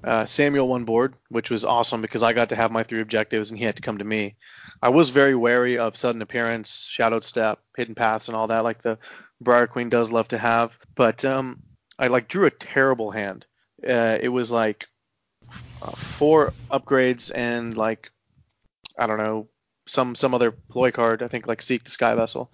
uh, 0.03 0.25
Samuel 0.25 0.67
won 0.67 0.85
board, 0.85 1.15
which 1.29 1.49
was 1.49 1.65
awesome 1.65 2.01
because 2.01 2.23
I 2.23 2.33
got 2.33 2.49
to 2.49 2.55
have 2.55 2.71
my 2.71 2.83
three 2.83 3.01
objectives 3.01 3.49
and 3.49 3.57
he 3.57 3.65
had 3.65 3.75
to 3.77 3.81
come 3.81 3.97
to 3.97 4.03
me. 4.03 4.35
I 4.81 4.89
was 4.89 5.09
very 5.09 5.35
wary 5.35 5.77
of 5.77 5.95
sudden 5.95 6.21
appearance, 6.21 6.87
shadowed 6.89 7.23
step, 7.23 7.59
hidden 7.75 7.95
paths, 7.95 8.27
and 8.27 8.37
all 8.37 8.47
that, 8.47 8.63
like 8.63 8.81
the 8.83 8.99
Briar 9.41 9.67
Queen 9.67 9.89
does 9.89 10.11
love 10.11 10.27
to 10.29 10.37
have. 10.37 10.77
But 10.95 11.25
um, 11.25 11.63
I 11.97 12.07
like 12.07 12.27
drew 12.27 12.45
a 12.45 12.51
terrible 12.51 13.11
hand. 13.11 13.45
Uh, 13.83 14.17
it 14.21 14.29
was 14.29 14.51
like 14.51 14.87
uh, 15.81 15.91
four 15.91 16.53
upgrades 16.71 17.31
and 17.33 17.75
like 17.75 18.11
I 18.97 19.07
don't 19.07 19.19
know 19.19 19.47
some 19.87 20.15
some 20.15 20.33
other 20.33 20.51
ploy 20.51 20.91
card. 20.91 21.23
I 21.23 21.27
think 21.27 21.47
like 21.47 21.61
Seek 21.61 21.83
the 21.83 21.89
Sky 21.89 22.13
Vessel. 22.15 22.51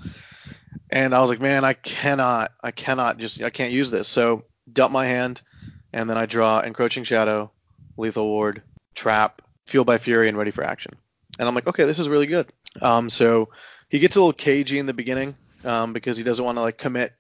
And 0.90 1.14
I 1.14 1.22
was 1.22 1.30
like, 1.30 1.42
man, 1.42 1.64
I 1.64 1.74
cannot, 1.74 2.52
I 2.62 2.72
cannot 2.72 3.18
just, 3.18 3.42
I 3.42 3.50
can't 3.50 3.72
use 3.72 3.90
this. 3.92 4.08
So 4.08 4.44
dump 4.72 4.92
my 4.92 5.06
hand, 5.06 5.42
and 5.92 6.10
then 6.10 6.18
I 6.18 6.26
draw 6.26 6.62
Encroaching 6.62 7.04
Shadow, 7.04 7.52
Lethal 7.98 8.28
Ward, 8.28 8.62
Trap, 8.96 9.42
Fueled 9.68 9.88
by 9.88 9.98
Fury, 9.98 10.30
and 10.30 10.38
Ready 10.38 10.52
for 10.52 10.64
Action. 10.64 10.94
And 11.40 11.48
I'm 11.48 11.56
like, 11.56 11.68
okay, 11.68 11.86
this 11.86 12.00
is 12.00 12.10
really 12.10 12.28
good. 12.28 12.48
Um, 12.82 13.10
so 13.10 13.50
he 13.90 14.00
gets 14.00 14.16
a 14.16 14.20
little 14.20 14.34
cagey 14.34 14.80
in 14.80 14.86
the 14.86 14.94
beginning 14.94 15.36
um, 15.64 15.94
because 15.94 16.18
he 16.18 16.24
doesn't 16.24 16.44
want 16.44 16.58
to 16.58 16.62
like 16.62 16.78
commit 16.78 17.14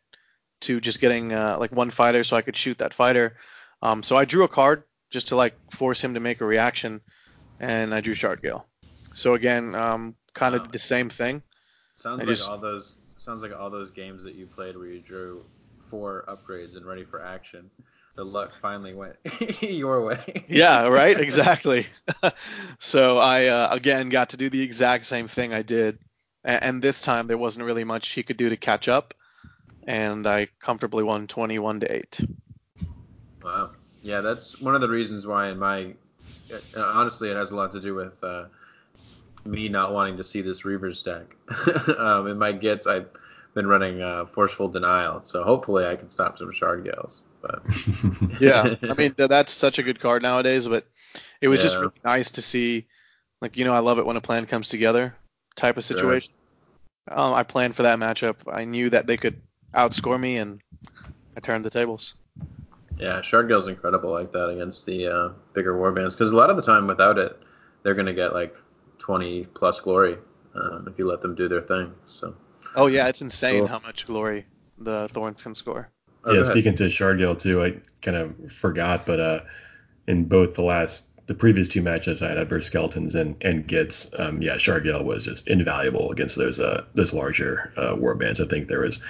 to 0.62 0.80
just 0.80 1.01
getting 1.01 1.34
uh, 1.34 1.58
like 1.60 1.72
one 1.72 1.91
fighter, 1.91 2.24
so 2.24 2.38
I 2.38 2.41
could 2.41 2.56
shoot 2.56 2.78
that 2.80 2.93
fighter. 2.93 3.38
Um, 3.82 4.04
so 4.04 4.16
I 4.16 4.26
drew 4.26 4.43
a 4.43 4.47
card 4.47 4.84
just 5.10 5.30
to 5.30 5.36
like 5.36 5.56
force 5.72 6.01
him 6.01 6.14
to 6.14 6.20
make 6.20 6.41
a 6.41 6.45
reaction, 6.45 7.01
and 7.60 7.93
I 7.93 8.01
drew 8.01 8.16
Shardgale. 8.16 8.64
So 9.14 9.36
again, 9.36 9.76
um, 9.76 10.16
kind 10.34 10.56
of 10.56 10.62
wow. 10.62 10.72
the 10.72 10.80
same 10.80 11.10
thing. 11.10 11.43
Sounds 11.97 12.22
I 12.22 12.24
like 12.24 12.28
just, 12.28 12.49
all 12.49 12.58
those 12.58 12.95
sounds 13.24 13.42
like 13.42 13.58
all 13.58 13.70
those 13.70 13.92
games 13.92 14.24
that 14.24 14.36
you 14.36 14.46
played 14.46 14.76
where 14.76 14.88
you 14.88 15.00
drew 15.00 15.44
four 15.90 16.26
upgrades 16.28 16.76
and 16.76 16.86
ready 16.86 17.04
for 17.04 17.24
action. 17.24 17.70
The 18.16 18.24
luck 18.24 18.52
finally 18.62 18.94
went 18.94 19.16
your 19.62 20.06
way. 20.06 20.46
yeah, 20.48 20.88
right. 20.88 21.20
Exactly. 21.24 21.88
so 22.80 23.18
I 23.18 23.48
uh, 23.48 23.70
again 23.72 24.10
got 24.10 24.30
to 24.30 24.38
do 24.38 24.50
the 24.50 24.62
exact 24.62 25.06
same 25.06 25.28
thing 25.28 25.54
I 25.54 25.62
did, 25.62 25.98
and, 26.44 26.64
and 26.64 26.82
this 26.82 27.02
time 27.02 27.28
there 27.28 27.38
wasn't 27.38 27.66
really 27.66 27.84
much 27.84 28.10
he 28.10 28.24
could 28.24 28.38
do 28.38 28.50
to 28.50 28.58
catch 28.58 28.88
up, 28.88 29.14
and 29.88 30.28
I 30.28 30.48
comfortably 30.60 31.04
won 31.04 31.28
21 31.28 31.80
to 31.80 31.96
eight. 31.96 32.20
Wow. 33.44 33.72
Yeah, 34.04 34.22
that's 34.22 34.60
one 34.62 34.76
of 34.76 34.82
the 34.82 34.90
reasons 34.90 35.26
why 35.26 35.50
in 35.50 35.58
my 35.58 35.94
honestly 36.76 37.30
it 37.30 37.36
has 37.36 37.52
a 37.52 37.56
lot 37.56 37.72
to 37.72 37.80
do 37.80 37.96
with 37.96 38.24
uh, 38.24 38.46
me 39.46 39.70
not 39.70 39.94
wanting 39.94 40.18
to 40.18 40.24
see 40.24 40.41
this 40.41 40.64
Reavers 40.64 41.04
deck. 41.04 41.36
um, 42.00 42.28
in 42.28 42.38
my 42.38 42.54
Gitz, 42.54 42.88
I've 42.88 43.10
been 43.54 43.68
running 43.68 44.02
uh, 44.02 44.26
Forceful 44.26 44.70
Denial, 44.70 45.22
so 45.24 45.44
hopefully 45.44 45.86
I 45.86 45.96
can 45.96 46.10
stop 46.10 46.38
some 46.38 46.52
Shardgales. 46.52 47.22
But 47.41 47.62
yeah, 48.41 48.76
I 48.89 48.94
mean 48.94 49.14
that's 49.18 49.54
such 49.54 49.80
a 49.80 49.84
good 49.84 50.00
card 50.00 50.22
nowadays. 50.24 50.68
But 50.68 50.88
it 51.41 51.48
was 51.48 51.60
yeah. 51.60 51.64
just 51.64 51.78
really 51.78 52.00
nice 52.04 52.32
to 52.32 52.41
see, 52.41 52.88
like 53.41 53.58
you 53.58 53.66
know, 53.66 53.74
I 53.74 53.80
love 53.80 54.00
it 54.00 54.06
when 54.06 54.18
a 54.18 54.22
plan 54.22 54.46
comes 54.46 54.70
together 54.70 55.16
type 55.56 55.78
of 55.78 55.84
situation. 55.84 56.32
Sure. 57.10 57.20
Um, 57.20 57.34
I 57.34 57.44
planned 57.44 57.76
for 57.76 57.84
that 57.84 58.00
matchup. 58.00 58.36
I 58.52 58.64
knew 58.64 58.89
that 58.89 59.08
they 59.08 59.18
could 59.18 59.41
outscore 59.76 60.20
me, 60.20 60.38
and 60.38 60.62
I 61.36 61.41
turned 61.41 61.66
the 61.66 61.70
tables. 61.70 62.16
Yeah, 62.98 63.20
Shardgale's 63.22 63.68
incredible 63.68 64.12
like 64.12 64.32
that 64.32 64.50
against 64.50 64.86
the 64.86 65.08
uh, 65.08 65.30
bigger 65.54 65.74
warbands 65.74 66.12
because 66.12 66.32
a 66.32 66.38
lot 66.38 66.50
of 66.50 66.56
the 66.56 66.62
time 66.62 66.88
without 66.88 67.18
it, 67.18 67.38
they're 67.82 67.96
gonna 67.96 68.14
get 68.14 68.34
like 68.34 68.56
20 69.04 69.47
plus 69.54 69.82
glory 69.82 70.18
um, 70.56 70.88
if 70.89 70.97
you 70.97 71.06
let 71.06 71.20
them 71.20 71.36
do 71.36 71.49
their 71.49 71.62
thing. 71.62 71.93
So. 72.08 72.36
Oh 72.76 72.88
yeah, 72.88 73.08
it's 73.10 73.22
insane 73.22 73.60
cool. 73.60 73.68
how 73.68 73.80
much 73.80 74.06
glory 74.06 74.45
the 74.78 75.10
Thorns 75.12 75.43
can 75.43 75.54
score. 75.54 75.89
Oh, 76.24 76.34
yeah, 76.34 76.43
speaking 76.43 76.74
to 76.76 76.86
Shardgale 76.86 77.38
too, 77.38 77.62
I 77.62 77.76
kind 78.01 78.16
of 78.16 78.51
forgot, 78.51 79.06
but 79.06 79.20
uh, 79.20 79.39
in 80.08 80.24
both 80.24 80.54
the 80.54 80.64
last, 80.64 81.10
the 81.28 81.34
previous 81.34 81.68
two 81.68 81.82
matches 81.82 82.22
I 82.22 82.30
had 82.30 82.47
versus 82.47 82.68
Skeletons 82.68 83.14
and 83.16 83.36
and 83.41 83.68
Gitz, 83.68 84.18
um, 84.18 84.41
yeah, 84.41 84.56
Shardgale 84.56 85.04
was 85.04 85.26
just 85.26 85.49
invaluable 85.49 86.12
against 86.12 86.38
those 86.38 86.62
uh 86.62 86.86
those 86.93 87.14
larger 87.14 87.74
uh, 87.76 87.93
warbands. 87.93 88.41
I 88.43 88.47
think 88.47 88.70
there 88.70 88.80
was 88.80 89.01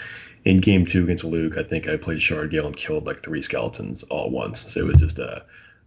in 0.43 0.57
game 0.57 0.87
two 0.87 1.03
against 1.03 1.23
Luke, 1.23 1.55
I 1.55 1.63
think 1.63 1.87
I 1.87 1.97
played 1.97 2.17
Shardgale 2.17 2.65
and 2.65 2.75
killed 2.75 3.05
like 3.05 3.21
three 3.21 3.43
skeletons 3.43 4.03
all 4.03 4.25
at 4.25 4.31
once. 4.31 4.59
So 4.59 4.81
it 4.81 4.87
was 4.87 4.97
just 4.97 5.19
a 5.19 5.45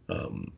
um, 0.08 0.52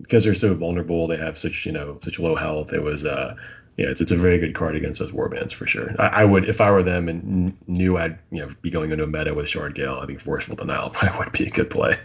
because 0.00 0.24
they're 0.24 0.34
so 0.34 0.54
vulnerable, 0.54 1.06
they 1.06 1.16
have 1.16 1.38
such 1.38 1.66
you 1.66 1.72
know 1.72 1.98
such 2.02 2.18
low 2.18 2.34
health. 2.34 2.72
It 2.72 2.82
was 2.82 3.04
uh 3.04 3.34
yeah, 3.76 3.86
it's, 3.86 4.00
it's 4.00 4.12
a 4.12 4.16
very 4.16 4.38
good 4.38 4.54
card 4.54 4.76
against 4.76 4.98
those 4.98 5.12
warbands 5.12 5.52
for 5.52 5.66
sure. 5.66 5.94
I, 5.98 6.06
I, 6.06 6.24
would 6.24 6.46
if 6.46 6.60
I 6.60 6.70
were 6.70 6.82
them 6.82 7.08
and 7.08 7.56
knew 7.66 7.96
I'd 7.96 8.18
you 8.30 8.40
know 8.40 8.48
be 8.60 8.70
going 8.70 8.90
into 8.90 9.04
a 9.04 9.06
meta 9.06 9.32
with 9.32 9.46
Shardgale, 9.46 10.02
I 10.02 10.06
think 10.06 10.20
Forceful 10.20 10.56
Denial 10.56 10.90
probably 10.92 11.18
would 11.18 11.32
be 11.32 11.46
a 11.46 11.50
good 11.50 11.70
play. 11.70 11.96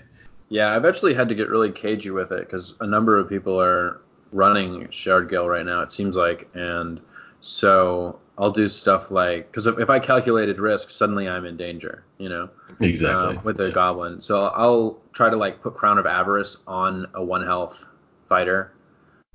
Yeah, 0.47 0.73
I've 0.75 0.85
actually 0.85 1.15
had 1.15 1.29
to 1.29 1.35
get 1.35 1.49
really 1.49 1.71
cagey 1.71 2.11
with 2.11 2.31
it 2.31 2.45
because 2.45 2.75
a 2.79 2.87
number 2.87 3.17
of 3.17 3.27
people 3.27 3.59
are 3.61 4.01
running 4.31 4.87
Shardgale 4.87 5.49
right 5.49 5.65
now. 5.65 5.81
It 5.81 5.91
seems 5.91 6.15
like, 6.15 6.47
and 6.53 7.01
so 7.41 8.19
I'll 8.37 8.51
do 8.51 8.67
stuff 8.67 9.11
like 9.11 9.49
because 9.49 9.65
if, 9.65 9.79
if, 9.79 9.89
I 9.89 9.99
calculated 9.99 10.59
risk, 10.59 10.91
suddenly 10.91 11.27
I'm 11.27 11.45
in 11.45 11.55
danger, 11.55 12.03
you 12.17 12.29
know. 12.29 12.49
Exactly. 12.81 13.37
Um, 13.37 13.43
with 13.43 13.59
a 13.61 13.67
yeah. 13.67 13.73
goblin, 13.73 14.21
so 14.21 14.47
I'll 14.47 14.99
try 15.13 15.29
to 15.29 15.37
like 15.37 15.61
put 15.61 15.75
Crown 15.75 15.97
of 15.97 16.05
Avarice 16.05 16.57
on 16.67 17.07
a 17.13 17.23
one 17.23 17.45
health 17.45 17.87
fighter 18.27 18.73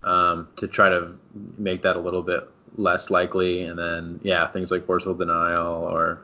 um, 0.03 0.49
to 0.57 0.69
try 0.69 0.91
to 0.91 1.19
make 1.57 1.83
that 1.83 1.97
a 1.97 2.01
little 2.01 2.23
bit 2.23 2.49
less 2.77 3.11
likely, 3.11 3.63
and 3.63 3.79
then 3.79 4.21
yeah, 4.23 4.47
things 4.49 4.71
like 4.71 4.85
forceful 4.85 5.15
denial 5.15 5.85
or 5.85 6.21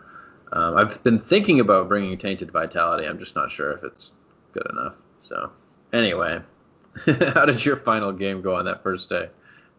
um, 0.52 0.76
I've 0.76 1.02
been 1.02 1.18
thinking 1.18 1.60
about 1.60 1.88
bringing 1.88 2.16
tainted 2.18 2.50
vitality. 2.50 3.06
I'm 3.06 3.18
just 3.18 3.34
not 3.34 3.50
sure 3.50 3.72
if 3.72 3.84
it's 3.84 4.12
good 4.52 4.66
enough. 4.70 4.94
So 5.20 5.50
anyway, 5.92 6.40
how 7.34 7.46
did 7.46 7.64
your 7.64 7.76
final 7.76 8.12
game 8.12 8.42
go 8.42 8.54
on 8.54 8.66
that 8.66 8.82
first 8.82 9.08
day, 9.08 9.28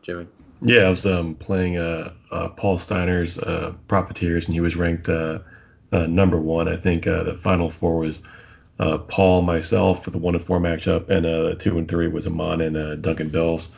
Jimmy? 0.01 0.27
Yeah, 0.61 0.83
I 0.83 0.89
was 0.89 1.05
um, 1.05 1.35
playing 1.35 1.77
uh, 1.77 2.13
uh, 2.31 2.49
Paul 2.49 2.77
Steiner's 2.77 3.37
uh, 3.37 3.73
Profiteers, 3.87 4.45
and 4.45 4.53
he 4.53 4.59
was 4.59 4.75
ranked 4.75 5.07
uh, 5.07 5.39
uh, 5.91 6.07
number 6.07 6.37
one. 6.37 6.67
I 6.67 6.77
think 6.77 7.05
uh, 7.05 7.23
the 7.23 7.33
final 7.33 7.69
four 7.69 7.99
was 7.99 8.23
Paul, 9.07 9.41
myself 9.43 10.03
for 10.03 10.11
the 10.11 10.17
one 10.17 10.35
and 10.35 10.43
four 10.43 10.59
matchup, 10.59 11.09
and 11.09 11.25
the 11.25 11.55
two 11.57 11.77
and 11.77 11.87
three 11.87 12.07
was 12.07 12.27
Aman 12.27 12.61
and 12.61 13.01
Duncan 13.01 13.29
Bills. 13.29 13.75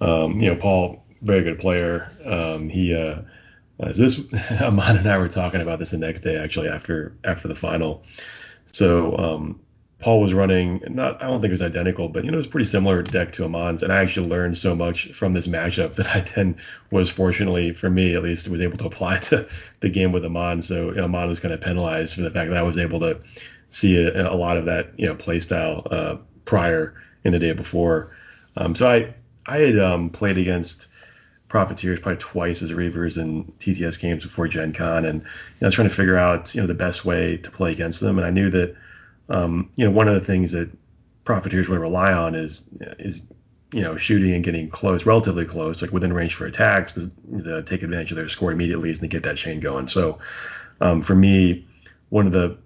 Um, 0.00 0.40
you 0.40 0.48
know, 0.48 0.56
Paul, 0.56 1.04
very 1.20 1.42
good 1.42 1.58
player. 1.58 2.10
Um, 2.24 2.68
he 2.68 2.92
is 2.92 3.98
this 3.98 4.34
Aman 4.62 4.98
and 4.98 5.08
I 5.08 5.18
were 5.18 5.28
talking 5.28 5.60
about 5.60 5.78
this 5.78 5.90
the 5.90 5.98
next 5.98 6.20
day 6.20 6.36
actually 6.36 6.68
after 6.68 7.14
after 7.24 7.48
the 7.48 7.54
final. 7.54 8.04
So 8.66 9.16
um, 9.16 9.60
Paul 10.02 10.20
was 10.20 10.34
running 10.34 10.82
not 10.88 11.22
I 11.22 11.28
don't 11.28 11.40
think 11.40 11.50
it 11.50 11.52
was 11.52 11.62
identical, 11.62 12.08
but 12.08 12.24
you 12.24 12.30
know 12.30 12.34
it 12.34 12.36
was 12.36 12.48
pretty 12.48 12.66
similar 12.66 13.02
deck 13.02 13.30
to 13.32 13.44
Aman's, 13.44 13.84
and 13.84 13.92
I 13.92 14.02
actually 14.02 14.28
learned 14.28 14.56
so 14.56 14.74
much 14.74 15.12
from 15.12 15.32
this 15.32 15.46
matchup 15.46 15.94
that 15.96 16.08
I 16.08 16.20
then 16.20 16.56
was 16.90 17.08
fortunately 17.08 17.72
for 17.72 17.88
me 17.88 18.14
at 18.14 18.22
least 18.22 18.48
was 18.48 18.60
able 18.60 18.78
to 18.78 18.86
apply 18.86 19.18
to 19.18 19.48
the 19.80 19.88
game 19.88 20.10
with 20.10 20.24
Aman. 20.24 20.60
So 20.62 20.90
you 20.90 20.96
know, 20.96 21.04
Aman 21.04 21.28
was 21.28 21.40
kind 21.40 21.54
of 21.54 21.60
penalized 21.60 22.16
for 22.16 22.22
the 22.22 22.30
fact 22.30 22.50
that 22.50 22.58
I 22.58 22.62
was 22.62 22.78
able 22.78 23.00
to 23.00 23.20
see 23.70 23.96
a, 23.96 24.30
a 24.30 24.34
lot 24.34 24.56
of 24.56 24.66
that 24.66 24.98
you 24.98 25.06
know 25.06 25.14
play 25.14 25.38
style 25.38 25.86
uh, 25.88 26.16
prior 26.44 26.94
in 27.24 27.32
the 27.32 27.38
day 27.38 27.52
before. 27.52 28.10
Um, 28.56 28.74
so 28.74 28.90
I 28.90 29.14
I 29.46 29.58
had 29.58 29.78
um, 29.78 30.10
played 30.10 30.36
against 30.36 30.88
Profiteers 31.48 32.00
probably 32.00 32.18
twice 32.18 32.62
as 32.62 32.72
Reavers 32.72 33.20
in 33.20 33.44
TTS 33.44 34.00
games 34.00 34.24
before 34.24 34.48
Gen 34.48 34.72
Con, 34.72 35.04
and 35.04 35.20
you 35.20 35.28
know, 35.60 35.66
I 35.66 35.66
was 35.66 35.74
trying 35.74 35.88
to 35.88 35.94
figure 35.94 36.16
out 36.16 36.54
you 36.54 36.60
know 36.60 36.66
the 36.66 36.74
best 36.74 37.04
way 37.04 37.36
to 37.36 37.50
play 37.50 37.70
against 37.70 38.00
them, 38.00 38.18
and 38.18 38.26
I 38.26 38.30
knew 38.30 38.50
that 38.50 38.74
um, 39.28 39.70
you 39.76 39.84
know, 39.84 39.90
one 39.90 40.08
of 40.08 40.14
the 40.14 40.20
things 40.20 40.52
that 40.52 40.70
profiteers 41.24 41.68
really 41.68 41.80
rely 41.80 42.12
on 42.12 42.34
is 42.34 42.68
is 42.98 43.32
you 43.72 43.80
know 43.80 43.96
shooting 43.96 44.34
and 44.34 44.44
getting 44.44 44.68
close, 44.68 45.06
relatively 45.06 45.44
close, 45.44 45.82
like 45.82 45.92
within 45.92 46.12
range 46.12 46.34
for 46.34 46.46
attacks 46.46 46.92
to, 46.92 47.10
to 47.44 47.62
take 47.62 47.82
advantage 47.82 48.10
of 48.12 48.16
their 48.16 48.28
score 48.28 48.52
immediately 48.52 48.90
and 48.90 49.00
to 49.00 49.08
get 49.08 49.22
that 49.22 49.36
chain 49.36 49.60
going. 49.60 49.86
So 49.86 50.18
um, 50.80 51.00
for 51.00 51.14
me, 51.14 51.66
one 52.10 52.26
of 52.26 52.32
the 52.32 52.58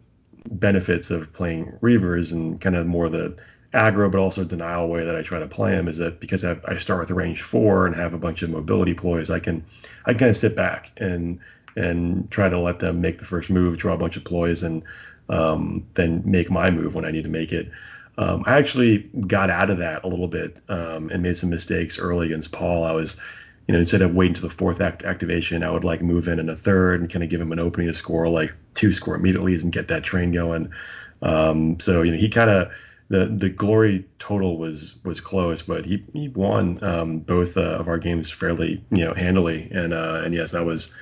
benefits 0.50 1.10
of 1.10 1.32
playing 1.32 1.72
Reavers 1.82 2.32
and 2.32 2.60
kind 2.60 2.76
of 2.76 2.86
more 2.86 3.08
the 3.08 3.36
aggro 3.74 4.10
but 4.10 4.18
also 4.18 4.44
denial 4.44 4.88
way 4.88 5.04
that 5.04 5.16
I 5.16 5.22
try 5.22 5.38
to 5.38 5.46
play 5.46 5.72
them 5.72 5.88
is 5.88 5.98
that 5.98 6.18
because 6.18 6.44
I, 6.44 6.56
I 6.64 6.78
start 6.78 7.00
with 7.00 7.10
a 7.10 7.14
range 7.14 7.42
four 7.42 7.86
and 7.86 7.94
have 7.94 8.14
a 8.14 8.18
bunch 8.18 8.42
of 8.42 8.50
mobility 8.50 8.94
ploys, 8.94 9.30
I 9.30 9.40
can 9.40 9.64
I 10.04 10.12
can 10.12 10.18
kind 10.18 10.30
of 10.30 10.36
sit 10.36 10.56
back 10.56 10.92
and 10.96 11.40
and 11.76 12.30
try 12.30 12.48
to 12.48 12.58
let 12.58 12.78
them 12.78 13.02
make 13.02 13.18
the 13.18 13.24
first 13.24 13.50
move, 13.50 13.76
draw 13.76 13.94
a 13.94 13.98
bunch 13.98 14.16
of 14.16 14.24
ploys, 14.24 14.62
and 14.62 14.82
um, 15.28 15.86
then 15.94 16.22
make 16.24 16.50
my 16.50 16.70
move 16.70 16.94
when 16.94 17.04
I 17.04 17.10
need 17.10 17.24
to 17.24 17.30
make 17.30 17.52
it. 17.52 17.70
Um, 18.18 18.44
I 18.46 18.58
actually 18.58 18.98
got 18.98 19.50
out 19.50 19.70
of 19.70 19.78
that 19.78 20.04
a 20.04 20.08
little 20.08 20.28
bit 20.28 20.60
um, 20.68 21.10
and 21.10 21.22
made 21.22 21.36
some 21.36 21.50
mistakes 21.50 21.98
early 21.98 22.26
against 22.26 22.50
Paul. 22.50 22.82
I 22.84 22.92
was, 22.92 23.20
you 23.66 23.72
know, 23.72 23.78
instead 23.78 24.00
of 24.00 24.14
waiting 24.14 24.34
to 24.34 24.42
the 24.42 24.50
fourth 24.50 24.80
act- 24.80 25.04
activation, 25.04 25.62
I 25.62 25.70
would 25.70 25.84
like 25.84 26.00
move 26.00 26.28
in 26.28 26.38
in 26.38 26.48
a 26.48 26.56
third 26.56 27.00
and 27.00 27.10
kind 27.10 27.22
of 27.22 27.28
give 27.28 27.40
him 27.40 27.52
an 27.52 27.58
opening 27.58 27.88
to 27.88 27.94
score 27.94 28.28
like 28.28 28.54
two 28.74 28.92
score 28.92 29.16
immediately 29.16 29.54
and 29.54 29.72
get 29.72 29.88
that 29.88 30.02
train 30.02 30.32
going. 30.32 30.72
Um, 31.20 31.78
so 31.78 32.02
you 32.02 32.12
know, 32.12 32.18
he 32.18 32.28
kind 32.28 32.48
of 32.48 32.72
the 33.08 33.26
the 33.26 33.48
glory 33.48 34.04
total 34.18 34.56
was 34.58 34.96
was 35.04 35.20
close, 35.20 35.62
but 35.62 35.84
he 35.84 36.02
he 36.12 36.28
won 36.28 36.82
um, 36.82 37.18
both 37.18 37.56
uh, 37.56 37.60
of 37.60 37.88
our 37.88 37.98
games 37.98 38.30
fairly 38.30 38.82
you 38.90 39.04
know 39.04 39.14
handily, 39.14 39.68
and 39.70 39.92
uh, 39.92 40.22
and 40.24 40.34
yes, 40.34 40.52
that 40.52 40.64
was 40.64 40.94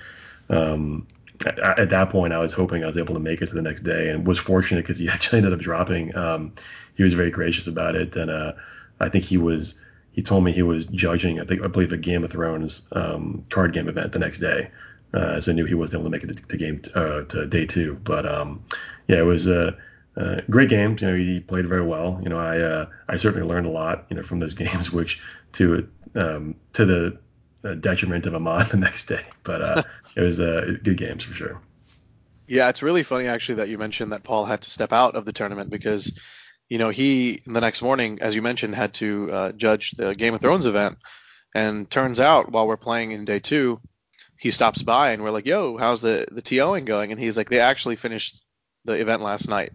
um, 0.50 1.06
at, 1.46 1.58
at, 1.58 1.90
that 1.90 2.10
point, 2.10 2.32
I 2.32 2.38
was 2.38 2.52
hoping 2.52 2.84
I 2.84 2.86
was 2.86 2.96
able 2.96 3.14
to 3.14 3.20
make 3.20 3.42
it 3.42 3.46
to 3.46 3.54
the 3.54 3.62
next 3.62 3.80
day, 3.80 4.08
and 4.08 4.26
was 4.26 4.38
fortunate 4.38 4.82
because 4.82 4.98
he 4.98 5.08
actually 5.10 5.38
ended 5.38 5.52
up 5.52 5.60
dropping. 5.60 6.14
Um, 6.16 6.52
he 6.94 7.02
was 7.02 7.14
very 7.14 7.30
gracious 7.30 7.66
about 7.66 7.96
it, 7.96 8.16
and 8.16 8.30
uh, 8.30 8.52
I 9.00 9.08
think 9.08 9.24
he 9.24 9.36
was. 9.36 9.74
He 10.12 10.22
told 10.22 10.44
me 10.44 10.52
he 10.52 10.62
was 10.62 10.86
judging. 10.86 11.40
I 11.40 11.44
think 11.44 11.62
I 11.62 11.66
believe 11.66 11.92
a 11.92 11.96
Game 11.96 12.22
of 12.22 12.30
Thrones 12.30 12.86
um, 12.92 13.44
card 13.50 13.72
game 13.72 13.88
event 13.88 14.12
the 14.12 14.20
next 14.20 14.38
day, 14.38 14.70
uh, 15.12 15.34
as 15.34 15.48
I 15.48 15.52
knew 15.52 15.64
he 15.64 15.74
wasn't 15.74 16.00
able 16.00 16.04
to 16.04 16.10
make 16.10 16.22
it 16.22 16.36
to, 16.36 16.46
to 16.46 16.56
game 16.56 16.80
uh, 16.94 17.22
to 17.22 17.46
day 17.46 17.66
two. 17.66 17.98
But 18.04 18.24
um, 18.24 18.64
yeah, 19.08 19.18
it 19.18 19.24
was 19.24 19.48
a, 19.48 19.76
great 20.48 20.68
game. 20.68 20.96
You 21.00 21.08
know, 21.08 21.16
he 21.16 21.40
played 21.40 21.66
very 21.66 21.84
well. 21.84 22.20
You 22.22 22.28
know, 22.28 22.38
I 22.38 22.60
uh, 22.60 22.86
I 23.08 23.16
certainly 23.16 23.46
learned 23.46 23.66
a 23.66 23.70
lot. 23.70 24.06
You 24.08 24.16
know, 24.16 24.22
from 24.22 24.38
those 24.38 24.54
games, 24.64 24.92
which 24.92 25.20
to 25.54 25.88
um, 26.14 26.54
to 26.74 26.86
the 26.86 27.18
detriment 27.80 28.26
of 28.26 28.34
Aman 28.34 28.68
the 28.70 28.76
next 28.76 29.06
day. 29.06 29.24
But 29.42 29.62
uh, 29.62 29.82
it 30.16 30.20
was 30.20 30.40
uh, 30.40 30.76
good 30.82 30.96
games 30.96 31.22
for 31.22 31.34
sure. 31.34 31.60
Yeah, 32.46 32.68
it's 32.68 32.82
really 32.82 33.02
funny 33.02 33.26
actually 33.26 33.56
that 33.56 33.68
you 33.68 33.78
mentioned 33.78 34.12
that 34.12 34.22
Paul 34.22 34.44
had 34.44 34.62
to 34.62 34.70
step 34.70 34.92
out 34.92 35.16
of 35.16 35.24
the 35.24 35.32
tournament 35.32 35.70
because, 35.70 36.18
you 36.68 36.78
know, 36.78 36.90
he 36.90 37.40
the 37.46 37.60
next 37.60 37.82
morning, 37.82 38.18
as 38.20 38.34
you 38.34 38.42
mentioned, 38.42 38.74
had 38.74 38.94
to 38.94 39.32
uh, 39.32 39.52
judge 39.52 39.92
the 39.92 40.14
Game 40.14 40.34
of 40.34 40.40
Thrones 40.40 40.66
event, 40.66 40.98
and 41.54 41.90
turns 41.90 42.20
out 42.20 42.52
while 42.52 42.66
we're 42.66 42.76
playing 42.76 43.12
in 43.12 43.24
day 43.24 43.38
two, 43.38 43.80
he 44.38 44.50
stops 44.50 44.82
by 44.82 45.12
and 45.12 45.22
we're 45.22 45.30
like, 45.30 45.46
"Yo, 45.46 45.78
how's 45.78 46.02
the 46.02 46.26
the 46.30 46.42
TOing 46.42 46.84
going?" 46.84 47.12
And 47.12 47.20
he's 47.20 47.36
like, 47.36 47.48
"They 47.48 47.60
actually 47.60 47.96
finished 47.96 48.42
the 48.84 48.92
event 48.92 49.22
last 49.22 49.48
night. 49.48 49.72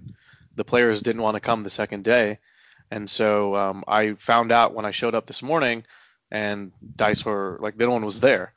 The 0.55 0.65
players 0.65 1.01
didn't 1.01 1.23
want 1.23 1.35
to 1.35 1.41
come 1.41 1.63
the 1.63 1.69
second 1.69 2.03
day." 2.03 2.37
And 2.91 3.09
so 3.09 3.55
um, 3.55 3.83
I 3.87 4.13
found 4.13 4.51
out 4.51 4.73
when 4.73 4.85
I 4.85 4.91
showed 4.91 5.15
up 5.15 5.25
this 5.25 5.41
morning, 5.41 5.85
and 6.29 6.71
dice 6.95 7.25
were 7.25 7.57
like 7.61 7.77
no 7.77 7.89
one 7.89 8.05
was 8.05 8.21
there 8.21 8.53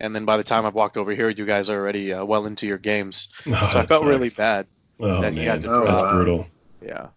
and 0.00 0.14
then 0.14 0.24
by 0.24 0.36
the 0.36 0.44
time 0.44 0.66
I've 0.66 0.74
walked 0.74 0.96
over 0.96 1.12
here, 1.12 1.28
you 1.28 1.46
guys 1.46 1.70
are 1.70 1.78
already 1.78 2.12
uh, 2.12 2.24
well 2.24 2.46
into 2.46 2.66
your 2.66 2.78
games. 2.78 3.28
Oh, 3.46 3.68
so 3.72 3.80
I 3.80 3.86
felt 3.86 3.88
sucks. 3.88 4.04
really 4.04 4.30
bad 4.30 4.66
oh, 5.00 5.20
that 5.20 5.32
man. 5.32 5.34
he 5.34 5.44
had 5.44 5.62
to. 5.62 5.70
Oh, 5.70 5.84
that's 5.84 6.12
brutal. 6.12 6.46
Yeah. 6.80 7.08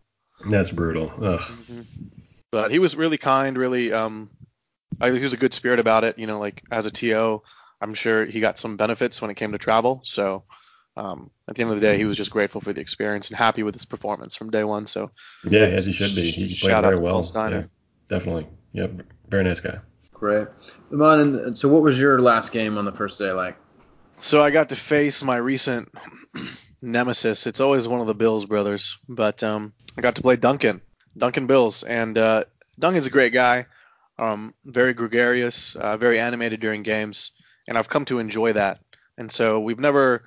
That's 0.50 0.72
brutal. 0.72 1.10
Mm-hmm. 1.10 1.82
But 2.52 2.72
he 2.72 2.80
was 2.80 2.96
really 2.96 3.18
kind, 3.18 3.58
really. 3.58 3.94
Um, 3.94 4.30
I, 5.00 5.12
he 5.12 5.20
was 5.20 5.34
a 5.34 5.38
good 5.38 5.54
spirit 5.54 5.80
about 5.80 6.04
it. 6.04 6.20
You 6.20 6.28
know, 6.28 6.40
like 6.40 6.64
as 6.72 6.86
a 6.86 6.92
TO, 6.92 7.42
I'm 7.82 7.94
sure 7.94 8.26
he 8.26 8.40
got 8.40 8.60
some 8.60 8.78
benefits 8.78 9.22
when 9.22 9.32
it 9.32 9.36
came 9.36 9.54
to 9.54 9.58
travel. 9.58 10.02
So 10.04 10.44
um, 10.96 11.32
at 11.48 11.56
the 11.56 11.62
end 11.62 11.72
of 11.72 11.80
the 11.80 11.86
day, 11.86 11.98
he 11.98 12.06
was 12.06 12.18
just 12.18 12.32
grateful 12.32 12.62
for 12.62 12.74
the 12.74 12.82
experience 12.82 13.30
and 13.30 13.38
happy 13.38 13.64
with 13.64 13.76
his 13.76 13.86
performance 13.86 14.36
from 14.36 14.50
day 14.50 14.64
one. 14.64 14.88
So 14.88 15.12
yeah, 15.44 15.62
as 15.62 15.86
he 15.86 15.94
should 15.94 16.16
be. 16.16 16.32
He 16.32 16.56
played 16.60 16.82
very 16.82 17.00
well. 17.00 17.24
Yeah, 17.34 17.64
definitely. 18.08 18.48
Yep. 18.74 19.02
Very 19.30 19.44
nice 19.44 19.60
guy. 19.60 19.80
Great. 20.24 20.48
Aman, 20.94 21.54
so 21.54 21.68
what 21.68 21.82
was 21.82 22.00
your 22.00 22.22
last 22.22 22.54
game 22.54 22.78
on 22.78 22.86
the 22.86 22.94
first 22.94 23.20
day 23.20 23.34
like? 23.34 23.58
So 24.22 24.42
I 24.42 24.52
got 24.52 24.70
to 24.70 24.76
face 24.78 25.22
my 25.22 25.36
recent 25.36 25.94
nemesis. 26.82 27.46
It's 27.46 27.60
always 27.60 27.90
one 27.90 28.00
of 28.00 28.08
the 28.08 28.16
Bills 28.16 28.46
brothers, 28.46 28.98
but 29.10 29.44
um, 29.44 29.74
I 29.98 30.02
got 30.02 30.16
to 30.16 30.22
play 30.22 30.38
Duncan, 30.38 30.80
Duncan 31.18 31.46
Bills, 31.46 31.84
and 31.84 32.18
uh, 32.18 32.46
Duncan's 32.80 33.08
a 33.08 33.10
great 33.10 33.34
guy, 33.34 33.66
um, 34.18 34.54
very 34.64 34.94
gregarious, 34.94 35.76
uh, 35.76 35.98
very 35.98 36.22
animated 36.22 36.62
during 36.62 36.84
games, 36.84 37.32
and 37.68 37.78
I've 37.78 37.90
come 37.90 38.06
to 38.06 38.20
enjoy 38.20 38.54
that. 38.54 38.80
And 39.18 39.30
so 39.30 39.60
we've 39.60 39.78
never, 39.78 40.24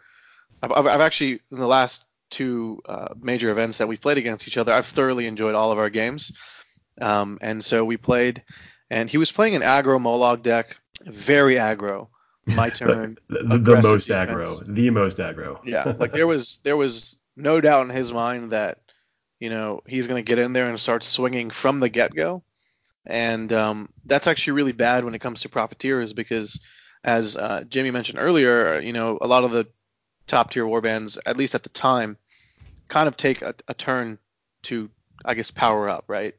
I've, 0.62 0.72
I've 0.72 1.00
actually 1.00 1.40
in 1.50 1.58
the 1.58 1.66
last 1.66 2.04
two 2.28 2.82
uh, 2.84 3.14
major 3.18 3.48
events 3.48 3.78
that 3.78 3.88
we've 3.88 4.02
played 4.02 4.18
against 4.18 4.46
each 4.46 4.58
other, 4.58 4.74
I've 4.74 4.84
thoroughly 4.84 5.26
enjoyed 5.26 5.54
all 5.54 5.72
of 5.72 5.78
our 5.78 5.88
games. 5.88 6.32
Um, 7.00 7.38
and 7.40 7.64
so 7.64 7.82
we 7.82 7.96
played 7.96 8.42
and 8.90 9.10
he 9.10 9.18
was 9.18 9.32
playing 9.32 9.54
an 9.54 9.62
aggro 9.62 10.00
Mollog 10.00 10.42
deck, 10.42 10.78
very 11.04 11.56
aggro. 11.56 12.08
My 12.46 12.70
turn. 12.70 13.18
the, 13.28 13.42
the, 13.42 13.58
the 13.58 13.82
most 13.82 14.06
defense. 14.06 14.60
aggro, 14.60 14.74
the 14.74 14.90
most 14.90 15.18
aggro. 15.18 15.58
yeah, 15.64 15.94
like 15.98 16.12
there 16.12 16.26
was 16.26 16.58
there 16.62 16.76
was 16.76 17.18
no 17.36 17.60
doubt 17.60 17.82
in 17.82 17.90
his 17.90 18.12
mind 18.12 18.52
that 18.52 18.78
you 19.40 19.50
know 19.50 19.82
he's 19.86 20.06
going 20.06 20.24
to 20.24 20.28
get 20.28 20.38
in 20.38 20.52
there 20.52 20.68
and 20.68 20.78
start 20.78 21.02
swinging 21.02 21.50
from 21.50 21.80
the 21.80 21.88
get 21.88 22.14
go, 22.14 22.42
and 23.04 23.52
um, 23.52 23.88
that's 24.04 24.26
actually 24.26 24.54
really 24.54 24.72
bad 24.72 25.04
when 25.04 25.14
it 25.14 25.20
comes 25.20 25.40
to 25.40 25.48
profiteers 25.48 26.12
because, 26.12 26.60
as 27.02 27.36
uh, 27.36 27.64
Jimmy 27.68 27.90
mentioned 27.90 28.18
earlier, 28.20 28.78
you 28.78 28.92
know 28.92 29.18
a 29.20 29.26
lot 29.26 29.44
of 29.44 29.50
the 29.50 29.66
top 30.28 30.50
tier 30.50 30.64
warbands, 30.64 31.18
at 31.26 31.36
least 31.36 31.54
at 31.54 31.62
the 31.62 31.68
time, 31.68 32.16
kind 32.88 33.08
of 33.08 33.16
take 33.16 33.42
a, 33.42 33.54
a 33.66 33.74
turn 33.74 34.18
to 34.62 34.88
I 35.24 35.34
guess 35.34 35.50
power 35.50 35.88
up, 35.88 36.04
right? 36.06 36.34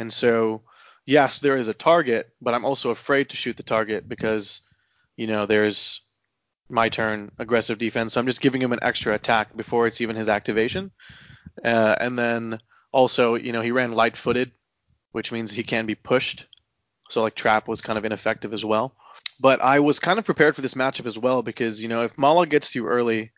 And 0.00 0.12
so 0.12 0.62
yes, 1.08 1.38
there 1.38 1.56
is 1.56 1.68
a 1.68 1.74
target, 1.74 2.28
but 2.40 2.54
I'm 2.54 2.66
also 2.66 2.90
afraid 2.90 3.30
to 3.30 3.36
shoot 3.36 3.56
the 3.56 3.62
target 3.62 4.06
because, 4.06 4.60
you 5.16 5.26
know, 5.26 5.46
there's 5.46 6.02
my 6.68 6.90
turn, 6.90 7.32
aggressive 7.38 7.78
defense. 7.78 8.12
So 8.12 8.20
I'm 8.20 8.26
just 8.26 8.42
giving 8.42 8.60
him 8.60 8.74
an 8.74 8.80
extra 8.82 9.14
attack 9.14 9.56
before 9.56 9.86
it's 9.86 10.02
even 10.02 10.16
his 10.16 10.28
activation. 10.28 10.90
Uh, 11.64 11.96
and 11.98 12.18
then 12.18 12.60
also, 12.92 13.36
you 13.36 13.52
know, 13.52 13.62
he 13.62 13.70
ran 13.70 13.92
light 13.92 14.18
footed, 14.18 14.52
which 15.12 15.32
means 15.32 15.50
he 15.50 15.62
can 15.62 15.86
be 15.86 15.94
pushed. 15.94 16.46
So 17.08 17.22
like 17.22 17.34
trap 17.34 17.68
was 17.68 17.80
kind 17.80 17.98
of 17.98 18.04
ineffective 18.04 18.52
as 18.52 18.64
well. 18.64 18.94
But 19.40 19.62
I 19.62 19.80
was 19.80 20.00
kind 20.00 20.18
of 20.18 20.26
prepared 20.26 20.56
for 20.56 20.60
this 20.62 20.74
matchup 20.74 21.06
as 21.06 21.16
well 21.16 21.42
because, 21.42 21.82
you 21.82 21.88
know, 21.88 22.02
if 22.02 22.16
Mollog 22.16 22.50
gets 22.50 22.72
to 22.72 22.80
you 22.80 22.86
early 22.86 23.32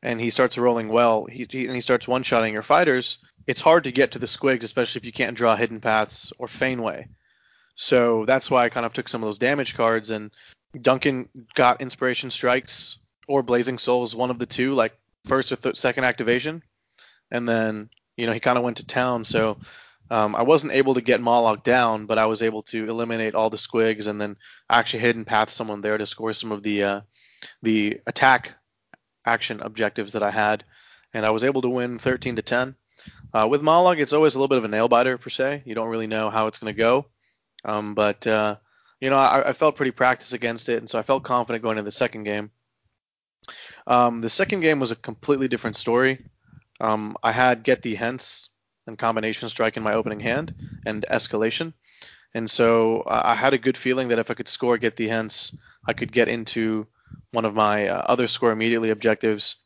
and 0.00 0.20
he 0.20 0.30
starts 0.30 0.58
rolling 0.58 0.88
well, 0.88 1.24
he, 1.24 1.44
he 1.50 1.66
and 1.66 1.74
he 1.74 1.80
starts 1.80 2.06
one 2.06 2.22
shotting 2.22 2.52
your 2.52 2.62
fighters, 2.62 3.18
it's 3.46 3.60
hard 3.60 3.84
to 3.84 3.92
get 3.92 4.12
to 4.12 4.18
the 4.18 4.26
squigs, 4.26 4.64
especially 4.64 5.00
if 5.00 5.04
you 5.04 5.12
can't 5.12 5.36
draw 5.36 5.56
hidden 5.56 5.80
paths 5.80 6.32
or 6.38 6.46
Faneway. 6.48 7.06
So 7.76 8.24
that's 8.24 8.50
why 8.50 8.64
I 8.64 8.70
kind 8.70 8.86
of 8.86 8.92
took 8.92 9.08
some 9.08 9.22
of 9.22 9.26
those 9.26 9.38
damage 9.38 9.76
cards. 9.76 10.10
And 10.10 10.30
Duncan 10.80 11.28
got 11.54 11.80
inspiration 11.80 12.30
strikes 12.30 12.98
or 13.28 13.42
blazing 13.42 13.78
souls, 13.78 14.16
one 14.16 14.30
of 14.30 14.38
the 14.38 14.46
two, 14.46 14.74
like 14.74 14.98
first 15.24 15.52
or 15.52 15.56
th- 15.56 15.76
second 15.76 16.04
activation. 16.04 16.62
And 17.30 17.48
then 17.48 17.90
you 18.16 18.26
know 18.26 18.32
he 18.32 18.40
kind 18.40 18.58
of 18.58 18.64
went 18.64 18.78
to 18.78 18.86
town. 18.86 19.24
So 19.24 19.58
um, 20.10 20.34
I 20.34 20.42
wasn't 20.42 20.72
able 20.72 20.94
to 20.94 21.00
get 21.00 21.20
Mollog 21.20 21.62
down, 21.62 22.06
but 22.06 22.18
I 22.18 22.26
was 22.26 22.42
able 22.42 22.62
to 22.64 22.88
eliminate 22.88 23.34
all 23.34 23.50
the 23.50 23.56
squigs 23.56 24.06
and 24.06 24.20
then 24.20 24.36
actually 24.70 25.00
hidden 25.00 25.24
path 25.24 25.50
someone 25.50 25.80
there 25.80 25.98
to 25.98 26.06
score 26.06 26.32
some 26.32 26.52
of 26.52 26.62
the 26.62 26.82
uh, 26.82 27.00
the 27.62 28.00
attack 28.06 28.54
action 29.24 29.60
objectives 29.60 30.12
that 30.12 30.22
I 30.22 30.30
had, 30.30 30.64
and 31.12 31.26
I 31.26 31.30
was 31.30 31.44
able 31.44 31.62
to 31.62 31.68
win 31.68 31.98
13 31.98 32.36
to 32.36 32.42
10. 32.42 32.76
Uh, 33.32 33.46
with 33.48 33.62
Mollog, 33.62 33.98
it's 33.98 34.12
always 34.12 34.34
a 34.34 34.38
little 34.38 34.48
bit 34.48 34.58
of 34.58 34.64
a 34.64 34.68
nail 34.68 34.88
biter 34.88 35.18
per 35.18 35.30
se. 35.30 35.62
You 35.64 35.74
don't 35.74 35.90
really 35.90 36.06
know 36.06 36.30
how 36.30 36.46
it's 36.46 36.58
going 36.58 36.72
to 36.72 36.78
go. 36.78 37.06
Um, 37.64 37.94
but 37.94 38.26
uh, 38.26 38.56
you 39.00 39.10
know, 39.10 39.16
I, 39.16 39.50
I, 39.50 39.52
felt 39.52 39.76
pretty 39.76 39.90
practiced 39.90 40.32
against 40.32 40.68
it, 40.68 40.78
and 40.78 40.88
so 40.88 40.98
I 40.98 41.02
felt 41.02 41.24
confident 41.24 41.62
going 41.62 41.78
into 41.78 41.84
the 41.84 41.92
second 41.92 42.24
game. 42.24 42.50
Um, 43.86 44.20
the 44.20 44.28
second 44.28 44.60
game 44.60 44.80
was 44.80 44.92
a 44.92 44.96
completely 44.96 45.48
different 45.48 45.76
story. 45.76 46.24
Um, 46.80 47.16
I 47.22 47.32
had 47.32 47.62
Get 47.62 47.82
Thee 47.82 47.94
Hence 47.94 48.48
and 48.86 48.98
combination 48.98 49.48
strike 49.48 49.76
in 49.76 49.82
my 49.82 49.94
opening 49.94 50.20
hand 50.20 50.54
and 50.86 51.04
escalation, 51.10 51.72
and 52.34 52.50
so 52.50 53.02
I 53.06 53.34
had 53.34 53.54
a 53.54 53.58
good 53.58 53.76
feeling 53.76 54.08
that 54.08 54.18
if 54.18 54.30
I 54.30 54.34
could 54.34 54.48
score 54.48 54.78
Get 54.78 54.96
Thee 54.96 55.08
Hence, 55.08 55.56
I 55.86 55.92
could 55.92 56.12
get 56.12 56.28
into 56.28 56.86
one 57.32 57.44
of 57.44 57.54
my 57.54 57.88
uh, 57.88 58.02
other 58.06 58.26
score 58.28 58.50
immediately 58.50 58.90
objectives. 58.90 59.56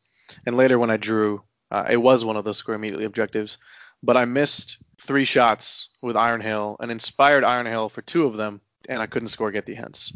And 0.45 0.55
later 0.55 0.79
when 0.79 0.89
I 0.89 0.97
drew, 0.97 1.43
uh, 1.71 1.85
it 1.89 1.97
was 1.97 2.25
one 2.25 2.35
of 2.35 2.43
those 2.43 2.57
score 2.57 2.75
immediately 2.75 3.05
objectives, 3.05 3.57
but 4.03 4.17
I 4.17 4.25
missed 4.25 4.77
three 4.99 5.25
shots 5.25 5.89
with 6.01 6.17
Iron 6.17 6.41
Hail 6.41 6.75
and 6.79 6.91
inspired 6.91 7.43
Iron 7.43 7.65
Hail 7.65 7.89
for 7.89 8.01
two 8.01 8.25
of 8.25 8.35
them, 8.35 8.61
and 8.89 9.01
I 9.01 9.07
couldn't 9.07 9.29
score 9.29 9.51
Get 9.51 9.65
Thee 9.65 9.75
Hence. 9.75 10.11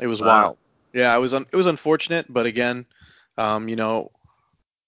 It 0.00 0.06
was 0.06 0.20
wow. 0.20 0.26
wild. 0.26 0.58
Yeah, 0.92 1.14
it 1.14 1.20
was 1.20 1.34
un- 1.34 1.46
it 1.50 1.56
was 1.56 1.66
unfortunate, 1.66 2.26
but 2.28 2.46
again, 2.46 2.86
um, 3.36 3.68
you 3.68 3.76
know, 3.76 4.12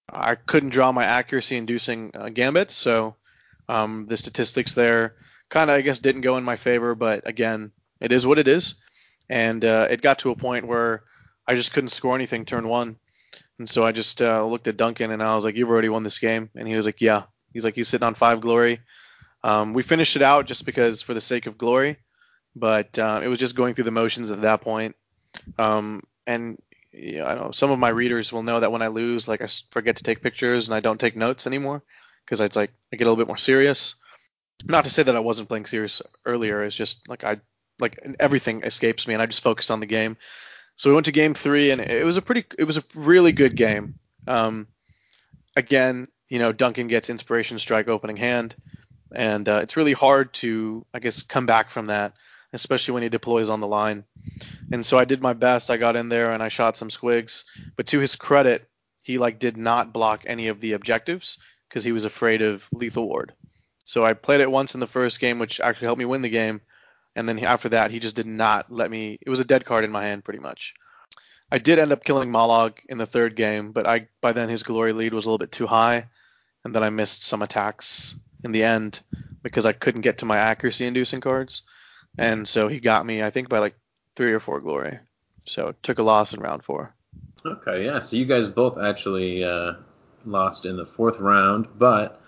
I 0.09 0.35
couldn't 0.35 0.71
draw 0.71 0.93
my 0.93 1.05
accuracy 1.05 1.57
inducing 1.57 2.13
uh, 2.15 2.29
gambits, 2.29 2.75
so 2.75 3.17
um, 3.69 4.07
the 4.07 4.17
statistics 4.17 4.75
there 4.75 5.17
kind 5.49 5.71
of 5.71 5.77
I 5.77 5.81
guess 5.81 5.99
didn't 5.99 6.23
go 6.23 6.37
in 6.37 6.45
my 6.45 6.57
favor. 6.57 6.95
But 6.95 7.27
again, 7.27 7.73
it 8.01 8.13
is 8.13 8.27
what 8.27 8.39
it 8.39 8.49
is, 8.49 8.75
and 9.29 9.65
uh, 9.65 9.89
it 9.91 10.03
got 10.03 10.21
to 10.21 10.31
a 10.31 10.37
point 10.37 10.67
where 10.67 11.05
I 11.47 11.55
just 11.55 11.73
couldn't 11.73 11.89
score 11.89 12.15
anything 12.15 12.45
turn 12.45 12.69
one, 12.69 12.99
and 13.59 13.69
so 13.69 13.85
I 13.85 13.93
just 13.93 14.21
uh, 14.21 14.45
looked 14.45 14.69
at 14.69 14.77
Duncan 14.77 15.11
and 15.11 15.23
I 15.23 15.35
was 15.35 15.45
like, 15.45 15.57
"You've 15.57 15.71
already 15.71 15.89
won 15.89 16.03
this 16.03 16.19
game," 16.19 16.51
and 16.55 16.67
he 16.67 16.77
was 16.77 16.87
like, 16.87 17.01
"Yeah." 17.01 17.25
He's 17.53 17.65
like, 17.65 17.75
"He's 17.75 17.89
sitting 17.89 18.07
on 18.07 18.15
five 18.15 18.41
glory." 18.41 18.81
Um, 19.43 19.75
we 19.75 19.83
finished 19.83 20.17
it 20.17 20.23
out 20.23 20.47
just 20.47 20.65
because 20.65 21.03
for 21.03 21.15
the 21.15 21.21
sake 21.21 21.47
of 21.47 21.59
glory, 21.59 21.99
but 22.57 22.99
uh, 22.99 23.21
it 23.23 23.29
was 23.29 23.39
just 23.39 23.55
going 23.55 23.75
through 23.75 23.85
the 23.85 23.91
motions 23.91 24.31
at 24.31 24.43
that 24.43 24.63
point. 24.63 24.97
Um, 25.59 26.03
and 26.27 26.59
yeah, 26.93 27.27
I 27.27 27.35
know 27.35 27.51
some 27.51 27.71
of 27.71 27.79
my 27.79 27.91
readers 27.91 28.33
will 28.33 28.43
know 28.43 28.61
that 28.61 28.73
when 28.73 28.83
I 28.83 28.89
lose, 28.89 29.29
like 29.29 29.43
I 29.43 29.49
forget 29.71 29.97
to 29.97 30.03
take 30.03 30.23
pictures 30.23 30.67
and 30.67 30.75
I 30.75 30.81
don't 30.81 30.99
take 30.99 31.17
notes 31.17 31.47
anymore 31.47 31.83
because 32.25 32.41
it's 32.41 32.57
like 32.57 32.73
I 32.93 32.97
get 32.97 33.07
a 33.07 33.11
little 33.11 33.23
bit 33.23 33.29
more 33.29 33.37
serious. 33.37 33.97
Not 34.65 34.85
to 34.85 34.91
say 34.91 35.03
that 35.03 35.17
I 35.17 35.21
wasn't 35.21 35.49
playing 35.49 35.67
serious 35.67 36.01
earlier. 36.25 36.63
It's 36.63 36.77
just 36.77 37.09
like 37.09 37.25
I 37.25 37.41
like 37.81 37.99
everything 38.21 38.63
escapes 38.63 39.07
me 39.07 39.15
and 39.15 39.23
I 39.23 39.27
just 39.27 39.43
focus 39.43 39.71
on 39.71 39.81
the 39.81 39.87
game. 39.87 40.17
So 40.77 40.91
we 40.91 40.95
went 40.95 41.07
to 41.07 41.13
game 41.13 41.35
three 41.35 41.71
and 41.71 41.81
it 41.81 42.05
was 42.05 42.17
a 42.17 42.23
pretty, 42.23 42.45
it 42.59 42.65
was 42.65 42.77
a 42.77 42.85
really 42.95 43.33
good 43.33 43.57
game. 43.57 43.95
Um, 44.27 44.67
again, 45.57 46.09
you 46.29 46.39
know, 46.39 46.53
Duncan 46.53 46.89
gets 46.89 47.11
inspiration 47.11 47.59
strike 47.59 47.89
opening 47.89 48.17
hand 48.17 48.55
and 49.15 49.49
uh, 49.49 49.61
it's 49.63 49.77
really 49.77 49.93
hard 49.93 50.33
to, 50.35 50.85
I 50.93 50.99
guess, 50.99 51.23
come 51.23 51.47
back 51.47 51.71
from 51.71 51.87
that, 51.87 52.15
especially 52.53 52.95
when 52.95 53.03
he 53.05 53.09
deploys 53.09 53.51
on 53.51 53.61
the 53.61 53.67
line. 53.67 54.05
And 54.73 54.85
so 54.85 54.99
I 54.99 55.05
did 55.05 55.23
my 55.23 55.33
best. 55.33 55.71
I 55.71 55.77
got 55.77 55.97
in 55.97 56.09
there 56.09 56.33
and 56.33 56.43
I 56.43 56.49
shot 56.49 56.77
some 56.77 56.89
squigs, 56.89 57.45
but 57.77 57.87
to 57.89 58.01
his 58.01 58.17
credit, 58.17 58.69
he 59.03 59.19
like 59.19 59.39
did 59.39 59.57
not 59.57 59.93
block 59.93 60.23
any 60.27 60.49
of 60.49 60.61
the 60.61 60.73
objectives 60.73 61.39
because 61.69 61.85
he 61.85 61.93
was 61.93 62.05
afraid 62.05 62.43
of 62.43 62.67
lethal 62.73 63.07
ward. 63.07 63.33
So 63.85 64.05
I 64.05 64.15
played 64.15 64.41
it 64.41 64.51
once 64.51 64.75
in 64.75 64.81
the 64.81 64.87
first 64.87 65.21
game, 65.21 65.39
which 65.39 65.61
actually 65.61 65.87
helped 65.87 65.99
me 65.99 66.07
win 66.07 66.23
the 66.23 66.29
game. 66.31 66.63
And 67.17 67.29
then 67.29 67.39
after 67.45 67.71
that, 67.71 67.91
he 67.91 68.01
just 68.01 68.17
did 68.17 68.27
not 68.27 68.71
let 68.71 68.91
me. 68.91 69.19
It 69.21 69.31
was 69.31 69.41
a 69.41 69.45
dead 69.45 69.65
card 69.65 69.85
in 69.85 69.93
my 69.93 70.05
hand, 70.05 70.25
pretty 70.25 70.41
much. 70.41 70.75
I 71.51 71.59
did 71.59 71.79
end 71.79 71.93
up 71.93 72.05
killing 72.05 72.31
Mollog 72.31 72.79
in 72.89 72.99
the 72.99 73.07
third 73.07 73.37
game, 73.37 73.73
but 73.73 73.87
I 73.87 74.09
by 74.21 74.33
then 74.33 74.49
his 74.49 74.63
glory 74.63 74.93
lead 74.93 75.15
was 75.15 75.25
a 75.25 75.29
little 75.29 75.39
bit 75.39 75.53
too 75.53 75.67
high, 75.67 76.09
and 76.65 76.75
then 76.75 76.83
I 76.83 76.91
missed 76.91 77.23
some 77.23 77.43
attacks 77.43 78.17
in 78.43 78.53
the 78.53 78.65
end 78.65 79.01
because 79.43 79.67
I 79.67 79.73
couldn't 79.73 80.01
get 80.01 80.19
to 80.19 80.27
my 80.27 80.39
accuracy 80.39 80.87
inducing 80.87 81.21
cards. 81.21 81.63
And 82.19 82.47
so 82.47 82.69
he 82.69 82.81
got 82.81 83.05
me, 83.05 83.23
I 83.23 83.31
think, 83.31 83.49
by 83.49 83.59
like 83.59 83.77
three 84.17 84.33
or 84.33 84.41
four 84.41 84.61
glory. 84.61 84.99
So 85.47 85.75
took 85.83 85.99
a 85.99 86.03
loss 86.03 86.33
in 86.33 86.41
round 86.41 86.65
four. 86.65 86.95
Okay, 87.45 87.85
yeah. 87.85 88.01
So 88.01 88.17
you 88.17 88.25
guys 88.25 88.49
both 88.49 88.79
actually 88.79 89.45
uh, 89.45 89.75
lost 90.25 90.65
in 90.65 90.77
the 90.77 90.87
fourth 90.87 91.19
round, 91.19 91.69
but 91.77 92.21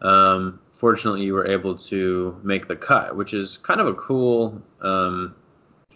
um, 0.00 0.60
fortunately 0.74 1.22
you 1.22 1.32
were 1.32 1.46
able 1.46 1.78
to 1.78 2.38
make 2.42 2.68
the 2.68 2.76
cut, 2.76 3.16
which 3.16 3.32
is 3.32 3.56
kind 3.58 3.80
of 3.80 3.86
a 3.86 3.94
cool 3.94 4.60
um, 4.82 5.34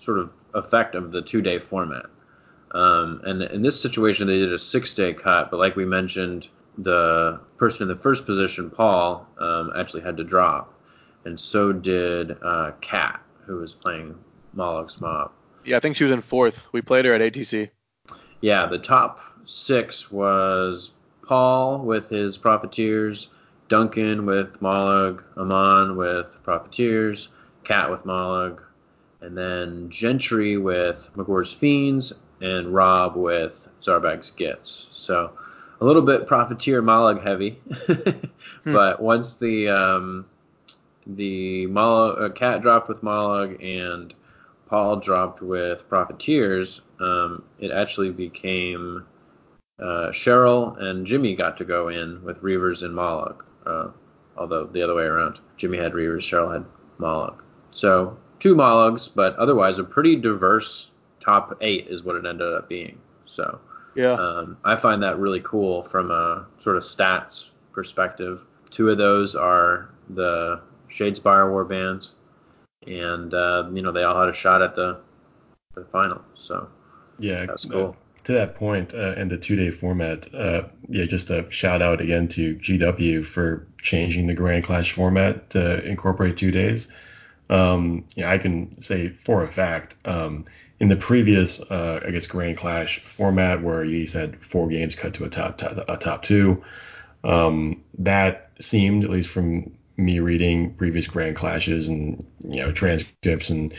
sort 0.01 0.19
of 0.19 0.31
effect 0.55 0.95
of 0.95 1.13
the 1.13 1.21
two 1.21 1.43
day 1.43 1.59
format. 1.59 2.07
Um, 2.71 3.21
and 3.25 3.43
in 3.43 3.63
this 3.63 3.81
situation, 3.81 4.27
they 4.29 4.39
did 4.39 4.53
a 4.53 4.59
six 4.59 4.95
day 4.95 5.13
cut, 5.13 5.51
but 5.51 5.59
like 5.59 5.77
we 5.77 5.85
mentioned, 5.85 6.49
the 6.79 7.41
person 7.57 7.83
in 7.83 7.89
the 7.89 8.01
first 8.01 8.25
position, 8.25 8.71
Paul, 8.71 9.27
um, 9.39 9.73
actually 9.77 10.03
had 10.03 10.17
to 10.19 10.25
drop, 10.25 10.73
and 11.25 11.39
so 11.39 11.73
did 11.73 12.37
uh, 12.43 12.73
Kat, 12.81 13.21
who 13.47 13.57
was 13.57 13.75
playing 13.75 14.15
Mollog's 14.55 15.01
Mob. 15.01 15.33
Yeah, 15.65 15.77
I 15.77 15.81
think 15.81 15.97
she 15.97 16.05
was 16.05 16.13
in 16.13 16.21
fourth. 16.21 16.69
We 16.73 16.83
played 16.83 17.05
her 17.05 17.15
at 17.15 17.21
ATC. 17.21 17.71
Yeah, 18.41 18.67
the 18.67 18.79
top 18.79 19.21
six 19.45 20.13
was 20.13 20.91
Paul 21.23 21.81
with 21.81 22.09
his 22.09 22.39
Profiteers, 22.39 23.29
Duncan 23.69 24.27
with 24.27 24.61
Mollog, 24.61 25.23
Aman 25.37 25.97
with 25.97 26.39
Profiteers, 26.43 27.29
Cat 27.65 27.91
with 27.91 28.05
Mollog, 28.05 28.61
and 29.21 29.37
then 29.37 29.91
Gentry 29.91 30.57
with 30.57 31.11
Magore's 31.17 31.53
Fiends, 31.53 32.13
and 32.41 32.73
Rob 32.73 33.17
with 33.17 33.69
Zarbag's 33.83 34.31
Gitz. 34.31 34.87
So 34.93 35.33
a 35.81 35.85
little 35.85 36.03
bit 36.03 36.27
profiteer 36.27 36.83
Mollog 36.83 37.23
heavy, 37.23 37.51
hmm. 38.65 38.73
but 38.73 39.01
once 39.01 39.37
the 39.37 39.69
um, 39.69 40.27
the 41.07 41.67
Mollog, 41.67 42.23
uh, 42.23 42.29
cat 42.31 42.63
dropped 42.63 42.89
with 42.89 43.03
Mollog 43.03 43.63
and 43.63 44.15
Paul 44.67 44.97
dropped 44.97 45.41
with 45.41 45.89
profiteers, 45.89 46.83
um, 47.01 47.43
it 47.59 47.71
actually 47.71 48.11
became 48.11 49.07
uh, 49.79 50.11
Cheryl 50.11 50.79
and 50.81 51.07
Jimmy 51.07 51.35
got 51.35 51.57
to 51.59 51.65
go 51.65 51.89
in 51.89 52.23
with 52.23 52.43
Reavers 52.43 52.83
and 52.83 52.95
Mollog, 52.95 53.43
uh, 53.69 53.89
although 54.37 54.65
the 54.67 54.83
other 54.83 54.95
way 54.95 55.05
around. 55.05 55.41
Jimmy 55.57 55.79
had 55.79 55.93
Reavers, 55.93 56.21
Cheryl 56.21 56.53
had 56.53 56.65
Mollog. 56.99 57.41
So 57.71 58.17
two 58.39 58.55
Mollogs, 58.55 59.09
but 59.15 59.37
otherwise 59.37 59.79
a 59.79 59.85
pretty 59.85 60.17
diverse 60.17 60.91
top 61.21 61.57
eight 61.61 61.87
is 61.89 62.03
what 62.03 62.17
it 62.17 62.27
ended 62.27 62.53
up 62.55 62.69
being. 62.69 62.99
So 63.27 63.61
yeah. 63.95 64.13
Um, 64.13 64.57
I 64.65 64.77
find 64.77 65.03
that 65.03 65.19
really 65.19 65.41
cool 65.41 65.83
from 65.83 66.11
a 66.11 66.47
sort 66.61 66.77
of 66.77 66.85
stats 66.85 67.51
perspective. 67.73 68.45
Two 68.71 68.91
of 68.91 68.99
those 68.99 69.35
are 69.35 69.91
the 70.11 70.61
Shadespire 70.89 71.51
war 71.51 71.65
bands, 71.65 72.15
and 72.87 73.35
uh, 73.35 73.69
you 73.73 73.83
know 73.83 73.91
they 73.91 74.05
all 74.05 74.19
had 74.19 74.29
a 74.29 74.35
shot 74.35 74.63
at 74.63 74.77
the 74.77 75.01
the 75.75 75.85
final. 75.87 76.23
So 76.35 76.69
yeah, 77.19 77.47
that's 77.47 77.65
cool. 77.65 77.97
To 78.29 78.35
that 78.35 78.57
point, 78.57 78.93
uh, 78.93 79.15
in 79.15 79.29
the 79.29 79.39
two-day 79.39 79.71
format, 79.71 80.35
uh, 80.35 80.65
yeah, 80.87 81.07
just 81.07 81.31
a 81.31 81.51
shout 81.51 81.81
out 81.81 82.03
again 82.03 82.29
to 82.29 82.57
GW 82.57 83.25
for 83.25 83.67
changing 83.81 84.27
the 84.27 84.35
Grand 84.35 84.65
Clash 84.65 84.93
format 84.93 85.49
to 85.49 85.83
incorporate 85.83 86.37
two 86.37 86.51
days. 86.51 86.89
Um, 87.49 88.05
yeah, 88.17 88.31
I 88.31 88.37
can 88.37 88.83
say 88.83 89.09
for 89.09 89.45
a 89.45 89.49
fact, 89.49 89.97
um, 90.05 90.45
in 90.79 90.89
the 90.89 90.97
previous, 90.99 91.59
uh, 91.59 92.03
I 92.07 92.11
guess, 92.11 92.27
Grand 92.27 92.59
Clash 92.59 92.99
format 92.99 93.63
where 93.63 93.83
you 93.83 94.07
had 94.13 94.45
four 94.45 94.69
games 94.69 94.95
cut 94.95 95.15
to 95.15 95.25
a 95.25 95.31
top, 95.31 95.57
top 95.57 95.83
a 95.89 95.97
top 95.97 96.23
two, 96.23 96.63
um, 97.25 97.83
that 98.01 98.51
seemed, 98.61 99.05
at 99.05 99.11
least 99.11 99.31
from 99.31 99.73
me 99.97 100.21
reading 100.21 100.75
previous 100.75 101.07
Grand 101.07 101.35
Clashes 101.35 101.89
and 101.89 102.27
you 102.47 102.61
know 102.61 102.73
transcripts 102.73 103.49
and 103.49 103.73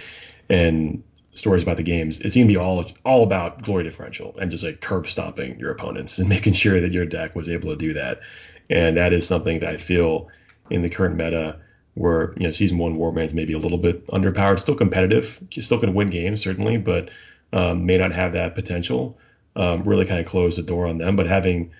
and 0.49 1.03
stories 1.33 1.63
about 1.63 1.77
the 1.77 1.83
games, 1.83 2.19
it's 2.19 2.35
going 2.35 2.47
to 2.47 2.53
be 2.53 2.57
all 2.57 2.85
all 3.05 3.23
about 3.23 3.61
glory 3.61 3.83
differential 3.83 4.35
and 4.39 4.51
just 4.51 4.63
like 4.63 4.81
curb 4.81 5.07
stomping 5.07 5.59
your 5.59 5.71
opponents 5.71 6.19
and 6.19 6.29
making 6.35 6.53
sure 6.53 6.79
that 6.81 6.91
your 6.91 7.05
deck 7.05 7.35
was 7.35 7.49
able 7.49 7.69
to 7.69 7.75
do 7.75 7.93
that. 7.93 8.21
And 8.69 8.97
that 8.97 9.13
is 9.13 9.25
something 9.25 9.59
that 9.59 9.69
I 9.69 9.77
feel 9.77 10.29
in 10.69 10.81
the 10.81 10.89
current 10.89 11.15
meta 11.15 11.59
where 11.95 12.33
you 12.37 12.43
know 12.43 12.51
season 12.51 12.77
one 12.77 12.95
warbands 12.95 13.33
maybe 13.33 13.53
a 13.53 13.57
little 13.57 13.77
bit 13.77 14.05
underpowered, 14.07 14.59
still 14.59 14.75
competitive, 14.75 15.41
still 15.51 15.79
can 15.79 15.93
win 15.93 16.09
games 16.09 16.41
certainly, 16.41 16.77
but 16.77 17.09
um, 17.51 17.85
may 17.85 17.97
not 17.97 18.11
have 18.11 18.33
that 18.33 18.55
potential. 18.55 19.17
Um, 19.55 19.83
really 19.83 20.05
kind 20.05 20.19
of 20.19 20.27
close 20.27 20.55
the 20.55 20.61
door 20.61 20.85
on 20.85 20.99
them. 20.99 21.15
But 21.15 21.27
having 21.27 21.71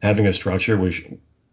having 0.00 0.26
a 0.26 0.32
structure 0.32 0.76
which 0.76 1.06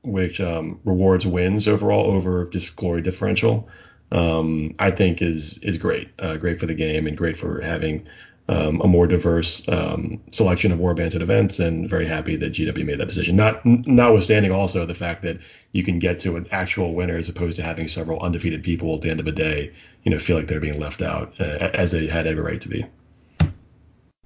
which 0.03 0.39
um, 0.41 0.79
rewards 0.83 1.25
wins 1.25 1.67
overall 1.67 2.11
over 2.11 2.45
just 2.47 2.75
glory 2.75 3.01
differential, 3.01 3.69
um, 4.13 4.73
I 4.79 4.91
think 4.91 5.21
is 5.21 5.57
is 5.59 5.77
great. 5.77 6.09
Uh, 6.19 6.37
great 6.37 6.59
for 6.59 6.65
the 6.65 6.73
game 6.73 7.07
and 7.07 7.17
great 7.17 7.35
for 7.35 7.61
having 7.61 8.07
um, 8.49 8.81
a 8.81 8.87
more 8.87 9.07
diverse 9.07 9.67
um, 9.69 10.21
selection 10.31 10.71
of 10.71 10.79
warbands 10.79 11.15
at 11.15 11.21
events, 11.21 11.59
and 11.59 11.89
very 11.89 12.05
happy 12.05 12.35
that 12.35 12.53
GW 12.53 12.85
made 12.85 12.99
that 12.99 13.07
decision. 13.07 13.35
Not 13.35 13.65
notwithstanding 13.65 14.51
also 14.51 14.85
the 14.85 14.95
fact 14.95 15.21
that 15.23 15.39
you 15.71 15.83
can 15.83 15.99
get 15.99 16.19
to 16.19 16.35
an 16.35 16.47
actual 16.51 16.93
winner 16.93 17.17
as 17.17 17.29
opposed 17.29 17.55
to 17.57 17.63
having 17.63 17.87
several 17.87 18.19
undefeated 18.21 18.63
people 18.63 18.93
at 18.95 19.01
the 19.01 19.09
end 19.09 19.19
of 19.19 19.27
a 19.27 19.31
day, 19.31 19.71
you 20.03 20.11
know, 20.11 20.19
feel 20.19 20.37
like 20.37 20.47
they're 20.47 20.59
being 20.59 20.79
left 20.79 21.01
out 21.01 21.33
uh, 21.39 21.43
as 21.73 21.91
they 21.91 22.05
had 22.07 22.27
every 22.27 22.43
right 22.43 22.61
to 22.61 22.69
be. 22.69 22.85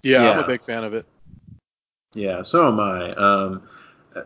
Yeah, 0.04 0.24
yeah, 0.24 0.32
I'm 0.32 0.44
a 0.44 0.48
big 0.48 0.64
fan 0.64 0.84
of 0.84 0.94
it. 0.94 1.06
Yeah, 2.14 2.42
so 2.42 2.68
am 2.68 2.80
I. 2.80 3.14
Um, 3.14 3.64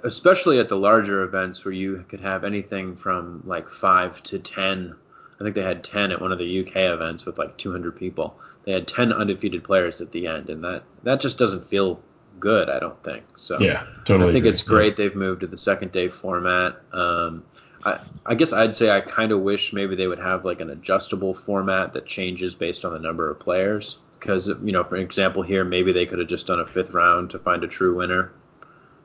especially 0.04 0.60
at 0.60 0.70
the 0.70 0.78
larger 0.78 1.24
events 1.24 1.66
where 1.66 1.74
you 1.74 2.06
could 2.08 2.22
have 2.22 2.44
anything 2.44 2.96
from 2.96 3.44
like 3.46 3.70
five 3.70 4.22
to 4.24 4.40
ten. 4.40 4.96
I 5.42 5.44
think 5.44 5.56
they 5.56 5.64
had 5.64 5.84
ten 5.84 6.12
at 6.12 6.22
one 6.22 6.32
of 6.32 6.38
the 6.38 6.60
UK 6.62 6.76
events 6.78 7.26
with 7.26 7.40
like 7.40 7.58
200 7.58 7.98
people 7.98 8.40
they 8.64 8.72
had 8.72 8.88
10 8.88 9.12
undefeated 9.12 9.64
players 9.64 10.02
at 10.02 10.12
the 10.12 10.28
end, 10.28 10.50
and 10.50 10.64
that 10.64 10.84
that 11.04 11.20
just 11.20 11.38
doesn't 11.38 11.66
feel 11.66 12.00
good. 12.40 12.70
I 12.70 12.80
don't 12.80 13.02
think 13.04 13.24
so. 13.38 13.58
Yeah, 13.60 13.86
totally. 14.06 14.30
I 14.30 14.34
think 14.34 14.44
agree. 14.44 14.50
it's 14.52 14.64
great 14.64 14.98
they've 14.98 15.16
moved 15.16 15.42
to 15.42 15.48
the 15.48 15.58
second 15.58 15.92
day 15.92 16.10
format. 16.10 16.78
Um, 16.94 17.44
I, 17.84 18.00
I 18.26 18.36
guess 18.36 18.54
I'd 18.54 18.76
say 18.76 18.92
I 18.92 19.02
kind 19.02 19.32
of 19.32 19.42
wish 19.42 19.74
maybe 19.74 19.96
they 19.96 20.08
would 20.08 20.20
have 20.20 20.46
like 20.46 20.62
an 20.62 20.70
adjustable 20.70 21.34
format 21.34 21.94
that 21.94 22.06
changes 22.06 22.54
based 22.54 22.86
on 22.86 22.94
the 22.94 23.00
number 23.00 23.30
of 23.30 23.40
players. 23.40 24.00
Because 24.20 24.48
you 24.48 24.72
know, 24.72 24.84
for 24.84 24.98
example, 24.98 25.42
here 25.42 25.64
maybe 25.64 25.92
they 25.92 26.06
could 26.06 26.20
have 26.20 26.28
just 26.28 26.46
done 26.46 26.60
a 26.60 26.66
fifth 26.66 26.92
round 26.92 27.32
to 27.32 27.40
find 27.40 27.64
a 27.64 27.68
true 27.68 27.96
winner. 27.96 28.32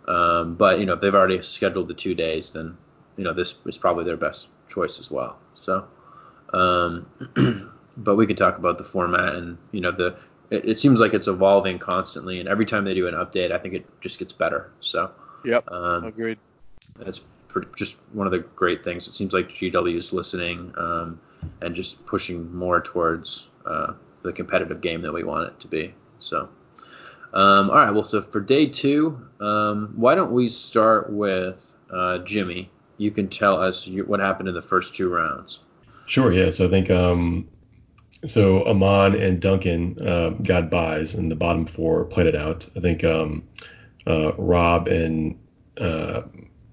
Um, 0.07 0.55
but 0.55 0.79
you 0.79 0.87
know, 0.87 0.93
if 0.93 1.01
they've 1.01 1.15
already 1.15 1.41
scheduled 1.41 1.89
the 1.89 1.95
two 1.95 2.15
days, 2.15 2.51
then 2.51 2.77
you 3.17 3.25
know 3.25 3.33
this 3.33 3.55
is 3.65 3.79
probably 3.79 4.05
their 4.05 4.19
best 4.19 4.49
choice 4.69 5.01
as 5.01 5.11
well. 5.11 5.39
So. 5.55 5.87
Um, 6.53 7.73
but 7.97 8.17
we 8.17 8.27
could 8.27 8.39
talk 8.39 8.59
about 8.59 8.79
the 8.79 8.85
format 8.85 9.35
and 9.35 9.59
you 9.73 9.81
know 9.81 9.91
the 9.91 10.17
it, 10.51 10.69
it, 10.69 10.79
seems 10.79 11.01
like 11.01 11.13
it's 11.13 11.27
evolving 11.27 11.79
constantly 11.79 12.39
and 12.39 12.49
every 12.49 12.65
time 12.65 12.85
they 12.85 12.95
do 12.95 13.09
an 13.09 13.15
update 13.15 13.51
i 13.51 13.59
think 13.59 13.75
it 13.75 13.87
just 14.01 14.19
gets 14.19 14.33
better 14.33 14.71
so 14.81 15.11
Yep. 15.47 15.71
Um, 15.71 16.05
agreed. 16.05 16.39
That's 16.97 17.21
pretty, 17.49 17.69
just 17.77 17.97
one 18.13 18.27
of 18.27 18.33
the 18.33 18.41
great 18.41 18.85
things. 18.85 19.07
It 19.09 19.15
seems 19.15 19.33
like 19.33 19.49
GW 19.49 19.97
is 19.97 20.13
listening 20.13 20.73
um, 20.77 21.21
and 21.63 21.75
just 21.75 22.05
pushing 22.05 22.55
more 22.55 22.81
towards 22.81 23.49
uh, 23.65 23.95
the 24.23 24.33
competitive 24.33 24.81
game 24.81 25.01
that 25.03 25.13
we 25.13 25.23
want 25.23 25.49
it 25.49 25.61
to 25.61 25.69
be. 25.69 25.95
So. 26.19 26.49
Um, 27.33 27.71
all 27.71 27.77
right. 27.77 27.91
Well, 27.91 28.05
so 28.05 28.23
for 28.23 28.41
day 28.41 28.67
two, 28.67 29.21
um, 29.41 29.93
why 29.95 30.15
don't 30.15 30.33
we 30.33 30.49
start 30.49 31.13
with 31.13 31.73
uh, 31.91 32.19
Jimmy? 32.19 32.71
You 32.99 33.11
can 33.11 33.29
tell 33.29 33.61
us 33.61 33.87
what 34.07 34.21
happened 34.21 34.49
in 34.49 34.55
the 34.55 34.63
first 34.63 34.95
two 34.95 35.11
rounds. 35.11 35.61
Sure. 36.07 36.33
Yeah. 36.33 36.51
So 36.51 36.67
I 36.67 36.69
think 36.69 36.91
um, 36.91 37.49
so. 38.25 38.65
Aman 38.67 39.15
and 39.15 39.41
Duncan 39.41 39.97
uh, 40.05 40.31
got 40.31 40.71
buys, 40.71 41.15
and 41.15 41.31
the 41.31 41.37
bottom 41.37 41.67
four 41.67 42.05
played 42.05 42.27
it 42.27 42.37
out. 42.37 42.69
I 42.77 42.81
think 42.81 43.05
um, 43.05 43.45
uh, 44.07 44.33
Rob 44.35 44.89
and 44.89 45.39
uh, 45.81 46.23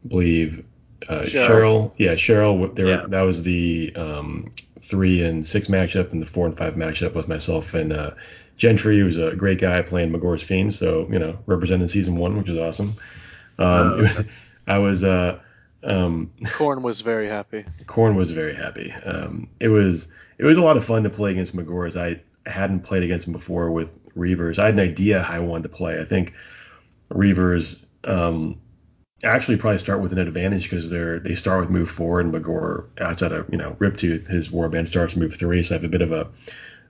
believe 0.07 0.65
uh, 1.09 1.21
Cheryl. 1.21 1.47
Cheryl. 1.47 1.91
Yeah, 1.97 2.13
Cheryl. 2.13 2.75
There, 2.75 2.87
yeah. 2.87 3.05
that 3.07 3.21
was 3.21 3.43
the 3.43 3.93
um, 3.95 4.51
three 4.81 5.23
and 5.23 5.45
six 5.45 5.67
matchup, 5.67 6.11
and 6.11 6.21
the 6.21 6.25
four 6.25 6.45
and 6.45 6.57
five 6.57 6.75
matchup 6.75 7.13
with 7.13 7.27
myself 7.27 7.73
and 7.73 7.93
uh, 7.93 8.11
Gentry, 8.57 8.99
who's 8.99 9.17
a 9.17 9.35
great 9.35 9.59
guy 9.59 9.81
playing 9.81 10.11
Magore's 10.11 10.43
Fiends, 10.43 10.77
so 10.77 11.07
you 11.11 11.19
know 11.19 11.39
represented 11.45 11.89
season 11.89 12.17
one, 12.17 12.37
which 12.37 12.49
is 12.49 12.57
awesome. 12.57 12.93
Um, 13.57 14.05
oh, 14.05 14.23
I 14.67 14.77
was 14.79 15.03
uh, 15.03 15.39
um, 15.83 16.31
Khorne 16.43 16.81
was 16.81 17.01
very 17.01 17.27
happy. 17.27 17.65
Khorne 17.85 18.15
was 18.15 18.31
very 18.31 18.55
happy. 18.55 18.91
Um, 18.91 19.49
it 19.59 19.67
was 19.67 20.07
it 20.37 20.45
was 20.45 20.57
a 20.57 20.63
lot 20.63 20.77
of 20.77 20.85
fun 20.85 21.03
to 21.03 21.09
play 21.09 21.31
against 21.31 21.55
Magore's. 21.55 21.97
I 21.97 22.21
hadn't 22.45 22.81
played 22.81 23.03
against 23.03 23.27
him 23.27 23.33
before 23.33 23.71
with 23.71 23.99
Reavers. 24.15 24.59
I 24.59 24.65
had 24.65 24.75
an 24.75 24.79
idea 24.79 25.21
how 25.21 25.35
I 25.35 25.39
wanted 25.39 25.63
to 25.63 25.69
play. 25.69 25.99
I 25.99 26.05
think 26.05 26.33
Reavers 27.09 27.83
um, 28.03 28.59
actually 29.23 29.57
probably 29.57 29.79
start 29.79 30.01
with 30.01 30.11
an 30.11 30.19
advantage 30.19 30.63
because 30.69 30.89
they're 30.89 31.19
they 31.19 31.35
start 31.35 31.61
with 31.61 31.69
move 31.69 31.89
four 31.89 32.19
and 32.19 32.33
Magore 32.33 32.85
outside 32.99 33.31
of 33.31 33.49
you 33.51 33.57
know 33.57 33.71
Riptooth 33.79 34.27
his 34.27 34.49
warband 34.49 34.87
starts 34.87 35.15
move 35.15 35.33
three, 35.35 35.63
so 35.63 35.75
I 35.75 35.77
have 35.77 35.85
a 35.85 35.89
bit 35.89 36.01
of 36.01 36.11
a 36.11 36.29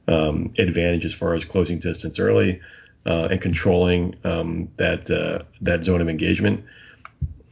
um, 0.08 0.54
advantage 0.58 1.06
as 1.06 1.14
far 1.14 1.34
as 1.34 1.46
closing 1.46 1.80
distance 1.80 2.20
early 2.20 2.62
uh, 3.06 3.28
and 3.32 3.42
controlling 3.42 4.16
um, 4.24 4.70
that 4.78 5.10
uh, 5.10 5.44
that 5.62 5.84
zone 5.84 6.02
of 6.02 6.10
engagement. 6.10 6.66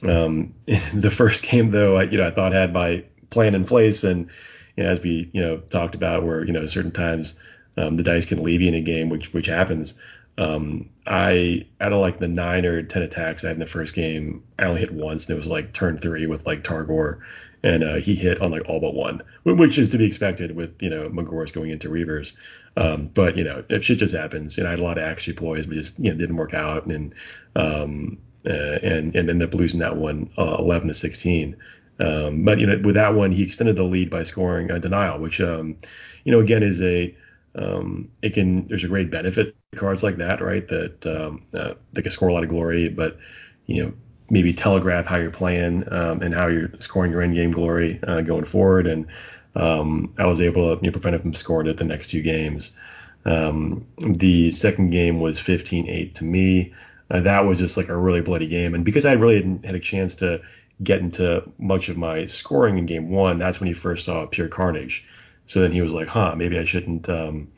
Um, 0.08 0.54
the 0.94 1.12
first 1.12 1.44
game 1.44 1.72
though, 1.72 1.98
I, 1.98 2.04
you 2.04 2.18
know, 2.18 2.28
I 2.28 2.32
thought 2.32 2.54
had 2.54 2.74
my 2.74 3.04
plan 3.30 3.56
in 3.56 3.66
place, 3.66 4.04
and 4.04 4.30
you 4.76 4.84
know, 4.84 4.90
as 4.90 5.02
we 5.02 5.30
you 5.34 5.42
know 5.42 5.58
talked 5.58 5.96
about, 5.96 6.24
where 6.24 6.46
you 6.46 6.54
know 6.54 6.66
certain 6.66 6.92
times 6.92 7.40
um, 7.78 7.96
the 7.96 8.04
dice 8.04 8.26
can 8.26 8.44
leave 8.44 8.62
you 8.62 8.68
in 8.68 8.76
a 8.76 8.82
game, 8.82 9.10
which 9.10 9.34
which 9.34 9.48
happens. 9.48 10.00
Um, 10.38 10.90
I 11.06 11.66
out 11.80 11.94
of 11.94 12.00
like 12.00 12.20
the 12.20 12.28
nine 12.28 12.66
or 12.66 12.82
ten 12.84 13.02
attacks 13.02 13.44
I 13.44 13.48
had 13.48 13.56
in 13.56 13.60
the 13.60 13.66
first 13.66 13.94
game, 13.94 14.44
I 14.58 14.66
only 14.66 14.82
hit 14.82 14.94
once, 14.94 15.26
and 15.26 15.34
it 15.34 15.38
was 15.38 15.48
like 15.48 15.74
turn 15.74 15.98
three 15.98 16.26
with 16.26 16.46
like 16.46 16.64
Targor, 16.64 17.20
and 17.64 17.84
uh, 17.84 17.96
he 17.96 18.16
hit 18.16 18.42
on 18.42 18.52
like 18.52 18.68
all 18.68 18.80
but 18.80 18.94
one, 18.94 19.22
which 19.44 19.78
is 19.78 19.90
to 19.90 19.98
be 19.98 20.06
expected 20.06 20.56
with 20.56 20.82
you 20.82 20.90
know 20.90 21.10
Magore's 21.10 21.52
going 21.52 21.72
into 21.72 21.90
Reavers. 21.90 22.36
Um, 22.78 23.10
but 23.14 23.38
you 23.38 23.44
know 23.44 23.64
if 23.70 23.84
shit 23.84 24.00
just 24.00 24.16
happens, 24.16 24.58
and 24.58 24.68
I 24.68 24.72
had 24.72 24.80
a 24.80 24.84
lot 24.84 24.98
of 24.98 25.04
action 25.04 25.36
deploys, 25.36 25.66
but 25.66 25.76
just 25.76 26.00
you 26.00 26.12
know 26.12 26.18
didn't 26.18 26.38
work 26.38 26.54
out, 26.54 26.86
and 26.86 27.14
um, 27.56 28.18
uh, 28.46 28.52
and 28.52 29.16
and 29.16 29.30
ended 29.30 29.44
up 29.44 29.54
losing 29.54 29.80
that 29.80 29.98
one 29.98 30.30
uh, 30.38 30.58
11 30.60 30.88
to 30.88 30.94
16. 30.94 31.56
Um, 32.00 32.44
but 32.44 32.60
you 32.60 32.66
know 32.66 32.80
with 32.84 32.96
that 32.96 33.14
one 33.14 33.32
he 33.32 33.44
extended 33.44 33.76
the 33.76 33.84
lead 33.84 34.10
by 34.10 34.24
scoring 34.24 34.72
a 34.72 34.80
denial, 34.80 35.20
which 35.20 35.40
um, 35.42 35.78
you 36.24 36.32
know 36.32 36.40
again 36.40 36.64
is 36.64 36.82
a 36.82 37.16
um, 37.54 38.10
it 38.22 38.34
can 38.34 38.68
there's 38.68 38.84
a 38.84 38.88
great 38.88 39.12
benefit 39.12 39.56
to 39.72 39.78
cards 39.80 40.04
like 40.04 40.18
that, 40.18 40.42
right? 40.42 40.68
That 40.68 41.06
um, 41.06 41.44
uh, 41.54 41.74
they 41.94 42.02
can 42.02 42.12
score 42.12 42.30
a 42.30 42.34
lot 42.34 42.44
of 42.44 42.50
glory, 42.50 42.90
but 42.90 43.18
you 43.66 43.84
know 43.84 43.94
maybe 44.32 44.54
telegraph 44.54 45.06
how 45.06 45.18
you're 45.18 45.30
playing 45.30 45.84
um, 45.92 46.22
and 46.22 46.34
how 46.34 46.48
you're 46.48 46.72
scoring 46.80 47.12
your 47.12 47.22
end 47.22 47.36
game 47.36 47.52
glory 47.52 48.00
uh, 48.08 48.22
going 48.22 48.46
forward. 48.46 48.88
And 48.88 49.08
um, 49.56 50.14
I 50.18 50.26
was 50.26 50.40
able 50.40 50.76
to 50.76 50.82
you 50.82 50.90
know, 50.90 50.94
prevent 50.94 51.16
him 51.16 51.22
from 51.22 51.34
scoring 51.34 51.68
it 51.68 51.78
the 51.78 51.84
next 51.84 52.08
two 52.08 52.22
games. 52.22 52.80
Um, 53.26 53.86
the 53.98 54.52
second 54.52 54.92
game 54.92 55.20
was 55.20 55.40
15-8 55.40 56.16
to 56.16 56.24
me. 56.24 56.74
Uh, 57.12 57.20
that 57.20 57.42
was 57.42 57.60
just 57.60 57.76
like 57.76 57.90
a 57.90 57.98
really 57.98 58.22
bloody 58.22 58.48
game, 58.48 58.74
and 58.74 58.86
because 58.86 59.06
I 59.06 59.14
really 59.14 59.36
hadn't 59.36 59.66
had 59.66 59.76
a 59.76 59.80
chance 59.80 60.16
to 60.16 60.42
get 60.82 61.02
into 61.02 61.44
much 61.60 61.90
of 61.90 61.98
my 61.98 62.26
scoring 62.26 62.78
in 62.78 62.86
game 62.86 63.10
one, 63.10 63.38
that's 63.38 63.60
when 63.60 63.68
he 63.68 63.74
first 63.74 64.06
saw 64.06 64.26
pure 64.26 64.48
carnage. 64.48 65.06
So 65.46 65.60
then 65.62 65.72
he 65.72 65.82
was 65.82 65.92
like, 65.92 66.08
huh, 66.08 66.36
maybe 66.36 66.58
I 66.58 66.66
shouldn't, 66.66 67.10
um, 67.10 67.50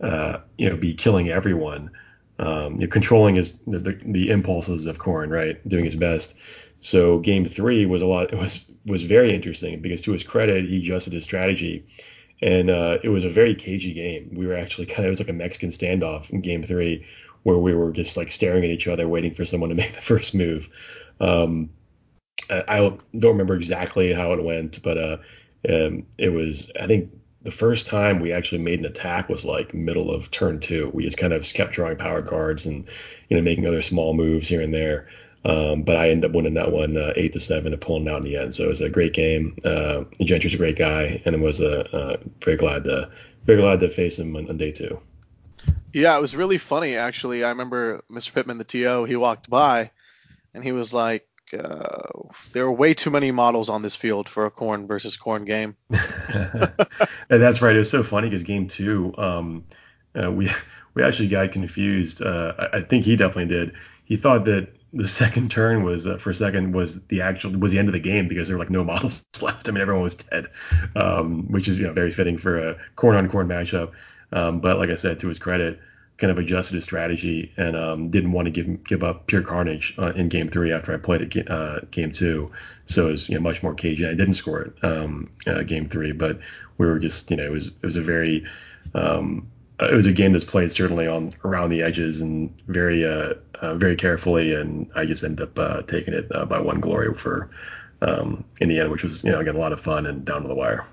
uh, 0.00 0.38
you 0.56 0.68
know, 0.68 0.76
be 0.76 0.94
killing 0.94 1.30
everyone. 1.30 1.90
Um, 2.38 2.74
you 2.74 2.80
know, 2.80 2.86
controlling 2.86 3.34
his 3.34 3.58
the, 3.66 3.78
the, 3.78 3.98
the, 4.04 4.30
impulses 4.30 4.86
of 4.86 4.98
Khorne, 4.98 5.30
right, 5.30 5.66
doing 5.68 5.84
his 5.84 5.96
best. 5.96 6.36
So 6.80 7.18
game 7.18 7.44
three 7.44 7.84
was 7.84 8.02
a 8.02 8.06
lot. 8.06 8.32
It 8.32 8.38
was 8.38 8.70
was 8.86 9.02
very 9.02 9.34
interesting 9.34 9.80
because 9.80 10.02
to 10.02 10.12
his 10.12 10.22
credit, 10.22 10.68
he 10.68 10.78
adjusted 10.78 11.14
his 11.14 11.24
strategy, 11.24 11.84
and 12.40 12.70
uh, 12.70 12.98
it 13.02 13.08
was 13.08 13.24
a 13.24 13.28
very 13.28 13.56
cagey 13.56 13.92
game. 13.92 14.30
We 14.32 14.46
were 14.46 14.54
actually 14.54 14.86
kind 14.86 15.00
of 15.00 15.06
it 15.06 15.08
was 15.08 15.18
like 15.18 15.28
a 15.28 15.32
Mexican 15.32 15.70
standoff 15.70 16.30
in 16.30 16.40
game 16.40 16.62
three, 16.62 17.04
where 17.42 17.58
we 17.58 17.74
were 17.74 17.92
just 17.92 18.16
like 18.16 18.30
staring 18.30 18.64
at 18.64 18.70
each 18.70 18.88
other, 18.88 19.08
waiting 19.08 19.34
for 19.34 19.44
someone 19.44 19.70
to 19.70 19.76
make 19.82 19.92
the 19.92 20.00
first 20.00 20.34
move. 20.34 20.68
Um, 21.20 21.70
I 22.50 22.78
don't 22.78 23.32
remember 23.32 23.56
exactly 23.56 24.12
how 24.12 24.32
it 24.32 24.42
went, 24.42 24.82
but 24.82 24.96
uh, 24.96 25.16
um, 25.68 26.06
it 26.16 26.30
was 26.30 26.70
I 26.80 26.86
think 26.86 27.10
the 27.42 27.50
first 27.50 27.86
time 27.86 28.20
we 28.20 28.32
actually 28.32 28.62
made 28.62 28.78
an 28.78 28.86
attack 28.86 29.28
was 29.28 29.44
like 29.44 29.74
middle 29.74 30.10
of 30.10 30.30
turn 30.30 30.60
two. 30.60 30.90
We 30.92 31.04
just 31.04 31.18
kind 31.18 31.32
of 31.32 31.44
kept 31.52 31.72
drawing 31.72 31.96
power 31.96 32.22
cards 32.22 32.66
and 32.66 32.88
you 33.28 33.36
know 33.36 33.42
making 33.42 33.66
other 33.66 33.82
small 33.82 34.14
moves 34.14 34.48
here 34.48 34.62
and 34.62 34.72
there. 34.72 35.08
Um, 35.44 35.82
but 35.82 35.96
I 35.96 36.10
ended 36.10 36.30
up 36.30 36.34
winning 36.34 36.54
that 36.54 36.72
one 36.72 36.96
uh, 36.96 37.12
eight 37.16 37.32
to 37.32 37.40
seven 37.40 37.72
and 37.72 37.80
pulling 37.80 38.08
out 38.08 38.24
in 38.24 38.30
the 38.30 38.36
end. 38.36 38.54
So 38.54 38.64
it 38.64 38.68
was 38.68 38.80
a 38.80 38.90
great 38.90 39.14
game. 39.14 39.56
Uh, 39.64 40.04
Gentry's 40.20 40.54
a 40.54 40.58
great 40.58 40.76
guy, 40.76 41.22
and 41.24 41.34
it 41.34 41.40
was 41.40 41.60
a 41.60 41.96
uh, 41.96 42.16
very 42.42 42.56
glad 42.56 42.84
to 42.84 43.10
very 43.44 43.60
glad 43.60 43.80
to 43.80 43.88
face 43.88 44.18
him 44.18 44.36
on, 44.36 44.48
on 44.48 44.56
day 44.56 44.72
two. 44.72 45.00
Yeah, 45.92 46.16
it 46.16 46.20
was 46.20 46.36
really 46.36 46.58
funny 46.58 46.96
actually. 46.96 47.44
I 47.44 47.50
remember 47.50 48.02
Mr. 48.10 48.32
Pittman, 48.32 48.58
the 48.58 48.64
TO, 48.64 49.04
he 49.04 49.16
walked 49.16 49.48
by, 49.48 49.90
and 50.54 50.62
he 50.62 50.72
was 50.72 50.92
like, 50.92 51.26
uh, 51.52 52.02
there 52.52 52.64
are 52.64 52.72
way 52.72 52.94
too 52.94 53.10
many 53.10 53.30
models 53.30 53.68
on 53.68 53.82
this 53.82 53.96
field 53.96 54.28
for 54.28 54.46
a 54.46 54.50
Khorne 54.50 54.86
versus 54.86 55.16
Khorne 55.16 55.46
game. 55.46 55.76
and 55.90 57.42
that's 57.42 57.62
right. 57.62 57.74
It 57.74 57.78
was 57.78 57.90
so 57.90 58.02
funny 58.02 58.28
because 58.28 58.42
game 58.42 58.66
two, 58.66 59.14
um, 59.16 59.64
uh, 60.20 60.30
we 60.30 60.50
we 60.94 61.02
actually 61.02 61.28
got 61.28 61.52
confused. 61.52 62.22
Uh, 62.22 62.54
I, 62.58 62.78
I, 62.78 62.82
think 62.82 63.04
he 63.04 63.16
definitely 63.16 63.46
did. 63.46 63.74
He 64.04 64.16
thought 64.16 64.44
that 64.46 64.74
the 64.92 65.08
second 65.08 65.50
turn 65.50 65.84
was 65.84 66.06
uh, 66.06 66.18
for 66.18 66.30
a 66.30 66.34
second 66.34 66.72
was 66.72 67.06
the 67.06 67.22
actual 67.22 67.52
was 67.52 67.72
the 67.72 67.78
end 67.78 67.88
of 67.88 67.92
the 67.92 68.00
game 68.00 68.26
because 68.26 68.48
there 68.48 68.56
were 68.56 68.62
like 68.62 68.70
no 68.70 68.84
models 68.84 69.24
left. 69.42 69.68
I 69.68 69.72
mean, 69.72 69.82
everyone 69.82 70.02
was 70.02 70.16
dead, 70.16 70.48
um, 70.96 71.50
which 71.50 71.68
is 71.68 71.78
you 71.78 71.86
know 71.86 71.92
very 71.92 72.12
fitting 72.12 72.36
for 72.36 72.56
a 72.56 72.76
Khorne 72.96 73.16
on 73.16 73.28
Khorne 73.28 73.46
matchup. 73.46 73.92
Um, 74.32 74.60
but 74.60 74.78
like 74.78 74.90
I 74.90 74.94
said, 74.94 75.20
to 75.20 75.28
his 75.28 75.38
credit, 75.38 75.80
kind 76.18 76.32
of 76.32 76.38
adjusted 76.38 76.74
his 76.74 76.84
strategy 76.84 77.52
and 77.56 77.76
um, 77.76 78.10
didn't 78.10 78.32
want 78.32 78.46
to 78.46 78.50
give 78.50 78.84
give 78.84 79.02
up 79.02 79.26
pure 79.26 79.42
carnage 79.42 79.94
uh, 79.98 80.12
in 80.14 80.28
game 80.28 80.48
three 80.48 80.72
after 80.72 80.92
I 80.92 80.98
played 80.98 81.36
it 81.36 81.50
uh, 81.50 81.80
game 81.90 82.10
two. 82.10 82.50
So 82.86 83.08
it 83.08 83.12
was 83.12 83.28
you 83.28 83.36
know, 83.36 83.40
much 83.40 83.62
more 83.62 83.74
cagey. 83.74 84.04
I 84.04 84.14
didn't 84.14 84.34
score 84.34 84.62
it 84.62 84.84
um, 84.84 85.30
uh, 85.46 85.62
game 85.62 85.86
three, 85.86 86.12
but 86.12 86.40
we 86.76 86.86
were 86.86 86.98
just 86.98 87.30
you 87.30 87.36
know 87.36 87.44
it 87.44 87.52
was 87.52 87.68
it 87.68 87.82
was 87.82 87.96
a 87.96 88.02
very 88.02 88.46
um, 88.94 89.48
it 89.80 89.94
was 89.94 90.06
a 90.06 90.12
game 90.12 90.32
that's 90.32 90.44
played 90.44 90.72
certainly 90.72 91.06
on 91.06 91.32
around 91.44 91.70
the 91.70 91.82
edges 91.82 92.20
and 92.20 92.52
very 92.66 93.06
uh, 93.06 93.34
uh, 93.60 93.74
very 93.76 93.94
carefully, 93.94 94.54
and 94.54 94.90
I 94.96 95.04
just 95.04 95.22
ended 95.22 95.42
up 95.48 95.58
uh, 95.58 95.82
taking 95.82 96.14
it 96.14 96.28
by 96.28 96.60
one 96.60 96.80
glory 96.80 97.14
for 97.14 97.50
um, 98.02 98.44
in 98.60 98.68
the 98.68 98.80
end, 98.80 98.90
which 98.90 99.04
was 99.04 99.22
you 99.22 99.30
know 99.30 99.38
again 99.38 99.54
a 99.54 99.60
lot 99.60 99.72
of 99.72 99.80
fun 99.80 100.06
and 100.06 100.24
down 100.24 100.42
to 100.42 100.48
the 100.48 100.54
wire. 100.54 100.84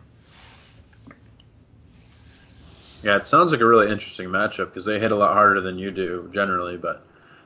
Yeah, 3.05 3.17
it 3.17 3.27
sounds 3.27 3.51
like 3.51 3.61
a 3.61 3.65
really 3.67 3.91
interesting 3.91 4.29
matchup 4.29 4.65
because 4.65 4.83
they 4.83 4.99
hit 4.99 5.11
a 5.11 5.15
lot 5.15 5.33
harder 5.33 5.61
than 5.61 5.77
you 5.77 5.91
do 5.91 6.27
generally, 6.33 6.75
but 6.75 7.03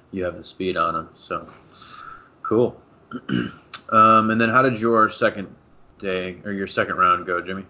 you 0.09 0.23
have 0.23 0.37
the 0.37 0.43
speed 0.43 0.77
on 0.77 0.93
them. 0.93 1.09
So 1.17 1.49
cool. 2.43 2.81
um, 3.89 4.29
and 4.29 4.39
then 4.39 4.47
how 4.47 4.61
did 4.61 4.79
your 4.79 5.09
second 5.09 5.53
day 5.99 6.37
or 6.45 6.53
your 6.53 6.67
second 6.67 6.95
round 6.95 7.25
go, 7.25 7.41
Jimmy? 7.41 7.65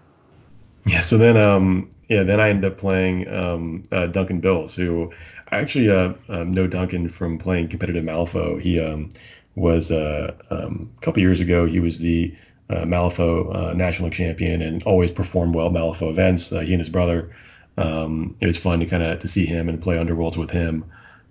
Yeah, 0.86 1.00
so 1.00 1.18
then 1.18 1.36
um 1.36 1.90
yeah 2.08 2.22
then 2.22 2.38
I 2.38 2.50
ended 2.50 2.72
up 2.72 2.78
playing 2.78 3.28
um 3.28 3.82
uh, 3.90 4.06
Duncan 4.06 4.38
Bills, 4.38 4.76
who 4.76 5.12
I 5.50 5.58
actually 5.58 5.90
uh 5.90 6.12
um, 6.28 6.52
know 6.52 6.68
Duncan 6.68 7.08
from 7.08 7.38
playing 7.38 7.70
competitive 7.70 8.04
Malifaux. 8.04 8.60
He 8.60 8.78
um 8.78 9.08
was 9.56 9.90
uh 9.90 10.34
um, 10.48 10.92
a 10.96 11.00
couple 11.00 11.22
years 11.22 11.40
ago 11.40 11.66
he 11.66 11.80
was 11.80 11.98
the 11.98 12.36
uh, 12.70 12.82
uh, 12.82 13.72
national 13.74 14.10
champion 14.10 14.62
and 14.62 14.80
always 14.84 15.10
performed 15.10 15.56
well 15.56 15.70
Malifaux 15.70 16.10
events. 16.10 16.52
Uh, 16.52 16.60
he 16.60 16.72
and 16.72 16.80
his 16.80 16.88
brother 16.88 17.34
um, 17.80 18.36
it 18.40 18.46
was 18.46 18.58
fun 18.58 18.80
to 18.80 18.86
kind 18.86 19.02
of 19.02 19.20
to 19.20 19.28
see 19.28 19.46
him 19.46 19.68
and 19.68 19.82
play 19.82 19.96
Underworlds 19.96 20.36
with 20.36 20.50
him. 20.50 20.84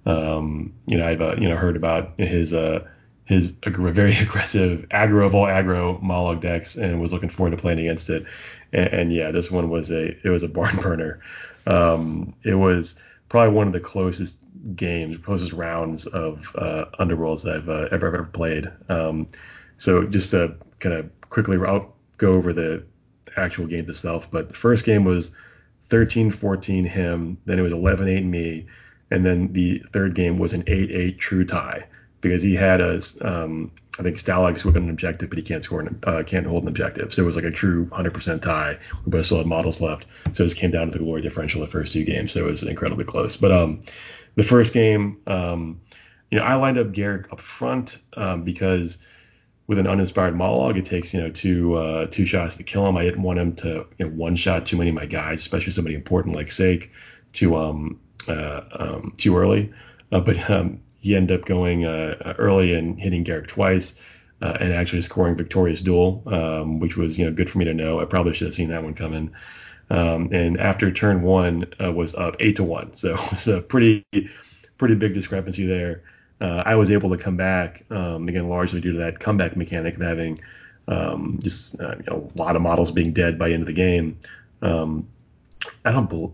Um, 0.05 0.73
you 0.87 0.97
know, 0.97 1.07
I've 1.07 1.21
uh, 1.21 1.35
you 1.37 1.47
know 1.47 1.55
heard 1.55 1.75
about 1.75 2.19
his 2.19 2.53
uh, 2.53 2.87
his 3.25 3.53
very 3.63 4.17
aggressive 4.17 4.87
aggro 4.89 5.25
of 5.25 5.35
all 5.35 5.45
aggro 5.45 6.01
Mollog 6.01 6.41
decks 6.41 6.75
and 6.75 6.99
was 6.99 7.13
looking 7.13 7.29
forward 7.29 7.51
to 7.51 7.57
playing 7.57 7.79
against 7.79 8.09
it. 8.09 8.25
And, 8.73 8.87
and 8.87 9.13
yeah, 9.13 9.31
this 9.31 9.51
one 9.51 9.69
was 9.69 9.91
a 9.91 10.17
it 10.25 10.29
was 10.29 10.43
a 10.43 10.49
barn 10.49 10.75
burner. 10.81 11.21
Um, 11.67 12.33
it 12.43 12.55
was 12.55 12.99
probably 13.29 13.53
one 13.53 13.67
of 13.67 13.73
the 13.73 13.79
closest 13.79 14.39
games, 14.75 15.19
closest 15.19 15.53
rounds 15.53 16.07
of 16.07 16.55
uh, 16.55 16.85
Underworlds 16.99 17.43
that 17.43 17.57
I've 17.57 17.69
uh, 17.69 17.87
ever 17.91 18.07
ever 18.07 18.23
played. 18.23 18.71
Um, 18.89 19.27
so 19.77 20.07
just 20.07 20.31
to 20.31 20.55
kind 20.79 20.95
of 20.95 21.29
quickly, 21.29 21.57
I'll 21.63 21.93
go 22.17 22.33
over 22.33 22.53
the 22.53 22.83
actual 23.37 23.67
game 23.67 23.87
itself. 23.87 24.31
But 24.31 24.49
the 24.49 24.55
first 24.55 24.83
game 24.83 25.03
was 25.03 25.31
13-14 25.89 26.85
him, 26.85 27.37
then 27.45 27.59
it 27.59 27.61
was 27.61 27.73
11-8 27.73 28.25
me, 28.25 28.67
and 29.11 29.25
then 29.25 29.51
the 29.53 29.79
third 29.91 30.15
game 30.15 30.37
was 30.37 30.53
an 30.53 30.63
8-8 30.63 31.17
true 31.17 31.45
tie 31.45 31.87
because 32.21 32.41
he 32.41 32.55
had 32.55 32.81
a 32.81 33.01
um, 33.21 33.71
I 33.99 34.03
think 34.03 34.15
Stalags 34.15 34.63
with 34.63 34.77
an 34.77 34.89
objective, 34.89 35.29
but 35.29 35.37
he 35.37 35.43
can't 35.43 35.63
score, 35.63 35.81
an, 35.81 35.99
uh, 36.03 36.23
can't 36.25 36.45
hold 36.45 36.63
an 36.63 36.69
objective. 36.69 37.13
So 37.13 37.23
it 37.23 37.25
was 37.25 37.35
like 37.35 37.43
a 37.43 37.51
true 37.51 37.85
100% 37.87 38.41
tie. 38.41 38.79
We 39.05 39.09
both 39.09 39.25
still 39.25 39.39
had 39.39 39.45
models 39.45 39.81
left. 39.81 40.07
So 40.33 40.43
it 40.43 40.47
just 40.47 40.57
came 40.57 40.71
down 40.71 40.89
to 40.89 40.97
the 40.97 41.03
glory 41.03 41.21
differential 41.21 41.59
the 41.59 41.67
first 41.67 41.91
two 41.91 42.05
games. 42.05 42.31
So 42.31 42.39
it 42.39 42.45
was 42.45 42.63
incredibly 42.63 43.03
close. 43.03 43.35
But 43.35 43.51
um, 43.51 43.81
the 44.35 44.43
first 44.43 44.73
game, 44.73 45.19
um, 45.27 45.81
you 46.31 46.39
know, 46.39 46.45
I 46.45 46.55
lined 46.55 46.77
up 46.77 46.87
Garrek 46.87 47.31
up 47.31 47.41
front 47.41 47.97
um, 48.15 48.43
because 48.43 49.05
with 49.69 49.77
an 49.77 49.85
uninspired 49.85 50.33
Mollog, 50.33 50.77
it 50.77 50.85
takes 50.85 51.13
you 51.13 51.21
know 51.21 51.29
two 51.29 51.75
uh, 51.75 52.07
two 52.07 52.25
shots 52.25 52.55
to 52.55 52.63
kill 52.63 52.87
him. 52.87 52.97
I 52.97 53.03
didn't 53.03 53.21
want 53.21 53.37
him 53.37 53.53
to 53.57 53.85
you 53.99 54.05
know, 54.05 54.07
one 54.07 54.35
shot 54.35 54.65
too 54.65 54.77
many 54.77 54.89
of 54.89 54.95
my 54.95 55.05
guys, 55.05 55.41
especially 55.41 55.73
somebody 55.73 55.95
important 55.95 56.35
like 56.35 56.47
Saek, 56.47 56.89
too 57.33 57.55
um, 57.55 57.99
uh, 58.27 58.61
um, 58.71 59.13
too 59.15 59.37
early. 59.37 59.71
Uh, 60.11 60.21
but 60.21 60.49
um, 60.49 60.81
he 60.99 61.15
ended 61.15 61.39
up 61.39 61.45
going 61.45 61.85
uh, 61.85 62.33
early 62.39 62.73
and 62.73 62.99
hitting 62.99 63.23
Garrek 63.23 63.45
twice. 63.47 64.15
Uh, 64.41 64.55
and 64.61 64.71
actually 64.71 65.01
scoring 65.01 65.35
victorious 65.35 65.81
duel, 65.81 66.23
um, 66.27 66.79
which 66.79 66.95
was 66.95 67.19
you 67.19 67.25
know 67.25 67.31
good 67.31 67.49
for 67.49 67.57
me 67.57 67.65
to 67.65 67.73
know. 67.73 67.99
I 67.99 68.05
probably 68.05 68.31
should 68.31 68.47
have 68.47 68.53
seen 68.53 68.69
that 68.69 68.81
one 68.81 68.93
coming. 68.93 69.33
Um, 69.89 70.29
and 70.31 70.57
after 70.57 70.89
turn 70.91 71.23
one 71.23 71.65
uh, 71.83 71.91
was 71.91 72.15
up 72.15 72.37
eight 72.39 72.55
to 72.55 72.63
one, 72.63 72.93
so 72.93 73.17
it's 73.33 73.47
a 73.47 73.59
pretty 73.59 74.05
pretty 74.77 74.95
big 74.95 75.13
discrepancy 75.13 75.67
there. 75.67 76.03
Uh, 76.41 76.63
I 76.65 76.75
was 76.75 76.91
able 76.91 77.09
to 77.09 77.17
come 77.17 77.37
back 77.37 77.83
um, 77.89 78.27
again 78.27 78.47
largely 78.47 78.81
due 78.81 78.93
to 78.93 78.97
that 78.99 79.19
comeback 79.19 79.55
mechanic 79.55 79.95
of 79.95 80.01
having 80.01 80.39
um, 80.87 81.39
just 81.41 81.79
uh, 81.79 81.95
you 81.97 82.03
know, 82.07 82.31
a 82.33 82.37
lot 82.37 82.55
of 82.55 82.61
models 82.61 82.91
being 82.91 83.13
dead 83.13 83.37
by 83.37 83.49
the 83.49 83.53
end 83.53 83.63
of 83.63 83.67
the 83.67 83.73
game. 83.73 84.19
Um, 84.61 85.07
I 85.83 85.91
don't 85.91 86.09
believe 86.09 86.31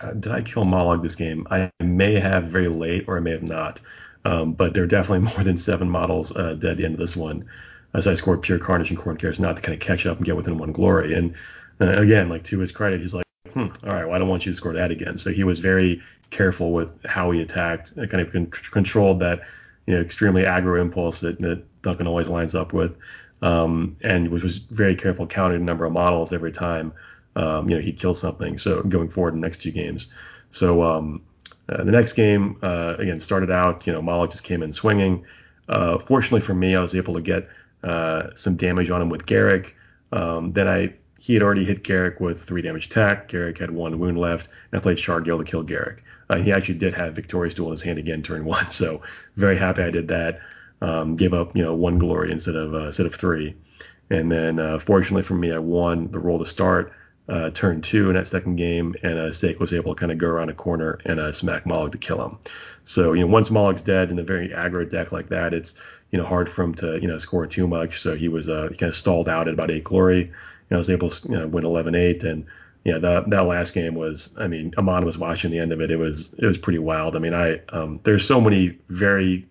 uh, 0.00 0.12
did 0.12 0.32
I 0.32 0.42
kill 0.42 0.64
Mollog 0.64 1.02
this 1.02 1.16
game? 1.16 1.46
I 1.50 1.70
may 1.80 2.14
have 2.14 2.44
very 2.44 2.68
late, 2.68 3.04
or 3.06 3.16
I 3.16 3.20
may 3.20 3.32
have 3.32 3.46
not. 3.46 3.80
Um, 4.24 4.52
but 4.52 4.74
there 4.74 4.84
are 4.84 4.88
definitely 4.88 5.28
more 5.34 5.44
than 5.44 5.56
seven 5.56 5.90
models 5.90 6.34
uh, 6.34 6.54
dead 6.54 6.72
at 6.72 6.76
the 6.78 6.84
end 6.84 6.94
of 6.94 7.00
this 7.00 7.16
one. 7.16 7.46
As 7.92 8.06
I 8.06 8.14
scored 8.14 8.42
pure 8.42 8.58
carnage 8.58 8.90
and 8.90 8.98
Khorne 8.98 9.18
cares 9.18 9.40
not 9.40 9.56
to 9.56 9.62
kind 9.62 9.74
of 9.74 9.80
catch 9.80 10.06
up 10.06 10.16
and 10.16 10.24
get 10.24 10.36
within 10.36 10.58
one 10.58 10.72
glory. 10.72 11.14
And 11.14 11.34
uh, 11.80 11.88
again, 11.88 12.28
like 12.28 12.44
to 12.44 12.58
his 12.58 12.70
credit, 12.70 13.00
he's 13.00 13.12
like, 13.12 13.24
hmm, 13.52 13.66
all 13.86 13.94
right, 13.94 14.04
well, 14.04 14.14
I 14.14 14.18
don't 14.18 14.28
want 14.28 14.46
you 14.46 14.52
to 14.52 14.56
score 14.56 14.72
that 14.74 14.90
again. 14.90 15.18
So 15.18 15.30
he 15.30 15.44
was 15.44 15.58
very 15.58 16.02
careful 16.30 16.72
with 16.72 17.04
how 17.04 17.30
he 17.30 17.40
attacked, 17.40 17.92
uh, 17.98 18.06
kind 18.06 18.20
of 18.20 18.32
con- 18.32 18.46
controlled 18.46 19.20
that 19.20 19.40
you 19.86 19.94
know 19.94 20.00
extremely 20.00 20.42
aggro 20.42 20.80
impulse 20.80 21.20
that, 21.20 21.38
that 21.40 21.62
Duncan 21.82 22.06
always 22.06 22.28
lines 22.28 22.54
up 22.54 22.72
with, 22.72 22.96
um, 23.42 23.96
and 24.02 24.28
was, 24.28 24.42
was 24.42 24.58
very 24.58 24.94
careful 24.94 25.26
counting 25.26 25.58
the 25.58 25.64
number 25.64 25.84
of 25.84 25.92
models 25.92 26.32
every 26.32 26.52
time 26.52 26.92
um, 27.36 27.68
you 27.68 27.76
know, 27.76 27.82
he 27.82 27.92
killed 27.92 28.18
something. 28.18 28.58
So 28.58 28.82
going 28.82 29.08
forward 29.08 29.34
in 29.34 29.40
the 29.40 29.46
next 29.46 29.62
two 29.62 29.70
games. 29.70 30.12
So 30.50 30.82
um, 30.82 31.22
uh, 31.68 31.84
the 31.84 31.92
next 31.92 32.14
game, 32.14 32.58
uh, 32.62 32.96
again, 32.98 33.20
started 33.20 33.50
out, 33.50 33.86
you 33.86 33.92
know, 33.92 34.02
Mollog 34.02 34.30
just 34.30 34.44
came 34.44 34.62
in 34.62 34.72
swinging. 34.72 35.24
Uh, 35.68 35.98
fortunately 35.98 36.40
for 36.40 36.54
me, 36.54 36.74
I 36.74 36.80
was 36.82 36.94
able 36.94 37.14
to 37.14 37.20
get 37.20 37.46
uh, 37.84 38.28
some 38.34 38.56
damage 38.56 38.90
on 38.90 39.00
him 39.00 39.08
with 39.08 39.26
Garrek. 39.26 39.72
Um, 40.12 40.52
then 40.52 40.66
I 40.66 40.94
he 41.20 41.34
had 41.34 41.42
already 41.42 41.64
hit 41.64 41.84
Garrek 41.84 42.20
with 42.20 42.42
three 42.42 42.62
damage 42.62 42.86
attack. 42.86 43.28
Garrek 43.28 43.58
had 43.58 43.70
one 43.70 43.98
wound 44.00 44.18
left, 44.18 44.48
and 44.72 44.80
I 44.80 44.82
played 44.82 44.96
Shardgale 44.96 45.38
to 45.38 45.44
kill 45.44 45.64
Garrek. 45.64 46.00
Uh, 46.28 46.38
he 46.38 46.50
actually 46.50 46.78
did 46.78 46.94
have 46.94 47.14
Victorious 47.14 47.54
Duel 47.54 47.68
in 47.68 47.72
his 47.72 47.82
hand 47.82 47.98
again 47.98 48.22
turn 48.22 48.44
one, 48.44 48.68
so 48.70 49.02
very 49.36 49.56
happy 49.56 49.82
I 49.82 49.90
did 49.90 50.08
that. 50.08 50.40
Um, 50.82 51.14
gave 51.14 51.34
up, 51.34 51.54
you 51.54 51.62
know, 51.62 51.74
one 51.74 51.98
glory 51.98 52.32
instead 52.32 52.56
of 52.56 52.74
uh, 52.74 52.86
instead 52.86 53.06
of 53.06 53.14
three. 53.14 53.54
And 54.08 54.32
then, 54.32 54.80
fortunately 54.80 55.22
for 55.22 55.34
me, 55.34 55.52
I 55.52 55.58
won 55.58 56.10
the 56.10 56.18
roll 56.18 56.40
to 56.40 56.46
start 56.46 56.92
uh, 57.30 57.50
turn 57.50 57.80
two 57.80 58.10
in 58.10 58.16
that 58.16 58.26
second 58.26 58.56
game, 58.56 58.94
and 59.02 59.14
uh, 59.14 59.26
Saek 59.30 59.60
was 59.60 59.72
able 59.72 59.94
to 59.94 60.00
kind 60.00 60.10
of 60.10 60.18
go 60.18 60.26
around 60.26 60.50
a 60.50 60.54
corner 60.54 60.98
and 61.04 61.20
uh, 61.20 61.30
smack 61.30 61.64
Mollog 61.64 61.92
to 61.92 61.98
kill 61.98 62.20
him. 62.22 62.38
So 62.82 63.12
you 63.12 63.20
know, 63.20 63.28
once 63.28 63.50
Mollog's 63.50 63.82
dead 63.82 64.10
in 64.10 64.18
a 64.18 64.24
very 64.24 64.48
aggro 64.48 64.88
deck 64.88 65.12
like 65.12 65.28
that, 65.28 65.54
it's 65.54 65.80
you 66.10 66.18
know 66.18 66.24
hard 66.24 66.50
for 66.50 66.64
him 66.64 66.74
to 66.76 67.00
you 67.00 67.06
know 67.06 67.18
score 67.18 67.46
too 67.46 67.68
much. 67.68 68.00
So 68.00 68.16
he 68.16 68.28
was 68.28 68.48
uh, 68.48 68.68
kind 68.76 68.88
of 68.88 68.96
stalled 68.96 69.28
out 69.28 69.46
at 69.46 69.54
about 69.54 69.70
eight 69.70 69.84
glory. 69.84 70.32
Know, 70.70 70.78
was 70.78 70.90
able 70.90 71.10
to 71.10 71.28
you 71.28 71.38
know, 71.38 71.46
win 71.48 71.64
11-8, 71.64 72.24
and 72.24 72.46
yeah, 72.84 72.98
that 72.98 73.28
that 73.30 73.40
last 73.40 73.74
game 73.74 73.94
was, 73.94 74.36
I 74.38 74.46
mean, 74.46 74.72
Aman 74.78 75.04
was 75.04 75.18
watching 75.18 75.50
the 75.50 75.58
end 75.58 75.72
of 75.72 75.80
it. 75.80 75.90
It 75.90 75.98
was 75.98 76.32
it 76.38 76.46
was 76.46 76.58
pretty 76.58 76.78
wild. 76.78 77.14
I 77.14 77.18
mean, 77.18 77.34
I 77.34 77.60
um, 77.68 78.00
there's 78.04 78.26
so 78.26 78.40
many 78.40 78.78
very 78.88 79.46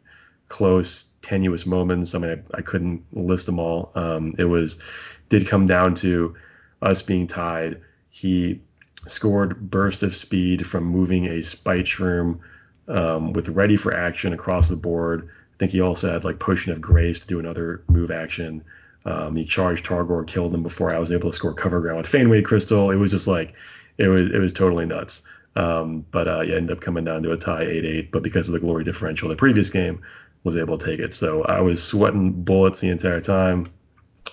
close, 0.48 1.06
tenuous 1.22 1.66
moments. 1.66 2.16
I 2.16 2.20
mean, 2.20 2.32
I, 2.32 2.58
I 2.58 2.62
couldn't 2.62 3.04
list 3.14 3.46
them 3.46 3.60
all. 3.60 3.92
Um, 3.96 4.36
it 4.40 4.46
was 4.46 4.82
did 5.30 5.48
come 5.48 5.68
down 5.68 5.94
to 5.96 6.36
us 6.82 7.02
being 7.02 7.28
tied. 7.28 7.82
He 8.10 8.62
scored 9.06 9.70
burst 9.70 10.04
of 10.04 10.16
speed 10.16 10.66
from 10.66 10.84
moving 10.84 11.28
a 11.28 11.42
spite 11.42 11.86
shroom 11.86 12.40
um, 12.88 13.34
with 13.34 13.50
ready 13.50 13.78
for 13.78 13.94
action 13.94 14.34
across 14.34 14.70
the 14.70 14.76
board. 14.76 15.30
I 15.54 15.58
think 15.60 15.72
he 15.72 15.82
also 15.82 16.12
had 16.12 16.26
like 16.26 16.40
potion 16.40 16.72
of 16.72 16.82
grace 16.82 17.20
to 17.22 17.28
do 17.28 17.40
another 17.40 17.84
move 17.88 18.12
action. 18.12 18.64
Um, 19.06 19.36
he 19.36 19.46
charged 19.46 19.86
Targor, 19.86 20.28
killed 20.28 20.54
him 20.54 20.64
before 20.64 20.94
I 20.94 21.00
was 21.00 21.12
able 21.12 21.30
to 21.30 21.36
score 21.36 21.54
cover 21.54 21.80
ground 21.80 21.98
with 21.98 22.12
Faneway 22.12 22.44
Crystal. 22.44 22.92
It 22.92 22.98
was 22.98 23.12
just 23.12 23.28
like 23.28 23.54
it 23.98 24.08
was 24.08 24.30
it 24.30 24.40
was 24.40 24.54
totally 24.54 24.86
nuts. 24.86 25.24
Um, 25.56 26.06
but 26.12 26.28
uh, 26.28 26.42
yeah, 26.42 26.56
ended 26.56 26.78
up 26.78 26.82
coming 26.82 27.04
down 27.04 27.24
to 27.24 27.32
a 27.32 27.38
tie 27.38 27.66
8-8. 27.66 28.12
But 28.12 28.24
because 28.24 28.48
of 28.48 28.54
the 28.54 28.60
glory 28.60 28.84
differential, 28.84 29.30
the 29.30 29.36
previous 29.36 29.70
game 29.70 30.02
was 30.44 30.56
able 30.56 30.78
to 30.78 30.86
take 30.86 31.00
it. 31.00 31.14
So 31.14 31.44
I 31.44 31.62
was 31.62 31.84
sweating 31.84 32.44
bullets 32.44 32.80
the 32.80 32.90
entire 32.90 33.22
time. 33.22 33.68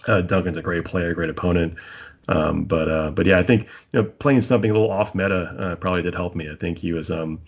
Uh, 0.06 0.20
Duncan's 0.20 0.56
a 0.56 0.62
great 0.62 0.84
player, 0.84 1.14
great 1.14 1.30
opponent. 1.30 1.74
Um, 2.28 2.64
but 2.64 2.88
uh, 2.88 3.10
but 3.10 3.26
yeah, 3.26 3.38
I 3.38 3.42
think 3.42 3.68
you 3.92 4.02
know, 4.02 4.04
playing 4.04 4.40
something 4.40 4.70
a 4.70 4.74
little 4.74 4.90
off 4.90 5.14
meta 5.14 5.56
uh, 5.58 5.76
probably 5.76 6.02
did 6.02 6.14
help 6.14 6.34
me. 6.34 6.50
I 6.50 6.56
think 6.56 6.78
he 6.78 6.92
was 6.92 7.10
um, 7.10 7.40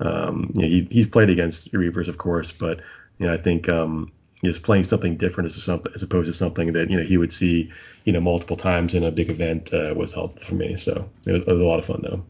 um, 0.00 0.52
you 0.54 0.62
know, 0.62 0.68
he, 0.68 0.88
he's 0.90 1.06
played 1.06 1.30
against 1.30 1.72
Reavers, 1.72 2.08
of 2.08 2.18
course, 2.18 2.52
but 2.52 2.80
you 3.18 3.26
know, 3.26 3.32
I 3.32 3.36
think 3.36 3.68
um, 3.68 4.12
just 4.42 4.62
playing 4.62 4.84
something 4.84 5.16
different 5.16 5.46
as 5.46 5.68
as 5.94 6.02
opposed 6.02 6.26
to 6.26 6.32
something 6.32 6.72
that 6.72 6.90
you 6.90 6.96
know 6.96 7.04
he 7.04 7.16
would 7.16 7.32
see 7.32 7.70
you 8.04 8.12
know 8.12 8.20
multiple 8.20 8.56
times 8.56 8.94
in 8.94 9.04
a 9.04 9.10
big 9.10 9.30
event 9.30 9.72
uh, 9.72 9.94
was 9.96 10.12
helpful 10.12 10.42
for 10.42 10.54
me. 10.54 10.76
So 10.76 11.08
it 11.26 11.32
was, 11.32 11.42
it 11.42 11.48
was 11.48 11.60
a 11.60 11.64
lot 11.64 11.78
of 11.78 11.84
fun 11.84 12.04
though. 12.08 12.24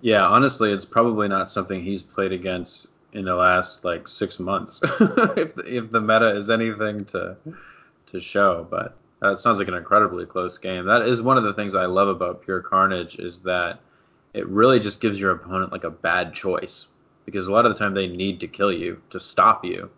Yeah, 0.00 0.26
honestly, 0.26 0.72
it's 0.72 0.84
probably 0.84 1.28
not 1.28 1.50
something 1.50 1.82
he's 1.82 2.02
played 2.02 2.32
against 2.32 2.86
in 3.12 3.24
the 3.24 3.34
last 3.34 3.84
like 3.84 4.08
six 4.08 4.38
months, 4.38 4.80
if 4.84 5.58
if 5.58 5.90
the 5.90 6.00
meta 6.00 6.36
is 6.36 6.50
anything 6.50 7.04
to 7.06 7.36
to 8.08 8.20
show. 8.20 8.66
But 8.70 8.96
that 9.20 9.38
sounds 9.38 9.58
like 9.58 9.68
an 9.68 9.74
incredibly 9.74 10.26
close 10.26 10.58
game. 10.58 10.86
That 10.86 11.02
is 11.02 11.22
one 11.22 11.38
of 11.38 11.44
the 11.44 11.54
things 11.54 11.74
I 11.74 11.86
love 11.86 12.08
about 12.08 12.42
Pure 12.42 12.62
Carnage 12.62 13.16
is 13.16 13.40
that 13.40 13.80
it 14.34 14.46
really 14.46 14.80
just 14.80 15.00
gives 15.00 15.18
your 15.18 15.30
opponent 15.32 15.72
like 15.72 15.84
a 15.84 15.90
bad 15.90 16.34
choice 16.34 16.88
because 17.24 17.46
a 17.46 17.52
lot 17.52 17.64
of 17.64 17.72
the 17.72 17.78
time 17.78 17.94
they 17.94 18.06
need 18.06 18.40
to 18.40 18.46
kill 18.46 18.72
you 18.72 19.00
to 19.10 19.18
stop 19.18 19.64
you, 19.64 19.90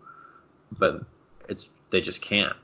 but 0.77 1.03
it's 1.47 1.69
they 1.91 2.01
just 2.01 2.21
can't. 2.21 2.55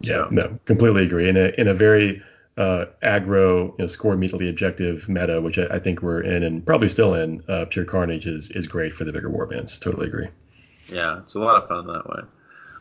Yeah, 0.00 0.28
so. 0.28 0.28
no, 0.30 0.58
completely 0.64 1.04
agree. 1.04 1.28
In 1.28 1.36
a 1.36 1.52
in 1.58 1.68
a 1.68 1.74
very 1.74 2.22
uh, 2.56 2.86
aggro, 3.02 3.70
you 3.70 3.74
know, 3.78 3.86
score 3.86 4.14
immediately 4.14 4.48
objective 4.48 5.08
meta, 5.08 5.40
which 5.40 5.58
I, 5.58 5.66
I, 5.76 5.78
think 5.78 6.02
we're 6.02 6.20
in 6.20 6.42
and 6.42 6.64
probably 6.64 6.88
still 6.88 7.14
in, 7.14 7.42
uh, 7.48 7.64
Pure 7.66 7.86
Carnage 7.86 8.26
is 8.26 8.50
is 8.50 8.66
great 8.66 8.92
for 8.92 9.04
the 9.04 9.12
bigger 9.12 9.30
warbands. 9.30 9.80
Totally 9.80 10.08
agree. 10.08 10.28
Yeah, 10.88 11.20
it's 11.20 11.34
a 11.34 11.38
lot 11.38 11.62
of 11.62 11.68
fun 11.68 11.86
that 11.86 12.06
way. 12.08 12.20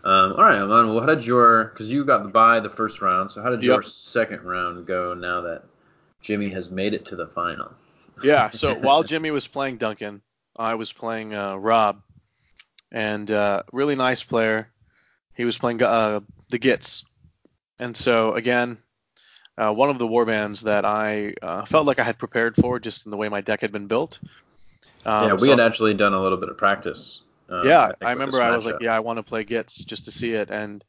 Um, 0.04 0.34
all 0.34 0.44
right, 0.44 0.60
Aman. 0.60 0.90
Well, 0.90 1.02
how 1.02 1.08
did 1.08 1.26
your 1.26 1.66
because 1.66 1.92
you 1.92 2.06
got 2.06 2.24
the 2.24 2.30
bye 2.30 2.60
the 2.60 2.70
first 2.70 3.02
round, 3.02 3.32
so 3.32 3.42
how 3.42 3.50
did 3.50 3.64
your 3.64 3.84
second 3.84 4.44
round 4.44 4.86
go 4.86 5.14
now 5.14 5.42
that 5.42 5.64
Jimmy 6.22 6.50
has 6.50 6.70
made 6.70 6.94
it 6.94 7.06
to 7.08 7.16
the 7.16 7.28
final? 7.28 7.72
Yeah. 8.24 8.50
So 8.50 8.76
while 8.80 9.04
Jimmy 9.04 9.32
was 9.32 9.48
playing 9.48 9.78
Duncan, 9.78 10.22
I 10.56 10.76
was 10.76 10.92
playing 10.92 11.36
uh, 11.36 11.56
Rob, 11.56 12.02
and 12.92 13.30
uh, 13.30 13.64
really 13.72 13.96
nice 13.96 14.24
player. 14.24 14.70
He 15.34 15.46
was 15.46 15.58
playing 15.58 15.82
uh, 15.82 16.22
the 16.50 16.60
Gitz, 16.60 17.04
and 17.80 17.96
so 17.96 18.34
again, 18.34 18.78
uh, 19.58 19.72
one 19.72 19.90
of 19.90 20.00
the 20.00 20.08
warbands 20.08 20.64
that 20.64 20.86
I 20.86 21.34
uh, 21.42 21.66
felt 21.66 21.86
like 21.86 22.00
I 22.00 22.04
had 22.04 22.18
prepared 22.18 22.56
for, 22.56 22.80
just 22.80 23.06
in 23.06 23.12
the 23.12 23.18
way 23.18 23.30
my 23.30 23.42
deck 23.42 23.62
had 23.62 23.72
been 23.72 23.88
built. 23.88 24.20
Um, 25.06 25.28
yeah, 25.28 25.34
we 25.34 25.40
so, 25.40 25.52
had 25.52 25.60
actually 25.60 25.94
done 25.94 26.14
a 26.14 26.22
little 26.22 26.38
bit 26.38 26.50
of 26.50 26.58
practice 26.58 27.22
um, 27.50 27.66
yeah, 27.66 27.92
I, 28.02 28.06
I 28.08 28.12
remember 28.12 28.42
I 28.42 28.52
was 28.52 28.66
like, 28.66 28.82
yeah, 28.82 28.96
I 28.96 29.00
want 29.00 29.18
to 29.18 29.24
play 29.24 29.44
Gitz 29.44 29.86
just 29.86 30.06
to 30.06 30.12
see 30.12 30.34
it, 30.34 30.50
and 30.52 30.84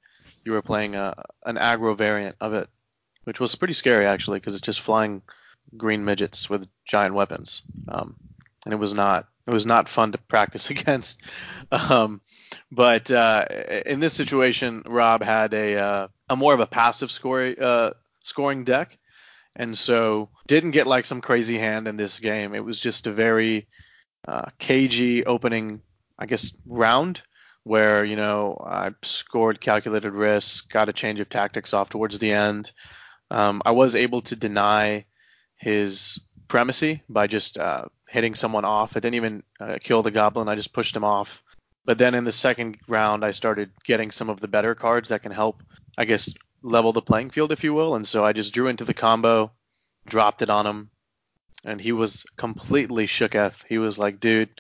you 0.45 0.53
were 0.53 0.63
playing 0.63 0.95
a, 0.95 1.25
an 1.45 1.57
aggro 1.57 1.97
variant 1.97 2.37
of 2.41 2.53
it, 2.53 2.69
which 3.25 3.41
was 3.41 3.55
pretty 3.55 3.75
scary 3.75 4.07
actually 4.07 4.39
because 4.39 4.55
it's 4.55 4.67
just 4.67 4.81
flying 4.81 5.23
green 5.77 6.05
midgets 6.05 6.51
with 6.51 6.69
giant 6.87 7.15
weapons, 7.15 7.63
um, 7.89 8.17
and 8.65 8.75
it 8.75 8.79
was 8.79 8.93
not 8.93 9.27
it 9.51 9.53
was 9.53 9.67
not 9.67 9.89
fun 9.89 10.13
to 10.13 10.19
practice 10.19 10.71
against. 10.77 11.21
Um, 11.73 12.21
but 12.71 13.11
uh, 13.11 13.45
in 13.85 14.01
this 14.01 14.15
situation, 14.15 14.83
Rob 14.87 15.23
had 15.23 15.53
a 15.55 15.77
uh, 15.77 16.09
a 16.29 16.37
more 16.37 16.55
of 16.55 16.61
a 16.61 16.67
passive 16.67 17.11
scoring 17.11 17.61
uh, 17.61 17.93
scoring 18.21 18.65
deck, 18.65 18.97
and 19.57 19.77
so 19.77 20.31
didn't 20.47 20.71
get 20.71 20.87
like 20.87 21.05
some 21.05 21.21
crazy 21.21 21.59
hand 21.59 21.89
in 21.89 21.97
this 21.97 22.21
game. 22.21 22.55
It 22.55 22.65
was 22.65 22.79
just 22.79 23.07
a 23.07 23.13
very 23.13 23.67
uh, 24.27 24.51
cagey 24.59 25.27
opening, 25.27 25.83
I 26.19 26.27
guess, 26.27 26.53
round 26.65 27.23
where 27.65 28.05
you 28.05 28.17
know 28.17 28.57
I 28.65 28.91
scored 29.03 29.61
calculated 29.61 30.13
risk, 30.13 30.71
got 30.71 30.89
a 30.89 30.93
change 30.93 31.19
of 31.21 31.29
tactics 31.29 31.75
off 31.75 31.91
towards 31.91 32.19
the 32.21 32.33
end. 32.33 32.71
Um, 33.33 33.63
I 33.65 33.73
was 33.73 33.97
able 33.97 34.23
to 34.23 34.37
deny 34.37 35.07
his 35.57 36.21
primacy 36.49 37.03
by 37.09 37.27
just 37.27 37.59
uh, 37.59 37.87
hitting 38.11 38.35
someone 38.35 38.65
off. 38.65 38.97
I 38.97 39.01
didn't 39.01 39.15
even 39.15 39.43
uh, 39.61 39.78
kill 39.81 40.03
the 40.03 40.11
goblin. 40.11 40.49
I 40.49 40.57
just 40.57 40.73
pushed 40.73 40.97
him 40.97 41.05
off. 41.05 41.43
But 41.85 41.97
then 41.97 42.15
in 42.15 42.24
the 42.24 42.32
second 42.32 42.77
round, 42.89 43.24
I 43.24 43.31
started 43.31 43.70
getting 43.85 44.11
some 44.11 44.28
of 44.28 44.41
the 44.41 44.49
better 44.49 44.74
cards 44.74 45.11
that 45.11 45.23
can 45.23 45.32
help, 45.32 45.62
I 45.97 46.05
guess, 46.05 46.32
level 46.61 46.93
the 46.93 47.03
playing 47.03 47.31
field, 47.31 47.53
if 47.53 47.65
you 47.65 47.73
will. 47.73 47.95
And 47.95 48.07
so 48.07 48.24
I 48.24 48.32
just 48.32 48.53
drew 48.53 48.66
into 48.66 48.85
the 48.85 48.95
combo, 48.95 49.53
dropped 50.07 50.43
it 50.43 50.51
on 50.51 50.66
him, 50.66 50.91
and 51.65 51.81
he 51.81 51.93
was 51.93 52.24
completely 52.37 53.07
shooketh. 53.07 53.65
He 53.69 53.78
was 53.78 53.99
like, 53.99 54.19
dude, 54.19 54.51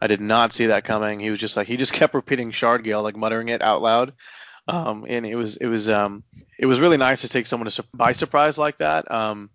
I 0.00 0.06
did 0.06 0.20
not 0.20 0.52
see 0.52 0.66
that 0.66 0.84
coming. 0.84 1.20
He 1.20 1.30
was 1.30 1.38
just 1.38 1.56
like, 1.56 1.68
he 1.68 1.76
just 1.76 1.92
kept 2.00 2.14
repeating 2.14 2.52
Shardgale, 2.52 3.02
like 3.02 3.16
muttering 3.16 3.50
it 3.50 3.62
out 3.62 3.82
loud. 3.82 4.14
Um, 4.66 5.04
and 5.06 5.26
it 5.26 5.36
was, 5.36 5.58
it 5.58 5.66
was, 5.66 5.90
um, 5.90 6.24
it 6.58 6.64
was 6.64 6.80
really 6.80 6.96
nice 6.96 7.20
to 7.20 7.28
take 7.28 7.46
someone 7.46 7.68
by 7.92 8.12
surprise 8.12 8.56
like 8.56 8.78
that. 8.78 9.10
Um, 9.10 9.50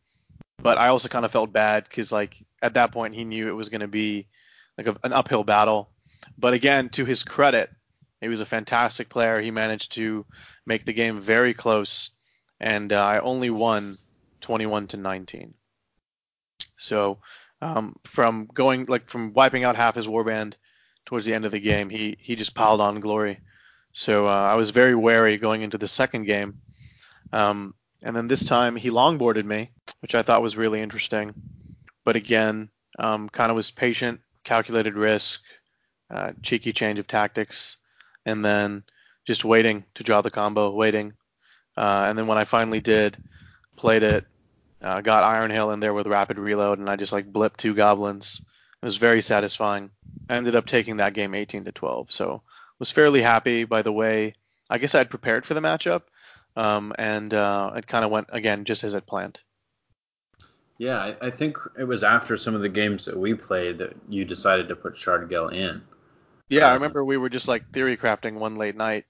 but 0.61 0.77
I 0.77 0.89
also 0.89 1.09
kind 1.09 1.26
of 1.26 1.31
felt 1.31 1.51
bad 1.51 1.85
because 1.85 2.11
like 2.11 2.35
at 2.61 2.76
that 2.76 2.91
point 2.91 3.15
he 3.15 3.26
knew 3.26 3.48
it 3.48 3.53
was 3.53 3.69
going 3.69 3.81
to 3.81 3.88
be 3.88 4.27
like 4.77 4.88
a, 4.88 4.98
an 5.03 5.14
uphill 5.14 5.44
battle. 5.44 5.90
But 6.38 6.53
again, 6.53 6.90
to 6.90 7.06
his 7.06 7.23
credit, 7.23 7.69
he 8.22 8.27
was 8.27 8.41
a 8.41 8.45
fantastic 8.45 9.10
player. 9.10 9.41
He 9.41 9.52
managed 9.52 9.94
to 9.94 10.26
make 10.65 10.86
the 10.86 10.94
game 10.94 11.22
very 11.22 11.53
close, 11.53 12.10
and 12.60 12.91
uh, 12.91 13.03
I 13.03 13.19
only 13.19 13.49
won 13.49 13.98
21 14.41 14.88
to 14.88 14.98
19. 14.98 15.53
So 16.77 17.19
um, 17.61 17.95
from 18.06 18.48
going 18.53 18.86
like 18.86 19.10
from 19.10 19.34
wiping 19.34 19.64
out 19.64 19.76
half 19.76 19.95
his 19.95 20.07
warband 20.07 20.53
towards 21.06 21.26
the 21.26 21.34
end 21.34 21.45
of 21.45 21.52
the 21.52 21.60
game, 21.60 21.90
he 21.90 22.18
he 22.19 22.36
just 22.36 22.56
piled 22.56 22.81
on 22.81 22.99
glory. 22.99 23.40
So 23.91 24.27
uh, 24.27 24.31
I 24.31 24.56
was 24.56 24.69
very 24.69 24.95
wary 24.95 25.38
going 25.38 25.61
into 25.61 25.77
the 25.77 25.88
second 25.88 26.26
game. 26.26 26.61
Um, 27.34 27.73
and 28.02 28.15
then 28.15 28.27
this 28.27 28.45
time 28.45 28.76
he 28.76 28.90
longboarded 28.90 29.45
me, 29.45 29.72
which 30.02 30.15
I 30.15 30.23
thought 30.23 30.41
was 30.41 30.57
really 30.57 30.81
interesting. 30.81 31.34
But 32.10 32.15
again, 32.15 32.72
um, 32.98 33.30
kind 33.30 33.52
of 33.52 33.56
was 33.56 33.69
patient, 33.69 34.22
calculated 34.44 34.95
risk, 34.95 35.44
uh, 36.10 36.31
cheeky 36.41 36.73
change 36.73 36.98
of 36.98 37.06
tactics, 37.06 37.77
and 38.26 38.44
then 38.44 38.81
just 39.27 39.45
waiting 39.45 39.86
to 39.94 40.03
draw 40.03 40.22
the 40.23 40.31
combo, 40.31 40.72
waiting. 40.72 41.14
Uh, 41.77 42.07
and 42.10 42.18
then 42.18 42.26
when 42.26 42.40
I 42.40 42.45
finally 42.45 42.80
did, 42.80 43.15
played 43.76 44.02
it, 44.02 44.26
uh, 44.81 45.02
got 45.02 45.23
Iron 45.23 45.52
Hail 45.52 45.69
in 45.69 45.81
there 45.81 45.94
with 45.94 46.07
rapid 46.07 46.40
reload, 46.40 46.80
and 46.80 46.90
I 46.90 46.95
just 46.95 47.14
like 47.14 47.31
blipped 47.31 47.57
two 47.57 47.76
goblins. 47.76 48.41
It 48.81 48.86
was 48.86 48.98
very 48.98 49.22
satisfying. 49.22 49.91
I 50.27 50.36
ended 50.36 50.56
up 50.56 50.65
taking 50.65 50.98
that 50.98 51.14
game 51.14 51.36
18 51.36 51.65
to 51.65 51.72
12, 51.72 52.11
so 52.11 52.41
was 52.80 52.90
fairly 52.90 53.22
happy 53.22 53.65
by 53.65 53.84
the 53.84 53.94
way. 53.94 54.34
I 54.68 54.80
guess 54.80 54.95
I 54.95 54.98
had 54.98 55.11
prepared 55.11 55.45
for 55.45 55.53
the 55.53 55.61
matchup, 55.61 56.06
um, 56.56 56.91
and 56.98 57.31
uh, 57.36 57.73
it 57.76 57.86
kind 57.86 58.03
of 58.03 58.10
went 58.10 58.30
again 58.31 58.65
just 58.65 58.84
as 58.84 58.95
it 58.95 59.06
planned. 59.06 59.40
Yeah, 60.80 60.97
I, 60.97 61.27
I, 61.27 61.30
think 61.30 61.57
it 61.77 61.84
was 61.84 62.06
after 62.06 62.38
some 62.38 62.56
of 62.56 62.61
the 62.61 62.69
games 62.69 63.03
that 63.06 63.18
we 63.18 63.34
played 63.34 63.80
that 63.80 63.97
you 64.07 64.23
decided 64.23 64.69
to 64.69 64.77
put 64.77 64.95
Shardgale 64.95 65.53
in. 65.53 65.81
Yeah, 66.47 66.68
um, 66.68 66.72
I 66.72 66.73
remember 66.76 67.03
we 67.03 67.18
were 67.18 67.30
just 67.30 67.49
like 67.49 67.69
theory 67.72 67.97
crafting 67.97 68.35
one 68.35 68.56
late 68.56 68.77
night, 68.77 69.06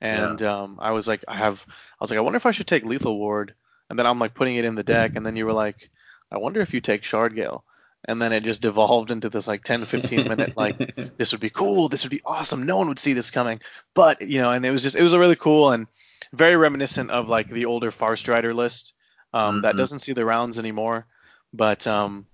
and 0.00 0.40
yeah. 0.40 0.62
um, 0.62 0.78
I 0.80 0.92
was 0.92 1.08
like, 1.08 1.24
I 1.26 1.34
have, 1.34 1.66
I 1.68 1.72
was 2.00 2.10
like, 2.10 2.18
I 2.18 2.22
wonder 2.22 2.36
if 2.36 2.46
I 2.46 2.52
should 2.52 2.68
take 2.68 2.84
Lethal 2.84 3.18
Ward, 3.18 3.52
and 3.90 3.98
then 3.98 4.06
I'm 4.06 4.20
like 4.20 4.32
putting 4.32 4.54
it 4.54 4.64
in 4.64 4.76
the 4.76 4.84
deck, 4.84 5.16
and 5.16 5.26
then 5.26 5.34
you 5.34 5.44
were 5.44 5.52
like, 5.52 5.90
I 6.30 6.38
wonder 6.38 6.60
if 6.60 6.72
you 6.72 6.80
take 6.80 7.02
Shardgale, 7.02 7.62
and 8.04 8.22
then 8.22 8.32
it 8.32 8.44
just 8.44 8.62
devolved 8.62 9.10
into 9.10 9.28
this 9.28 9.48
like 9.48 9.64
10 9.64 9.84
15 9.84 10.28
minute 10.28 10.56
like 10.56 10.94
this 10.94 11.32
would 11.32 11.40
be 11.40 11.50
cool 11.50 11.88
this 11.88 12.04
would 12.04 12.10
be 12.10 12.20
awesome 12.24 12.66
no 12.66 12.76
one 12.76 12.88
would 12.88 12.98
see 12.98 13.12
this 13.12 13.30
coming 13.30 13.60
but 13.94 14.22
you 14.22 14.40
know 14.40 14.50
and 14.50 14.66
it 14.66 14.70
was 14.70 14.82
just 14.82 14.96
it 14.96 15.02
was 15.02 15.12
a 15.12 15.18
really 15.20 15.36
cool 15.36 15.70
and 15.70 15.86
very 16.32 16.56
reminiscent 16.56 17.10
of 17.10 17.28
like 17.28 17.48
the 17.48 17.66
older 17.66 17.92
Farstrider 17.92 18.54
list 18.54 18.92
um, 19.32 19.56
mm-hmm. 19.56 19.62
that 19.62 19.76
doesn't 19.76 20.00
see 20.00 20.12
the 20.12 20.24
rounds 20.24 20.58
anymore. 20.58 21.06
But 21.52 21.86
um, 21.86 22.26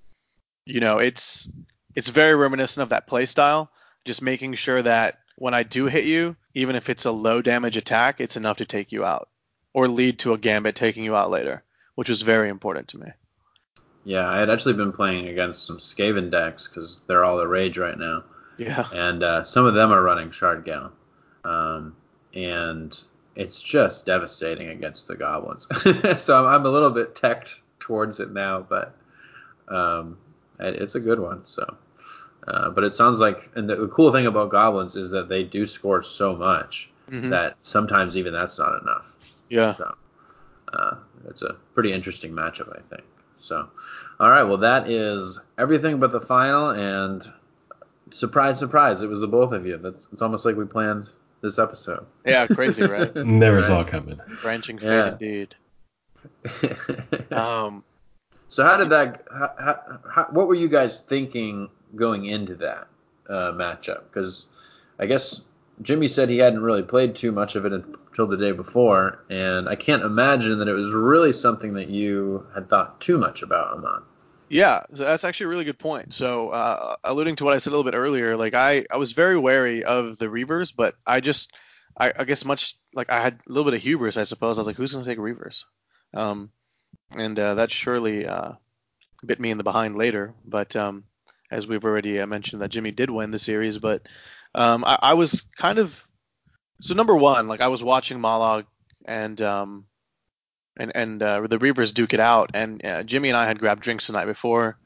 you 0.65 0.81
know, 0.81 0.99
it's 0.99 1.49
it's 1.95 2.09
very 2.09 2.35
reminiscent 2.35 2.83
of 2.83 2.91
that 2.91 3.07
play 3.07 3.27
style. 3.27 3.70
Just 4.05 4.23
making 4.23 4.55
sure 4.55 4.81
that 4.81 5.19
when 5.37 5.55
I 5.55 5.62
do 5.62 5.87
hit 5.87 6.05
you, 6.05 6.37
even 6.55 6.77
if 6.77 6.89
it's 6.89 7.05
a 7.05 7.12
low 7.12 7.43
damage 7.43 7.77
attack, 7.77 8.20
it's 8.20 8.37
enough 8.37 8.59
to 8.59 8.65
take 8.65 8.93
you 8.93 9.05
out 9.05 9.29
or 9.73 9.89
lead 9.89 10.19
to 10.20 10.33
a 10.33 10.39
gambit 10.39 10.75
taking 10.75 11.05
you 11.05 11.15
out 11.15 11.31
later, 11.31 11.62
which 11.95 12.09
was 12.09 12.23
very 12.23 12.49
important 12.49 12.89
to 12.89 12.99
me. 12.99 13.09
Yeah, 14.05 14.29
I 14.29 14.39
had 14.39 14.51
actually 14.51 14.75
been 14.75 14.93
playing 14.93 15.29
against 15.29 15.66
some 15.66 15.79
Skaven 15.79 16.31
decks 16.31 16.66
because 16.66 17.01
they're 17.07 17.25
all 17.25 17.37
the 17.37 17.47
rage 17.47 17.77
right 17.77 17.99
now. 17.99 18.25
Yeah. 18.57 18.87
And 18.93 19.23
uh, 19.23 19.45
some 19.45 19.66
of 19.66 19.75
them 19.75 19.93
are 19.93 20.03
running 20.03 20.31
Shardgale. 20.31 20.91
Um, 21.45 21.95
and 22.35 23.01
it's 23.35 23.61
just 23.61 24.07
devastating 24.07 24.69
against 24.69 25.07
the 25.09 25.17
goblins. 25.17 25.67
so 26.21 26.37
I'm, 26.37 26.47
I'm, 26.47 26.67
a 26.67 26.71
little 26.71 26.91
bit 26.91 27.15
teched 27.15 27.61
towards 27.79 28.21
it 28.21 28.33
now, 28.33 28.61
but 28.61 28.95
um, 29.69 30.19
it's 30.59 30.95
a 30.95 31.01
good 31.01 31.21
one. 31.21 31.43
So, 31.47 31.77
uh, 32.47 32.71
but 32.71 32.85
it 32.85 32.95
sounds 32.95 33.19
like, 33.19 33.51
and 33.55 33.69
the 33.69 33.89
cool 33.89 34.13
thing 34.13 34.27
about 34.27 34.51
goblins 34.51 34.97
is 34.97 35.11
that 35.11 35.29
they 35.29 35.45
do 35.45 35.67
score 35.67 36.03
so 36.03 36.35
much 36.35 36.91
mm-hmm. 37.11 37.31
that 37.31 37.57
sometimes 37.63 38.17
even 38.17 38.33
that's 38.33 38.59
not 38.59 38.81
enough. 38.83 39.15
Yeah. 39.49 39.75
So 39.75 39.95
uh, 40.73 40.97
it's 41.29 41.43
a 41.43 41.57
pretty 41.75 41.93
interesting 41.93 42.33
matchup, 42.33 42.77
I 42.77 42.83
think. 42.95 43.07
So, 43.41 43.69
all 44.19 44.29
right, 44.29 44.43
well 44.43 44.59
that 44.59 44.91
is 44.91 45.41
everything 45.57 46.01
but 46.01 46.13
the 46.13 46.21
final, 46.21 46.71
and 46.71 47.27
surprise, 48.13 48.59
surprise, 48.59 49.03
it 49.03 49.09
was 49.09 49.21
the 49.21 49.29
both 49.29 49.53
of 49.53 49.67
you. 49.67 49.79
That's 49.79 50.09
it's 50.13 50.23
almost 50.23 50.45
like 50.45 50.57
we 50.57 50.65
planned 50.65 51.07
this 51.40 51.59
episode. 51.59 52.06
Yeah, 52.24 52.47
crazy, 52.47 52.85
right? 52.85 53.15
Never 53.16 53.56
right. 53.56 53.65
saw 53.65 53.81
it 53.81 53.89
coming. 53.89 54.20
Branching 54.43 54.78
fate 54.78 54.86
yeah. 54.86 55.12
indeed. 55.12 55.55
um, 57.31 57.85
so 58.48 58.65
how 58.65 58.77
did 58.77 58.90
that? 58.90 59.24
How, 59.31 59.52
how, 59.59 60.01
how, 60.10 60.27
what 60.31 60.48
were 60.48 60.55
you 60.55 60.69
guys 60.69 61.01
thinking 61.01 61.69
going 61.94 62.24
into 62.27 62.56
that 62.56 62.89
uh, 63.28 63.52
matchup? 63.52 64.05
Because 64.10 64.47
I 64.98 65.06
guess 65.06 65.47
Jimmy 65.82 66.09
said 66.09 66.28
he 66.28 66.39
hadn't 66.39 66.62
really 66.62 66.82
played 66.82 67.15
too 67.15 67.32
much 67.32 67.56
of 67.56 67.65
it 67.65 67.73
until 67.73 68.27
the 68.27 68.36
day 68.36 68.52
before, 68.52 69.24
and 69.31 69.69
I 69.69 69.77
can't 69.77 70.02
imagine 70.02 70.59
that 70.59 70.69
it 70.69 70.73
was 70.73 70.93
really 70.93 71.32
something 71.32 71.74
that 71.74 71.89
you 71.89 72.47
had 72.55 72.69
thought 72.69 73.01
too 73.01 73.19
much 73.19 73.43
about, 73.43 73.77
Aman. 73.78 74.02
Yeah, 74.49 74.85
so 74.95 75.05
that's 75.05 75.25
actually 75.25 75.47
a 75.47 75.49
really 75.49 75.65
good 75.65 75.79
point. 75.79 76.15
So, 76.15 76.51
uh, 76.51 76.97
alluding 77.05 77.37
to 77.37 77.45
what 77.45 77.55
I 77.55 77.59
said 77.59 77.70
a 77.70 77.77
little 77.77 77.91
bit 77.91 77.97
earlier, 77.97 78.37
like 78.37 78.55
I, 78.55 78.87
I 78.91 78.97
was 78.97 79.12
very 79.12 79.37
wary 79.37 79.85
of 79.85 80.19
the 80.19 80.27
Reavers, 80.27 80.75
but 80.75 80.95
I 81.07 81.20
just, 81.20 81.53
I, 81.97 82.12
I 82.19 82.25
guess 82.25 82.45
much 82.45 82.77
like 82.95 83.11
I 83.11 83.20
had 83.20 83.35
a 83.35 83.53
little 83.53 83.65
bit 83.65 83.75
of 83.75 83.83
hubris, 83.83 84.16
I 84.16 84.23
suppose. 84.23 84.59
I 84.59 84.61
was 84.61 84.66
like, 84.66 84.77
who's 84.77 84.93
going 84.93 85.05
to 85.05 85.11
take 85.11 85.19
Reavers? 85.19 85.65
Um, 86.15 86.51
and 87.15 87.39
uh, 87.39 87.55
that 87.55 87.70
surely 87.70 88.27
uh, 88.27 88.53
bit 89.25 89.41
me 89.41 89.51
in 89.51 89.59
the 89.59 89.65
behind 89.65 89.97
later. 89.97 90.35
But 90.45 90.77
um, 90.77 91.05
as 91.51 91.66
we've 91.66 91.85
already 91.85 92.20
uh, 92.20 92.27
mentioned, 92.27 92.62
that 92.62 92.70
Jimmy 92.70 92.91
did 92.91 93.11
win 93.11 93.31
the 93.31 93.39
series, 93.39 93.79
but 93.79 94.07
um, 94.55 94.85
I, 94.85 94.99
I 95.03 95.15
was 95.15 95.43
kind 95.57 95.79
of 95.79 96.05
so 96.81 96.95
number 96.95 97.16
one, 97.16 97.49
like 97.49 97.61
I 97.61 97.69
was 97.69 97.83
watching 97.83 98.19
Mollog 98.19 98.65
and 99.05 99.41
um, 99.43 99.87
and 100.79 100.93
and 100.95 101.23
uh, 101.23 101.41
the 101.43 101.59
Reavers 101.59 101.93
duke 101.93 102.15
it 102.15 102.21
out. 102.21 102.51
And 102.55 102.85
uh, 102.85 103.03
Jimmy 103.03 103.29
and 103.29 103.37
I 103.37 103.47
had 103.47 103.59
grabbed 103.59 103.83
drinks 103.83 104.07
the 104.07 104.13
night 104.13 104.27
before, 104.27 104.79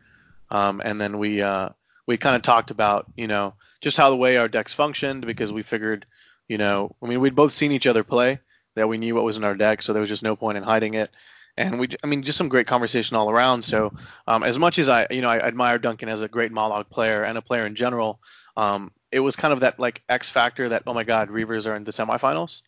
um, 0.50 0.80
and 0.84 1.00
then 1.00 1.18
we 1.18 1.42
uh, 1.42 1.70
we 2.06 2.16
kind 2.16 2.36
of 2.36 2.42
talked 2.42 2.70
about 2.70 3.06
you 3.16 3.26
know 3.26 3.54
just 3.80 3.96
how 3.96 4.10
the 4.10 4.16
way 4.16 4.36
our 4.36 4.48
decks 4.48 4.72
functioned 4.72 5.26
because 5.26 5.52
we 5.52 5.62
figured 5.62 6.06
you 6.48 6.58
know 6.58 6.94
I 7.02 7.06
mean 7.06 7.20
we'd 7.20 7.34
both 7.34 7.52
seen 7.52 7.72
each 7.72 7.86
other 7.86 8.04
play 8.04 8.40
that 8.74 8.88
we 8.88 8.98
knew 8.98 9.14
what 9.14 9.24
was 9.24 9.36
in 9.36 9.44
our 9.44 9.54
deck, 9.54 9.82
so 9.82 9.92
there 9.92 10.00
was 10.00 10.08
just 10.08 10.22
no 10.22 10.36
point 10.36 10.56
in 10.56 10.62
hiding 10.62 10.94
it. 10.94 11.10
And 11.56 11.78
we, 11.78 11.88
I 12.02 12.06
mean, 12.06 12.22
just 12.22 12.38
some 12.38 12.48
great 12.48 12.66
conversation 12.66 13.16
all 13.16 13.28
around. 13.28 13.62
So, 13.62 13.92
um, 14.26 14.42
as 14.42 14.58
much 14.58 14.78
as 14.78 14.88
I, 14.88 15.06
you 15.10 15.20
know, 15.20 15.28
I 15.28 15.38
admire 15.38 15.78
Duncan 15.78 16.08
as 16.08 16.22
a 16.22 16.28
great 16.28 16.50
Mollog 16.50 16.88
player 16.88 17.22
and 17.24 17.36
a 17.36 17.42
player 17.42 17.66
in 17.66 17.74
general, 17.74 18.20
um, 18.56 18.90
it 19.10 19.20
was 19.20 19.36
kind 19.36 19.52
of 19.52 19.60
that 19.60 19.78
like 19.78 20.02
X 20.08 20.30
factor 20.30 20.70
that, 20.70 20.84
oh 20.86 20.94
my 20.94 21.04
God, 21.04 21.28
Reavers 21.28 21.70
are 21.70 21.76
in 21.76 21.84
the 21.84 21.92
semifinals. 21.92 22.62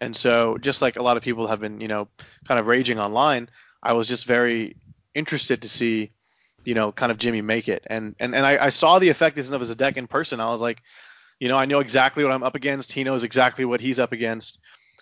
And 0.00 0.16
so, 0.16 0.58
just 0.58 0.82
like 0.82 0.96
a 0.96 1.02
lot 1.02 1.16
of 1.16 1.22
people 1.22 1.46
have 1.46 1.60
been, 1.60 1.80
you 1.80 1.88
know, 1.88 2.08
kind 2.46 2.58
of 2.58 2.66
raging 2.66 2.98
online, 2.98 3.48
I 3.82 3.92
was 3.92 4.08
just 4.08 4.26
very 4.26 4.76
interested 5.14 5.62
to 5.62 5.68
see, 5.68 6.12
you 6.64 6.74
know, 6.74 6.90
kind 6.90 7.12
of 7.12 7.18
Jimmy 7.18 7.40
make 7.40 7.68
it. 7.68 7.84
And 7.86 8.16
and 8.18 8.34
and 8.34 8.44
I, 8.44 8.64
I 8.64 8.68
saw 8.70 8.98
the 8.98 9.10
effectiveness 9.10 9.50
of 9.52 9.60
his 9.60 9.74
deck 9.76 9.96
in 9.96 10.06
person. 10.08 10.40
I 10.40 10.50
was 10.50 10.60
like, 10.60 10.82
you 11.38 11.48
know, 11.48 11.56
I 11.56 11.66
know 11.66 11.80
exactly 11.80 12.24
what 12.24 12.32
I'm 12.32 12.42
up 12.42 12.56
against. 12.56 12.92
He 12.92 13.04
knows 13.04 13.24
exactly 13.24 13.64
what 13.64 13.80
he's 13.80 14.00
up 14.00 14.12
against. 14.12 14.58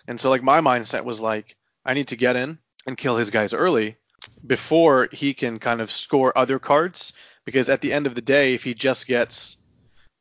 And 0.07 0.19
so, 0.19 0.29
like, 0.29 0.43
my 0.43 0.61
mindset 0.61 1.03
was 1.03 1.19
like, 1.19 1.55
I 1.85 1.93
need 1.93 2.09
to 2.09 2.15
get 2.15 2.35
in 2.35 2.59
and 2.85 2.97
kill 2.97 3.17
his 3.17 3.31
guys 3.31 3.53
early 3.53 3.97
before 4.45 5.09
he 5.11 5.33
can 5.33 5.57
kind 5.57 5.81
of 5.81 5.91
score 5.91 6.37
other 6.37 6.59
cards. 6.59 7.13
Because 7.43 7.69
at 7.69 7.81
the 7.81 7.91
end 7.91 8.05
of 8.05 8.13
the 8.13 8.21
day, 8.21 8.53
if 8.53 8.63
he 8.63 8.75
just 8.75 9.07
gets 9.07 9.57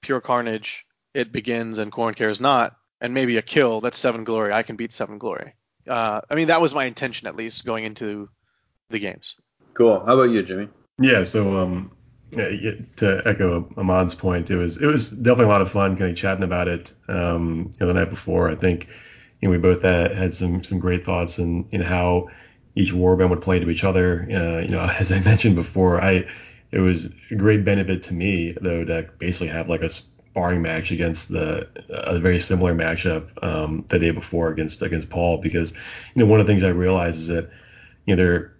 pure 0.00 0.22
carnage, 0.22 0.86
it 1.12 1.32
begins 1.32 1.78
and 1.78 1.92
Khorne 1.92 2.16
cares 2.16 2.40
not 2.40 2.76
and 3.00 3.14
maybe 3.14 3.36
a 3.36 3.42
kill. 3.42 3.80
That's 3.80 3.98
seven 3.98 4.24
glory. 4.24 4.52
I 4.52 4.62
can 4.62 4.76
beat 4.76 4.92
seven 4.92 5.18
glory. 5.18 5.54
Uh, 5.88 6.20
I 6.28 6.34
mean, 6.34 6.48
that 6.48 6.60
was 6.60 6.74
my 6.74 6.84
intention 6.84 7.26
at 7.26 7.36
least 7.36 7.64
going 7.64 7.84
into 7.84 8.28
the 8.90 8.98
games. 8.98 9.36
Cool. 9.74 10.04
How 10.04 10.14
about 10.14 10.30
you, 10.30 10.42
Jimmy? 10.42 10.68
Yeah. 10.98 11.24
So 11.24 11.56
um, 11.56 11.92
to 12.32 13.22
echo 13.24 13.68
Aman's 13.76 14.14
point, 14.14 14.50
it 14.50 14.56
was 14.56 14.76
it 14.76 14.86
was 14.86 15.10
definitely 15.10 15.46
a 15.46 15.48
lot 15.48 15.62
of 15.62 15.70
fun 15.70 15.96
kind 15.96 16.10
of 16.10 16.16
chatting 16.16 16.44
about 16.44 16.68
it. 16.68 16.92
Um, 17.08 17.70
you 17.72 17.86
know, 17.86 17.92
the 17.92 17.98
night 17.98 18.10
before, 18.10 18.50
I 18.50 18.54
think 18.54 18.88
you 19.40 19.48
know 19.48 19.52
we 19.52 19.58
both 19.58 19.82
had, 19.82 20.12
had 20.12 20.34
some 20.34 20.62
some 20.62 20.78
great 20.78 21.04
thoughts 21.04 21.38
and 21.38 21.66
in, 21.72 21.80
in 21.80 21.86
how 21.86 22.28
each 22.74 22.92
warband 22.92 23.30
would 23.30 23.40
play 23.40 23.58
to 23.58 23.70
each 23.70 23.84
other. 23.84 24.22
Uh, 24.22 24.60
you 24.60 24.68
know, 24.68 24.80
as 24.98 25.12
I 25.12 25.20
mentioned 25.20 25.56
before, 25.56 26.00
I 26.00 26.26
it 26.70 26.78
was 26.78 27.10
a 27.30 27.34
great 27.34 27.64
benefit 27.64 28.02
to 28.04 28.14
me 28.14 28.56
though 28.60 28.84
to 28.84 29.08
basically 29.18 29.48
have 29.48 29.68
like 29.68 29.82
a 29.82 29.90
sparring 30.30 30.62
match 30.62 30.92
against 30.92 31.28
the 31.28 31.68
a 31.88 32.20
very 32.20 32.38
similar 32.38 32.74
matchup 32.74 33.30
um, 33.42 33.84
the 33.88 33.98
day 33.98 34.10
before 34.12 34.50
against 34.50 34.80
against 34.82 35.10
Paul 35.10 35.38
because 35.38 35.72
you 36.14 36.22
know 36.22 36.26
one 36.26 36.40
of 36.40 36.46
the 36.46 36.52
things 36.52 36.62
I 36.64 36.68
realized 36.68 37.18
is 37.18 37.28
that 37.28 37.50
you 38.06 38.14
know 38.14 38.22
there 38.22 38.52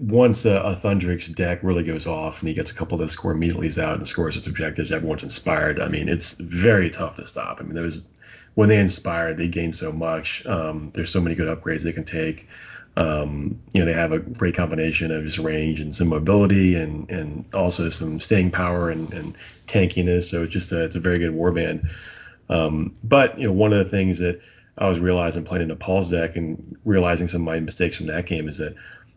once 0.00 0.44
a, 0.44 0.56
a 0.56 0.74
Thundrik's 0.74 1.28
deck 1.28 1.60
really 1.62 1.84
goes 1.84 2.06
off 2.06 2.40
and 2.40 2.48
he 2.48 2.54
gets 2.54 2.70
a 2.70 2.74
couple 2.74 2.98
that 2.98 3.10
score 3.10 3.32
immediately 3.32 3.66
he's 3.66 3.78
out 3.78 3.96
and 3.96 4.06
scores 4.06 4.36
its 4.36 4.46
objectives, 4.46 4.92
everyone's 4.92 5.22
inspired. 5.22 5.80
I 5.80 5.88
mean, 5.88 6.08
it's 6.08 6.34
very 6.34 6.90
tough 6.90 7.16
to 7.16 7.26
stop. 7.26 7.60
I 7.60 7.64
mean, 7.64 7.74
there's 7.74 8.06
when 8.54 8.68
they 8.68 8.78
inspire, 8.78 9.34
they 9.34 9.48
gain 9.48 9.70
so 9.70 9.92
much. 9.92 10.44
Um, 10.46 10.90
there's 10.94 11.12
so 11.12 11.20
many 11.20 11.34
good 11.36 11.46
upgrades 11.46 11.82
they 11.82 11.92
can 11.92 12.04
take. 12.04 12.48
Um, 12.96 13.60
you 13.72 13.80
know, 13.80 13.86
they 13.86 13.92
have 13.92 14.12
a 14.12 14.18
great 14.18 14.54
combination 14.54 15.10
of 15.10 15.24
just 15.24 15.38
range 15.38 15.80
and 15.80 15.94
some 15.94 16.08
mobility 16.08 16.76
and 16.76 17.08
and 17.10 17.44
also 17.54 17.88
some 17.90 18.20
staying 18.20 18.50
power 18.50 18.90
and, 18.90 19.12
and 19.12 19.36
tankiness. 19.66 20.30
So 20.30 20.44
it's 20.44 20.52
just 20.52 20.72
a, 20.72 20.84
it's 20.84 20.96
a 20.96 21.00
very 21.00 21.18
good 21.18 21.32
warband. 21.32 21.90
Um, 22.48 22.94
but 23.04 23.38
you 23.38 23.46
know, 23.46 23.52
one 23.52 23.72
of 23.72 23.78
the 23.78 23.90
things 23.90 24.18
that 24.20 24.40
I 24.78 24.88
was 24.88 24.98
realizing 24.98 25.44
playing 25.44 25.62
into 25.62 25.76
Paul's 25.76 26.10
deck 26.10 26.36
and 26.36 26.76
realizing 26.84 27.28
some 27.28 27.42
of 27.42 27.46
my 27.46 27.60
mistakes 27.60 27.96
from 27.96 28.06
that 28.06 28.26
game 28.26 28.48
is 28.48 28.58
that 28.58 28.74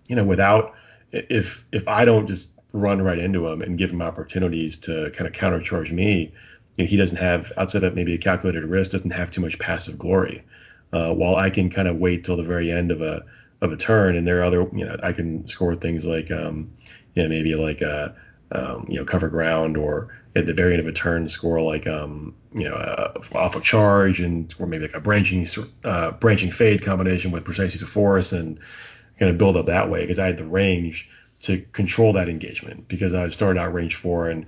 you 0.10 0.16
know, 0.16 0.24
without 0.24 0.74
if 1.12 1.64
if 1.72 1.88
I 1.88 2.04
don't 2.04 2.28
just 2.28 2.54
run 2.74 3.02
right 3.02 3.18
into 3.18 3.48
him 3.48 3.62
and 3.62 3.78
give 3.78 3.92
him 3.92 4.02
opportunities 4.02 4.78
to 4.78 5.10
kind 5.12 5.28
of 5.28 5.34
countercharge 5.34 5.92
me, 5.92 6.32
you 6.78 6.84
know, 6.84 6.90
he 6.90 6.98
doesn't 6.98 7.18
have 7.18 7.52
outside 7.58 7.84
of 7.84 7.96
maybe 7.96 8.14
a 8.14 8.18
calculated 8.18 8.66
risk, 8.66 8.92
doesn't 8.92 9.12
have 9.12 9.32
too 9.32 9.42
much 9.42 9.58
passive 9.60 9.98
glory. 9.98 10.44
Uh, 10.92 11.14
while 11.14 11.36
I 11.36 11.50
can 11.52 11.70
kind 11.70 11.88
of 11.88 11.98
wait 11.98 12.24
till 12.24 12.36
the 12.36 12.44
very 12.44 12.72
end 12.72 12.92
of 12.92 13.02
a 13.02 13.24
of 13.62 13.72
a 13.72 13.78
turn, 13.78 14.16
and 14.16 14.26
there 14.26 14.40
are 14.40 14.44
other, 14.44 14.68
you 14.74 14.86
know, 14.86 14.96
I 15.04 15.12
can 15.14 15.46
score 15.48 15.76
things 15.76 16.06
like, 16.06 16.32
um, 16.32 16.72
you 17.14 17.24
know, 17.24 17.30
maybe 17.30 17.56
like 17.56 17.82
a, 17.82 18.16
um, 18.52 18.86
you 18.90 18.98
know, 18.98 19.06
cover 19.06 19.28
ground, 19.28 19.78
or 19.78 20.16
at 20.36 20.46
the 20.46 20.54
very 20.54 20.74
end 20.74 20.80
of 20.80 20.88
a 20.88 20.92
turn, 20.94 21.28
score 21.28 21.62
like, 21.62 21.86
um, 21.88 22.36
you 22.54 22.68
know, 22.68 22.76
uh, 22.76 23.22
off 23.36 23.56
a 23.56 23.62
charge, 23.62 24.20
and 24.22 24.54
or 24.60 24.66
maybe 24.66 24.84
like 24.84 24.96
a 24.96 25.00
branching, 25.00 25.46
uh, 25.84 26.12
branching 26.12 26.52
fate 26.52 26.82
combination 26.82 27.32
with 27.32 27.46
Precise 27.46 27.82
of 27.82 27.90
Force, 27.90 28.32
and 28.32 28.60
kind 29.20 29.30
of 29.30 29.38
build 29.38 29.58
up 29.58 29.66
that 29.66 29.90
way 29.90 30.02
because 30.02 30.20
I 30.20 30.28
had 30.28 30.38
the 30.38 30.46
range 30.46 31.10
to 31.42 31.62
control 31.74 32.14
that 32.14 32.30
engagement 32.30 32.88
because 32.88 33.14
I 33.14 33.28
started 33.30 33.60
out 33.60 33.74
range 33.74 33.96
four 33.96 34.30
and 34.30 34.46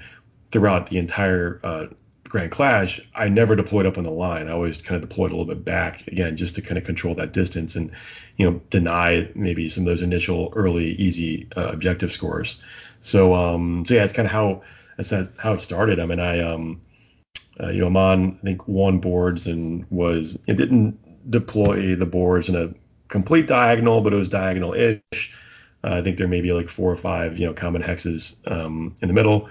throughout 0.51 0.87
the 0.87 0.97
entire 0.97 1.59
uh, 1.63 1.87
Grand 2.31 2.49
Clash, 2.49 3.01
I 3.13 3.27
never 3.27 3.57
deployed 3.57 3.85
up 3.85 3.97
on 3.97 4.05
the 4.05 4.09
line. 4.09 4.47
I 4.47 4.53
always 4.53 4.81
kind 4.81 4.95
of 4.95 5.09
deployed 5.09 5.33
a 5.33 5.35
little 5.35 5.53
bit 5.53 5.65
back 5.65 6.07
again 6.07 6.37
just 6.37 6.55
to 6.55 6.61
kind 6.61 6.77
of 6.77 6.85
control 6.85 7.13
that 7.15 7.33
distance 7.33 7.75
and 7.75 7.91
you 8.37 8.49
know 8.49 8.61
deny 8.69 9.29
maybe 9.35 9.67
some 9.67 9.83
of 9.83 9.87
those 9.87 10.01
initial 10.01 10.53
early 10.55 10.91
easy 10.93 11.49
uh, 11.57 11.67
objective 11.73 12.13
scores. 12.13 12.63
So 13.01 13.33
um 13.33 13.83
so 13.83 13.95
yeah, 13.95 14.05
it's 14.05 14.13
kind 14.13 14.25
of 14.25 14.31
how 14.31 14.61
how 15.37 15.53
it 15.55 15.59
started. 15.59 15.99
I 15.99 16.05
mean 16.05 16.21
I 16.21 16.39
um 16.39 16.79
uh, 17.59 17.67
you 17.67 17.81
know 17.81 17.87
Aman 17.87 18.39
I 18.41 18.45
think 18.45 18.65
won 18.65 18.99
boards 18.99 19.47
and 19.47 19.85
was 19.89 20.39
it 20.47 20.55
didn't 20.55 21.29
deploy 21.29 21.97
the 21.97 22.05
boards 22.05 22.47
in 22.47 22.55
a 22.55 22.73
complete 23.09 23.47
diagonal, 23.47 23.99
but 23.99 24.13
it 24.13 24.15
was 24.15 24.29
diagonal-ish. 24.29 25.35
Uh, 25.83 25.95
I 25.95 26.01
think 26.01 26.17
there 26.17 26.29
may 26.29 26.39
be 26.39 26.53
like 26.53 26.69
four 26.69 26.89
or 26.89 26.95
five, 26.95 27.39
you 27.39 27.45
know, 27.45 27.53
common 27.53 27.81
hexes 27.83 28.39
um, 28.49 28.95
in 29.01 29.09
the 29.09 29.13
middle, 29.13 29.49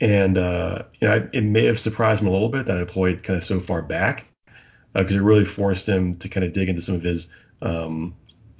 and 0.00 0.38
uh, 0.38 0.82
you 1.00 1.08
know, 1.08 1.28
it 1.32 1.42
may 1.42 1.64
have 1.64 1.78
surprised 1.78 2.22
him 2.22 2.28
a 2.28 2.32
little 2.32 2.48
bit 2.48 2.66
that 2.66 2.76
I 2.76 2.80
deployed 2.80 3.22
kind 3.22 3.36
of 3.36 3.44
so 3.44 3.60
far 3.60 3.82
back 3.82 4.26
because 4.94 5.14
uh, 5.14 5.18
it 5.18 5.22
really 5.22 5.44
forced 5.44 5.88
him 5.88 6.14
to 6.16 6.28
kind 6.28 6.44
of 6.44 6.52
dig 6.52 6.68
into 6.68 6.82
some 6.82 6.94
of 6.94 7.02
his 7.02 7.30
um, 7.62 8.14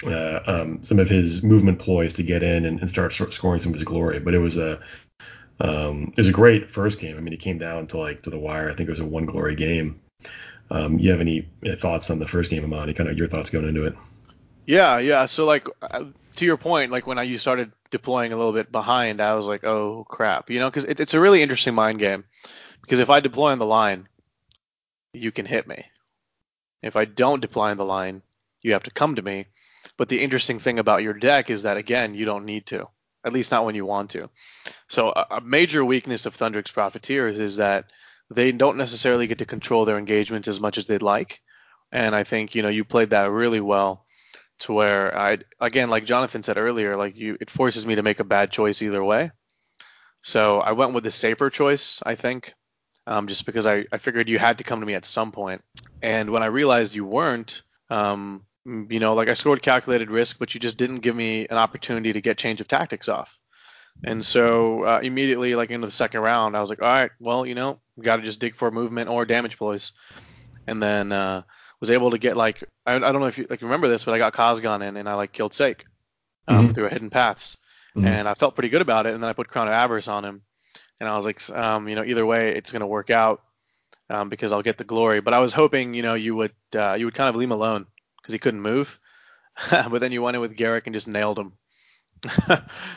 uh, 0.05 0.40
um, 0.47 0.82
some 0.82 0.98
of 0.98 1.09
his 1.09 1.43
movement 1.43 1.78
ploys 1.78 2.15
to 2.15 2.23
get 2.23 2.43
in 2.43 2.65
and, 2.65 2.81
and, 2.81 2.89
start 2.89 3.12
scoring 3.12 3.59
some 3.59 3.70
of 3.70 3.74
his 3.74 3.85
glory. 3.85 4.20
But 4.20 4.35
it 4.35 4.39
was 4.39 4.56
a 4.56 4.81
um, 5.60 6.12
it 6.12 6.19
was 6.19 6.28
a 6.28 6.32
great 6.32 6.70
first 6.70 7.01
game. 7.01 7.16
I 7.16 7.20
mean, 7.20 7.32
it 7.32 7.40
came 7.40 7.59
down 7.59 7.86
to 7.89 7.98
like 7.98 8.23
to 8.23 8.31
the 8.31 8.39
wire. 8.39 8.69
I 8.69 8.74
think 8.74 8.89
it 8.89 8.93
was 8.93 9.01
a 9.01 9.05
one 9.05 9.27
glory 9.27 9.56
game. 9.56 10.01
Um, 10.70 10.98
you 10.98 11.10
have 11.10 11.20
any 11.20 11.48
thoughts 11.77 12.10
on 12.10 12.19
the 12.19 12.27
first 12.27 12.51
game, 12.51 12.65
Amani? 12.65 12.94
Kind 12.94 13.09
of 13.09 13.19
your 13.19 13.27
thoughts 13.27 13.51
going 13.51 13.66
into 13.66 13.86
it? 13.86 13.94
Yeah, 14.66 14.98
yeah. 14.98 15.27
So 15.27 15.47
like 15.47 15.66
uh, 15.82 16.05
to 16.39 16.44
your 16.44 16.56
point, 16.56 16.90
like 16.90 17.06
when 17.06 17.19
I 17.19 17.24
you 17.24 17.39
started 17.39 17.73
deploying 17.90 18.32
a 18.32 18.36
little 18.36 18.52
bit 18.52 18.73
behind, 18.73 19.20
I 19.20 19.35
was 19.35 19.47
like, 19.47 19.65
oh 19.65 20.05
crap, 20.09 20.51
you 20.51 20.60
know, 20.60 20.70
because 20.70 20.85
it, 20.85 21.01
it's 21.01 21.15
a 21.15 21.20
really 21.20 21.43
interesting 21.43 21.74
mind 21.74 21.98
game. 21.98 22.24
Because 22.82 23.01
if 23.01 23.10
I 23.10 23.20
deploy 23.20 23.52
on 23.52 23.59
the 23.59 23.66
line, 23.66 24.09
you 25.12 25.31
can 25.31 25.47
hit 25.47 25.66
me. 25.66 25.85
If 26.82 26.97
I 26.97 27.05
don't 27.05 27.43
deploy 27.43 27.70
on 27.70 27.77
the 27.77 27.85
line, 27.85 28.23
you 28.62 28.73
have 28.73 28.85
to 28.85 28.90
come 28.90 29.16
to 29.16 29.23
me. 29.23 29.47
But 29.97 30.09
the 30.09 30.23
interesting 30.23 30.59
thing 30.59 30.78
about 30.78 31.02
your 31.02 31.12
deck 31.12 31.51
is 31.51 31.62
that 31.62 31.77
again, 31.77 32.15
you 32.15 32.24
don't 32.24 32.44
need 32.44 32.66
to, 32.66 32.89
at 33.24 33.32
least 33.32 33.51
not 33.51 33.65
when 33.65 33.74
you 33.74 33.85
want 33.85 34.10
to. 34.10 34.31
So 34.89 35.10
a, 35.10 35.27
a 35.32 35.40
major 35.40 35.85
weakness 35.85 36.24
of 36.24 36.36
Thundrik's 36.36 36.70
Profiteers 36.70 37.39
is 37.39 37.56
that 37.56 37.86
they 38.31 38.52
don't 38.52 38.77
necessarily 38.77 39.27
get 39.27 39.39
to 39.39 39.47
control 39.47 39.85
their 39.85 39.98
engagements 39.98 40.48
as 40.48 40.60
much 40.60 40.78
as 40.78 40.86
they'd 40.86 41.02
like. 41.02 41.40
And 41.90 42.15
I 42.15 42.24
think 42.24 42.55
you 42.55 42.62
know 42.62 42.69
you 42.69 42.85
played 42.85 43.10
that 43.10 43.31
really 43.31 43.60
well 43.60 44.05
to 44.60 44.72
where 44.72 45.16
I 45.16 45.39
again 45.60 45.90
like 45.90 46.05
Jonathan 46.05 46.43
said 46.43 46.59
earlier, 46.59 46.97
like 46.97 47.16
you 47.16 47.36
it 47.40 47.51
forces 47.51 47.86
me 47.86 47.94
to 47.97 48.02
make 48.02 48.20
a 48.20 48.24
bad 48.24 48.51
choice 48.51 48.82
either 48.82 49.02
way. 49.02 49.30
So 50.22 50.60
I 50.60 50.72
went 50.72 50.94
with 50.94 51.05
the 51.05 51.10
safer 51.10 51.48
choice, 51.48 52.02
I 52.05 52.16
think, 52.16 52.55
um, 53.06 53.28
just 53.28 53.47
because 53.47 53.66
I, 53.66 53.86
I 53.93 53.98
figured 53.98 54.28
you 54.28 54.39
had 54.39 54.59
to 54.59 54.64
come 54.64 54.80
to 54.80 54.86
me 54.86 54.94
at 54.94 55.05
some 55.05 55.32
point. 55.32 55.62
And 56.02 56.30
when 56.30 56.43
I 56.43 56.47
realized 56.47 56.94
you 56.94 57.05
weren't, 57.05 57.62
um, 57.89 58.44
you 58.64 59.01
know, 59.01 59.14
like 59.14 59.28
I 59.28 59.35
scored 59.35 59.62
calculated 59.62 60.10
risk, 60.10 60.39
but 60.39 60.55
you 60.55 60.60
just 60.60 60.76
didn't 60.76 60.98
give 60.98 61.14
me 61.14 61.47
an 61.48 61.56
opportunity 61.56 62.12
to 62.12 62.20
get 62.20 62.36
change 62.36 62.60
of 62.60 62.68
tactics 62.68 63.09
off. 63.09 63.39
And 64.05 64.24
so 64.24 64.85
uh, 64.85 65.01
immediately, 65.02 65.55
like 65.55 65.70
into 65.70 65.86
the 65.86 65.93
second 65.93 66.20
round, 66.20 66.56
I 66.56 66.60
was 66.60 66.70
like, 66.70 66.82
all 66.82 66.89
right, 66.89 67.10
well, 67.18 67.47
you 67.47 67.55
know, 67.55 67.80
we 67.97 68.05
got 68.05 68.16
to 68.16 68.22
just 68.22 68.40
dig 68.40 68.55
for 68.55 68.70
movement 68.70 69.10
or 69.10 69.24
damage 69.24 69.56
ploys. 69.59 69.93
And 70.66 70.82
then 70.82 71.10
uh, 71.12 71.43
was 71.80 71.90
able 71.90 72.10
to 72.10 72.18
get 72.18 72.36
like 72.36 72.64
I, 72.84 72.94
I 72.94 72.98
don't 72.98 73.20
know 73.20 73.26
if 73.26 73.38
you 73.38 73.46
like 73.48 73.62
remember 73.62 73.88
this, 73.88 74.05
but 74.05 74.14
I 74.14 74.18
got 74.18 74.32
Khazgan 74.32 74.86
in 74.86 74.96
and 74.96 75.09
I 75.09 75.14
like 75.14 75.32
killed 75.32 75.52
Saek 75.52 75.82
um, 76.46 76.64
mm-hmm. 76.64 76.72
through 76.72 76.88
hidden 76.88 77.10
paths, 77.10 77.56
mm-hmm. 77.96 78.06
and 78.06 78.28
I 78.28 78.34
felt 78.34 78.55
pretty 78.55 78.68
good 78.68 78.82
about 78.82 79.06
it. 79.06 79.14
And 79.14 79.22
then 79.22 79.30
I 79.30 79.32
put 79.32 79.48
Crown 79.48 79.68
of 79.68 79.74
Avarice 79.74 80.09
on 80.09 80.24
him, 80.24 80.42
and 81.00 81.09
I 81.09 81.16
was 81.16 81.24
like, 81.24 81.48
um, 81.50 81.88
you 81.88 81.94
know, 81.94 82.05
either 82.05 82.26
way, 82.26 82.55
it's 82.55 82.72
gonna 82.72 82.86
work 82.86 83.10
out 83.10 83.42
um, 84.10 84.28
because 84.28 84.52
I'll 84.52 84.62
get 84.62 84.78
the 84.78 84.84
glory. 84.84 85.20
But 85.20 85.34
I 85.34 85.38
was 85.38 85.52
hoping, 85.52 85.94
you 85.94 86.02
know, 86.02 86.14
you 86.14 86.34
would 86.34 86.55
uh, 86.74 86.94
you 86.94 87.05
would 87.05 87.14
kind 87.14 87.28
of 87.28 87.36
leave 87.36 87.48
him 87.48 87.52
alone 87.52 87.86
because 88.20 88.32
he 88.32 88.38
couldn't 88.38 88.60
move, 88.60 88.98
but 89.70 89.98
then 89.98 90.12
you 90.12 90.22
went 90.22 90.36
in 90.36 90.40
with 90.40 90.56
Garrek 90.56 90.82
and 90.86 90.94
just 90.94 91.09
nailed 91.09 91.38
him. 91.38 91.52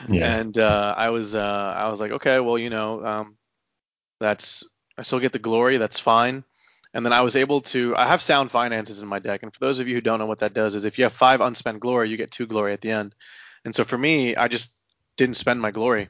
yeah. 0.09 0.39
And 0.39 0.57
uh, 0.57 0.95
I 0.97 1.09
was 1.09 1.35
uh, 1.35 1.73
I 1.77 1.89
was 1.89 1.99
like, 1.99 2.11
okay, 2.11 2.39
well, 2.39 2.57
you 2.57 2.69
know, 2.69 3.05
um, 3.05 3.37
that's 4.19 4.63
I 4.97 5.03
still 5.03 5.19
get 5.19 5.31
the 5.31 5.39
glory. 5.39 5.77
That's 5.77 5.99
fine. 5.99 6.43
And 6.93 7.05
then 7.05 7.13
I 7.13 7.21
was 7.21 7.35
able 7.35 7.61
to 7.61 7.95
I 7.95 8.07
have 8.07 8.21
sound 8.21 8.51
finances 8.51 9.01
in 9.01 9.07
my 9.07 9.19
deck. 9.19 9.43
And 9.43 9.53
for 9.53 9.59
those 9.59 9.79
of 9.79 9.87
you 9.87 9.95
who 9.95 10.01
don't 10.01 10.19
know 10.19 10.25
what 10.25 10.39
that 10.39 10.53
does 10.53 10.75
is 10.75 10.85
if 10.85 10.97
you 10.97 11.05
have 11.05 11.13
five 11.13 11.41
unspent 11.41 11.79
glory, 11.79 12.09
you 12.09 12.17
get 12.17 12.31
two 12.31 12.47
glory 12.47 12.73
at 12.73 12.81
the 12.81 12.91
end. 12.91 13.15
And 13.63 13.73
so 13.73 13.83
for 13.85 13.97
me, 13.97 14.35
I 14.35 14.47
just 14.47 14.75
didn't 15.17 15.37
spend 15.37 15.61
my 15.61 15.71
glory. 15.71 16.09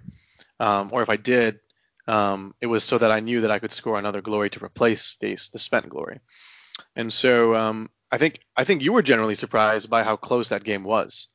Um, 0.60 0.90
or 0.92 1.02
if 1.02 1.10
I 1.10 1.18
did, 1.18 1.60
um, 2.08 2.56
it 2.62 2.68
was 2.68 2.84
so 2.84 2.98
that 2.98 3.12
I 3.12 3.20
knew 3.20 3.42
that 3.42 3.52
I 3.52 3.60
could 3.60 3.72
score 3.72 3.98
another 3.98 4.22
glory 4.22 4.50
to 4.52 4.64
replace 4.64 5.18
the, 5.20 5.38
the 5.52 5.60
spent 5.60 5.90
glory. 5.90 6.20
And 6.96 7.12
so 7.12 7.56
um, 7.56 7.90
I 8.12 8.18
think 8.18 8.40
I 8.56 8.64
think 8.64 8.82
you 8.82 8.94
were 8.94 9.02
generally 9.02 9.36
surprised 9.36 9.90
by 9.90 10.04
how 10.04 10.16
close 10.18 10.50
that 10.50 10.64
game 10.64 10.84
was, 10.84 11.28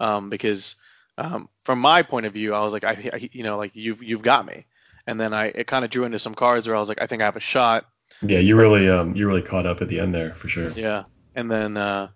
um, 0.00 0.30
because 0.30 0.76
um, 1.18 1.48
from 1.62 1.80
my 1.80 2.02
point 2.02 2.26
of 2.26 2.32
view, 2.32 2.54
I 2.54 2.60
was 2.60 2.72
like, 2.72 2.84
I, 2.84 3.10
I, 3.12 3.30
you 3.32 3.42
know, 3.42 3.56
like 3.56 3.72
you've 3.74 4.02
you've 4.02 4.22
got 4.22 4.46
me. 4.46 4.66
And 5.06 5.20
then 5.20 5.34
I 5.34 5.46
it 5.46 5.66
kind 5.66 5.84
of 5.84 5.90
drew 5.90 6.04
into 6.04 6.18
some 6.18 6.34
cards 6.34 6.66
where 6.66 6.76
I 6.76 6.78
was 6.78 6.88
like, 6.88 7.02
I 7.02 7.06
think 7.06 7.22
I 7.22 7.26
have 7.26 7.36
a 7.36 7.40
shot. 7.40 7.86
Yeah, 8.22 8.38
you 8.38 8.56
really 8.56 8.88
um 8.88 9.16
you 9.16 9.26
really 9.26 9.42
caught 9.42 9.66
up 9.66 9.82
at 9.82 9.88
the 9.88 10.00
end 10.00 10.14
there 10.14 10.34
for 10.34 10.48
sure. 10.48 10.70
Yeah, 10.70 11.04
and 11.34 11.50
then 11.50 11.76
uh, 11.76 12.08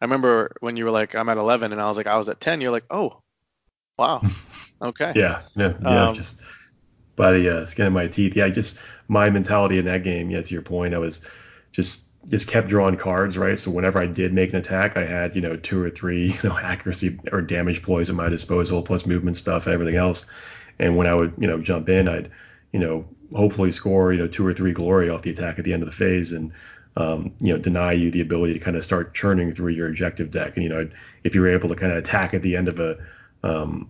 I 0.00 0.04
remember 0.04 0.54
when 0.60 0.76
you 0.76 0.84
were 0.84 0.90
like 0.90 1.14
I'm 1.14 1.28
at 1.28 1.36
11 1.36 1.72
and 1.72 1.80
I 1.80 1.88
was 1.88 1.96
like 1.96 2.06
I 2.06 2.16
was 2.16 2.28
at 2.28 2.40
10. 2.40 2.60
You're 2.60 2.70
like 2.70 2.86
oh, 2.90 3.22
wow, 3.98 4.22
okay. 4.82 5.12
yeah, 5.14 5.42
yeah, 5.56 5.74
yeah. 5.82 6.08
Um, 6.08 6.14
just 6.14 6.42
by 7.16 7.32
the 7.32 7.58
uh, 7.58 7.66
skin 7.66 7.86
of 7.86 7.92
my 7.92 8.08
teeth. 8.08 8.34
Yeah, 8.34 8.48
just 8.48 8.78
my 9.08 9.30
mentality 9.30 9.78
in 9.78 9.84
that 9.86 10.04
game. 10.04 10.30
Yeah, 10.30 10.40
to 10.40 10.54
your 10.54 10.62
point, 10.62 10.94
I 10.94 10.98
was 10.98 11.28
just 11.70 12.08
just 12.28 12.48
kept 12.48 12.68
drawing 12.68 12.96
cards, 12.96 13.36
right? 13.36 13.58
So 13.58 13.70
whenever 13.70 13.98
I 13.98 14.06
did 14.06 14.32
make 14.32 14.50
an 14.50 14.56
attack, 14.56 14.96
I 14.96 15.04
had 15.04 15.36
you 15.36 15.42
know 15.42 15.56
two 15.56 15.82
or 15.82 15.90
three 15.90 16.26
you 16.42 16.48
know 16.48 16.56
accuracy 16.56 17.18
or 17.30 17.42
damage 17.42 17.82
ploys 17.82 18.10
at 18.10 18.16
my 18.16 18.28
disposal, 18.28 18.82
plus 18.82 19.06
movement 19.06 19.36
stuff 19.36 19.66
and 19.66 19.74
everything 19.74 19.96
else. 19.96 20.26
And 20.78 20.96
when 20.96 21.06
I 21.06 21.14
would 21.14 21.34
you 21.38 21.46
know 21.46 21.60
jump 21.60 21.88
in, 21.88 22.08
I'd 22.08 22.30
you 22.72 22.80
know 22.80 23.06
hopefully 23.34 23.70
score 23.70 24.12
you 24.12 24.18
know 24.18 24.26
two 24.26 24.46
or 24.46 24.52
three 24.52 24.72
glory 24.72 25.08
off 25.08 25.22
the 25.22 25.30
attack 25.30 25.58
at 25.58 25.64
the 25.64 25.72
end 25.72 25.82
of 25.82 25.86
the 25.86 25.94
phase 25.94 26.32
and 26.32 26.52
um, 26.96 27.32
you 27.40 27.52
know 27.52 27.58
deny 27.58 27.92
you 27.92 28.10
the 28.10 28.20
ability 28.20 28.52
to 28.52 28.58
kind 28.58 28.76
of 28.76 28.84
start 28.84 29.14
churning 29.14 29.52
through 29.52 29.72
your 29.72 29.88
objective 29.88 30.30
deck 30.30 30.56
and 30.56 30.64
you 30.64 30.68
know 30.68 30.88
if 31.24 31.34
you 31.34 31.40
were 31.40 31.52
able 31.52 31.68
to 31.68 31.74
kind 31.74 31.92
of 31.92 31.98
attack 31.98 32.34
at 32.34 32.42
the 32.42 32.56
end 32.56 32.68
of 32.68 32.78
a 32.78 32.98
um, 33.44 33.88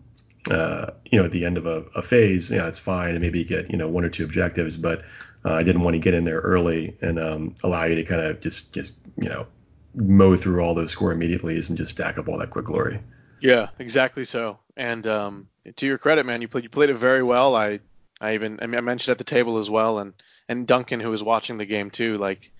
uh, 0.50 0.90
you 1.10 1.18
know, 1.18 1.24
at 1.24 1.30
the 1.30 1.44
end 1.44 1.56
of 1.56 1.66
a, 1.66 1.84
a 1.94 2.02
phase, 2.02 2.50
yeah, 2.50 2.66
it's 2.66 2.78
fine, 2.78 3.10
and 3.10 3.20
maybe 3.20 3.38
you 3.38 3.44
get 3.44 3.70
you 3.70 3.76
know 3.76 3.88
one 3.88 4.04
or 4.04 4.08
two 4.08 4.24
objectives, 4.24 4.76
but 4.76 5.02
uh, 5.44 5.52
I 5.52 5.62
didn't 5.62 5.82
want 5.82 5.94
to 5.94 6.00
get 6.00 6.14
in 6.14 6.24
there 6.24 6.40
early 6.40 6.96
and 7.00 7.18
um, 7.18 7.54
allow 7.62 7.84
you 7.84 7.96
to 7.96 8.04
kind 8.04 8.20
of 8.20 8.40
just 8.40 8.74
just 8.74 8.96
you 9.22 9.28
know 9.28 9.46
mow 9.94 10.34
through 10.36 10.60
all 10.60 10.74
those 10.74 10.90
score 10.90 11.12
immediately 11.12 11.54
and 11.56 11.76
just 11.76 11.92
stack 11.92 12.18
up 12.18 12.28
all 12.28 12.38
that 12.38 12.50
quick 12.50 12.64
glory. 12.64 13.00
Yeah, 13.40 13.68
exactly 13.78 14.24
so. 14.24 14.58
And 14.76 15.06
um, 15.06 15.48
to 15.76 15.86
your 15.86 15.98
credit, 15.98 16.26
man, 16.26 16.42
you 16.42 16.48
played 16.48 16.64
you 16.64 16.70
played 16.70 16.90
it 16.90 16.94
very 16.94 17.22
well. 17.22 17.54
I 17.54 17.80
I 18.22 18.34
even 18.34 18.60
I, 18.62 18.66
mean, 18.66 18.78
I 18.78 18.80
mentioned 18.80 19.12
at 19.12 19.18
the 19.18 19.24
table 19.24 19.58
as 19.58 19.68
well, 19.68 19.98
and 19.98 20.14
and 20.48 20.66
Duncan 20.66 21.00
who 21.00 21.10
was 21.10 21.22
watching 21.22 21.58
the 21.58 21.66
game 21.66 21.90
too, 21.90 22.16
like 22.18 22.52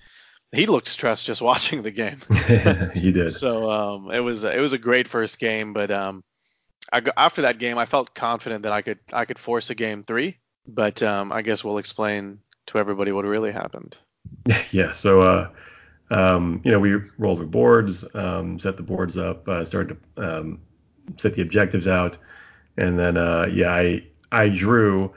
he 0.51 0.67
looked 0.67 0.89
stressed 0.89 1.25
just 1.25 1.41
watching 1.51 1.83
the 1.83 1.91
game. 1.91 2.19
he 2.95 3.13
did. 3.13 3.31
So 3.31 3.71
um, 3.71 4.11
it 4.11 4.21
was 4.21 4.45
it 4.45 4.61
was 4.61 4.73
a 4.73 4.79
great 4.79 5.09
first 5.09 5.39
game, 5.39 5.73
but 5.73 5.91
um, 5.91 6.25
I, 6.93 7.03
after 7.17 7.43
that 7.43 7.59
game, 7.59 7.79
I 7.79 7.87
felt 7.87 8.15
confident 8.15 8.65
that 8.65 8.73
I 8.73 8.83
could 8.83 8.99
I 9.13 9.25
could 9.25 9.39
force 9.39 9.71
a 9.71 9.75
game 9.75 10.03
three. 10.03 10.39
But 10.67 11.03
um, 11.03 11.33
I 11.33 11.43
guess 11.43 11.65
we'll 11.65 11.79
explain 11.79 12.39
to 12.67 12.79
everybody 12.79 13.13
what 13.13 13.25
really 13.25 13.53
happened. 13.53 13.97
Yeah. 14.71 14.93
So 14.93 15.21
uh, 15.23 15.51
um, 16.11 16.61
you 16.65 16.73
know, 16.73 16.81
we 16.81 16.95
rolled 17.19 17.41
the 17.41 17.47
boards, 17.47 18.05
um, 18.15 18.59
set 18.59 18.77
the 18.77 18.83
boards 18.83 19.17
up, 19.17 19.49
uh, 19.49 19.65
started 19.65 19.97
to 20.17 20.23
um, 20.23 20.61
set 21.17 21.35
the 21.35 21.43
objectives 21.43 21.87
out, 21.89 22.19
and 22.77 22.99
then 22.99 23.17
uh, 23.17 23.49
yeah, 23.53 23.71
I 23.71 24.05
I 24.31 24.49
drew 24.49 25.13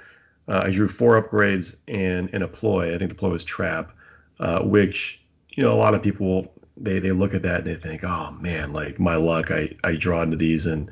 uh, 0.47 0.63
I 0.65 0.71
drew 0.71 0.87
four 0.87 1.21
upgrades 1.21 1.75
and 1.87 2.29
and 2.33 2.43
a 2.43 2.47
ploy. 2.47 2.93
I 2.93 2.97
think 2.97 3.09
the 3.09 3.15
ploy 3.15 3.29
was 3.29 3.43
trap, 3.43 3.91
uh, 4.39 4.61
which 4.61 5.21
you 5.49 5.63
know 5.63 5.73
a 5.73 5.75
lot 5.75 5.95
of 5.95 6.03
people 6.03 6.53
they 6.77 6.99
they 6.99 7.11
look 7.11 7.33
at 7.33 7.43
that 7.43 7.59
and 7.59 7.67
they 7.67 7.75
think, 7.75 8.03
oh 8.03 8.31
man, 8.39 8.73
like 8.73 8.99
my 8.99 9.15
luck, 9.15 9.51
I 9.51 9.75
I 9.83 9.95
draw 9.95 10.21
into 10.21 10.37
these 10.37 10.65
and 10.65 10.91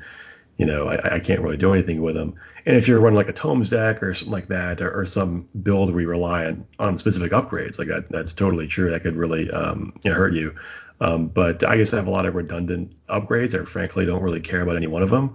you 0.56 0.66
know, 0.66 0.86
I, 0.86 1.16
I, 1.16 1.18
can't 1.18 1.40
really 1.40 1.56
do 1.56 1.72
anything 1.72 2.00
with 2.00 2.14
them. 2.14 2.34
And 2.64 2.76
if 2.76 2.86
you're 2.86 3.00
running 3.00 3.16
like 3.16 3.28
a 3.28 3.32
Tomes 3.32 3.68
deck 3.68 4.02
or 4.02 4.14
something 4.14 4.32
like 4.32 4.46
that, 4.48 4.80
or, 4.80 5.00
or 5.00 5.04
some 5.04 5.48
build 5.62 5.92
where 5.92 6.02
you 6.02 6.08
rely 6.08 6.44
on, 6.46 6.66
on 6.78 6.96
specific 6.96 7.32
upgrades, 7.32 7.78
like 7.78 7.88
that, 7.88 8.08
that's 8.08 8.32
totally 8.32 8.68
true. 8.68 8.90
That 8.90 9.02
could 9.02 9.16
really 9.16 9.50
um, 9.50 9.92
you 10.04 10.10
know, 10.10 10.16
hurt 10.16 10.32
you. 10.32 10.54
Um, 11.00 11.26
but 11.26 11.64
I 11.64 11.76
guess 11.76 11.92
I 11.92 11.96
have 11.96 12.06
a 12.06 12.10
lot 12.10 12.24
of 12.24 12.36
redundant 12.36 12.94
upgrades, 13.08 13.52
or 13.52 13.66
frankly, 13.66 14.06
don't 14.06 14.22
really 14.22 14.40
care 14.40 14.60
about 14.60 14.76
any 14.76 14.86
one 14.86 15.02
of 15.02 15.10
them. 15.10 15.34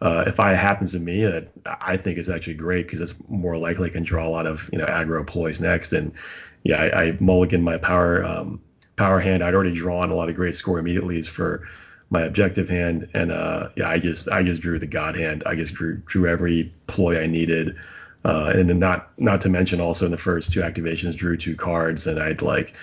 Uh, 0.00 0.24
if 0.26 0.40
I 0.40 0.54
happens 0.54 0.92
to 0.92 0.98
me, 0.98 1.24
that 1.24 1.48
I 1.66 1.96
think 1.96 2.18
is 2.18 2.30
actually 2.30 2.54
great 2.54 2.86
because 2.86 3.00
it's 3.00 3.14
more 3.28 3.56
likely 3.58 3.90
I 3.90 3.92
can 3.92 4.02
draw 4.02 4.26
a 4.26 4.30
lot 4.30 4.46
of 4.46 4.68
you 4.72 4.78
know 4.78 4.86
aggro 4.86 5.26
ploys 5.26 5.60
next. 5.60 5.92
And 5.92 6.12
yeah, 6.64 6.80
I, 6.82 7.02
I 7.02 7.16
mulligan 7.20 7.62
my 7.62 7.76
power 7.76 8.24
um, 8.24 8.60
power 8.96 9.20
hand. 9.20 9.42
I'd 9.42 9.54
already 9.54 9.72
drawn 9.72 10.10
a 10.10 10.14
lot 10.14 10.28
of 10.28 10.34
great 10.34 10.56
score 10.56 10.78
immediately 10.78 11.20
for 11.22 11.68
my 12.10 12.22
objective 12.22 12.68
hand, 12.68 13.08
and 13.14 13.30
uh, 13.30 13.68
yeah, 13.76 13.88
I 13.88 13.98
just 13.98 14.28
I 14.30 14.42
just 14.42 14.60
drew 14.60 14.78
the 14.78 14.86
god 14.86 15.16
hand. 15.16 15.42
I 15.46 15.54
just 15.54 15.74
drew 15.74 15.96
drew 16.06 16.26
every 16.26 16.72
ploy 16.86 17.20
I 17.20 17.26
needed, 17.26 17.76
uh, 18.24 18.52
and 18.54 18.80
not 18.80 19.10
not 19.18 19.42
to 19.42 19.48
mention 19.48 19.80
also 19.80 20.06
in 20.06 20.10
the 20.10 20.18
first 20.18 20.52
two 20.52 20.60
activations 20.60 21.14
drew 21.14 21.36
two 21.36 21.56
cards, 21.56 22.06
and 22.06 22.18
I'd 22.18 22.42
like 22.42 22.74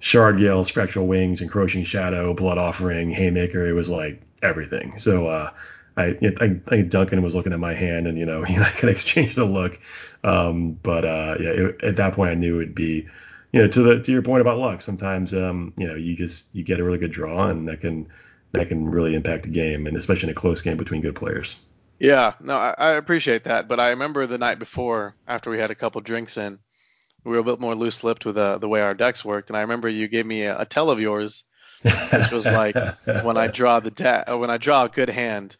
Shardgale, 0.00 0.64
Spectral 0.64 1.06
Wings, 1.06 1.40
Encroaching 1.40 1.84
Shadow, 1.84 2.34
Blood 2.34 2.58
Offering, 2.58 3.10
Haymaker. 3.10 3.66
It 3.66 3.72
was 3.72 3.90
like 3.90 4.20
everything. 4.42 4.96
So 4.96 5.26
uh, 5.26 5.50
I, 5.98 6.16
I 6.40 6.54
think 6.54 6.90
Duncan 6.90 7.22
was 7.22 7.34
looking 7.34 7.52
at 7.52 7.58
my 7.58 7.74
hand, 7.74 8.06
and 8.06 8.16
you 8.16 8.26
know, 8.26 8.42
he 8.44 8.56
I 8.56 8.70
could 8.70 8.88
exchange 8.88 9.34
the 9.34 9.44
look. 9.44 9.78
Um, 10.24 10.72
but 10.82 11.04
uh, 11.04 11.36
yeah, 11.40 11.50
it, 11.50 11.84
at 11.84 11.96
that 11.96 12.14
point, 12.14 12.30
I 12.30 12.34
knew 12.34 12.60
it'd 12.60 12.74
be, 12.74 13.08
you 13.52 13.60
know, 13.60 13.68
to 13.68 13.82
the 13.82 14.00
to 14.00 14.12
your 14.12 14.22
point 14.22 14.40
about 14.40 14.58
luck. 14.58 14.80
Sometimes, 14.80 15.34
um, 15.34 15.74
you 15.76 15.86
know, 15.86 15.94
you 15.94 16.16
just 16.16 16.54
you 16.54 16.64
get 16.64 16.80
a 16.80 16.84
really 16.84 16.98
good 16.98 17.12
draw, 17.12 17.48
and 17.48 17.68
that 17.68 17.80
can 17.80 18.08
that 18.52 18.68
can 18.68 18.88
really 18.88 19.14
impact 19.14 19.46
a 19.46 19.50
game, 19.50 19.86
and 19.86 19.96
especially 19.96 20.28
in 20.28 20.32
a 20.32 20.34
close 20.34 20.62
game 20.62 20.76
between 20.76 21.00
good 21.00 21.16
players. 21.16 21.58
Yeah, 21.98 22.34
no, 22.40 22.56
I, 22.56 22.74
I 22.78 22.90
appreciate 22.92 23.44
that, 23.44 23.66
but 23.66 23.80
I 23.80 23.90
remember 23.90 24.26
the 24.26 24.38
night 24.38 24.60
before, 24.60 25.16
after 25.26 25.50
we 25.50 25.58
had 25.58 25.72
a 25.72 25.74
couple 25.74 26.00
drinks 26.00 26.36
in, 26.36 26.60
we 27.24 27.32
were 27.32 27.38
a 27.38 27.44
bit 27.44 27.58
more 27.58 27.74
loose-lipped 27.74 28.24
with 28.24 28.38
uh, 28.38 28.58
the 28.58 28.68
way 28.68 28.80
our 28.80 28.94
decks 28.94 29.24
worked, 29.24 29.50
and 29.50 29.56
I 29.56 29.62
remember 29.62 29.88
you 29.88 30.06
gave 30.06 30.24
me 30.24 30.42
a, 30.44 30.60
a 30.60 30.64
tell 30.64 30.90
of 30.90 31.00
yours, 31.00 31.42
which 31.82 32.30
was 32.30 32.46
like 32.46 32.76
when 33.24 33.36
I 33.36 33.48
draw 33.48 33.80
the 33.80 33.90
deck, 33.90 34.28
when 34.28 34.48
I 34.48 34.58
draw 34.58 34.84
a 34.84 34.88
good 34.88 35.10
hand, 35.10 35.56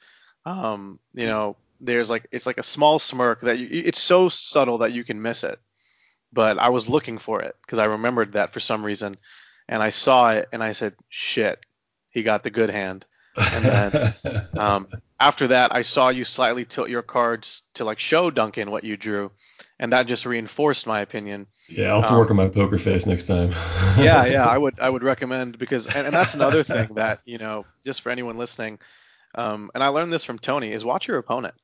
um, 0.48 0.98
you 1.12 1.26
know, 1.26 1.56
there's 1.80 2.10
like 2.10 2.26
it's 2.32 2.46
like 2.46 2.58
a 2.58 2.62
small 2.62 2.98
smirk 2.98 3.42
that 3.42 3.58
you, 3.58 3.68
it's 3.70 4.00
so 4.00 4.28
subtle 4.28 4.78
that 4.78 4.92
you 4.92 5.04
can 5.04 5.20
miss 5.20 5.44
it, 5.44 5.58
but 6.32 6.58
I 6.58 6.70
was 6.70 6.88
looking 6.88 7.18
for 7.18 7.42
it 7.42 7.54
because 7.62 7.78
I 7.78 7.84
remembered 7.84 8.32
that 8.32 8.52
for 8.52 8.60
some 8.60 8.84
reason, 8.84 9.16
and 9.68 9.82
I 9.82 9.90
saw 9.90 10.30
it 10.30 10.48
and 10.52 10.62
I 10.62 10.72
said, 10.72 10.94
shit, 11.08 11.64
he 12.10 12.22
got 12.22 12.42
the 12.42 12.50
good 12.50 12.70
hand. 12.70 13.04
And 13.36 13.64
then 13.64 14.14
um, 14.58 14.88
after 15.20 15.48
that, 15.48 15.74
I 15.74 15.82
saw 15.82 16.08
you 16.08 16.24
slightly 16.24 16.64
tilt 16.64 16.88
your 16.88 17.02
cards 17.02 17.62
to 17.74 17.84
like 17.84 17.98
show 17.98 18.30
Duncan 18.30 18.70
what 18.70 18.84
you 18.84 18.96
drew, 18.96 19.30
and 19.78 19.92
that 19.92 20.06
just 20.06 20.26
reinforced 20.26 20.86
my 20.86 21.00
opinion. 21.00 21.46
Yeah, 21.68 21.92
I'll 21.92 22.00
have 22.00 22.08
to 22.08 22.14
um, 22.14 22.18
work 22.20 22.30
on 22.30 22.36
my 22.36 22.48
poker 22.48 22.78
face 22.78 23.04
next 23.04 23.26
time. 23.26 23.50
yeah, 23.98 24.24
yeah, 24.24 24.46
I 24.48 24.56
would 24.56 24.80
I 24.80 24.88
would 24.88 25.02
recommend 25.02 25.58
because 25.58 25.86
and, 25.86 26.06
and, 26.06 26.14
that's 26.14 26.34
another 26.34 26.62
thing 26.62 26.94
that 26.94 27.20
you 27.26 27.38
know 27.38 27.66
just 27.84 28.00
for 28.00 28.10
anyone 28.10 28.38
listening, 28.38 28.78
um, 29.38 29.70
and 29.72 29.84
I 29.84 29.88
learned 29.88 30.12
this 30.12 30.24
from 30.24 30.40
Tony 30.40 30.72
is 30.72 30.84
watch 30.84 31.06
your 31.06 31.18
opponent, 31.18 31.54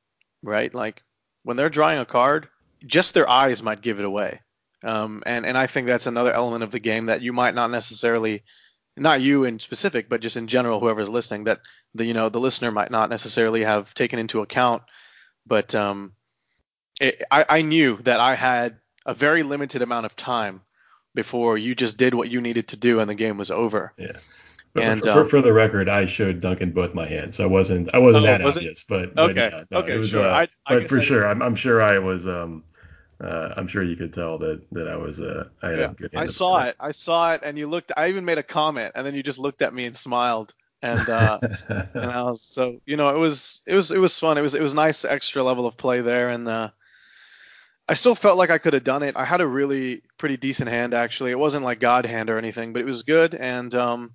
right? 0.41 0.73
Like 0.73 1.03
when 1.43 1.57
they're 1.57 1.69
drawing 1.69 1.99
a 1.99 2.05
card, 2.05 2.47
just 2.85 3.13
their 3.13 3.29
eyes 3.29 3.61
might 3.61 3.81
give 3.81 3.99
it 3.99 4.05
away. 4.05 4.39
Um, 4.81 5.23
and 5.25 5.45
and 5.45 5.57
I 5.57 5.67
think 5.67 5.85
that's 5.85 6.07
another 6.07 6.31
element 6.31 6.63
of 6.63 6.71
the 6.71 6.79
game 6.79 7.07
that 7.07 7.21
you 7.21 7.33
might 7.33 7.53
not 7.53 7.71
necessarily 7.71 8.43
not 8.95 9.19
you 9.19 9.43
in 9.43 9.59
specific, 9.59 10.07
but 10.07 10.21
just 10.21 10.37
in 10.37 10.47
general, 10.47 10.79
whoever's 10.79 11.09
listening, 11.09 11.45
that 11.45 11.59
the 11.93 12.05
you 12.05 12.13
know 12.13 12.29
the 12.29 12.39
listener 12.39 12.71
might 12.71 12.91
not 12.91 13.09
necessarily 13.09 13.65
have 13.65 13.93
taken 13.93 14.19
into 14.19 14.41
account. 14.41 14.83
But 15.45 15.75
um, 15.75 16.13
it, 17.01 17.23
I, 17.29 17.45
I 17.49 17.61
knew 17.61 17.97
that 18.03 18.21
I 18.21 18.35
had 18.35 18.77
a 19.05 19.13
very 19.13 19.43
limited 19.43 19.81
amount 19.81 20.05
of 20.05 20.15
time 20.15 20.61
before 21.13 21.57
you 21.57 21.75
just 21.75 21.97
did 21.97 22.13
what 22.13 22.31
you 22.31 22.39
needed 22.39 22.69
to 22.69 22.77
do 22.77 22.99
and 22.99 23.09
the 23.09 23.15
game 23.15 23.37
was 23.37 23.51
over. 23.51 23.93
Yeah. 23.97 24.17
And 24.75 25.01
for, 25.01 25.09
um, 25.09 25.15
for, 25.15 25.29
for, 25.29 25.41
the 25.41 25.53
record, 25.53 25.87
I 25.87 26.05
showed 26.05 26.41
Duncan 26.41 26.71
both 26.71 26.93
my 26.93 27.07
hands. 27.07 27.39
I 27.39 27.45
wasn't 27.45 27.93
I 27.93 27.99
wasn't 27.99 28.25
oh, 28.25 28.27
that 28.27 28.41
was 28.41 28.57
obvious, 28.57 28.83
but, 28.83 29.15
but 29.15 29.31
okay, 29.31 29.49
yeah, 29.53 29.63
no, 29.71 29.77
okay, 29.79 29.97
was, 29.97 30.09
sure. 30.09 30.25
Uh, 30.25 30.29
I, 30.29 30.41
I 30.65 30.79
but 30.79 30.89
for 30.89 30.99
sure, 30.99 31.25
I'm, 31.25 31.41
I'm 31.41 31.55
sure 31.55 31.81
I 31.81 31.99
was 31.99 32.27
um 32.27 32.63
uh, 33.21 33.53
I'm 33.55 33.67
sure 33.67 33.81
you 33.81 33.95
could 33.95 34.13
tell 34.13 34.37
that 34.39 34.61
that 34.71 34.89
I 34.89 34.97
was 34.97 35.21
uh, 35.21 35.47
I 35.61 35.69
had 35.69 35.79
yeah. 35.79 35.91
a 35.91 35.93
good. 35.93 36.15
I 36.15 36.25
saw 36.25 36.63
it. 36.63 36.75
I 36.79 36.91
saw 36.91 37.33
it, 37.33 37.41
and 37.43 37.57
you 37.57 37.67
looked. 37.67 37.91
I 37.95 38.09
even 38.09 38.25
made 38.25 38.37
a 38.37 38.43
comment, 38.43 38.91
and 38.95 39.07
then 39.07 39.15
you 39.15 39.23
just 39.23 39.39
looked 39.39 39.61
at 39.61 39.73
me 39.73 39.85
and 39.85 39.95
smiled, 39.95 40.53
and 40.81 41.09
uh, 41.09 41.39
and 41.69 42.11
I 42.11 42.23
was 42.23 42.41
so 42.41 42.81
you 42.85 42.97
know 42.97 43.15
it 43.15 43.17
was 43.17 43.63
it 43.65 43.73
was 43.73 43.91
it 43.91 43.99
was 43.99 44.19
fun. 44.19 44.37
It 44.37 44.41
was 44.41 44.55
it 44.55 44.61
was 44.61 44.73
nice 44.73 45.05
extra 45.05 45.43
level 45.43 45.65
of 45.65 45.77
play 45.77 46.01
there, 46.01 46.27
and 46.29 46.47
uh, 46.49 46.71
I 47.87 47.93
still 47.93 48.15
felt 48.15 48.37
like 48.37 48.49
I 48.49 48.57
could 48.57 48.73
have 48.73 48.83
done 48.83 49.03
it. 49.03 49.15
I 49.15 49.23
had 49.23 49.39
a 49.39 49.47
really 49.47 50.01
pretty 50.17 50.35
decent 50.35 50.69
hand 50.69 50.93
actually. 50.93 51.31
It 51.31 51.39
wasn't 51.39 51.63
like 51.63 51.79
God 51.79 52.05
hand 52.05 52.29
or 52.29 52.37
anything, 52.37 52.73
but 52.73 52.81
it 52.81 52.85
was 52.85 53.03
good, 53.03 53.33
and 53.33 53.73
um, 53.75 54.13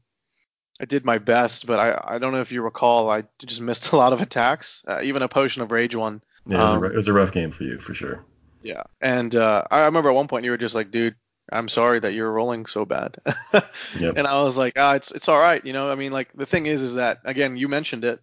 I 0.81 0.86
did 0.86 1.05
my 1.05 1.19
best. 1.19 1.66
But 1.66 1.78
I 1.78 2.15
I 2.15 2.19
don't 2.19 2.32
know 2.32 2.40
if 2.40 2.52
you 2.52 2.62
recall, 2.62 3.11
I 3.11 3.24
just 3.39 3.61
missed 3.61 3.93
a 3.93 3.97
lot 3.97 4.12
of 4.12 4.20
attacks, 4.20 4.85
uh, 4.89 5.01
even 5.02 5.23
a 5.23 5.28
potion 5.28 5.62
of 5.62 5.70
rage 5.70 5.94
one. 5.94 6.23
Yeah, 6.47 6.61
it 6.61 6.62
was, 6.62 6.73
um, 6.73 6.85
a, 6.85 6.86
it 6.86 6.97
was 6.97 7.09
a 7.09 7.12
rough 7.12 7.32
game 7.32 7.51
for 7.51 7.65
you 7.65 7.78
for 7.78 7.94
sure. 7.94 8.24
Yeah, 8.62 8.82
and 9.01 9.35
uh, 9.35 9.65
I 9.70 9.85
remember 9.86 10.11
at 10.11 10.15
one 10.15 10.28
point 10.28 10.44
you 10.44 10.51
were 10.51 10.59
just 10.59 10.74
like, 10.74 10.90
dude, 10.90 11.15
I'm 11.52 11.69
sorry 11.69 11.98
that 12.01 12.12
you're 12.12 12.31
rolling 12.31 12.66
so 12.66 12.85
bad. 12.85 13.16
yep. 13.98 14.15
And 14.16 14.27
I 14.27 14.43
was 14.43 14.57
like, 14.57 14.74
ah, 14.78 14.94
it's 14.94 15.12
it's 15.12 15.28
all 15.28 15.39
right, 15.39 15.65
you 15.65 15.73
know. 15.73 15.90
I 15.90 15.94
mean, 15.94 16.12
like 16.12 16.32
the 16.35 16.47
thing 16.47 16.66
is, 16.66 16.81
is 16.81 16.94
that 16.94 17.20
again, 17.24 17.57
you 17.57 17.69
mentioned 17.69 18.05
it. 18.05 18.20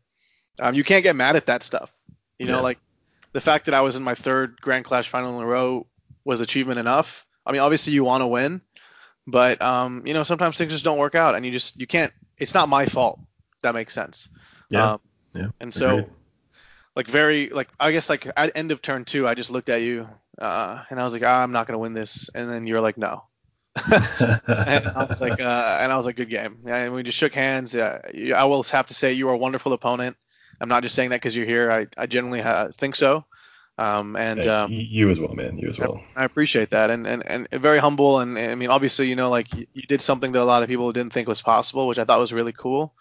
Um, 0.60 0.74
you 0.74 0.84
can't 0.84 1.04
get 1.04 1.16
mad 1.16 1.36
at 1.36 1.48
that 1.48 1.64
stuff. 1.64 1.94
You 2.40 2.48
know, 2.48 2.58
yeah. 2.58 2.62
like 2.62 2.80
the 3.34 3.42
fact 3.42 3.66
that 3.66 3.74
I 3.74 3.82
was 3.82 3.96
in 3.96 4.04
my 4.04 4.16
third 4.16 4.60
Grand 4.62 4.86
Clash 4.86 5.10
final 5.10 5.38
in 5.38 5.44
a 5.44 5.48
row 5.48 5.88
was 6.24 6.40
achievement 6.40 6.80
enough. 6.80 7.26
I 7.46 7.52
mean, 7.52 7.62
obviously 7.62 7.94
you 7.94 8.04
want 8.04 8.22
to 8.22 8.28
win, 8.28 8.62
but 9.26 9.62
um, 9.62 10.06
you 10.06 10.14
know, 10.14 10.24
sometimes 10.24 10.58
things 10.58 10.72
just 10.72 10.84
don't 10.84 10.98
work 10.98 11.16
out, 11.16 11.36
and 11.36 11.46
you 11.46 11.52
just 11.52 11.80
you 11.80 11.88
can't. 11.88 12.14
It's 12.38 12.54
not 12.54 12.70
my 12.70 12.86
fault. 12.86 13.20
That 13.62 13.74
makes 13.74 13.94
sense. 13.94 14.30
Yeah. 14.70 14.94
Um, 14.94 15.00
yeah. 15.34 15.48
And 15.60 15.74
so, 15.74 15.90
Agreed. 15.90 16.10
like 16.96 17.08
very 17.08 17.50
like 17.50 17.70
I 17.80 17.92
guess 17.92 18.10
like 18.10 18.28
at 18.36 18.56
end 18.56 18.72
of 18.72 18.82
turn 18.82 19.06
two, 19.06 19.28
I 19.28 19.34
just 19.34 19.52
looked 19.52 19.70
at 19.70 19.82
you 19.82 20.08
uh, 20.40 20.84
and 20.90 21.00
I 21.00 21.04
was 21.04 21.14
like, 21.14 21.24
ah, 21.24 21.44
I'm 21.44 21.52
not 21.52 21.68
gonna 21.68 21.80
win 21.80 21.94
this. 21.94 22.30
And 22.34 22.50
then 22.50 22.68
you're 22.68 22.82
like, 22.82 22.98
no. 22.98 23.24
and 23.92 24.88
I 24.88 25.06
was 25.08 25.22
like, 25.22 25.40
uh, 25.40 25.78
and 25.82 25.92
I 25.92 25.98
was 25.98 26.06
like, 26.06 26.16
good 26.16 26.30
game. 26.30 26.60
And 26.66 26.94
we 26.94 27.04
just 27.04 27.18
shook 27.18 27.34
hands. 27.34 27.76
Uh, 27.76 28.02
I 28.36 28.46
will 28.46 28.64
have 28.64 28.88
to 28.88 28.94
say 28.94 29.14
you 29.14 29.30
are 29.30 29.34
a 29.34 29.38
wonderful 29.38 29.74
opponent. 29.74 30.18
I'm 30.60 30.70
not 30.70 30.82
just 30.82 30.96
saying 30.96 31.12
that 31.12 31.18
because 31.18 31.36
you're 31.36 31.46
here. 31.46 31.72
I, 31.72 31.88
I 31.96 32.08
genuinely 32.08 32.42
ha- 32.42 32.70
think 32.74 32.96
so. 32.96 33.26
Um, 33.78 34.16
and 34.16 34.46
um, 34.48 34.72
you 34.72 35.10
as 35.10 35.20
well, 35.20 35.36
man. 35.36 35.60
You 35.60 35.68
as 35.68 35.78
well. 35.78 36.02
I, 36.16 36.22
I 36.22 36.26
appreciate 36.26 36.72
that, 36.72 36.90
and, 36.90 37.06
and 37.06 37.24
and 37.26 37.48
very 37.52 37.78
humble. 37.78 38.20
And, 38.20 38.38
and 38.38 38.52
I 38.52 38.56
mean, 38.56 38.70
obviously, 38.70 39.08
you 39.08 39.16
know, 39.16 39.30
like 39.30 39.54
you, 39.54 39.68
you, 39.74 39.84
did 39.84 40.02
something 40.02 40.32
that 40.32 40.42
a 40.42 40.44
lot 40.44 40.64
of 40.64 40.70
people 40.70 40.92
didn't 40.92 41.14
think 41.14 41.28
was 41.28 41.42
possible, 41.42 41.88
which 41.88 42.00
I 42.00 42.04
thought 42.04 42.20
was 42.20 42.34
really 42.34 42.54
cool. 42.54 42.94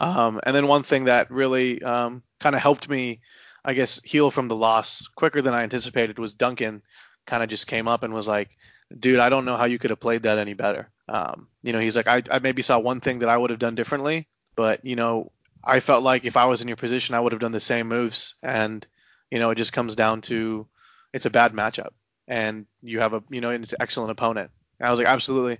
Um, 0.00 0.40
and 0.42 0.56
then 0.56 0.68
one 0.68 0.82
thing 0.82 1.04
that 1.04 1.30
really 1.30 1.82
um, 1.82 2.22
kind 2.40 2.56
of 2.56 2.62
helped 2.62 2.88
me 2.88 3.20
I 3.66 3.74
guess, 3.74 4.00
heal 4.04 4.30
from 4.30 4.46
the 4.46 4.54
loss 4.54 5.08
quicker 5.08 5.42
than 5.42 5.52
I 5.52 5.64
anticipated 5.64 6.20
was 6.20 6.34
Duncan 6.34 6.82
kind 7.26 7.42
of 7.42 7.48
just 7.48 7.66
came 7.66 7.88
up 7.88 8.04
and 8.04 8.14
was 8.14 8.28
like, 8.28 8.56
dude, 8.96 9.18
I 9.18 9.28
don't 9.28 9.44
know 9.44 9.56
how 9.56 9.64
you 9.64 9.80
could 9.80 9.90
have 9.90 9.98
played 9.98 10.22
that 10.22 10.38
any 10.38 10.54
better. 10.54 10.88
Um, 11.08 11.48
you 11.64 11.72
know, 11.72 11.80
he's 11.80 11.96
like, 11.96 12.06
I, 12.06 12.22
I 12.30 12.38
maybe 12.38 12.62
saw 12.62 12.78
one 12.78 13.00
thing 13.00 13.18
that 13.18 13.28
I 13.28 13.36
would 13.36 13.50
have 13.50 13.58
done 13.58 13.74
differently, 13.74 14.28
but 14.54 14.84
you 14.84 14.94
know, 14.94 15.32
I 15.64 15.80
felt 15.80 16.04
like 16.04 16.24
if 16.24 16.36
I 16.36 16.44
was 16.44 16.62
in 16.62 16.68
your 16.68 16.76
position, 16.76 17.16
I 17.16 17.20
would 17.20 17.32
have 17.32 17.40
done 17.40 17.50
the 17.50 17.58
same 17.58 17.88
moves. 17.88 18.36
And 18.40 18.86
you 19.30 19.38
know, 19.38 19.50
it 19.50 19.56
just 19.56 19.72
comes 19.72 19.96
down 19.96 20.20
to 20.22 20.66
it's 21.12 21.26
a 21.26 21.30
bad 21.30 21.52
matchup, 21.52 21.90
and 22.28 22.66
you 22.82 23.00
have 23.00 23.14
a 23.14 23.22
you 23.30 23.40
know 23.40 23.50
it's 23.50 23.72
an 23.72 23.78
excellent 23.80 24.10
opponent. 24.10 24.50
And 24.78 24.86
I 24.86 24.90
was 24.90 24.98
like, 25.00 25.08
absolutely. 25.08 25.58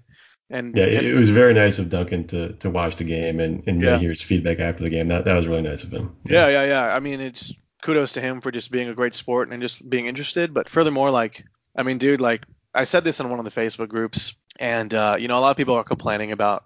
And 0.48 0.76
yeah, 0.76 0.84
and, 0.84 1.06
it 1.06 1.14
was 1.14 1.30
very 1.30 1.54
nice 1.54 1.78
of 1.80 1.88
Duncan 1.88 2.26
to, 2.28 2.52
to 2.54 2.70
watch 2.70 2.96
the 2.96 3.04
game 3.04 3.40
and, 3.40 3.64
and 3.66 3.82
Yeah. 3.82 3.98
hear 3.98 4.10
his 4.10 4.22
feedback 4.22 4.60
after 4.60 4.84
the 4.84 4.90
game. 4.90 5.08
That 5.08 5.24
that 5.24 5.34
was 5.34 5.48
really 5.48 5.62
nice 5.62 5.82
of 5.82 5.90
him. 5.92 6.16
yeah, 6.24 6.48
yeah, 6.48 6.64
yeah. 6.64 6.94
I 6.94 7.00
mean, 7.00 7.20
it's 7.20 7.52
kudos 7.82 8.12
to 8.12 8.20
him 8.20 8.40
for 8.40 8.52
just 8.52 8.70
being 8.70 8.88
a 8.88 8.94
great 8.94 9.14
sport 9.14 9.48
and 9.48 9.60
just 9.60 9.88
being 9.88 10.06
interested. 10.06 10.54
But 10.54 10.68
furthermore, 10.68 11.10
like, 11.10 11.44
I 11.74 11.82
mean, 11.82 11.98
dude, 11.98 12.20
like, 12.20 12.44
I 12.72 12.84
said 12.84 13.02
this 13.02 13.18
in 13.20 13.28
one 13.28 13.40
of 13.40 13.44
the 13.44 13.50
Facebook 13.60 13.88
groups, 13.88 14.34
and 14.60 14.92
uh, 14.94 15.16
you 15.18 15.26
know, 15.28 15.38
a 15.38 15.40
lot 15.40 15.50
of 15.50 15.56
people 15.56 15.74
are 15.74 15.84
complaining 15.84 16.30
about 16.30 16.64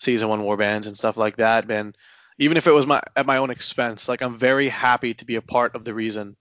season 0.00 0.28
one 0.28 0.40
warbands 0.40 0.86
and 0.86 0.96
stuff 0.96 1.16
like 1.16 1.36
that. 1.36 1.70
And 1.70 1.96
even 2.38 2.56
if 2.56 2.66
it 2.66 2.72
was 2.72 2.86
my 2.86 3.00
at 3.14 3.26
my 3.26 3.36
own 3.36 3.50
expense, 3.50 4.08
like, 4.08 4.22
I'm 4.22 4.38
very 4.38 4.68
happy 4.68 5.14
to 5.14 5.24
be 5.24 5.36
a 5.36 5.42
part 5.42 5.76
of 5.76 5.84
the 5.84 5.94
reason 5.94 6.36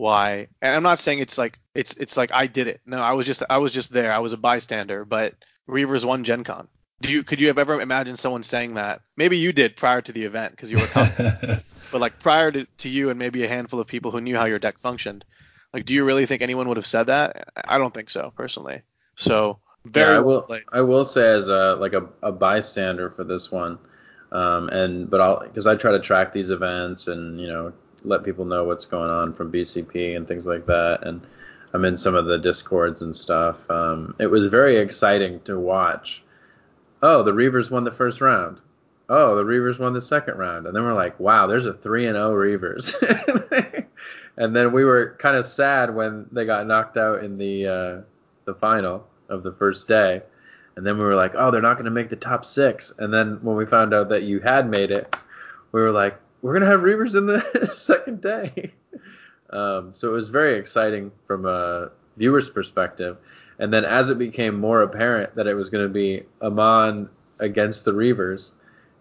why. 0.00 0.48
And 0.62 0.74
I'm 0.74 0.82
not 0.82 0.98
saying 0.98 1.18
it's 1.18 1.36
like 1.36 1.58
it's 1.74 1.94
it's 1.98 2.16
like 2.16 2.32
I 2.32 2.46
did 2.46 2.66
it. 2.66 2.80
No, 2.86 3.00
I 3.00 3.12
was 3.12 3.26
just 3.26 3.42
I 3.48 3.58
was 3.58 3.72
just 3.72 3.92
there. 3.92 4.10
I 4.10 4.18
was 4.18 4.32
a 4.32 4.38
bystander. 4.38 5.04
But 5.04 5.34
Reavers 5.68 6.04
won 6.04 6.24
Gen 6.24 6.42
Con. 6.42 6.68
Do 7.02 7.10
you 7.10 7.22
could 7.22 7.38
you 7.38 7.48
have 7.48 7.58
ever 7.58 7.80
imagined 7.80 8.18
someone 8.18 8.42
saying 8.42 8.74
that? 8.74 9.02
Maybe 9.16 9.36
you 9.36 9.52
did 9.52 9.76
prior 9.76 10.00
to 10.00 10.12
the 10.12 10.24
event 10.24 10.52
because 10.52 10.72
you 10.72 10.78
were. 10.78 10.88
a 10.94 11.62
but 11.92 12.00
like 12.00 12.18
prior 12.18 12.50
to, 12.50 12.66
to 12.78 12.88
you 12.88 13.10
and 13.10 13.18
maybe 13.18 13.44
a 13.44 13.48
handful 13.48 13.78
of 13.78 13.86
people 13.86 14.10
who 14.10 14.22
knew 14.22 14.36
how 14.36 14.46
your 14.46 14.58
deck 14.58 14.78
functioned, 14.78 15.24
like 15.74 15.84
do 15.84 15.92
you 15.92 16.04
really 16.04 16.24
think 16.24 16.40
anyone 16.40 16.66
would 16.68 16.78
have 16.78 16.86
said 16.86 17.04
that? 17.04 17.50
I 17.68 17.76
don't 17.76 17.92
think 17.92 18.08
so 18.08 18.32
personally. 18.34 18.80
So 19.16 19.58
very 19.84 20.14
yeah, 20.14 20.16
I 20.16 20.20
will. 20.20 20.42
played. 20.42 20.62
I 20.72 20.80
will 20.80 21.04
say 21.04 21.28
as 21.28 21.48
a 21.48 21.76
like 21.78 21.92
a, 21.92 22.08
a 22.22 22.32
bystander 22.32 23.10
for 23.10 23.24
this 23.24 23.52
one, 23.52 23.78
um, 24.32 24.70
and 24.70 25.10
but 25.10 25.20
I'll 25.20 25.40
because 25.40 25.66
I 25.66 25.74
try 25.74 25.92
to 25.92 26.00
track 26.00 26.32
these 26.32 26.48
events 26.48 27.06
and 27.06 27.38
you 27.38 27.48
know 27.48 27.74
let 28.04 28.24
people 28.24 28.44
know 28.44 28.64
what's 28.64 28.86
going 28.86 29.10
on 29.10 29.34
from 29.34 29.52
BCP 29.52 30.16
and 30.16 30.26
things 30.26 30.46
like 30.46 30.66
that, 30.66 31.06
and 31.06 31.20
I'm 31.72 31.84
in 31.84 31.96
some 31.96 32.14
of 32.14 32.26
the 32.26 32.38
discords 32.38 33.02
and 33.02 33.14
stuff. 33.14 33.70
Um, 33.70 34.14
it 34.18 34.26
was 34.26 34.46
very 34.46 34.78
exciting 34.78 35.40
to 35.42 35.58
watch. 35.58 36.22
Oh, 37.02 37.22
the 37.22 37.32
Reavers 37.32 37.70
won 37.70 37.84
the 37.84 37.92
first 37.92 38.20
round. 38.20 38.60
Oh, 39.08 39.36
the 39.36 39.44
Reavers 39.44 39.78
won 39.78 39.92
the 39.92 40.00
second 40.00 40.38
round, 40.38 40.66
and 40.66 40.74
then 40.74 40.84
we're 40.84 40.94
like, 40.94 41.18
wow, 41.18 41.46
there's 41.46 41.66
a 41.66 41.72
three 41.72 42.06
and 42.06 42.16
zero 42.16 42.34
Reavers. 42.34 42.94
and 44.36 44.54
then 44.54 44.72
we 44.72 44.84
were 44.84 45.16
kind 45.18 45.36
of 45.36 45.46
sad 45.46 45.94
when 45.94 46.26
they 46.32 46.44
got 46.44 46.66
knocked 46.66 46.96
out 46.96 47.24
in 47.24 47.38
the 47.38 47.66
uh, 47.66 48.00
the 48.44 48.54
final 48.54 49.06
of 49.28 49.42
the 49.42 49.52
first 49.52 49.88
day. 49.88 50.22
And 50.76 50.86
then 50.86 50.98
we 50.98 51.04
were 51.04 51.14
like, 51.14 51.32
oh, 51.36 51.50
they're 51.50 51.60
not 51.60 51.74
going 51.74 51.86
to 51.86 51.90
make 51.90 52.08
the 52.08 52.16
top 52.16 52.44
six. 52.44 52.92
And 52.98 53.12
then 53.12 53.40
when 53.42 53.56
we 53.56 53.66
found 53.66 53.92
out 53.92 54.10
that 54.10 54.22
you 54.22 54.40
had 54.40 54.68
made 54.68 54.90
it, 54.90 55.14
we 55.72 55.80
were 55.80 55.90
like, 55.90 56.18
we're 56.42 56.58
to 56.58 56.66
have 56.66 56.80
Reavers 56.80 57.14
in 57.14 57.26
the 57.26 57.70
second 57.74 58.20
day. 58.20 58.72
Um, 59.50 59.92
so 59.94 60.08
it 60.08 60.12
was 60.12 60.28
very 60.28 60.54
exciting 60.54 61.10
from 61.26 61.46
a 61.46 61.90
viewer's 62.16 62.50
perspective. 62.50 63.16
And 63.58 63.72
then 63.72 63.84
as 63.84 64.10
it 64.10 64.18
became 64.18 64.58
more 64.58 64.82
apparent 64.82 65.34
that 65.34 65.46
it 65.46 65.54
was 65.54 65.68
going 65.70 65.84
to 65.84 65.92
be 65.92 66.24
Aman 66.40 67.08
against 67.40 67.84
the 67.84 67.92
Reavers, 67.92 68.52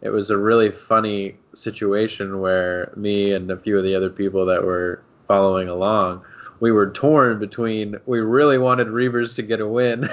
it 0.01 0.09
was 0.09 0.29
a 0.29 0.37
really 0.37 0.71
funny 0.71 1.35
situation 1.53 2.39
where 2.39 2.91
me 2.95 3.33
and 3.33 3.51
a 3.51 3.57
few 3.57 3.77
of 3.77 3.83
the 3.83 3.95
other 3.95 4.09
people 4.09 4.45
that 4.47 4.63
were 4.63 5.01
following 5.27 5.67
along, 5.67 6.23
we 6.59 6.71
were 6.71 6.89
torn 6.89 7.39
between 7.39 7.95
we 8.05 8.19
really 8.19 8.57
wanted 8.57 8.87
Reavers 8.87 9.35
to 9.35 9.43
get 9.43 9.61
a 9.61 9.67
win, 9.67 10.09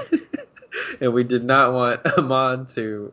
and 1.00 1.12
we 1.12 1.24
did 1.24 1.44
not 1.44 1.72
want 1.72 2.00
Aman 2.18 2.66
to 2.66 3.12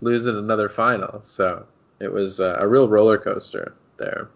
lose 0.00 0.26
in 0.26 0.36
another 0.36 0.68
final. 0.68 1.20
So 1.24 1.66
it 2.00 2.12
was 2.12 2.40
uh, 2.40 2.56
a 2.58 2.66
real 2.66 2.88
roller 2.88 3.18
coaster 3.18 3.74
there. 3.98 4.30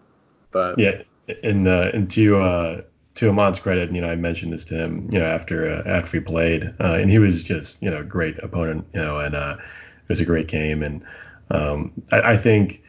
But 0.51 0.79
Yeah, 0.79 1.01
and 1.43 1.67
uh, 1.67 1.89
and 1.93 2.09
to 2.11 2.39
uh, 2.39 2.81
to 3.15 3.29
Aman's 3.29 3.59
credit, 3.59 3.91
you 3.91 4.01
know, 4.01 4.09
I 4.09 4.15
mentioned 4.15 4.53
this 4.53 4.65
to 4.65 4.75
him, 4.75 5.09
you 5.11 5.19
know, 5.19 5.25
after 5.25 5.69
uh, 5.71 5.83
after 5.89 6.17
we 6.17 6.23
played, 6.23 6.65
uh, 6.79 6.93
and 6.93 7.09
he 7.09 7.19
was 7.19 7.43
just, 7.43 7.81
you 7.81 7.89
know, 7.89 8.03
great 8.03 8.37
opponent, 8.43 8.85
you 8.93 9.01
know, 9.01 9.19
and 9.19 9.35
uh, 9.35 9.57
it 9.57 10.09
was 10.09 10.19
a 10.19 10.25
great 10.25 10.47
game, 10.47 10.83
and 10.83 11.03
um, 11.51 11.91
I, 12.11 12.33
I 12.33 12.37
think, 12.37 12.83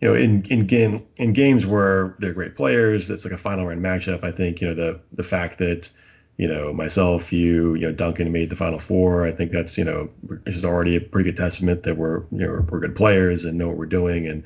you 0.00 0.08
know, 0.08 0.14
in 0.14 0.42
in 0.46 0.66
game 0.66 1.06
in 1.16 1.32
games 1.32 1.66
where 1.66 2.16
they're 2.18 2.32
great 2.32 2.56
players, 2.56 3.10
it's 3.10 3.24
like 3.24 3.34
a 3.34 3.38
final 3.38 3.66
round 3.66 3.82
matchup. 3.82 4.24
I 4.24 4.32
think, 4.32 4.60
you 4.60 4.68
know, 4.68 4.74
the 4.74 5.00
the 5.12 5.22
fact 5.22 5.58
that 5.58 5.90
you 6.36 6.48
know, 6.48 6.72
myself, 6.72 7.32
you, 7.32 7.74
you 7.74 7.82
know, 7.82 7.92
Duncan 7.92 8.32
made 8.32 8.50
the 8.50 8.56
final 8.56 8.78
four. 8.78 9.24
I 9.24 9.32
think 9.32 9.52
that's, 9.52 9.78
you 9.78 9.84
know, 9.84 10.10
is 10.46 10.64
already 10.64 10.96
a 10.96 11.00
pretty 11.00 11.30
good 11.30 11.36
testament 11.36 11.84
that 11.84 11.96
we're, 11.96 12.22
you 12.32 12.38
know, 12.38 12.66
we're 12.68 12.80
good 12.80 12.96
players 12.96 13.44
and 13.44 13.56
know 13.56 13.68
what 13.68 13.76
we're 13.76 13.86
doing. 13.86 14.26
And 14.26 14.42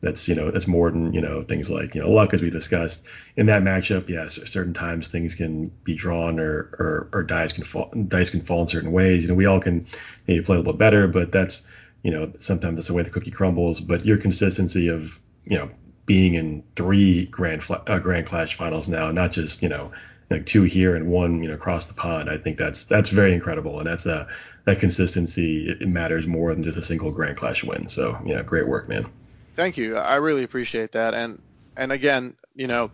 that's, 0.00 0.28
you 0.28 0.36
know, 0.36 0.52
that's 0.52 0.68
more 0.68 0.90
than, 0.90 1.12
you 1.12 1.20
know, 1.20 1.42
things 1.42 1.68
like, 1.68 1.96
you 1.96 2.00
know, 2.00 2.10
luck 2.10 2.32
as 2.32 2.42
we 2.42 2.50
discussed 2.50 3.08
in 3.36 3.46
that 3.46 3.62
matchup. 3.62 4.08
Yes, 4.08 4.34
certain 4.48 4.72
times 4.72 5.08
things 5.08 5.34
can 5.34 5.68
be 5.82 5.94
drawn 5.94 6.38
or, 6.38 6.70
or, 6.78 7.08
or 7.12 7.22
dice 7.24 7.52
can 7.52 7.64
fall, 7.64 7.92
dice 8.06 8.30
can 8.30 8.40
fall 8.40 8.62
in 8.62 8.68
certain 8.68 8.92
ways. 8.92 9.22
You 9.22 9.28
know, 9.28 9.34
we 9.34 9.46
all 9.46 9.60
can 9.60 9.86
maybe 10.28 10.44
play 10.44 10.56
a 10.56 10.58
little 10.60 10.72
bit 10.72 10.78
better, 10.78 11.08
but 11.08 11.32
that's, 11.32 11.68
you 12.04 12.12
know, 12.12 12.32
sometimes 12.38 12.76
that's 12.76 12.88
the 12.88 12.94
way 12.94 13.02
the 13.02 13.10
cookie 13.10 13.30
crumbles. 13.32 13.80
But 13.80 14.04
your 14.04 14.16
consistency 14.16 14.88
of, 14.88 15.20
you 15.44 15.58
know, 15.58 15.70
being 16.06 16.34
in 16.34 16.62
three 16.76 17.26
grand, 17.26 17.64
uh, 17.68 17.98
grand 17.98 18.26
clash 18.26 18.56
finals 18.56 18.88
now, 18.88 19.08
not 19.10 19.32
just, 19.32 19.62
you 19.62 19.68
know, 19.68 19.92
like 20.32 20.46
two 20.46 20.62
here 20.62 20.96
and 20.96 21.08
one 21.08 21.42
you 21.42 21.48
know 21.48 21.54
across 21.54 21.86
the 21.86 21.94
pond 21.94 22.28
i 22.28 22.36
think 22.38 22.58
that's 22.58 22.84
that's 22.84 23.08
very 23.08 23.32
incredible 23.32 23.78
and 23.78 23.86
that's 23.86 24.06
a 24.06 24.28
that 24.64 24.78
consistency 24.78 25.68
it, 25.68 25.86
matters 25.86 26.26
more 26.26 26.52
than 26.52 26.62
just 26.62 26.78
a 26.78 26.82
single 26.82 27.10
grand 27.10 27.36
clash 27.36 27.62
win 27.64 27.88
so 27.88 28.18
yeah 28.24 28.42
great 28.42 28.66
work 28.66 28.88
man 28.88 29.06
Thank 29.54 29.76
you. 29.76 29.96
I 29.96 30.16
really 30.16 30.44
appreciate 30.44 30.92
that. 30.92 31.14
And 31.14 31.40
and 31.76 31.92
again, 31.92 32.36
you 32.54 32.66
know, 32.66 32.90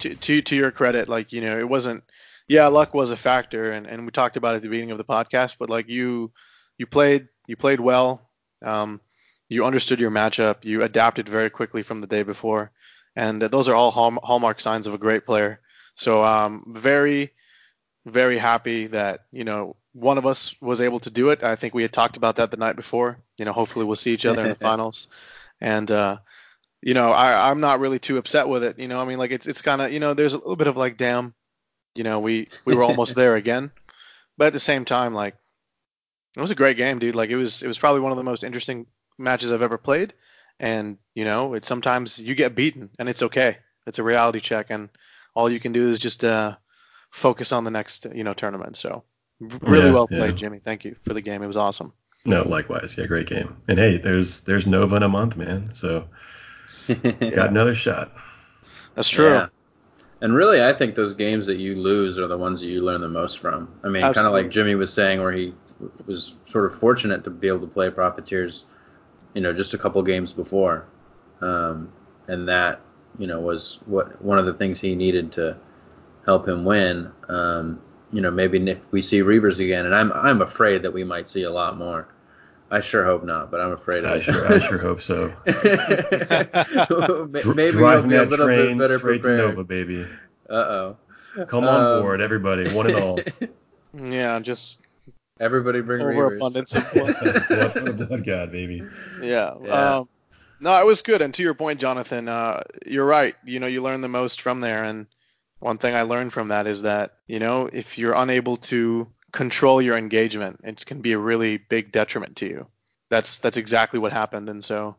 to 0.00 0.14
to 0.14 0.42
to 0.42 0.56
your 0.56 0.70
credit, 0.70 1.08
like 1.08 1.32
you 1.32 1.40
know, 1.40 1.58
it 1.58 1.68
wasn't. 1.68 2.04
Yeah, 2.48 2.66
luck 2.66 2.94
was 2.94 3.12
a 3.12 3.16
factor, 3.16 3.70
and 3.70 3.86
and 3.86 4.04
we 4.04 4.10
talked 4.10 4.36
about 4.36 4.54
it 4.54 4.56
at 4.56 4.62
the 4.62 4.68
beginning 4.68 4.90
of 4.90 4.98
the 4.98 5.04
podcast. 5.04 5.56
But 5.58 5.70
like 5.70 5.88
you, 5.88 6.32
you 6.78 6.86
played 6.86 7.28
you 7.46 7.56
played 7.56 7.80
well. 7.80 8.28
Um, 8.62 9.00
you 9.48 9.64
understood 9.64 10.00
your 10.00 10.10
matchup. 10.10 10.64
You 10.64 10.82
adapted 10.82 11.28
very 11.28 11.50
quickly 11.50 11.82
from 11.82 12.00
the 12.00 12.06
day 12.06 12.22
before, 12.22 12.72
and 13.16 13.40
those 13.42 13.68
are 13.68 13.74
all 13.74 13.90
hallmark 13.90 14.60
signs 14.60 14.86
of 14.86 14.94
a 14.94 14.98
great 14.98 15.26
player. 15.26 15.60
So 16.00 16.24
um, 16.24 16.64
very 16.66 17.32
very 18.06 18.38
happy 18.38 18.86
that 18.86 19.20
you 19.30 19.44
know 19.44 19.76
one 19.92 20.16
of 20.16 20.24
us 20.24 20.56
was 20.58 20.80
able 20.80 21.00
to 21.00 21.10
do 21.10 21.28
it. 21.28 21.44
I 21.44 21.56
think 21.56 21.74
we 21.74 21.82
had 21.82 21.92
talked 21.92 22.16
about 22.16 22.36
that 22.36 22.50
the 22.50 22.56
night 22.56 22.76
before. 22.76 23.18
You 23.36 23.44
know, 23.44 23.52
hopefully 23.52 23.84
we'll 23.84 23.96
see 23.96 24.14
each 24.14 24.24
other 24.24 24.42
in 24.42 24.48
the 24.48 24.54
finals. 24.70 25.08
And 25.60 25.90
uh, 25.90 26.16
you 26.80 26.94
know, 26.94 27.12
I, 27.12 27.50
I'm 27.50 27.60
not 27.60 27.80
really 27.80 27.98
too 27.98 28.16
upset 28.16 28.48
with 28.48 28.64
it. 28.64 28.78
You 28.78 28.88
know, 28.88 28.98
I 28.98 29.04
mean, 29.04 29.18
like 29.18 29.30
it's 29.30 29.46
it's 29.46 29.60
kind 29.60 29.82
of 29.82 29.92
you 29.92 30.00
know, 30.00 30.14
there's 30.14 30.32
a 30.32 30.38
little 30.38 30.56
bit 30.56 30.68
of 30.68 30.78
like, 30.78 30.96
damn, 30.96 31.34
you 31.94 32.02
know, 32.02 32.20
we 32.20 32.48
we 32.64 32.74
were 32.74 32.84
almost 32.84 33.14
there 33.20 33.36
again. 33.36 33.70
But 34.38 34.46
at 34.46 34.52
the 34.54 34.60
same 34.60 34.86
time, 34.86 35.12
like 35.12 35.34
it 36.34 36.40
was 36.40 36.50
a 36.50 36.54
great 36.62 36.78
game, 36.78 36.98
dude. 36.98 37.14
Like 37.14 37.28
it 37.28 37.36
was 37.36 37.62
it 37.62 37.66
was 37.66 37.78
probably 37.78 38.00
one 38.00 38.12
of 38.12 38.16
the 38.16 38.24
most 38.24 38.42
interesting 38.42 38.86
matches 39.18 39.52
I've 39.52 39.60
ever 39.60 39.76
played. 39.76 40.14
And 40.58 40.96
you 41.14 41.26
know, 41.26 41.52
it 41.52 41.66
sometimes 41.66 42.18
you 42.18 42.34
get 42.34 42.54
beaten, 42.54 42.88
and 42.98 43.06
it's 43.06 43.24
okay. 43.24 43.58
It's 43.86 43.98
a 43.98 44.02
reality 44.02 44.40
check, 44.40 44.70
and 44.70 44.88
all 45.40 45.50
you 45.50 45.60
can 45.60 45.72
do 45.72 45.88
is 45.88 45.98
just 45.98 46.24
uh, 46.24 46.56
focus 47.10 47.52
on 47.52 47.64
the 47.64 47.70
next 47.70 48.06
you 48.14 48.24
know 48.24 48.34
tournament. 48.34 48.76
So 48.76 49.04
really 49.40 49.86
Yeah, 49.86 49.92
well 49.94 50.06
played, 50.08 50.32
yeah. 50.32 50.36
Jimmy. 50.36 50.58
Thank 50.58 50.84
you 50.84 50.94
for 51.02 51.14
the 51.14 51.22
game. 51.22 51.42
It 51.42 51.46
was 51.46 51.56
awesome. 51.56 51.92
no 52.26 52.42
likewise 52.46 52.98
yeah 52.98 53.06
great 53.06 53.26
game 53.26 53.56
and 53.68 53.78
hey 53.78 53.96
there's 53.96 54.42
there's 54.42 54.66
nova 54.66 54.96
in 54.96 55.02
a 55.02 55.08
month 55.08 55.38
man 55.38 55.72
so 55.72 56.04
got 57.38 57.48
another 57.48 57.74
shot 57.74 58.12
That's 58.94 59.08
true. 59.08 59.32
Yeah. 59.32 59.46
And 60.22 60.34
really, 60.34 60.62
I 60.62 60.74
think 60.74 60.94
those 60.94 61.14
games 61.14 61.46
that 61.46 61.56
you 61.56 61.76
lose 61.76 62.18
are 62.18 62.26
the 62.26 62.36
ones 62.36 62.60
that 62.60 62.66
you 62.66 62.82
learn 62.82 63.00
the 63.00 63.08
most 63.08 63.38
from. 63.38 63.72
I 63.82 63.88
mean, 63.88 64.02
kind 64.02 64.26
of 64.26 64.32
like 64.32 64.50
Jimmy 64.50 64.74
was 64.74 64.92
saying, 64.92 65.20
where 65.20 65.32
he 65.32 65.54
was 66.06 66.36
sort 66.44 66.66
of 66.66 66.78
fortunate 66.78 67.24
to 67.24 67.30
be 67.30 67.48
able 67.48 67.60
to 67.60 67.66
play 67.66 67.88
Profiteers, 67.88 68.64
you 69.32 69.40
know, 69.40 69.52
just 69.54 69.72
a 69.72 69.78
couple 69.78 70.02
games 70.02 70.32
before, 70.34 70.86
um, 71.40 71.90
and 72.28 72.46
that, 72.48 72.82
you 73.18 73.26
know, 73.26 73.40
was 73.40 73.78
what 73.86 74.20
one 74.22 74.38
of 74.38 74.46
the 74.46 74.54
things 74.54 74.80
he 74.80 74.94
needed 74.94 75.32
to 75.32 75.56
help 76.26 76.48
him 76.48 76.64
win. 76.64 77.10
Um, 77.28 77.80
you 78.12 78.20
know, 78.20 78.30
maybe 78.30 78.58
if 78.70 78.78
we 78.90 79.02
see 79.02 79.20
Reavers 79.20 79.62
again, 79.62 79.86
and 79.86 79.94
I'm 79.94 80.12
I'm 80.12 80.42
afraid 80.42 80.82
that 80.82 80.92
we 80.92 81.04
might 81.04 81.28
see 81.28 81.42
a 81.44 81.50
lot 81.50 81.76
more. 81.76 82.08
I 82.72 82.80
sure 82.80 83.04
hope 83.04 83.24
not, 83.24 83.50
but 83.50 83.60
I'm 83.60 83.72
afraid. 83.72 84.04
of 84.04 84.12
i 84.12 84.20
sure 84.20 84.46
i 84.52 84.58
sure 84.60 84.78
hope 84.78 85.00
so 85.00 85.32
Maybe 85.46 85.60
Dr- 87.40 87.56
you'll 87.56 88.06
be 88.06 88.14
a 88.14 88.20
that 88.20 88.28
little 88.30 88.46
train 88.46 88.78
bit 88.78 88.78
better 88.78 88.98
straight 88.98 89.22
prepared. 89.22 89.38
to 89.40 89.48
nova 89.48 89.64
baby 89.64 90.06
Uh 90.48 90.52
oh. 90.54 90.96
come 91.46 91.64
on 91.64 92.02
board 92.02 92.20
everybody 92.20 92.72
one 92.72 92.86
and 92.86 92.96
all 92.96 93.18
Yeah, 93.94 94.38
just 94.40 94.82
Everybody 95.40 95.80
bring 95.80 96.02
Reavers. 96.02 96.14
overabundance 96.14 96.74
of 96.76 96.88
blood. 96.92 97.16
blood 97.20 97.72
for 97.72 97.80
the 97.92 98.06
blood 98.06 98.24
god 98.24 98.52
baby 98.52 98.84
Yeah. 99.20 99.54
Yeah. 99.64 99.96
Um, 99.98 100.08
no, 100.60 100.80
it 100.80 100.86
was 100.86 101.02
good. 101.02 101.22
And 101.22 101.34
to 101.34 101.42
your 101.42 101.54
point, 101.54 101.80
Jonathan, 101.80 102.28
uh, 102.28 102.62
you're 102.86 103.06
right. 103.06 103.34
You 103.44 103.58
know, 103.60 103.66
you 103.66 103.82
learn 103.82 104.00
the 104.00 104.08
most 104.08 104.40
from 104.40 104.60
there. 104.60 104.84
And 104.84 105.06
one 105.58 105.78
thing 105.78 105.94
I 105.94 106.02
learned 106.02 106.32
from 106.32 106.48
that 106.48 106.66
is 106.66 106.82
that, 106.82 107.14
you 107.26 107.38
know, 107.38 107.68
if 107.72 107.98
you're 107.98 108.14
unable 108.14 108.56
to 108.58 109.08
control 109.32 109.82
your 109.82 109.96
engagement, 109.96 110.60
it 110.64 110.84
can 110.86 111.00
be 111.00 111.12
a 111.12 111.18
really 111.18 111.56
big 111.56 111.92
detriment 111.92 112.36
to 112.36 112.46
you. 112.46 112.66
That's 113.08 113.38
that's 113.40 113.56
exactly 113.56 113.98
what 113.98 114.12
happened. 114.12 114.48
And 114.48 114.62
so, 114.64 114.96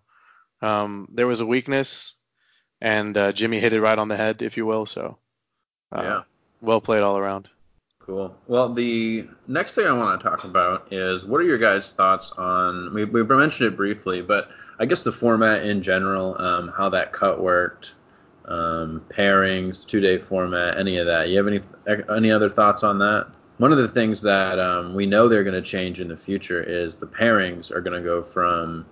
Um, 0.62 1.08
there 1.16 1.26
was 1.26 1.42
a 1.42 1.46
weakness, 1.46 2.14
and 2.80 3.18
uh, 3.18 3.32
Jimmy 3.32 3.60
hit 3.60 3.74
it 3.74 3.82
right 3.82 3.98
on 3.98 4.10
the 4.10 4.16
head, 4.16 4.44
if 4.44 4.58
you 4.58 4.68
will. 4.68 4.86
So, 4.86 5.18
uh, 5.92 6.04
yeah, 6.04 6.22
well 6.62 6.82
played 6.82 7.02
all 7.02 7.18
around. 7.18 7.50
Cool. 8.06 8.36
Well, 8.46 8.74
the 8.74 9.26
next 9.48 9.74
thing 9.74 9.88
I 9.88 9.94
want 9.94 10.22
to 10.22 10.30
talk 10.30 10.44
about 10.44 10.94
is 10.94 11.26
what 11.26 11.42
are 11.42 11.50
your 11.50 11.58
guys' 11.58 11.92
thoughts 11.92 12.32
on? 12.38 12.94
We, 12.94 13.06
we 13.06 13.24
mentioned 13.24 13.74
it 13.74 13.76
briefly, 13.76 14.22
but 14.22 14.50
I 14.82 14.86
guess 14.86 15.04
the 15.04 15.12
format 15.12 15.64
in 15.64 15.84
general, 15.84 16.36
um, 16.42 16.74
how 16.76 16.90
that 16.90 17.14
cut 17.14 17.40
worked, 17.40 17.94
um, 18.46 19.06
pairings, 19.10 19.86
two-day 19.86 20.18
format, 20.18 20.76
any 20.76 20.98
of 20.98 21.06
that. 21.06 21.30
You 21.30 21.38
have 21.38 21.48
any 21.48 21.62
any 22.10 22.32
other 22.32 22.50
thoughts 22.50 22.82
on 22.82 22.98
that? 22.98 23.28
One 23.60 23.72
of 23.72 23.78
the 23.78 23.88
things 23.88 24.24
that 24.24 24.58
um, 24.58 24.96
we 24.96 25.06
know 25.06 25.28
they're 25.28 25.44
going 25.44 25.54
to 25.54 25.62
change 25.62 26.02
in 26.02 26.08
the 26.08 26.18
future 26.18 26.64
is 26.64 26.96
the 26.96 27.06
pairings 27.06 27.70
are 27.70 27.80
going 27.80 28.02
to 28.02 28.04
go 28.04 28.24
from, 28.24 28.88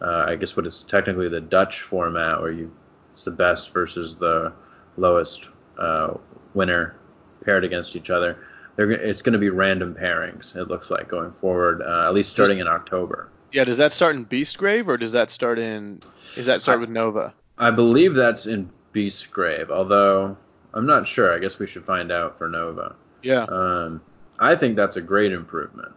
uh, 0.00 0.24
I 0.28 0.36
guess, 0.36 0.56
what 0.56 0.66
is 0.66 0.82
technically 0.82 1.28
the 1.28 1.42
Dutch 1.42 1.82
format, 1.82 2.40
where 2.40 2.50
you 2.50 2.72
it's 3.12 3.24
the 3.24 3.30
best 3.30 3.74
versus 3.74 4.16
the 4.16 4.50
lowest 4.96 5.50
uh, 5.78 6.14
winner 6.54 6.96
paired 7.44 7.64
against 7.64 7.96
each 7.96 8.08
other. 8.08 8.38
They're, 8.76 8.90
it's 8.90 9.20
going 9.20 9.34
to 9.34 9.38
be 9.38 9.50
random 9.50 9.94
pairings. 9.94 10.56
It 10.56 10.68
looks 10.68 10.90
like 10.90 11.06
going 11.06 11.32
forward, 11.32 11.82
uh, 11.82 12.08
at 12.08 12.14
least 12.14 12.30
starting 12.32 12.60
in 12.60 12.66
October. 12.66 13.28
Yeah, 13.54 13.62
does 13.62 13.76
that 13.76 13.92
start 13.92 14.16
in 14.16 14.26
Beastgrave 14.26 14.88
or 14.88 14.96
does 14.96 15.12
that 15.12 15.30
start 15.30 15.60
in? 15.60 16.00
Is 16.36 16.46
that 16.46 16.60
start 16.60 16.78
I, 16.78 16.80
with 16.80 16.90
Nova? 16.90 17.32
I 17.56 17.70
believe 17.70 18.14
that's 18.14 18.46
in 18.46 18.68
Beastgrave, 18.92 19.70
although 19.70 20.36
I'm 20.72 20.86
not 20.86 21.06
sure. 21.06 21.32
I 21.32 21.38
guess 21.38 21.60
we 21.60 21.68
should 21.68 21.84
find 21.84 22.10
out 22.10 22.36
for 22.36 22.48
Nova. 22.48 22.96
Yeah. 23.22 23.44
Um, 23.44 24.02
I 24.40 24.56
think 24.56 24.74
that's 24.74 24.96
a 24.96 25.00
great 25.00 25.30
improvement. 25.30 25.92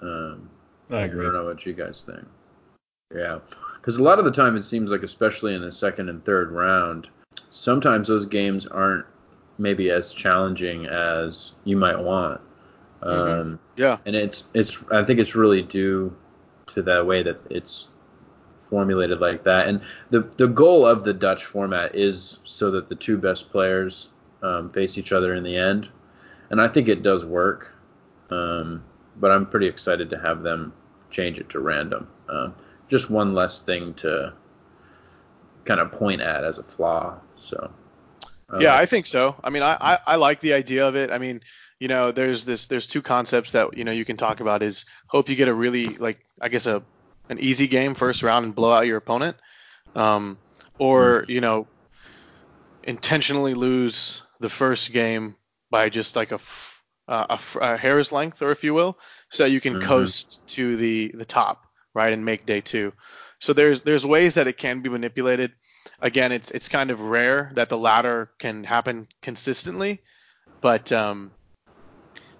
Um, 0.00 0.48
I 0.88 1.00
agree. 1.00 1.22
I 1.22 1.24
don't 1.24 1.32
know 1.32 1.44
what 1.46 1.66
you 1.66 1.72
guys 1.72 2.04
think. 2.06 2.24
Yeah, 3.12 3.40
because 3.74 3.96
a 3.96 4.04
lot 4.04 4.20
of 4.20 4.24
the 4.24 4.30
time 4.30 4.56
it 4.56 4.62
seems 4.62 4.92
like, 4.92 5.02
especially 5.02 5.56
in 5.56 5.62
the 5.62 5.72
second 5.72 6.10
and 6.10 6.24
third 6.24 6.52
round, 6.52 7.08
sometimes 7.50 8.06
those 8.06 8.26
games 8.26 8.66
aren't 8.66 9.04
maybe 9.58 9.90
as 9.90 10.12
challenging 10.12 10.86
as 10.86 11.50
you 11.64 11.76
might 11.76 11.98
want. 11.98 12.40
Mm-hmm. 13.02 13.40
Um, 13.40 13.60
yeah. 13.74 13.98
And 14.06 14.14
it's 14.14 14.44
it's 14.54 14.80
I 14.92 15.02
think 15.02 15.18
it's 15.18 15.34
really 15.34 15.62
due 15.62 16.16
to 16.74 16.82
the 16.82 17.04
way 17.04 17.22
that 17.22 17.40
it's 17.50 17.88
formulated 18.56 19.20
like 19.20 19.44
that. 19.44 19.68
And 19.68 19.80
the 20.10 20.20
the 20.36 20.46
goal 20.46 20.86
of 20.86 21.04
the 21.04 21.12
Dutch 21.12 21.44
format 21.44 21.94
is 21.94 22.38
so 22.44 22.70
that 22.72 22.88
the 22.88 22.94
two 22.94 23.18
best 23.18 23.50
players 23.50 24.08
um, 24.42 24.70
face 24.70 24.96
each 24.96 25.12
other 25.12 25.34
in 25.34 25.42
the 25.42 25.56
end. 25.56 25.88
And 26.50 26.60
I 26.60 26.68
think 26.68 26.88
it 26.88 27.02
does 27.02 27.24
work. 27.24 27.72
Um, 28.30 28.82
but 29.16 29.30
I'm 29.30 29.46
pretty 29.46 29.66
excited 29.66 30.10
to 30.10 30.18
have 30.18 30.42
them 30.42 30.72
change 31.10 31.38
it 31.38 31.48
to 31.50 31.60
random. 31.60 32.08
Um, 32.28 32.54
just 32.88 33.10
one 33.10 33.34
less 33.34 33.60
thing 33.60 33.94
to 33.94 34.32
kind 35.64 35.80
of 35.80 35.92
point 35.92 36.20
at 36.20 36.44
as 36.44 36.58
a 36.58 36.62
flaw. 36.62 37.18
So. 37.36 37.70
yeah, 38.58 38.76
I 38.76 38.86
think 38.86 39.06
so. 39.06 39.36
I 39.44 39.50
mean, 39.50 39.62
I, 39.62 39.76
I, 39.80 39.98
I 40.06 40.16
like 40.16 40.40
the 40.40 40.54
idea 40.54 40.86
of 40.86 40.96
it. 40.96 41.10
I 41.10 41.18
mean, 41.18 41.40
you 41.80 41.88
know, 41.88 42.12
there's 42.12 42.44
this 42.44 42.66
there's 42.66 42.86
two 42.86 43.00
concepts 43.00 43.52
that 43.52 43.76
you 43.76 43.84
know 43.84 43.90
you 43.90 44.04
can 44.04 44.18
talk 44.18 44.40
about 44.40 44.62
is 44.62 44.84
hope 45.06 45.30
you 45.30 45.34
get 45.34 45.48
a 45.48 45.54
really 45.54 45.88
like 45.88 46.20
I 46.40 46.50
guess 46.50 46.66
a 46.66 46.82
an 47.30 47.38
easy 47.38 47.68
game 47.68 47.94
first 47.94 48.22
round 48.22 48.44
and 48.44 48.54
blow 48.54 48.70
out 48.70 48.86
your 48.86 48.98
opponent, 48.98 49.38
um, 49.94 50.38
or 50.78 51.22
mm-hmm. 51.22 51.30
you 51.32 51.40
know, 51.40 51.66
intentionally 52.82 53.54
lose 53.54 54.22
the 54.40 54.50
first 54.50 54.92
game 54.92 55.36
by 55.70 55.88
just 55.88 56.16
like 56.16 56.32
a 56.32 56.40
uh, 57.08 57.38
a, 57.38 57.58
a, 57.60 57.76
hair's 57.76 58.12
length, 58.12 58.42
or 58.42 58.50
if 58.50 58.62
you 58.62 58.74
will, 58.74 58.98
so 59.30 59.46
you 59.46 59.60
can 59.60 59.74
mm-hmm. 59.74 59.88
coast 59.88 60.46
to 60.48 60.76
the 60.76 61.12
the 61.14 61.24
top, 61.24 61.64
right, 61.94 62.12
and 62.12 62.26
make 62.26 62.44
day 62.44 62.60
two. 62.60 62.92
So 63.38 63.54
there's 63.54 63.80
there's 63.80 64.04
ways 64.04 64.34
that 64.34 64.48
it 64.48 64.58
can 64.58 64.80
be 64.82 64.90
manipulated. 64.90 65.52
Again, 65.98 66.30
it's 66.30 66.50
it's 66.50 66.68
kind 66.68 66.90
of 66.90 67.00
rare 67.00 67.50
that 67.54 67.70
the 67.70 67.78
latter 67.78 68.30
can 68.38 68.64
happen 68.64 69.08
consistently, 69.22 70.02
but 70.60 70.92
um, 70.92 71.30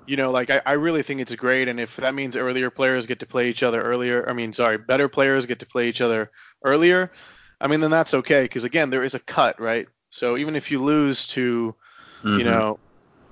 you 0.07 0.17
know, 0.17 0.31
like 0.31 0.51
I, 0.51 0.61
I 0.65 0.73
really 0.73 1.03
think 1.03 1.21
it's 1.21 1.35
great. 1.35 1.69
And 1.69 1.79
if 1.79 1.97
that 1.97 2.15
means 2.15 2.37
earlier 2.37 2.71
players 2.71 3.07
get 3.07 3.21
to 3.21 3.27
play 3.27 3.49
each 3.49 3.63
other 3.63 3.81
earlier, 3.81 4.29
I 4.29 4.33
mean, 4.33 4.53
sorry, 4.53 4.79
better 4.79 5.09
players 5.09 5.47
get 5.47 5.61
to 5.61 5.67
play 5.67 5.89
each 5.89 6.01
other 6.01 6.31
earlier, 6.65 7.13
I 7.61 7.69
mean, 7.69 7.81
then 7.81 7.91
that's 7.91 8.15
okay. 8.15 8.43
Because 8.43 8.65
again, 8.65 8.91
there 8.91 9.05
is 9.05 9.15
a 9.15 9.21
cut, 9.21 9.61
right? 9.61 9.87
So 10.11 10.37
even 10.37 10.57
if 10.57 10.71
you 10.71 10.81
lose 10.81 11.29
to, 11.29 11.75
mm-hmm. 12.23 12.39
you 12.39 12.45
know, 12.45 12.79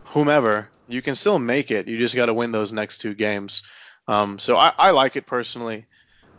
whomever, 0.04 0.68
you 0.88 1.02
can 1.02 1.14
still 1.14 1.38
make 1.38 1.70
it. 1.70 1.88
You 1.88 1.98
just 1.98 2.14
got 2.14 2.26
to 2.26 2.34
win 2.34 2.52
those 2.52 2.72
next 2.72 2.98
two 2.98 3.14
games. 3.14 3.62
Um, 4.06 4.38
so 4.38 4.56
I, 4.56 4.72
I 4.76 4.90
like 4.92 5.16
it 5.16 5.26
personally, 5.26 5.86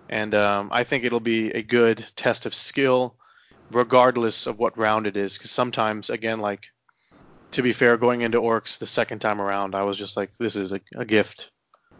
and 0.09 0.33
um, 0.33 0.69
I 0.71 0.83
think 0.83 1.03
it'll 1.03 1.19
be 1.19 1.51
a 1.51 1.61
good 1.61 2.03
test 2.15 2.47
of 2.47 2.55
skill, 2.55 3.15
regardless 3.69 4.47
of 4.47 4.57
what 4.57 4.77
round 4.77 5.05
it 5.05 5.17
is. 5.17 5.37
Because 5.37 5.51
sometimes, 5.51 6.09
again, 6.09 6.39
like 6.39 6.71
to 7.51 7.61
be 7.61 7.73
fair, 7.73 7.97
going 7.97 8.21
into 8.21 8.39
orcs 8.39 8.77
the 8.77 8.87
second 8.87 9.19
time 9.19 9.41
around, 9.41 9.75
I 9.75 9.83
was 9.83 9.97
just 9.97 10.15
like, 10.17 10.35
this 10.37 10.55
is 10.55 10.71
a, 10.71 10.81
a 10.95 11.05
gift, 11.05 11.51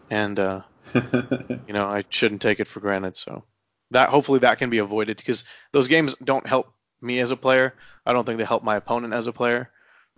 and 0.08 0.38
uh, 0.38 0.62
you 0.94 1.72
know, 1.72 1.86
I 1.86 2.04
shouldn't 2.08 2.42
take 2.42 2.60
it 2.60 2.68
for 2.68 2.80
granted. 2.80 3.16
So 3.16 3.44
that 3.90 4.10
hopefully 4.10 4.40
that 4.40 4.58
can 4.58 4.70
be 4.70 4.78
avoided 4.78 5.16
because 5.16 5.44
those 5.72 5.88
games 5.88 6.14
don't 6.22 6.46
help 6.46 6.72
me 7.00 7.20
as 7.20 7.30
a 7.30 7.36
player. 7.36 7.74
I 8.06 8.12
don't 8.12 8.24
think 8.24 8.38
they 8.38 8.44
help 8.44 8.62
my 8.62 8.76
opponent 8.76 9.14
as 9.14 9.26
a 9.26 9.32
player. 9.32 9.70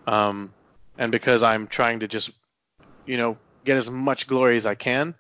Um, 0.06 0.52
and 0.98 1.12
because 1.12 1.42
I'm 1.42 1.66
trying 1.66 2.00
to 2.00 2.08
just, 2.08 2.30
you 3.06 3.16
know, 3.16 3.38
get 3.64 3.76
as 3.76 3.90
much 3.90 4.26
glory 4.26 4.56
as 4.56 4.66
I 4.66 4.74
can, 4.74 5.14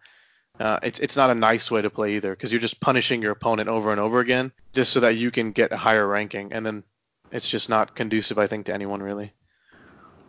uh, 0.60 0.80
it's 0.82 1.00
it's 1.00 1.16
not 1.16 1.30
a 1.30 1.34
nice 1.34 1.70
way 1.70 1.82
to 1.82 1.90
play 1.90 2.14
either 2.14 2.30
because 2.30 2.52
you're 2.52 2.60
just 2.60 2.80
punishing 2.80 3.22
your 3.22 3.32
opponent 3.32 3.68
over 3.68 3.90
and 3.90 4.00
over 4.00 4.20
again 4.20 4.52
just 4.72 4.92
so 4.92 5.00
that 5.00 5.16
you 5.16 5.30
can 5.30 5.52
get 5.52 5.72
a 5.72 5.76
higher 5.76 6.06
ranking, 6.06 6.52
and 6.52 6.64
then 6.64 6.84
it's 7.30 7.48
just 7.48 7.70
not 7.70 7.94
conducive, 7.94 8.38
I 8.38 8.46
think, 8.46 8.66
to 8.66 8.74
anyone 8.74 9.02
really. 9.02 9.32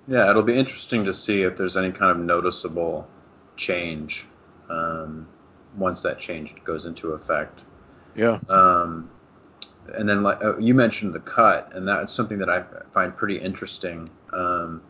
Yeah, 0.08 0.30
it'll 0.30 0.44
be 0.44 0.58
interesting 0.58 1.06
to 1.06 1.14
see 1.14 1.44
if 1.44 1.56
there's 1.56 1.78
any 1.78 1.92
kind 1.92 2.12
of 2.12 2.18
noticeable 2.18 3.08
change 3.56 4.26
um, 4.70 5.28
once 5.78 6.02
that 6.02 6.20
change 6.20 6.62
goes 6.64 6.86
into 6.86 7.12
effect. 7.12 7.64
Yeah. 8.16 8.40
Um, 8.50 9.10
and 9.96 10.08
then 10.08 10.24
like 10.24 10.44
uh, 10.44 10.58
you 10.58 10.74
mentioned 10.74 11.14
the 11.14 11.20
cut, 11.20 11.72
and 11.74 11.88
that's 11.88 12.14
something 12.14 12.38
that 12.40 12.50
I 12.50 12.64
find 12.94 13.16
pretty 13.16 13.38
interesting. 13.38 14.10
Um, 14.32 14.82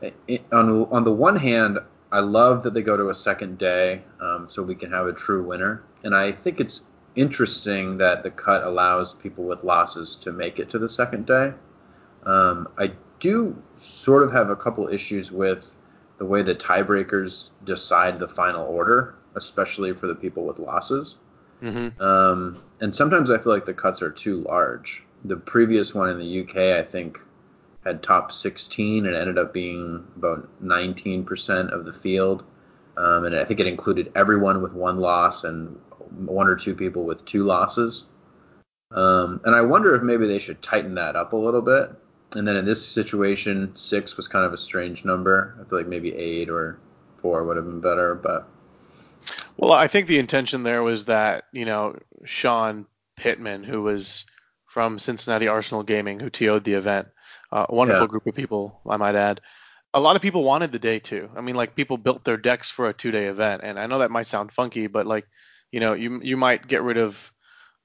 it, 0.00 0.44
on 0.52 0.86
on 0.90 1.04
the 1.04 1.12
one 1.12 1.36
hand, 1.36 1.78
I 2.10 2.20
love 2.20 2.62
that 2.64 2.74
they 2.74 2.82
go 2.82 2.96
to 2.96 3.10
a 3.10 3.14
second 3.14 3.58
day, 3.58 4.02
um, 4.20 4.46
so 4.48 4.62
we 4.62 4.74
can 4.74 4.90
have 4.90 5.06
a 5.06 5.12
true 5.12 5.44
winner, 5.44 5.84
and 6.02 6.14
I 6.14 6.32
think 6.32 6.60
it's 6.60 6.86
interesting 7.14 7.98
that 7.98 8.22
the 8.22 8.30
cut 8.30 8.64
allows 8.64 9.14
people 9.14 9.44
with 9.44 9.62
losses 9.62 10.16
to 10.16 10.32
make 10.32 10.58
it 10.58 10.70
to 10.70 10.78
the 10.78 10.88
second 10.88 11.26
day. 11.26 11.52
Um, 12.24 12.68
I 12.78 12.92
do 13.22 13.56
sort 13.76 14.24
of 14.24 14.32
have 14.32 14.50
a 14.50 14.56
couple 14.56 14.88
issues 14.88 15.30
with 15.30 15.72
the 16.18 16.26
way 16.26 16.42
the 16.42 16.56
tiebreakers 16.56 17.44
decide 17.64 18.18
the 18.18 18.28
final 18.28 18.66
order, 18.66 19.14
especially 19.36 19.92
for 19.92 20.08
the 20.08 20.14
people 20.14 20.44
with 20.44 20.58
losses. 20.58 21.16
Mm-hmm. 21.62 22.02
Um, 22.02 22.60
and 22.80 22.92
sometimes 22.92 23.30
I 23.30 23.38
feel 23.38 23.52
like 23.52 23.64
the 23.64 23.74
cuts 23.74 24.02
are 24.02 24.10
too 24.10 24.40
large. 24.40 25.04
The 25.24 25.36
previous 25.36 25.94
one 25.94 26.10
in 26.10 26.18
the 26.18 26.40
UK, 26.40 26.76
I 26.76 26.82
think, 26.82 27.20
had 27.84 28.02
top 28.02 28.32
16 28.32 29.06
and 29.06 29.14
ended 29.14 29.38
up 29.38 29.54
being 29.54 30.04
about 30.16 30.48
19% 30.60 31.72
of 31.72 31.84
the 31.84 31.92
field. 31.92 32.42
Um, 32.96 33.24
and 33.24 33.36
I 33.36 33.44
think 33.44 33.60
it 33.60 33.68
included 33.68 34.10
everyone 34.16 34.62
with 34.62 34.72
one 34.72 34.98
loss 34.98 35.44
and 35.44 35.78
one 36.26 36.48
or 36.48 36.56
two 36.56 36.74
people 36.74 37.04
with 37.04 37.24
two 37.24 37.44
losses. 37.44 38.06
Um, 38.90 39.40
and 39.44 39.54
I 39.54 39.60
wonder 39.60 39.94
if 39.94 40.02
maybe 40.02 40.26
they 40.26 40.40
should 40.40 40.60
tighten 40.60 40.96
that 40.96 41.14
up 41.14 41.32
a 41.32 41.36
little 41.36 41.62
bit 41.62 41.92
and 42.34 42.46
then 42.46 42.56
in 42.56 42.64
this 42.64 42.86
situation, 42.86 43.72
six 43.74 44.16
was 44.16 44.28
kind 44.28 44.44
of 44.44 44.52
a 44.52 44.58
strange 44.58 45.04
number. 45.04 45.56
I 45.60 45.68
feel 45.68 45.78
like 45.78 45.88
maybe 45.88 46.14
eight 46.14 46.48
or 46.48 46.78
four 47.20 47.44
would 47.44 47.56
have 47.56 47.66
been 47.66 47.80
better, 47.80 48.14
but. 48.14 48.48
Well, 49.56 49.72
I 49.72 49.86
think 49.88 50.06
the 50.06 50.18
intention 50.18 50.62
there 50.62 50.82
was 50.82 51.04
that 51.06 51.44
you 51.52 51.64
know 51.64 51.98
Sean 52.24 52.86
Pittman, 53.16 53.64
who 53.64 53.82
was 53.82 54.24
from 54.66 54.98
Cincinnati 54.98 55.48
Arsenal 55.48 55.82
Gaming, 55.82 56.18
who 56.18 56.30
TO'd 56.30 56.64
the 56.64 56.74
event, 56.74 57.08
uh, 57.52 57.66
a 57.68 57.74
wonderful 57.74 58.06
yeah. 58.06 58.08
group 58.08 58.26
of 58.26 58.34
people, 58.34 58.80
I 58.88 58.96
might 58.96 59.14
add. 59.14 59.40
A 59.94 60.00
lot 60.00 60.16
of 60.16 60.22
people 60.22 60.42
wanted 60.42 60.72
the 60.72 60.78
day 60.78 60.98
two. 60.98 61.30
I 61.36 61.42
mean, 61.42 61.54
like 61.54 61.76
people 61.76 61.98
built 61.98 62.24
their 62.24 62.38
decks 62.38 62.70
for 62.70 62.88
a 62.88 62.94
two-day 62.94 63.26
event, 63.26 63.60
and 63.62 63.78
I 63.78 63.86
know 63.86 63.98
that 63.98 64.10
might 64.10 64.26
sound 64.26 64.52
funky, 64.52 64.86
but 64.86 65.06
like, 65.06 65.26
you 65.70 65.80
know, 65.80 65.92
you 65.92 66.20
you 66.22 66.36
might 66.36 66.66
get 66.66 66.82
rid 66.82 66.96
of 66.96 67.31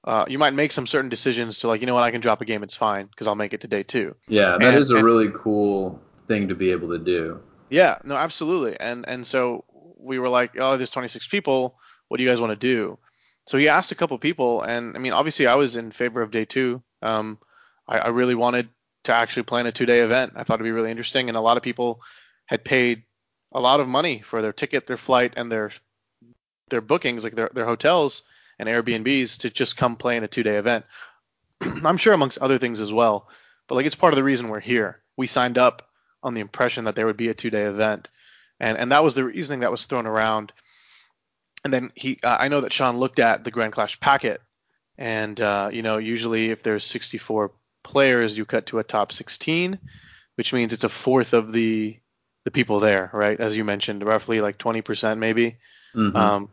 uh, 0.08 0.24
you 0.30 0.40
might 0.40 0.54
make 0.54 0.72
some 0.72 0.88
certain 0.88 1.10
decisions 1.10 1.60
to 1.60 1.68
like, 1.68 1.82
you 1.82 1.88
know 1.88 1.94
what, 1.94 2.04
I 2.04 2.12
can 2.12 2.22
drop 2.22 2.40
a 2.40 2.46
game, 2.46 2.64
it's 2.64 2.78
fine 2.78 3.08
because 3.08 3.28
I'll 3.28 3.36
make 3.36 3.54
it 3.54 3.62
to 3.62 3.68
day 3.68 3.84
two. 3.84 4.16
Yeah, 4.30 4.58
that 4.58 4.64
and, 4.64 4.78
is 4.78 4.90
a 4.90 4.96
and, 4.96 5.06
really 5.06 5.30
cool 5.36 6.02
thing 6.30 6.48
to 6.48 6.56
be 6.56 6.72
able 6.72 6.88
to 6.90 6.98
do. 6.98 7.42
Yeah, 7.70 7.98
no, 8.06 8.16
absolutely. 8.16 8.80
And 8.80 9.06
and 9.06 9.28
so 9.28 9.66
we 10.00 10.18
were 10.18 10.30
like, 10.30 10.58
oh, 10.58 10.78
there's 10.78 10.92
26 10.92 11.28
people. 11.28 11.78
What 12.08 12.18
do 12.18 12.24
you 12.24 12.30
guys 12.30 12.40
want 12.40 12.52
to 12.52 12.56
do? 12.56 12.98
So 13.48 13.58
he 13.58 13.68
asked 13.68 13.92
a 13.92 13.96
couple 13.96 14.18
people, 14.18 14.62
and 14.62 14.96
I 14.96 15.00
mean, 15.00 15.12
obviously, 15.12 15.46
I 15.46 15.56
was 15.56 15.76
in 15.76 15.92
favor 15.92 16.22
of 16.22 16.32
day 16.32 16.46
two. 16.46 16.82
Um, 17.02 17.38
I, 17.86 17.98
I 18.00 18.08
really 18.08 18.36
wanted 18.36 18.70
to 19.06 19.14
actually 19.14 19.44
plan 19.44 19.68
a 19.68 19.74
two-day 19.74 20.00
event. 20.00 20.34
I 20.38 20.44
thought 20.44 20.56
it'd 20.56 20.64
be 20.64 20.72
really 20.72 20.92
interesting, 20.92 21.28
and 21.28 21.38
a 21.38 21.42
lot 21.42 21.58
of 21.58 21.64
people 21.64 22.02
had 22.46 22.64
paid 22.64 23.04
a 23.52 23.60
lot 23.60 23.82
of 23.82 23.90
money 23.90 24.22
for 24.22 24.42
their 24.42 24.54
ticket, 24.54 24.88
their 24.88 24.96
flight, 24.96 25.34
and 25.36 25.52
their 25.52 25.72
their 26.70 26.82
bookings, 26.82 27.26
like 27.26 27.36
their 27.36 27.50
their 27.54 27.66
hotels 27.66 28.24
and 28.60 28.68
Airbnbs 28.68 29.40
to 29.40 29.50
just 29.50 29.78
come 29.78 29.96
play 29.96 30.18
in 30.18 30.24
a 30.24 30.28
two 30.28 30.44
day 30.44 30.58
event. 30.58 30.86
I'm 31.62 31.98
sure 31.98 32.14
amongst 32.14 32.40
other 32.40 32.58
things 32.58 32.80
as 32.80 32.92
well. 32.92 33.28
But 33.68 33.76
like 33.76 33.86
it's 33.86 33.96
part 33.96 34.14
of 34.14 34.18
the 34.18 34.24
reason 34.24 34.50
we're 34.50 34.60
here. 34.60 35.00
We 35.16 35.28
signed 35.28 35.58
up 35.58 35.90
on 36.24 36.34
the 36.34 36.42
impression 36.42 36.86
that 36.86 36.96
there 36.96 37.06
would 37.06 37.18
be 37.18 37.30
a 37.30 37.34
two 37.34 37.50
day 37.50 37.64
event, 37.64 38.10
and 38.60 38.78
and 38.78 38.92
that 38.92 39.04
was 39.04 39.16
the 39.16 39.26
reasoning 39.26 39.62
that 39.62 39.72
was 39.72 39.86
thrown 39.86 40.08
around. 40.08 40.54
And 41.64 41.74
then 41.74 41.92
he, 41.96 42.20
uh, 42.24 42.38
I 42.40 42.48
know 42.48 42.62
that 42.62 42.72
Sean 42.72 42.98
looked 42.98 43.20
at 43.20 43.44
the 43.44 43.52
Grand 43.52 43.74
Clash 43.74 44.00
packet, 44.00 44.42
and 44.98 45.40
uh, 45.42 45.70
you 45.72 45.82
know 45.82 45.98
usually 45.98 46.50
if 46.52 46.64
there's 46.64 46.86
64 46.86 47.52
players, 47.84 48.38
you 48.38 48.46
cut 48.46 48.68
to 48.68 48.80
a 48.80 48.84
top 48.84 49.12
16, 49.12 49.80
which 50.36 50.54
means 50.54 50.74
it's 50.74 50.84
a 50.84 50.90
fourth 50.90 51.34
of 51.34 51.52
the 51.52 51.98
the 52.46 52.52
people 52.52 52.80
there, 52.80 53.10
right? 53.14 53.38
As 53.38 53.58
you 53.58 53.66
mentioned, 53.66 54.04
roughly 54.04 54.40
like 54.40 54.58
20% 54.58 55.18
maybe. 55.18 55.58
Mm-hmm. 55.94 56.16
Um, 56.16 56.50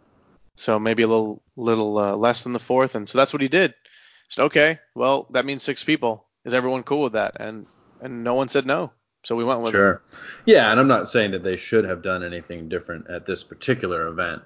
so 0.57 0.79
maybe 0.79 1.03
a 1.03 1.09
little 1.09 1.43
little 1.57 1.99
uh, 1.99 2.17
less 2.17 2.43
than 2.43 2.53
the 2.53 2.59
fourth, 2.59 2.95
and 2.95 3.09
so 3.09 3.19
that's 3.19 3.33
what 3.33 3.43
he 3.43 3.49
did. 3.49 3.75
Okay, 4.39 4.79
well 4.95 5.27
that 5.31 5.45
means 5.45 5.63
six 5.63 5.85
people. 5.85 6.27
Is 6.45 6.55
everyone 6.55 6.83
cool 6.83 7.03
with 7.03 7.13
that? 7.13 7.37
And 7.41 7.67
and 8.01 8.25
no 8.25 8.35
one 8.35 8.49
said 8.49 8.67
no. 8.67 8.93
So 9.23 9.37
we 9.37 9.45
went 9.45 9.63
with 9.63 9.73
sure. 9.73 10.03
Yeah, 10.45 10.71
and 10.71 10.79
I'm 10.79 10.89
not 10.89 11.09
saying 11.09 11.31
that 11.33 11.43
they 11.43 11.57
should 11.57 11.85
have 11.85 12.03
done 12.03 12.23
anything 12.23 12.69
different 12.69 13.09
at 13.09 13.25
this 13.25 13.43
particular 13.43 14.07
event. 14.09 14.43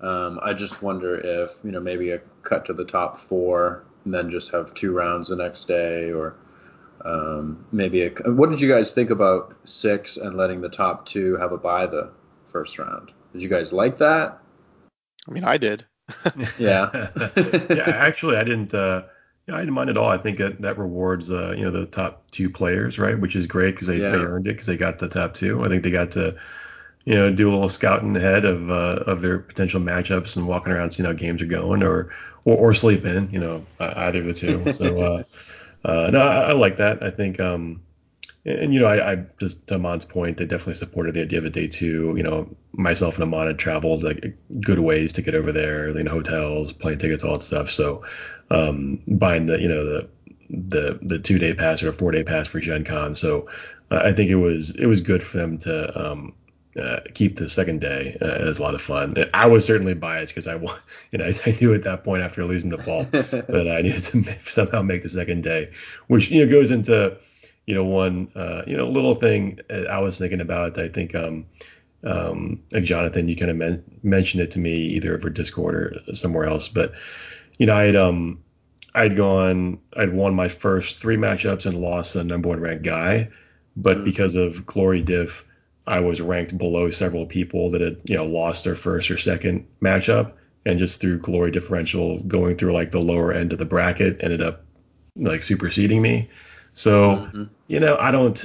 Um, 0.00 0.38
I 0.42 0.54
just 0.54 0.82
wonder 0.82 1.16
if 1.16 1.58
you 1.64 1.72
know 1.72 1.80
maybe 1.80 2.12
a 2.12 2.18
cut 2.42 2.64
to 2.66 2.72
the 2.72 2.84
top 2.84 3.18
four 3.18 3.84
and 4.04 4.14
then 4.14 4.30
just 4.30 4.52
have 4.52 4.72
two 4.72 4.92
rounds 4.92 5.28
the 5.28 5.36
next 5.36 5.64
day, 5.66 6.12
or 6.12 6.36
um, 7.04 7.66
maybe 7.72 8.04
a, 8.04 8.10
what 8.30 8.50
did 8.50 8.60
you 8.60 8.68
guys 8.68 8.92
think 8.92 9.10
about 9.10 9.56
six 9.64 10.16
and 10.16 10.36
letting 10.36 10.60
the 10.60 10.68
top 10.68 11.06
two 11.06 11.36
have 11.36 11.52
a 11.52 11.58
bye 11.58 11.86
the 11.86 12.10
first 12.44 12.78
round? 12.78 13.12
Did 13.32 13.42
you 13.42 13.48
guys 13.48 13.72
like 13.72 13.98
that? 13.98 14.38
I 15.28 15.32
mean, 15.32 15.44
I 15.44 15.58
did. 15.58 15.84
yeah. 16.58 17.08
yeah, 17.70 17.84
actually, 17.86 18.36
I 18.36 18.44
didn't. 18.44 18.74
Uh, 18.74 19.02
yeah, 19.48 19.56
I 19.56 19.60
didn't 19.60 19.74
mind 19.74 19.90
at 19.90 19.96
all. 19.96 20.08
I 20.08 20.18
think 20.18 20.38
that, 20.38 20.60
that 20.60 20.78
rewards, 20.78 21.30
uh, 21.30 21.54
you 21.56 21.64
know, 21.64 21.70
the 21.70 21.86
top 21.86 22.30
two 22.30 22.50
players, 22.50 22.98
right? 22.98 23.18
Which 23.18 23.34
is 23.34 23.46
great 23.46 23.74
because 23.74 23.88
they, 23.88 23.98
yeah. 23.98 24.10
they 24.10 24.18
earned 24.18 24.46
it 24.46 24.50
because 24.50 24.66
they 24.66 24.76
got 24.76 24.98
the 24.98 25.08
top 25.08 25.34
two. 25.34 25.64
I 25.64 25.68
think 25.68 25.82
they 25.82 25.90
got 25.90 26.12
to, 26.12 26.36
you 27.04 27.14
know, 27.14 27.32
do 27.32 27.48
a 27.48 27.52
little 27.52 27.68
scouting 27.68 28.16
ahead 28.16 28.44
of 28.44 28.70
uh, 28.70 29.04
of 29.06 29.22
their 29.22 29.38
potential 29.38 29.80
matchups 29.80 30.36
and 30.36 30.46
walking 30.46 30.72
around, 30.72 30.90
seeing 30.90 31.06
how 31.06 31.12
games 31.12 31.42
are 31.42 31.46
going, 31.46 31.82
or 31.82 32.10
or, 32.44 32.56
or 32.56 32.74
sleep 32.74 33.04
in, 33.04 33.30
you 33.30 33.40
know, 33.40 33.64
either 33.78 34.20
of 34.20 34.26
the 34.26 34.32
two. 34.32 34.72
So, 34.72 35.00
uh, 35.00 35.22
uh, 35.84 36.10
no, 36.10 36.20
I, 36.20 36.50
I, 36.50 36.52
like 36.52 36.76
that. 36.76 37.02
I 37.02 37.10
think, 37.10 37.40
um, 37.40 37.82
and, 38.44 38.72
you 38.72 38.80
know, 38.80 38.86
I, 38.86 39.12
I, 39.12 39.24
just 39.38 39.66
to 39.66 39.74
Aman's 39.74 40.04
point, 40.04 40.40
I 40.40 40.44
definitely 40.44 40.74
supported 40.74 41.14
the 41.14 41.22
idea 41.22 41.38
of 41.38 41.44
a 41.44 41.50
day 41.50 41.66
two. 41.66 42.14
You 42.16 42.22
know, 42.22 42.56
myself 42.72 43.16
and 43.16 43.24
Amon 43.24 43.48
had 43.48 43.58
traveled 43.58 44.02
like 44.02 44.36
good 44.60 44.78
ways 44.78 45.12
to 45.14 45.22
get 45.22 45.34
over 45.34 45.52
there, 45.52 45.90
you 45.90 46.02
know, 46.02 46.10
hotels, 46.10 46.72
plane 46.72 46.98
tickets, 46.98 47.22
all 47.22 47.34
that 47.34 47.42
stuff. 47.42 47.70
So, 47.70 48.04
um, 48.50 49.00
buying 49.06 49.46
the, 49.46 49.60
you 49.60 49.68
know, 49.68 49.84
the 49.84 50.08
the 50.48 50.98
the 51.02 51.18
two 51.18 51.38
day 51.38 51.54
pass 51.54 51.82
or 51.82 51.90
a 51.90 51.92
four 51.92 52.10
day 52.12 52.24
pass 52.24 52.48
for 52.48 52.60
Gen 52.60 52.84
Con. 52.84 53.14
So, 53.14 53.48
uh, 53.90 54.00
I 54.04 54.12
think 54.12 54.30
it 54.30 54.36
was 54.36 54.74
it 54.74 54.86
was 54.86 55.00
good 55.00 55.22
for 55.22 55.36
them 55.36 55.58
to 55.58 56.10
um, 56.10 56.34
uh, 56.80 57.00
keep 57.14 57.36
the 57.36 57.48
second 57.48 57.80
day. 57.80 58.16
Uh, 58.20 58.26
it 58.26 58.44
was 58.44 58.58
a 58.58 58.62
lot 58.62 58.74
of 58.74 58.80
fun. 58.80 59.12
I 59.34 59.46
was 59.46 59.64
certainly 59.64 59.94
biased 59.94 60.34
because 60.34 60.46
I, 60.46 60.54
you 61.10 61.18
know, 61.18 61.30
I 61.46 61.56
knew 61.60 61.74
at 61.74 61.82
that 61.82 62.04
point 62.04 62.22
after 62.22 62.44
losing 62.44 62.70
the 62.70 62.78
ball 62.78 63.04
that 63.10 63.68
I 63.68 63.82
needed 63.82 64.04
to 64.04 64.40
somehow 64.50 64.82
make 64.82 65.02
the 65.02 65.08
second 65.08 65.42
day, 65.42 65.72
which 66.06 66.30
you 66.30 66.44
know 66.44 66.50
goes 66.50 66.70
into, 66.70 67.16
you 67.70 67.76
know, 67.76 67.84
one 67.84 68.32
uh, 68.34 68.62
you 68.66 68.76
know 68.76 68.84
little 68.84 69.14
thing 69.14 69.60
I 69.70 70.00
was 70.00 70.18
thinking 70.18 70.40
about. 70.40 70.76
I 70.76 70.88
think 70.88 71.14
um, 71.14 71.46
um, 72.02 72.64
like 72.72 72.82
Jonathan, 72.82 73.28
you 73.28 73.36
kind 73.36 73.52
of 73.52 73.56
men- 73.56 73.84
mentioned 74.02 74.42
it 74.42 74.50
to 74.52 74.58
me 74.58 74.74
either 74.96 75.14
over 75.14 75.30
Discord 75.30 76.02
or 76.08 76.14
somewhere 76.14 76.46
else, 76.46 76.66
but 76.66 76.94
you 77.58 77.66
know, 77.66 77.76
I'd 77.76 77.94
um, 77.94 78.42
I'd 78.92 79.14
gone, 79.14 79.78
I'd 79.96 80.12
won 80.12 80.34
my 80.34 80.48
first 80.48 81.00
three 81.00 81.16
matchups 81.16 81.64
and 81.64 81.80
lost 81.80 82.16
a 82.16 82.24
number 82.24 82.48
one 82.48 82.58
ranked 82.58 82.82
guy, 82.82 83.28
but 83.76 83.98
mm-hmm. 83.98 84.04
because 84.04 84.34
of 84.34 84.66
glory 84.66 85.00
diff 85.00 85.46
I 85.86 86.00
was 86.00 86.20
ranked 86.20 86.58
below 86.58 86.90
several 86.90 87.24
people 87.24 87.70
that 87.70 87.82
had 87.82 87.98
you 88.04 88.16
know 88.16 88.24
lost 88.24 88.64
their 88.64 88.74
first 88.74 89.12
or 89.12 89.16
second 89.16 89.68
matchup, 89.80 90.32
and 90.66 90.76
just 90.76 91.00
through 91.00 91.18
glory 91.20 91.52
differential 91.52 92.18
going 92.18 92.56
through 92.56 92.72
like 92.72 92.90
the 92.90 93.00
lower 93.00 93.32
end 93.32 93.52
of 93.52 93.60
the 93.60 93.64
bracket 93.64 94.24
ended 94.24 94.42
up 94.42 94.64
like 95.14 95.44
superseding 95.44 96.02
me. 96.02 96.28
So 96.72 97.16
mm-hmm. 97.16 97.44
you 97.66 97.80
know 97.80 97.96
I 97.98 98.10
don't 98.10 98.44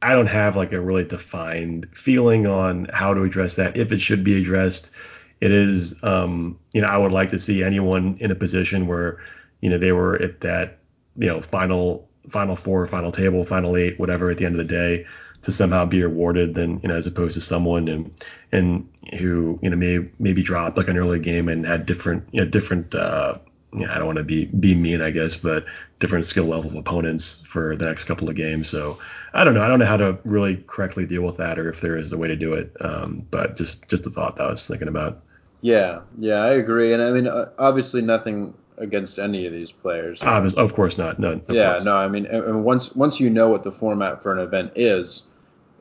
I 0.00 0.14
don't 0.14 0.26
have 0.26 0.56
like 0.56 0.72
a 0.72 0.80
really 0.80 1.04
defined 1.04 1.88
feeling 1.92 2.46
on 2.46 2.86
how 2.92 3.14
to 3.14 3.22
address 3.22 3.56
that 3.56 3.76
if 3.76 3.92
it 3.92 4.00
should 4.00 4.24
be 4.24 4.38
addressed. 4.38 4.92
It 5.40 5.50
is 5.52 6.02
um, 6.02 6.58
you 6.72 6.82
know 6.82 6.88
I 6.88 6.96
would 6.96 7.12
like 7.12 7.30
to 7.30 7.38
see 7.38 7.62
anyone 7.62 8.18
in 8.20 8.30
a 8.30 8.34
position 8.34 8.86
where 8.86 9.20
you 9.60 9.70
know 9.70 9.78
they 9.78 9.92
were 9.92 10.20
at 10.20 10.40
that 10.40 10.78
you 11.16 11.26
know 11.26 11.40
final 11.40 12.08
final 12.28 12.56
four, 12.56 12.84
final 12.86 13.10
table, 13.10 13.42
final 13.44 13.76
eight, 13.76 13.98
whatever 13.98 14.30
at 14.30 14.38
the 14.38 14.44
end 14.44 14.54
of 14.54 14.58
the 14.58 14.64
day 14.64 15.06
to 15.42 15.52
somehow 15.52 15.84
be 15.84 16.02
rewarded 16.02 16.54
than 16.54 16.80
you 16.80 16.88
know 16.88 16.96
as 16.96 17.06
opposed 17.06 17.34
to 17.34 17.40
someone 17.40 17.88
and 17.88 18.12
and 18.52 18.88
who 19.18 19.58
you 19.62 19.70
know 19.70 19.76
may 19.76 20.08
maybe 20.18 20.42
dropped 20.42 20.76
like 20.76 20.88
an 20.88 20.98
early 20.98 21.20
game 21.20 21.48
and 21.48 21.64
had 21.64 21.86
different 21.86 22.24
you 22.32 22.40
know 22.40 22.48
different 22.48 22.94
uh 22.94 23.38
I 23.74 23.98
don't 23.98 24.06
want 24.06 24.18
to 24.18 24.24
be 24.24 24.46
be 24.46 24.74
mean 24.74 25.02
I 25.02 25.10
guess 25.10 25.36
but 25.36 25.66
different 25.98 26.24
skill 26.24 26.46
level 26.46 26.78
opponents 26.78 27.42
for 27.44 27.76
the 27.76 27.86
next 27.86 28.04
couple 28.04 28.28
of 28.28 28.34
games 28.34 28.68
so 28.68 28.98
I 29.34 29.44
don't 29.44 29.54
know 29.54 29.62
I 29.62 29.68
don't 29.68 29.78
know 29.78 29.86
how 29.86 29.98
to 29.98 30.18
really 30.24 30.64
correctly 30.66 31.04
deal 31.06 31.22
with 31.22 31.36
that 31.36 31.58
or 31.58 31.68
if 31.68 31.80
there 31.80 31.96
is 31.96 32.12
a 32.12 32.18
way 32.18 32.28
to 32.28 32.36
do 32.36 32.54
it 32.54 32.74
um, 32.80 33.26
but 33.30 33.56
just 33.56 33.88
just 33.88 34.06
a 34.06 34.10
thought 34.10 34.36
that 34.36 34.44
I 34.44 34.50
was 34.50 34.66
thinking 34.66 34.88
about 34.88 35.22
yeah 35.60 36.00
yeah 36.18 36.40
I 36.40 36.52
agree 36.52 36.92
and 36.92 37.02
I 37.02 37.12
mean 37.12 37.26
uh, 37.26 37.50
obviously 37.58 38.00
nothing 38.00 38.54
against 38.78 39.18
any 39.18 39.46
of 39.46 39.52
these 39.52 39.72
players. 39.72 40.22
Obviously, 40.22 40.62
of 40.62 40.72
course 40.74 40.96
not. 40.96 41.18
No. 41.18 41.40
yeah, 41.50 41.72
course. 41.72 41.84
no. 41.84 41.96
I 41.96 42.08
mean, 42.08 42.26
and 42.26 42.64
once 42.64 42.94
once 42.94 43.20
you 43.20 43.30
know 43.30 43.48
what 43.48 43.64
the 43.64 43.72
format 43.72 44.22
for 44.22 44.32
an 44.32 44.38
event 44.38 44.72
is, 44.76 45.24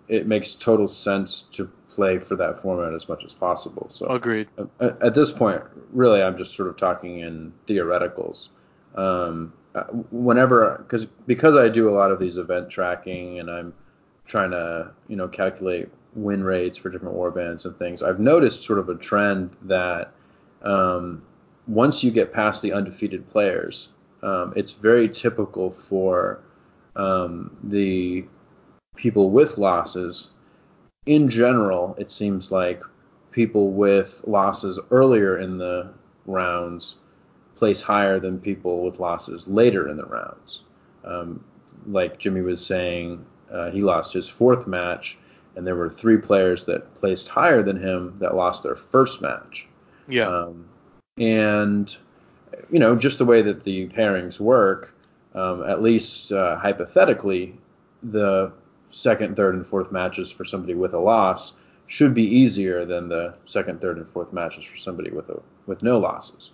it 0.08 0.28
makes 0.28 0.54
total 0.54 0.88
sense 0.88 1.44
to 1.54 1.70
play 1.98 2.20
for 2.20 2.36
that 2.36 2.60
format 2.60 2.94
as 2.94 3.10
much 3.10 3.26
as 3.26 3.34
possible. 3.34 3.88
So 3.92 4.06
agreed. 4.06 4.50
At, 4.80 5.02
at 5.02 5.14
this 5.16 5.32
point, 5.32 5.64
really, 5.92 6.22
I'm 6.22 6.38
just 6.38 6.56
sort 6.56 6.70
of 6.70 6.78
talking 6.78 7.22
in 7.22 7.52
theoreticals. 7.66 8.50
Um, 8.94 9.52
uh, 9.74 9.84
whenever, 10.12 10.78
because 10.78 11.06
because 11.26 11.56
I 11.56 11.70
do 11.70 11.90
a 11.90 11.94
lot 12.00 12.12
of 12.12 12.20
these 12.20 12.38
event 12.38 12.70
tracking 12.70 13.40
and 13.40 13.50
I'm 13.50 13.74
trying 14.28 14.52
to 14.52 14.92
you 15.08 15.16
know 15.16 15.28
calculate 15.28 15.90
win 16.14 16.44
rates 16.44 16.78
for 16.78 16.90
different 16.90 17.16
warbands 17.16 17.66
and 17.66 17.76
things, 17.80 18.04
I've 18.04 18.20
noticed 18.20 18.62
sort 18.62 18.78
of 18.78 18.90
a 18.90 18.96
trend 18.96 19.56
that 19.64 20.14
um, 20.62 21.24
once 21.66 22.04
you 22.04 22.12
get 22.12 22.32
past 22.32 22.62
the 22.62 22.74
undefeated 22.74 23.28
players, 23.28 23.90
um, 24.22 24.54
it's 24.56 24.74
very 24.74 25.10
typical 25.10 25.72
for 25.72 26.42
um, 26.96 27.58
the 27.64 28.26
people 28.96 29.32
with 29.32 29.58
losses. 29.58 30.30
In 31.08 31.30
general, 31.30 31.96
it 31.98 32.12
seems 32.12 32.52
like 32.52 32.84
people 33.32 33.72
with 33.72 34.24
losses 34.28 34.80
earlier 34.92 35.38
in 35.38 35.58
the 35.58 35.90
rounds 36.26 36.96
place 37.56 37.82
higher 37.82 38.20
than 38.20 38.40
people 38.40 38.84
with 38.84 39.00
losses 39.00 39.48
later 39.48 39.88
in 39.90 39.98
the 39.98 40.06
rounds. 40.06 40.62
Um, 41.04 41.44
like 41.88 42.20
Jimmy 42.20 42.42
was 42.42 42.64
saying, 42.64 43.26
uh, 43.52 43.72
he 43.72 43.82
lost 43.82 44.14
his 44.14 44.28
fourth 44.28 44.68
match, 44.68 45.18
and 45.56 45.66
there 45.66 45.76
were 45.76 45.90
three 45.90 46.18
players 46.18 46.66
that 46.66 46.94
placed 46.96 47.30
higher 47.30 47.64
than 47.64 47.82
him 47.82 48.18
that 48.20 48.36
lost 48.36 48.64
their 48.64 48.76
first 48.76 49.22
match. 49.22 49.68
Yeah. 50.08 50.28
Um, 50.28 50.68
and 51.18 51.96
you 52.70 52.80
know, 52.80 52.96
just 52.96 53.18
the 53.18 53.26
way 53.26 53.42
that 53.42 53.64
the 53.64 53.88
pairings 53.88 54.40
work, 54.40 54.94
um, 55.34 55.64
at 55.64 55.82
least 55.82 56.32
uh, 56.32 56.58
hypothetically, 56.58 57.58
the 58.04 58.52
second, 58.98 59.36
third, 59.36 59.56
and 59.56 59.66
fourth 59.66 59.92
matches 59.92 60.32
for 60.32 60.46
somebody 60.46 60.74
with 60.74 60.94
a 60.94 61.00
loss 61.00 61.54
should 61.88 62.14
be 62.14 62.24
easier 62.24 62.86
than 62.86 63.08
the 63.10 63.34
second, 63.46 63.82
third, 63.82 63.98
and 63.98 64.08
fourth 64.08 64.34
matches 64.34 64.66
for 64.66 64.78
somebody 64.78 65.12
with 65.12 65.30
a 65.30 65.42
with 65.66 65.82
no 65.84 66.00
losses. 66.00 66.52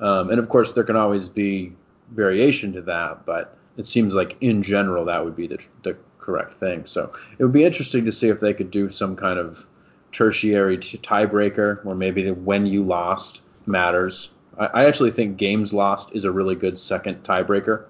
Um, 0.00 0.30
and 0.30 0.38
of 0.38 0.48
course, 0.48 0.72
there 0.72 0.84
can 0.84 0.96
always 0.96 1.28
be 1.28 1.72
variation 2.10 2.72
to 2.72 2.82
that, 2.82 3.26
but 3.26 3.56
it 3.76 3.86
seems 3.86 4.14
like 4.14 4.36
in 4.40 4.62
general 4.62 5.04
that 5.06 5.24
would 5.24 5.36
be 5.36 5.46
the, 5.46 5.64
the 5.82 5.96
correct 6.18 6.54
thing. 6.54 6.86
So 6.86 7.12
it 7.38 7.44
would 7.44 7.52
be 7.52 7.64
interesting 7.64 8.04
to 8.04 8.12
see 8.12 8.28
if 8.28 8.40
they 8.40 8.54
could 8.54 8.70
do 8.70 8.90
some 8.90 9.16
kind 9.16 9.38
of 9.38 9.66
tertiary 10.12 10.78
t- 10.78 10.98
tiebreaker, 10.98 11.84
where 11.84 11.94
maybe 11.94 12.30
when 12.30 12.66
you 12.66 12.82
lost 12.82 13.42
matters. 13.66 14.30
I, 14.58 14.66
I 14.66 14.84
actually 14.86 15.10
think 15.10 15.36
games 15.36 15.72
lost 15.72 16.14
is 16.14 16.24
a 16.24 16.30
really 16.30 16.54
good 16.54 16.78
second 16.78 17.22
tiebreaker 17.22 17.84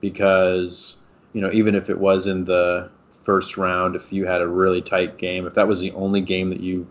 because 0.00 0.96
you 1.32 1.40
know 1.40 1.50
even 1.52 1.74
if 1.74 1.90
it 1.90 1.98
was 1.98 2.26
in 2.26 2.44
the 2.44 2.90
first 3.26 3.56
round 3.56 3.96
if 3.96 4.12
you 4.12 4.24
had 4.24 4.40
a 4.40 4.46
really 4.46 4.80
tight 4.80 5.18
game. 5.18 5.46
If 5.46 5.54
that 5.54 5.66
was 5.66 5.80
the 5.80 5.90
only 5.92 6.20
game 6.20 6.50
that 6.50 6.60
you, 6.60 6.86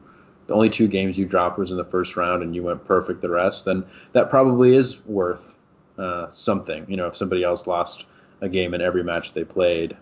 the 0.47 0.53
only 0.53 0.69
two 0.69 0.87
games 0.87 1.17
you 1.17 1.25
dropped 1.25 1.57
was 1.57 1.71
in 1.71 1.77
the 1.77 1.85
first 1.85 2.17
round 2.17 2.43
and 2.43 2.53
you 2.53 2.61
went 2.61 2.85
perfect 2.85 3.21
the 3.21 3.29
rest, 3.29 3.63
then 3.63 3.85
that 4.11 4.29
probably 4.29 4.75
is 4.75 5.03
worth 5.05 5.57
uh, 5.97 6.29
something. 6.31 6.85
You 6.89 6.97
know, 6.97 7.07
if 7.07 7.15
somebody 7.15 7.43
else 7.43 7.65
lost 7.67 8.05
a 8.41 8.49
game 8.49 8.73
in 8.73 8.81
every 8.81 9.01
match 9.01 9.33
they 9.33 9.45
played, 9.45 9.95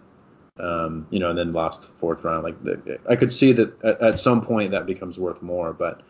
um, 0.58 1.06
you 1.12 1.20
know, 1.20 1.30
and 1.30 1.38
then 1.38 1.54
lost 1.54 1.88
fourth 1.98 2.24
round, 2.24 2.44
like 2.44 2.56
I 3.08 3.16
could 3.16 3.32
see 3.32 3.54
that 3.54 3.84
at, 3.84 4.02
at 4.02 4.20
some 4.20 4.42
point 4.42 4.72
that 4.72 4.88
becomes 4.88 5.20
worth 5.20 5.44
more. 5.44 5.72
But 5.72 6.02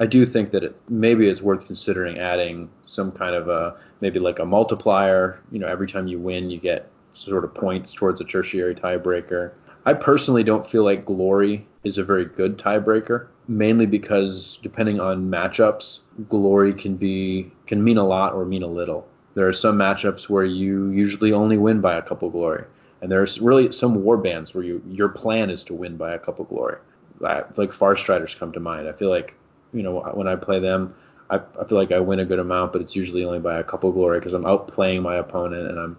I 0.00 0.06
do 0.06 0.24
think 0.24 0.52
that 0.52 0.64
it, 0.64 0.80
maybe 0.88 1.28
it's 1.28 1.42
worth 1.42 1.66
considering 1.66 2.18
adding 2.18 2.70
some 2.82 3.12
kind 3.12 3.34
of 3.34 3.48
a 3.50 3.76
maybe 4.00 4.20
like 4.20 4.38
a 4.38 4.46
multiplier. 4.46 5.38
You 5.52 5.58
know, 5.58 5.66
every 5.66 5.86
time 5.86 6.06
you 6.06 6.18
win, 6.18 6.48
you 6.48 6.58
get 6.58 6.90
sort 7.12 7.44
of 7.44 7.54
points 7.54 7.92
towards 7.92 8.22
a 8.22 8.24
tertiary 8.24 8.74
tiebreaker. 8.74 9.52
I 9.86 9.92
personally 9.92 10.42
don't 10.42 10.66
feel 10.66 10.82
like 10.82 11.04
glory 11.04 11.64
is 11.84 11.96
a 11.96 12.02
very 12.02 12.24
good 12.24 12.58
tiebreaker, 12.58 13.28
mainly 13.46 13.86
because 13.86 14.58
depending 14.60 14.98
on 14.98 15.30
matchups, 15.30 16.00
glory 16.28 16.74
can 16.74 16.96
be 16.96 17.52
can 17.68 17.84
mean 17.84 17.96
a 17.96 18.04
lot 18.04 18.34
or 18.34 18.44
mean 18.44 18.64
a 18.64 18.66
little. 18.66 19.06
There 19.34 19.46
are 19.46 19.52
some 19.52 19.78
matchups 19.78 20.28
where 20.28 20.44
you 20.44 20.90
usually 20.90 21.32
only 21.32 21.56
win 21.56 21.80
by 21.80 21.94
a 21.94 22.02
couple 22.02 22.28
glory, 22.30 22.64
and 23.00 23.12
there's 23.12 23.40
really 23.40 23.70
some 23.70 24.02
war 24.02 24.16
bands 24.16 24.52
where 24.54 24.64
you 24.64 24.82
your 24.90 25.08
plan 25.08 25.50
is 25.50 25.62
to 25.64 25.74
win 25.74 25.96
by 25.96 26.14
a 26.14 26.18
couple 26.18 26.44
glory. 26.46 26.78
Like 27.20 27.52
Farstriders 27.54 28.36
come 28.36 28.50
to 28.52 28.60
mind. 28.60 28.88
I 28.88 28.92
feel 28.92 29.08
like 29.08 29.36
you 29.72 29.84
know 29.84 30.00
when 30.14 30.26
I 30.26 30.34
play 30.34 30.58
them, 30.58 30.96
I, 31.30 31.36
I 31.36 31.64
feel 31.64 31.78
like 31.78 31.92
I 31.92 32.00
win 32.00 32.18
a 32.18 32.24
good 32.24 32.40
amount, 32.40 32.72
but 32.72 32.82
it's 32.82 32.96
usually 32.96 33.24
only 33.24 33.38
by 33.38 33.60
a 33.60 33.64
couple 33.64 33.92
glory 33.92 34.18
because 34.18 34.32
I'm 34.32 34.42
outplaying 34.42 35.02
my 35.02 35.14
opponent 35.18 35.68
and 35.68 35.78
I'm 35.78 35.96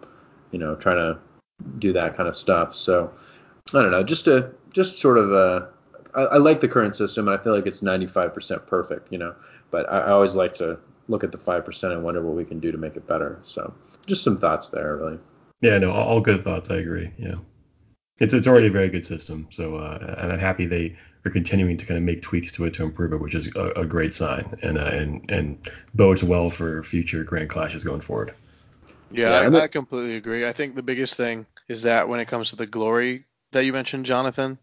you 0.51 0.59
know 0.59 0.75
trying 0.75 0.97
to 0.97 1.19
do 1.79 1.93
that 1.93 2.17
kind 2.17 2.27
of 2.27 2.35
stuff. 2.35 2.75
So 2.75 3.13
I 3.73 3.81
don't 3.81 3.91
know, 3.91 4.03
just 4.03 4.27
a 4.27 4.51
just 4.73 4.97
sort 4.97 5.17
of 5.17 5.31
a 5.31 5.69
I, 6.13 6.21
I 6.23 6.37
like 6.37 6.61
the 6.61 6.67
current 6.67 6.95
system 6.95 7.27
and 7.27 7.39
I 7.39 7.43
feel 7.43 7.53
like 7.53 7.67
it's 7.67 7.81
95% 7.81 8.65
perfect, 8.67 9.11
you 9.11 9.17
know, 9.17 9.35
but 9.71 9.89
I, 9.91 9.99
I 9.99 10.11
always 10.11 10.35
like 10.35 10.55
to 10.55 10.79
look 11.07 11.23
at 11.23 11.31
the 11.31 11.37
5% 11.37 11.83
and 11.91 12.03
wonder 12.03 12.21
what 12.21 12.35
we 12.35 12.43
can 12.43 12.59
do 12.59 12.71
to 12.71 12.77
make 12.77 12.95
it 12.95 13.07
better. 13.07 13.39
So 13.43 13.73
just 14.05 14.23
some 14.23 14.37
thoughts 14.39 14.69
there, 14.69 14.97
really. 14.97 15.19
Yeah, 15.61 15.77
no, 15.77 15.91
all 15.91 16.21
good 16.21 16.43
thoughts. 16.43 16.69
I 16.69 16.77
agree. 16.77 17.11
Yeah. 17.17 17.35
It's 18.19 18.33
it's 18.33 18.47
already 18.47 18.67
a 18.67 18.71
very 18.71 18.89
good 18.89 19.05
system. 19.05 19.47
So 19.51 19.75
uh, 19.75 20.15
and 20.17 20.31
I'm 20.31 20.39
happy 20.39 20.65
they 20.65 20.95
are 21.23 21.29
continuing 21.29 21.77
to 21.77 21.85
kind 21.85 21.99
of 21.99 22.03
make 22.03 22.23
tweaks 22.23 22.51
to 22.53 22.65
it 22.65 22.73
to 22.75 22.83
improve 22.83 23.13
it, 23.13 23.17
which 23.17 23.35
is 23.35 23.47
a, 23.55 23.81
a 23.81 23.85
great 23.85 24.15
sign 24.15 24.57
and 24.63 24.77
uh, 24.77 24.85
and 24.85 25.29
and 25.29 25.69
bodes 25.93 26.23
well 26.23 26.49
for 26.49 26.81
future 26.81 27.23
Grand 27.23 27.49
Clashes 27.49 27.83
going 27.83 28.01
forward. 28.01 28.33
Yeah, 29.11 29.49
yeah 29.49 29.59
I, 29.59 29.63
I 29.63 29.67
completely 29.67 30.15
agree. 30.15 30.47
I 30.47 30.53
think 30.53 30.73
the 30.73 30.81
biggest 30.81 31.13
thing 31.13 31.45
is 31.67 31.83
that 31.83 32.09
when 32.09 32.19
it 32.19 32.27
comes 32.27 32.49
to 32.49 32.55
the 32.55 32.65
glory 32.65 33.25
that 33.51 33.65
you 33.65 33.73
mentioned, 33.73 34.05
Jonathan, 34.05 34.59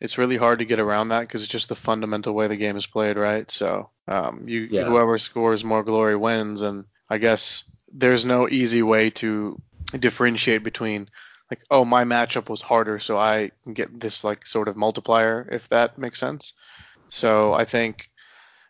it's 0.00 0.18
really 0.18 0.36
hard 0.36 0.60
to 0.60 0.64
get 0.64 0.78
around 0.78 1.08
that 1.08 1.20
because 1.20 1.42
it's 1.42 1.52
just 1.52 1.68
the 1.68 1.74
fundamental 1.74 2.34
way 2.34 2.46
the 2.46 2.56
game 2.56 2.76
is 2.76 2.86
played, 2.86 3.16
right? 3.16 3.50
So 3.50 3.90
um, 4.06 4.44
you 4.46 4.68
yeah. 4.70 4.84
whoever 4.84 5.18
scores 5.18 5.64
more 5.64 5.82
glory 5.82 6.16
wins, 6.16 6.62
and 6.62 6.84
I 7.10 7.18
guess 7.18 7.70
there's 7.92 8.24
no 8.24 8.48
easy 8.48 8.82
way 8.82 9.10
to 9.10 9.60
differentiate 9.98 10.62
between 10.62 11.08
like 11.50 11.60
oh 11.70 11.84
my 11.84 12.04
matchup 12.04 12.50
was 12.50 12.60
harder 12.60 12.98
so 12.98 13.16
I 13.16 13.52
can 13.64 13.72
get 13.72 13.98
this 13.98 14.22
like 14.22 14.44
sort 14.44 14.68
of 14.68 14.76
multiplier 14.76 15.48
if 15.50 15.68
that 15.70 15.98
makes 15.98 16.18
sense. 16.18 16.52
So 17.08 17.54
I 17.54 17.64
think 17.64 18.10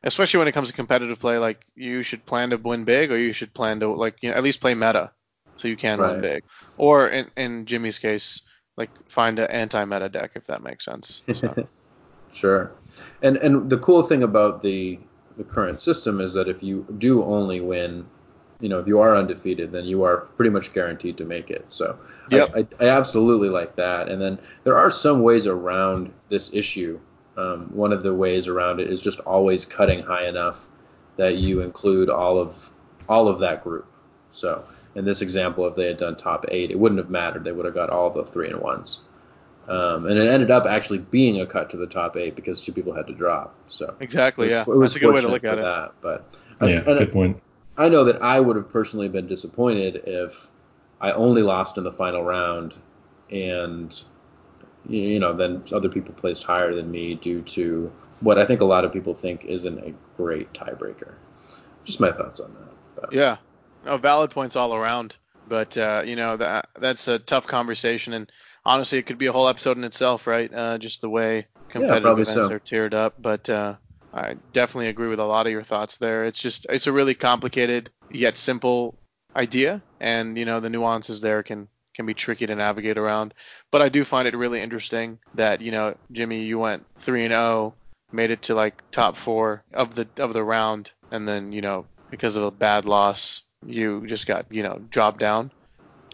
especially 0.02 0.38
when 0.38 0.48
it 0.48 0.52
comes 0.52 0.68
to 0.68 0.74
competitive 0.74 1.18
play 1.18 1.38
like 1.38 1.64
you 1.74 2.02
should 2.02 2.24
plan 2.24 2.50
to 2.50 2.56
win 2.56 2.84
big 2.84 3.10
or 3.10 3.18
you 3.18 3.32
should 3.32 3.52
plan 3.52 3.80
to 3.80 3.88
like 3.94 4.22
you 4.22 4.30
know 4.30 4.36
at 4.36 4.44
least 4.44 4.60
play 4.60 4.74
meta 4.74 5.10
so 5.56 5.66
you 5.68 5.76
can 5.76 5.98
right. 5.98 6.12
win 6.12 6.20
big. 6.20 6.44
Or 6.76 7.08
in, 7.08 7.30
in 7.36 7.66
Jimmy's 7.66 7.98
case 7.98 8.42
like 8.78 8.90
find 9.10 9.38
an 9.38 9.50
anti-meta 9.50 10.08
deck 10.08 10.30
if 10.34 10.46
that 10.46 10.62
makes 10.62 10.84
sense. 10.84 11.20
So. 11.34 11.68
sure. 12.32 12.72
And 13.22 13.36
and 13.38 13.68
the 13.68 13.78
cool 13.78 14.02
thing 14.02 14.22
about 14.22 14.62
the 14.62 14.98
the 15.36 15.44
current 15.44 15.82
system 15.82 16.20
is 16.20 16.32
that 16.32 16.48
if 16.48 16.62
you 16.62 16.86
do 16.98 17.22
only 17.24 17.60
win 17.60 18.06
you 18.60 18.68
know, 18.68 18.78
if 18.80 18.86
you 18.86 19.00
are 19.00 19.16
undefeated, 19.16 19.70
then 19.70 19.84
you 19.84 20.02
are 20.02 20.22
pretty 20.36 20.50
much 20.50 20.72
guaranteed 20.72 21.16
to 21.18 21.24
make 21.24 21.50
it. 21.50 21.64
So 21.70 21.98
yep. 22.30 22.52
I, 22.54 22.60
I, 22.60 22.86
I 22.86 22.88
absolutely 22.88 23.48
like 23.48 23.76
that. 23.76 24.08
And 24.08 24.20
then 24.20 24.38
there 24.64 24.76
are 24.76 24.90
some 24.90 25.22
ways 25.22 25.46
around 25.46 26.12
this 26.28 26.52
issue. 26.52 26.98
Um, 27.36 27.70
one 27.72 27.92
of 27.92 28.02
the 28.02 28.12
ways 28.12 28.48
around 28.48 28.80
it 28.80 28.90
is 28.90 29.00
just 29.00 29.20
always 29.20 29.64
cutting 29.64 30.02
high 30.02 30.26
enough 30.26 30.68
that 31.16 31.36
you 31.36 31.60
include 31.60 32.10
all 32.10 32.38
of 32.38 32.72
all 33.08 33.28
of 33.28 33.38
that 33.40 33.62
group. 33.62 33.86
So 34.32 34.64
in 34.98 35.04
this 35.04 35.22
example, 35.22 35.66
if 35.68 35.76
they 35.76 35.86
had 35.86 35.96
done 35.96 36.16
top 36.16 36.44
eight, 36.48 36.72
it 36.72 36.78
wouldn't 36.78 36.98
have 36.98 37.08
mattered. 37.08 37.44
They 37.44 37.52
would 37.52 37.64
have 37.64 37.74
got 37.74 37.88
all 37.88 38.10
the 38.10 38.24
three 38.24 38.48
and 38.48 38.60
ones. 38.60 39.00
Um, 39.68 40.06
and 40.06 40.18
it 40.18 40.28
ended 40.28 40.50
up 40.50 40.66
actually 40.66 40.98
being 40.98 41.40
a 41.40 41.46
cut 41.46 41.70
to 41.70 41.76
the 41.76 41.86
top 41.86 42.16
eight 42.16 42.34
because 42.34 42.64
two 42.64 42.72
people 42.72 42.94
had 42.94 43.06
to 43.06 43.12
drop. 43.12 43.54
So 43.68 43.94
exactly, 44.00 44.46
was, 44.46 44.54
yeah, 44.54 44.62
it 44.62 44.68
was 44.68 44.94
that's 44.94 44.96
a 44.96 44.98
good 45.00 45.14
way 45.14 45.20
to 45.20 45.28
look 45.28 45.44
at 45.44 45.58
it. 45.58 45.62
That, 45.62 45.92
but 46.00 46.24
yeah, 46.62 46.80
I, 46.80 46.98
good 46.98 47.12
point. 47.12 47.40
I 47.76 47.88
know 47.88 48.04
that 48.04 48.22
I 48.22 48.40
would 48.40 48.56
have 48.56 48.70
personally 48.72 49.08
been 49.08 49.28
disappointed 49.28 50.02
if 50.06 50.48
I 51.00 51.12
only 51.12 51.42
lost 51.42 51.78
in 51.78 51.84
the 51.84 51.92
final 51.92 52.24
round, 52.24 52.76
and 53.30 54.02
you 54.88 55.20
know 55.20 55.32
then 55.34 55.62
other 55.70 55.90
people 55.90 56.14
placed 56.14 56.42
higher 56.42 56.74
than 56.74 56.90
me 56.90 57.14
due 57.14 57.42
to 57.42 57.92
what 58.20 58.38
I 58.38 58.46
think 58.46 58.62
a 58.62 58.64
lot 58.64 58.84
of 58.84 58.92
people 58.92 59.14
think 59.14 59.44
isn't 59.44 59.78
a 59.78 59.94
great 60.16 60.52
tiebreaker. 60.54 61.12
Just 61.84 62.00
my 62.00 62.10
thoughts 62.10 62.40
on 62.40 62.52
that. 62.54 62.72
But. 62.96 63.12
Yeah, 63.12 63.36
no, 63.88 63.96
valid 63.96 64.30
points 64.30 64.56
all 64.56 64.74
around. 64.74 65.16
But 65.48 65.76
uh, 65.78 66.02
you 66.04 66.16
know 66.16 66.36
that 66.36 66.68
that's 66.78 67.08
a 67.08 67.18
tough 67.18 67.46
conversation, 67.46 68.12
and 68.12 68.30
honestly, 68.64 68.98
it 68.98 69.06
could 69.06 69.18
be 69.18 69.26
a 69.26 69.32
whole 69.32 69.48
episode 69.48 69.78
in 69.78 69.84
itself, 69.84 70.26
right? 70.26 70.52
Uh, 70.52 70.78
just 70.78 71.00
the 71.00 71.08
way 71.08 71.46
competitive 71.70 72.18
yeah, 72.18 72.22
events 72.22 72.48
so. 72.48 72.54
are 72.54 72.58
tiered 72.58 72.94
up. 72.94 73.14
But 73.18 73.48
uh, 73.48 73.76
I 74.12 74.36
definitely 74.52 74.88
agree 74.88 75.08
with 75.08 75.20
a 75.20 75.24
lot 75.24 75.46
of 75.46 75.52
your 75.52 75.62
thoughts 75.62 75.96
there. 75.96 76.26
It's 76.26 76.40
just 76.40 76.66
it's 76.68 76.86
a 76.86 76.92
really 76.92 77.14
complicated 77.14 77.90
yet 78.10 78.36
simple 78.36 78.94
idea, 79.34 79.82
and 80.00 80.36
you 80.36 80.44
know 80.44 80.60
the 80.60 80.70
nuances 80.70 81.20
there 81.20 81.42
can 81.42 81.68
can 81.94 82.06
be 82.06 82.14
tricky 82.14 82.46
to 82.46 82.54
navigate 82.54 82.98
around. 82.98 83.34
But 83.70 83.82
I 83.82 83.88
do 83.88 84.04
find 84.04 84.28
it 84.28 84.36
really 84.36 84.60
interesting 84.60 85.18
that 85.34 85.60
you 85.62 85.72
know 85.72 85.96
Jimmy, 86.12 86.42
you 86.42 86.58
went 86.58 86.84
three 86.98 87.24
and 87.24 87.32
zero, 87.32 87.42
oh, 87.42 87.74
made 88.12 88.30
it 88.30 88.42
to 88.42 88.54
like 88.54 88.82
top 88.90 89.16
four 89.16 89.64
of 89.72 89.94
the 89.94 90.06
of 90.18 90.32
the 90.32 90.44
round, 90.44 90.92
and 91.10 91.26
then 91.26 91.52
you 91.52 91.62
know 91.62 91.86
because 92.10 92.36
of 92.36 92.44
a 92.44 92.50
bad 92.50 92.84
loss, 92.84 93.42
you 93.66 94.06
just 94.06 94.26
got 94.26 94.46
you 94.50 94.62
know 94.62 94.80
dropped 94.90 95.18
down. 95.18 95.52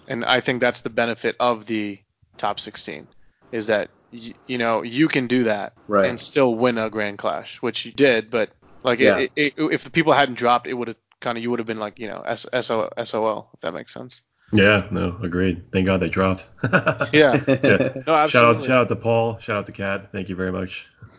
And 0.07 0.25
I 0.25 0.41
think 0.41 0.61
that's 0.61 0.81
the 0.81 0.91
benefit 0.91 1.37
of 1.41 1.65
the 1.65 1.99
top 2.37 2.61
16 2.61 3.07
is 3.53 3.69
that 3.69 3.89
y- 4.13 4.35
you 4.47 4.59
know 4.59 4.83
you 4.83 5.09
can 5.09 5.27
do 5.27 5.45
that 5.45 5.73
right. 5.89 6.07
and 6.07 6.21
still 6.21 6.55
win 6.55 6.79
a 6.79 6.91
grand 6.91 7.19
clash, 7.19 7.63
which 7.63 7.87
you 7.87 7.93
did. 7.93 8.31
But 8.31 8.51
like 8.83 8.99
yeah. 8.99 9.19
it, 9.19 9.33
it, 9.37 9.55
if 9.57 9.85
the 9.85 9.91
people 9.91 10.13
hadn't 10.13 10.37
dropped, 10.37 10.67
it 10.67 10.75
would 10.75 10.89
have 10.89 10.97
kind 11.21 11.39
of 11.39 11.43
you 11.43 11.51
would 11.51 11.61
have 11.61 11.67
been 11.67 11.81
like 11.81 11.99
you 11.99 12.09
know 12.09 12.21
S- 12.21 12.47
SOL 12.63 13.51
if 13.55 13.61
that 13.61 13.73
makes 13.73 13.93
sense. 13.93 14.23
Yeah, 14.53 14.87
no, 14.91 15.19
agreed. 15.23 15.73
Thank 15.73 15.87
God 15.87 15.99
they 15.99 16.09
dropped. 16.09 16.47
yeah. 16.63 17.09
yeah. 17.13 17.93
No, 18.07 18.15
absolutely. 18.15 18.29
Shout 18.29 18.45
out, 18.45 18.65
shout 18.65 18.79
out 18.79 18.89
to 18.89 18.97
Paul. 18.97 19.39
Shout 19.39 19.57
out 19.57 19.67
to 19.67 19.73
Cat. 19.73 20.13
Thank 20.13 20.29
you 20.29 20.37
very 20.37 20.53
much. 20.53 20.89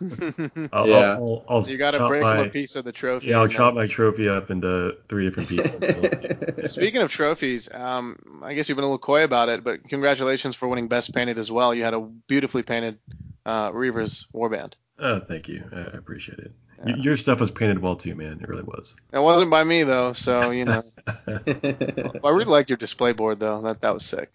I'll, 0.72 0.88
yeah. 0.88 1.14
I'll, 1.14 1.44
I'll, 1.48 1.58
I'll 1.58 1.68
you 1.68 1.78
got 1.78 1.92
to 1.92 2.06
break 2.08 2.22
my, 2.22 2.46
a 2.46 2.50
piece 2.50 2.76
of 2.76 2.84
the 2.84 2.92
trophy. 2.92 3.28
Yeah, 3.28 3.40
I'll 3.40 3.48
chop 3.48 3.74
my 3.74 3.86
trophy 3.86 4.28
up 4.28 4.50
into 4.50 4.96
three 5.08 5.24
different 5.24 5.48
pieces. 5.48 6.70
Speaking 6.72 7.02
of 7.02 7.10
trophies, 7.10 7.72
um, 7.72 8.42
I 8.42 8.54
guess 8.54 8.68
you've 8.68 8.76
been 8.76 8.84
a 8.84 8.88
little 8.88 8.98
coy 8.98 9.24
about 9.24 9.48
it, 9.48 9.64
but 9.64 9.88
congratulations 9.88 10.56
for 10.56 10.68
winning 10.68 10.88
Best 10.88 11.14
Painted 11.14 11.38
as 11.38 11.50
well. 11.50 11.74
You 11.74 11.84
had 11.84 11.94
a 11.94 12.00
beautifully 12.00 12.62
painted 12.62 12.98
uh, 13.44 13.70
Reavers 13.70 14.26
warband. 14.34 14.74
Oh, 14.98 15.20
thank 15.20 15.48
you. 15.48 15.64
I 15.72 15.96
appreciate 15.96 16.38
it. 16.38 16.52
Yeah. 16.84 16.96
Your 16.96 17.16
stuff 17.16 17.40
was 17.40 17.50
painted 17.50 17.78
well 17.80 17.96
too, 17.96 18.14
man. 18.14 18.40
It 18.42 18.48
really 18.48 18.62
was. 18.62 18.96
It 19.12 19.18
wasn't 19.18 19.50
by 19.50 19.64
me 19.64 19.82
though, 19.84 20.12
so 20.12 20.50
you 20.50 20.64
know. 20.64 20.82
I 21.26 22.30
really 22.30 22.44
liked 22.44 22.70
your 22.70 22.76
display 22.76 23.12
board 23.12 23.40
though. 23.40 23.62
That 23.62 23.80
that 23.82 23.94
was 23.94 24.04
sick. 24.04 24.30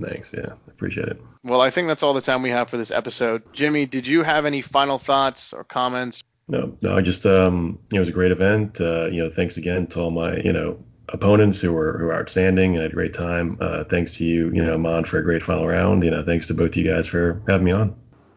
Thanks. 0.00 0.32
Yeah, 0.32 0.54
appreciate 0.68 1.08
it. 1.08 1.20
Well, 1.44 1.60
I 1.60 1.70
think 1.70 1.88
that's 1.88 2.02
all 2.02 2.14
the 2.14 2.22
time 2.22 2.42
we 2.42 2.50
have 2.50 2.70
for 2.70 2.78
this 2.78 2.90
episode. 2.90 3.52
Jimmy, 3.52 3.84
did 3.84 4.08
you 4.08 4.22
have 4.22 4.46
any 4.46 4.62
final 4.62 4.98
thoughts 4.98 5.52
or 5.52 5.64
comments? 5.64 6.22
No, 6.48 6.76
no. 6.80 6.96
I 6.96 7.02
just 7.02 7.26
um, 7.26 7.78
it 7.92 7.98
was 7.98 8.08
a 8.08 8.12
great 8.12 8.32
event. 8.32 8.80
Uh, 8.80 9.06
you 9.06 9.22
know, 9.22 9.30
thanks 9.30 9.56
again 9.58 9.86
to 9.88 10.00
all 10.00 10.10
my 10.10 10.36
you 10.36 10.52
know 10.52 10.82
opponents 11.08 11.60
who 11.60 11.72
were 11.72 11.98
who 11.98 12.06
were 12.06 12.14
outstanding 12.14 12.74
and 12.74 12.82
had 12.82 12.92
a 12.92 12.94
great 12.94 13.12
time. 13.12 13.58
Uh, 13.60 13.84
thanks 13.84 14.12
to 14.12 14.24
you, 14.24 14.50
you 14.52 14.64
know, 14.64 14.78
Mon, 14.78 15.04
for 15.04 15.18
a 15.18 15.22
great 15.22 15.42
final 15.42 15.66
round. 15.66 16.02
You 16.04 16.10
know, 16.10 16.24
thanks 16.24 16.46
to 16.46 16.54
both 16.54 16.76
you 16.76 16.88
guys 16.88 17.06
for 17.06 17.42
having 17.46 17.64
me 17.64 17.72
on. 17.72 17.94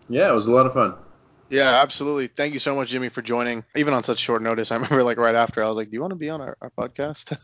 Yeah, 0.09 0.29
it 0.29 0.35
was 0.35 0.47
a 0.47 0.51
lot 0.51 0.65
of 0.65 0.73
fun. 0.73 0.95
Yeah, 1.49 1.81
absolutely. 1.81 2.27
Thank 2.27 2.53
you 2.53 2.59
so 2.59 2.75
much, 2.75 2.89
Jimmy, 2.89 3.09
for 3.09 3.21
joining. 3.21 3.63
Even 3.75 3.93
on 3.93 4.03
such 4.03 4.19
short 4.19 4.41
notice, 4.41 4.71
I 4.71 4.75
remember 4.75 5.03
like 5.03 5.17
right 5.17 5.35
after 5.35 5.63
I 5.63 5.67
was 5.67 5.77
like, 5.77 5.89
"Do 5.89 5.93
you 5.95 6.01
want 6.01 6.11
to 6.11 6.17
be 6.17 6.29
on 6.29 6.41
our, 6.41 6.57
our 6.59 6.71
podcast?" 6.71 7.37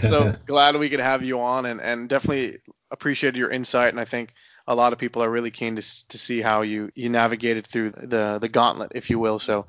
so 0.00 0.32
glad 0.46 0.76
we 0.76 0.88
could 0.88 1.00
have 1.00 1.22
you 1.22 1.40
on, 1.40 1.66
and 1.66 1.80
and 1.80 2.08
definitely 2.08 2.58
appreciate 2.90 3.36
your 3.36 3.50
insight. 3.50 3.90
And 3.90 4.00
I 4.00 4.06
think 4.06 4.32
a 4.66 4.74
lot 4.74 4.94
of 4.94 4.98
people 4.98 5.22
are 5.22 5.30
really 5.30 5.50
keen 5.50 5.76
to 5.76 5.82
to 6.08 6.18
see 6.18 6.40
how 6.40 6.62
you 6.62 6.90
you 6.94 7.10
navigated 7.10 7.66
through 7.66 7.90
the 7.90 8.38
the 8.40 8.48
gauntlet, 8.48 8.92
if 8.94 9.10
you 9.10 9.18
will. 9.18 9.38
So 9.38 9.66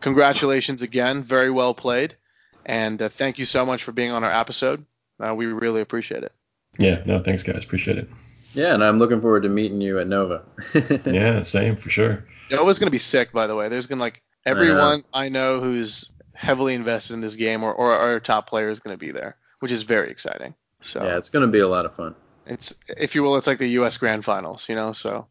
congratulations 0.00 0.82
again, 0.82 1.24
very 1.24 1.50
well 1.50 1.74
played, 1.74 2.16
and 2.64 3.02
uh, 3.02 3.08
thank 3.08 3.38
you 3.38 3.44
so 3.44 3.66
much 3.66 3.82
for 3.82 3.90
being 3.90 4.12
on 4.12 4.22
our 4.22 4.32
episode. 4.32 4.86
Uh, 5.18 5.34
we 5.34 5.46
really 5.46 5.80
appreciate 5.80 6.22
it. 6.22 6.32
Yeah, 6.78 7.02
no, 7.06 7.18
thanks 7.18 7.42
guys, 7.42 7.64
appreciate 7.64 7.98
it. 7.98 8.08
Yeah, 8.54 8.74
and 8.74 8.82
I'm 8.82 8.98
looking 8.98 9.20
forward 9.20 9.42
to 9.42 9.48
meeting 9.48 9.80
you 9.80 9.98
at 9.98 10.06
Nova. 10.06 10.44
yeah, 11.06 11.42
same 11.42 11.76
for 11.76 11.90
sure. 11.90 12.24
Nova's 12.50 12.78
gonna 12.78 12.90
be 12.90 12.98
sick, 12.98 13.32
by 13.32 13.46
the 13.46 13.56
way. 13.56 13.68
There's 13.68 13.86
gonna 13.86 14.00
like 14.00 14.22
everyone 14.46 14.78
I 14.78 14.96
know, 14.96 15.02
I 15.12 15.28
know 15.28 15.60
who's 15.60 16.12
heavily 16.32 16.74
invested 16.74 17.14
in 17.14 17.20
this 17.20 17.36
game 17.36 17.62
or, 17.62 17.72
or 17.72 17.96
our 17.96 18.20
top 18.20 18.48
player 18.48 18.68
is 18.70 18.80
gonna 18.80 18.96
be 18.96 19.10
there, 19.10 19.36
which 19.58 19.72
is 19.72 19.82
very 19.82 20.10
exciting. 20.10 20.54
So 20.80 21.04
yeah, 21.04 21.16
it's 21.18 21.30
gonna 21.30 21.48
be 21.48 21.60
a 21.60 21.68
lot 21.68 21.84
of 21.84 21.94
fun. 21.94 22.14
It's 22.46 22.74
if 22.88 23.14
you 23.14 23.22
will, 23.22 23.36
it's 23.36 23.46
like 23.46 23.58
the 23.58 23.68
U.S. 23.68 23.96
Grand 23.96 24.24
Finals, 24.24 24.68
you 24.68 24.74
know. 24.74 24.92
So 24.92 25.26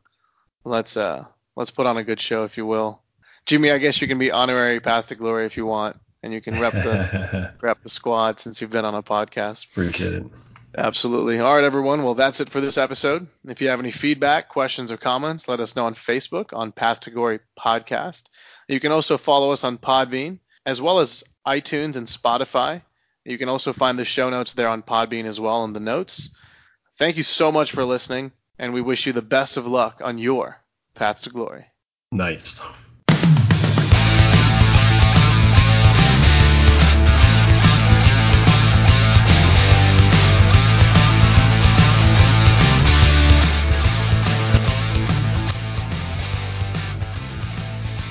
let's 0.64 0.98
uh 0.98 1.26
let's 1.56 1.72
put 1.72 1.86
on 1.86 1.98
a 1.98 2.04
good 2.04 2.20
show, 2.20 2.44
if 2.44 2.58
you 2.58 2.66
will. 2.66 3.02
Jimmy, 3.46 3.72
I 3.72 3.78
guess 3.78 4.02
you 4.02 4.08
can 4.08 4.18
be 4.18 4.32
honorary 4.32 4.80
Path 4.80 5.10
to 5.10 5.16
Glory 5.16 5.46
if 5.46 5.58
you 5.58 5.66
want, 5.66 5.98
and 6.24 6.34
you 6.34 6.42
can 6.42 6.60
rep 6.60 6.74
the 6.74 7.54
rep 7.62 7.84
the 7.84 7.90
squad 7.90 8.40
since 8.40 8.62
you've 8.62 8.72
been 8.72 8.86
on 8.86 8.96
a 8.96 9.04
podcast. 9.04 9.70
Appreciate 9.70 10.14
it. 10.14 10.24
Absolutely. 10.76 11.40
All 11.40 11.54
right, 11.54 11.64
everyone. 11.64 12.04
Well, 12.04 12.16
that's 12.16 12.42
it 12.42 12.50
for 12.50 12.60
this 12.60 12.78
episode. 12.78 13.28
If 13.48 13.62
you 13.62 13.70
have 13.70 13.80
any 13.80 13.92
feedback, 13.92 14.50
questions, 14.50 14.92
or 14.92 14.98
comments, 14.98 15.48
let 15.48 15.60
us 15.60 15.76
know 15.76 15.86
on 15.86 15.94
Facebook 15.94 16.54
on 16.54 16.72
Path 16.72 17.02
to 17.02 17.12
Glory 17.12 17.40
Podcast. 17.58 18.24
You 18.68 18.80
can 18.80 18.92
also 18.92 19.18
follow 19.18 19.52
us 19.52 19.64
on 19.64 19.78
Podbean, 19.78 20.40
as 20.66 20.82
well 20.82 21.00
as 21.00 21.24
iTunes 21.46 21.96
and 21.96 22.08
Spotify. 22.08 22.82
You 23.24 23.38
can 23.38 23.50
also 23.50 23.72
find 23.72 24.00
the 24.00 24.06
show 24.06 24.30
notes 24.30 24.54
there 24.54 24.70
on 24.70 24.82
Podbean 24.82 25.26
as 25.26 25.40
well 25.40 25.64
in 25.64 25.74
the 25.74 25.80
notes. 25.80 26.30
Thank 26.98 27.18
you 27.18 27.24
so 27.24 27.52
much 27.52 27.72
for 27.72 27.86
listening, 27.86 28.32
and 28.58 28.74
we 28.74 28.82
wish 28.82 29.06
you 29.06 29.14
the 29.14 29.22
best 29.22 29.58
of 29.58 29.68
luck 29.68 30.02
on 30.04 30.18
your 30.18 30.60
path 30.96 31.22
to 31.24 31.30
glory. 31.30 31.66
Nice. 32.12 32.62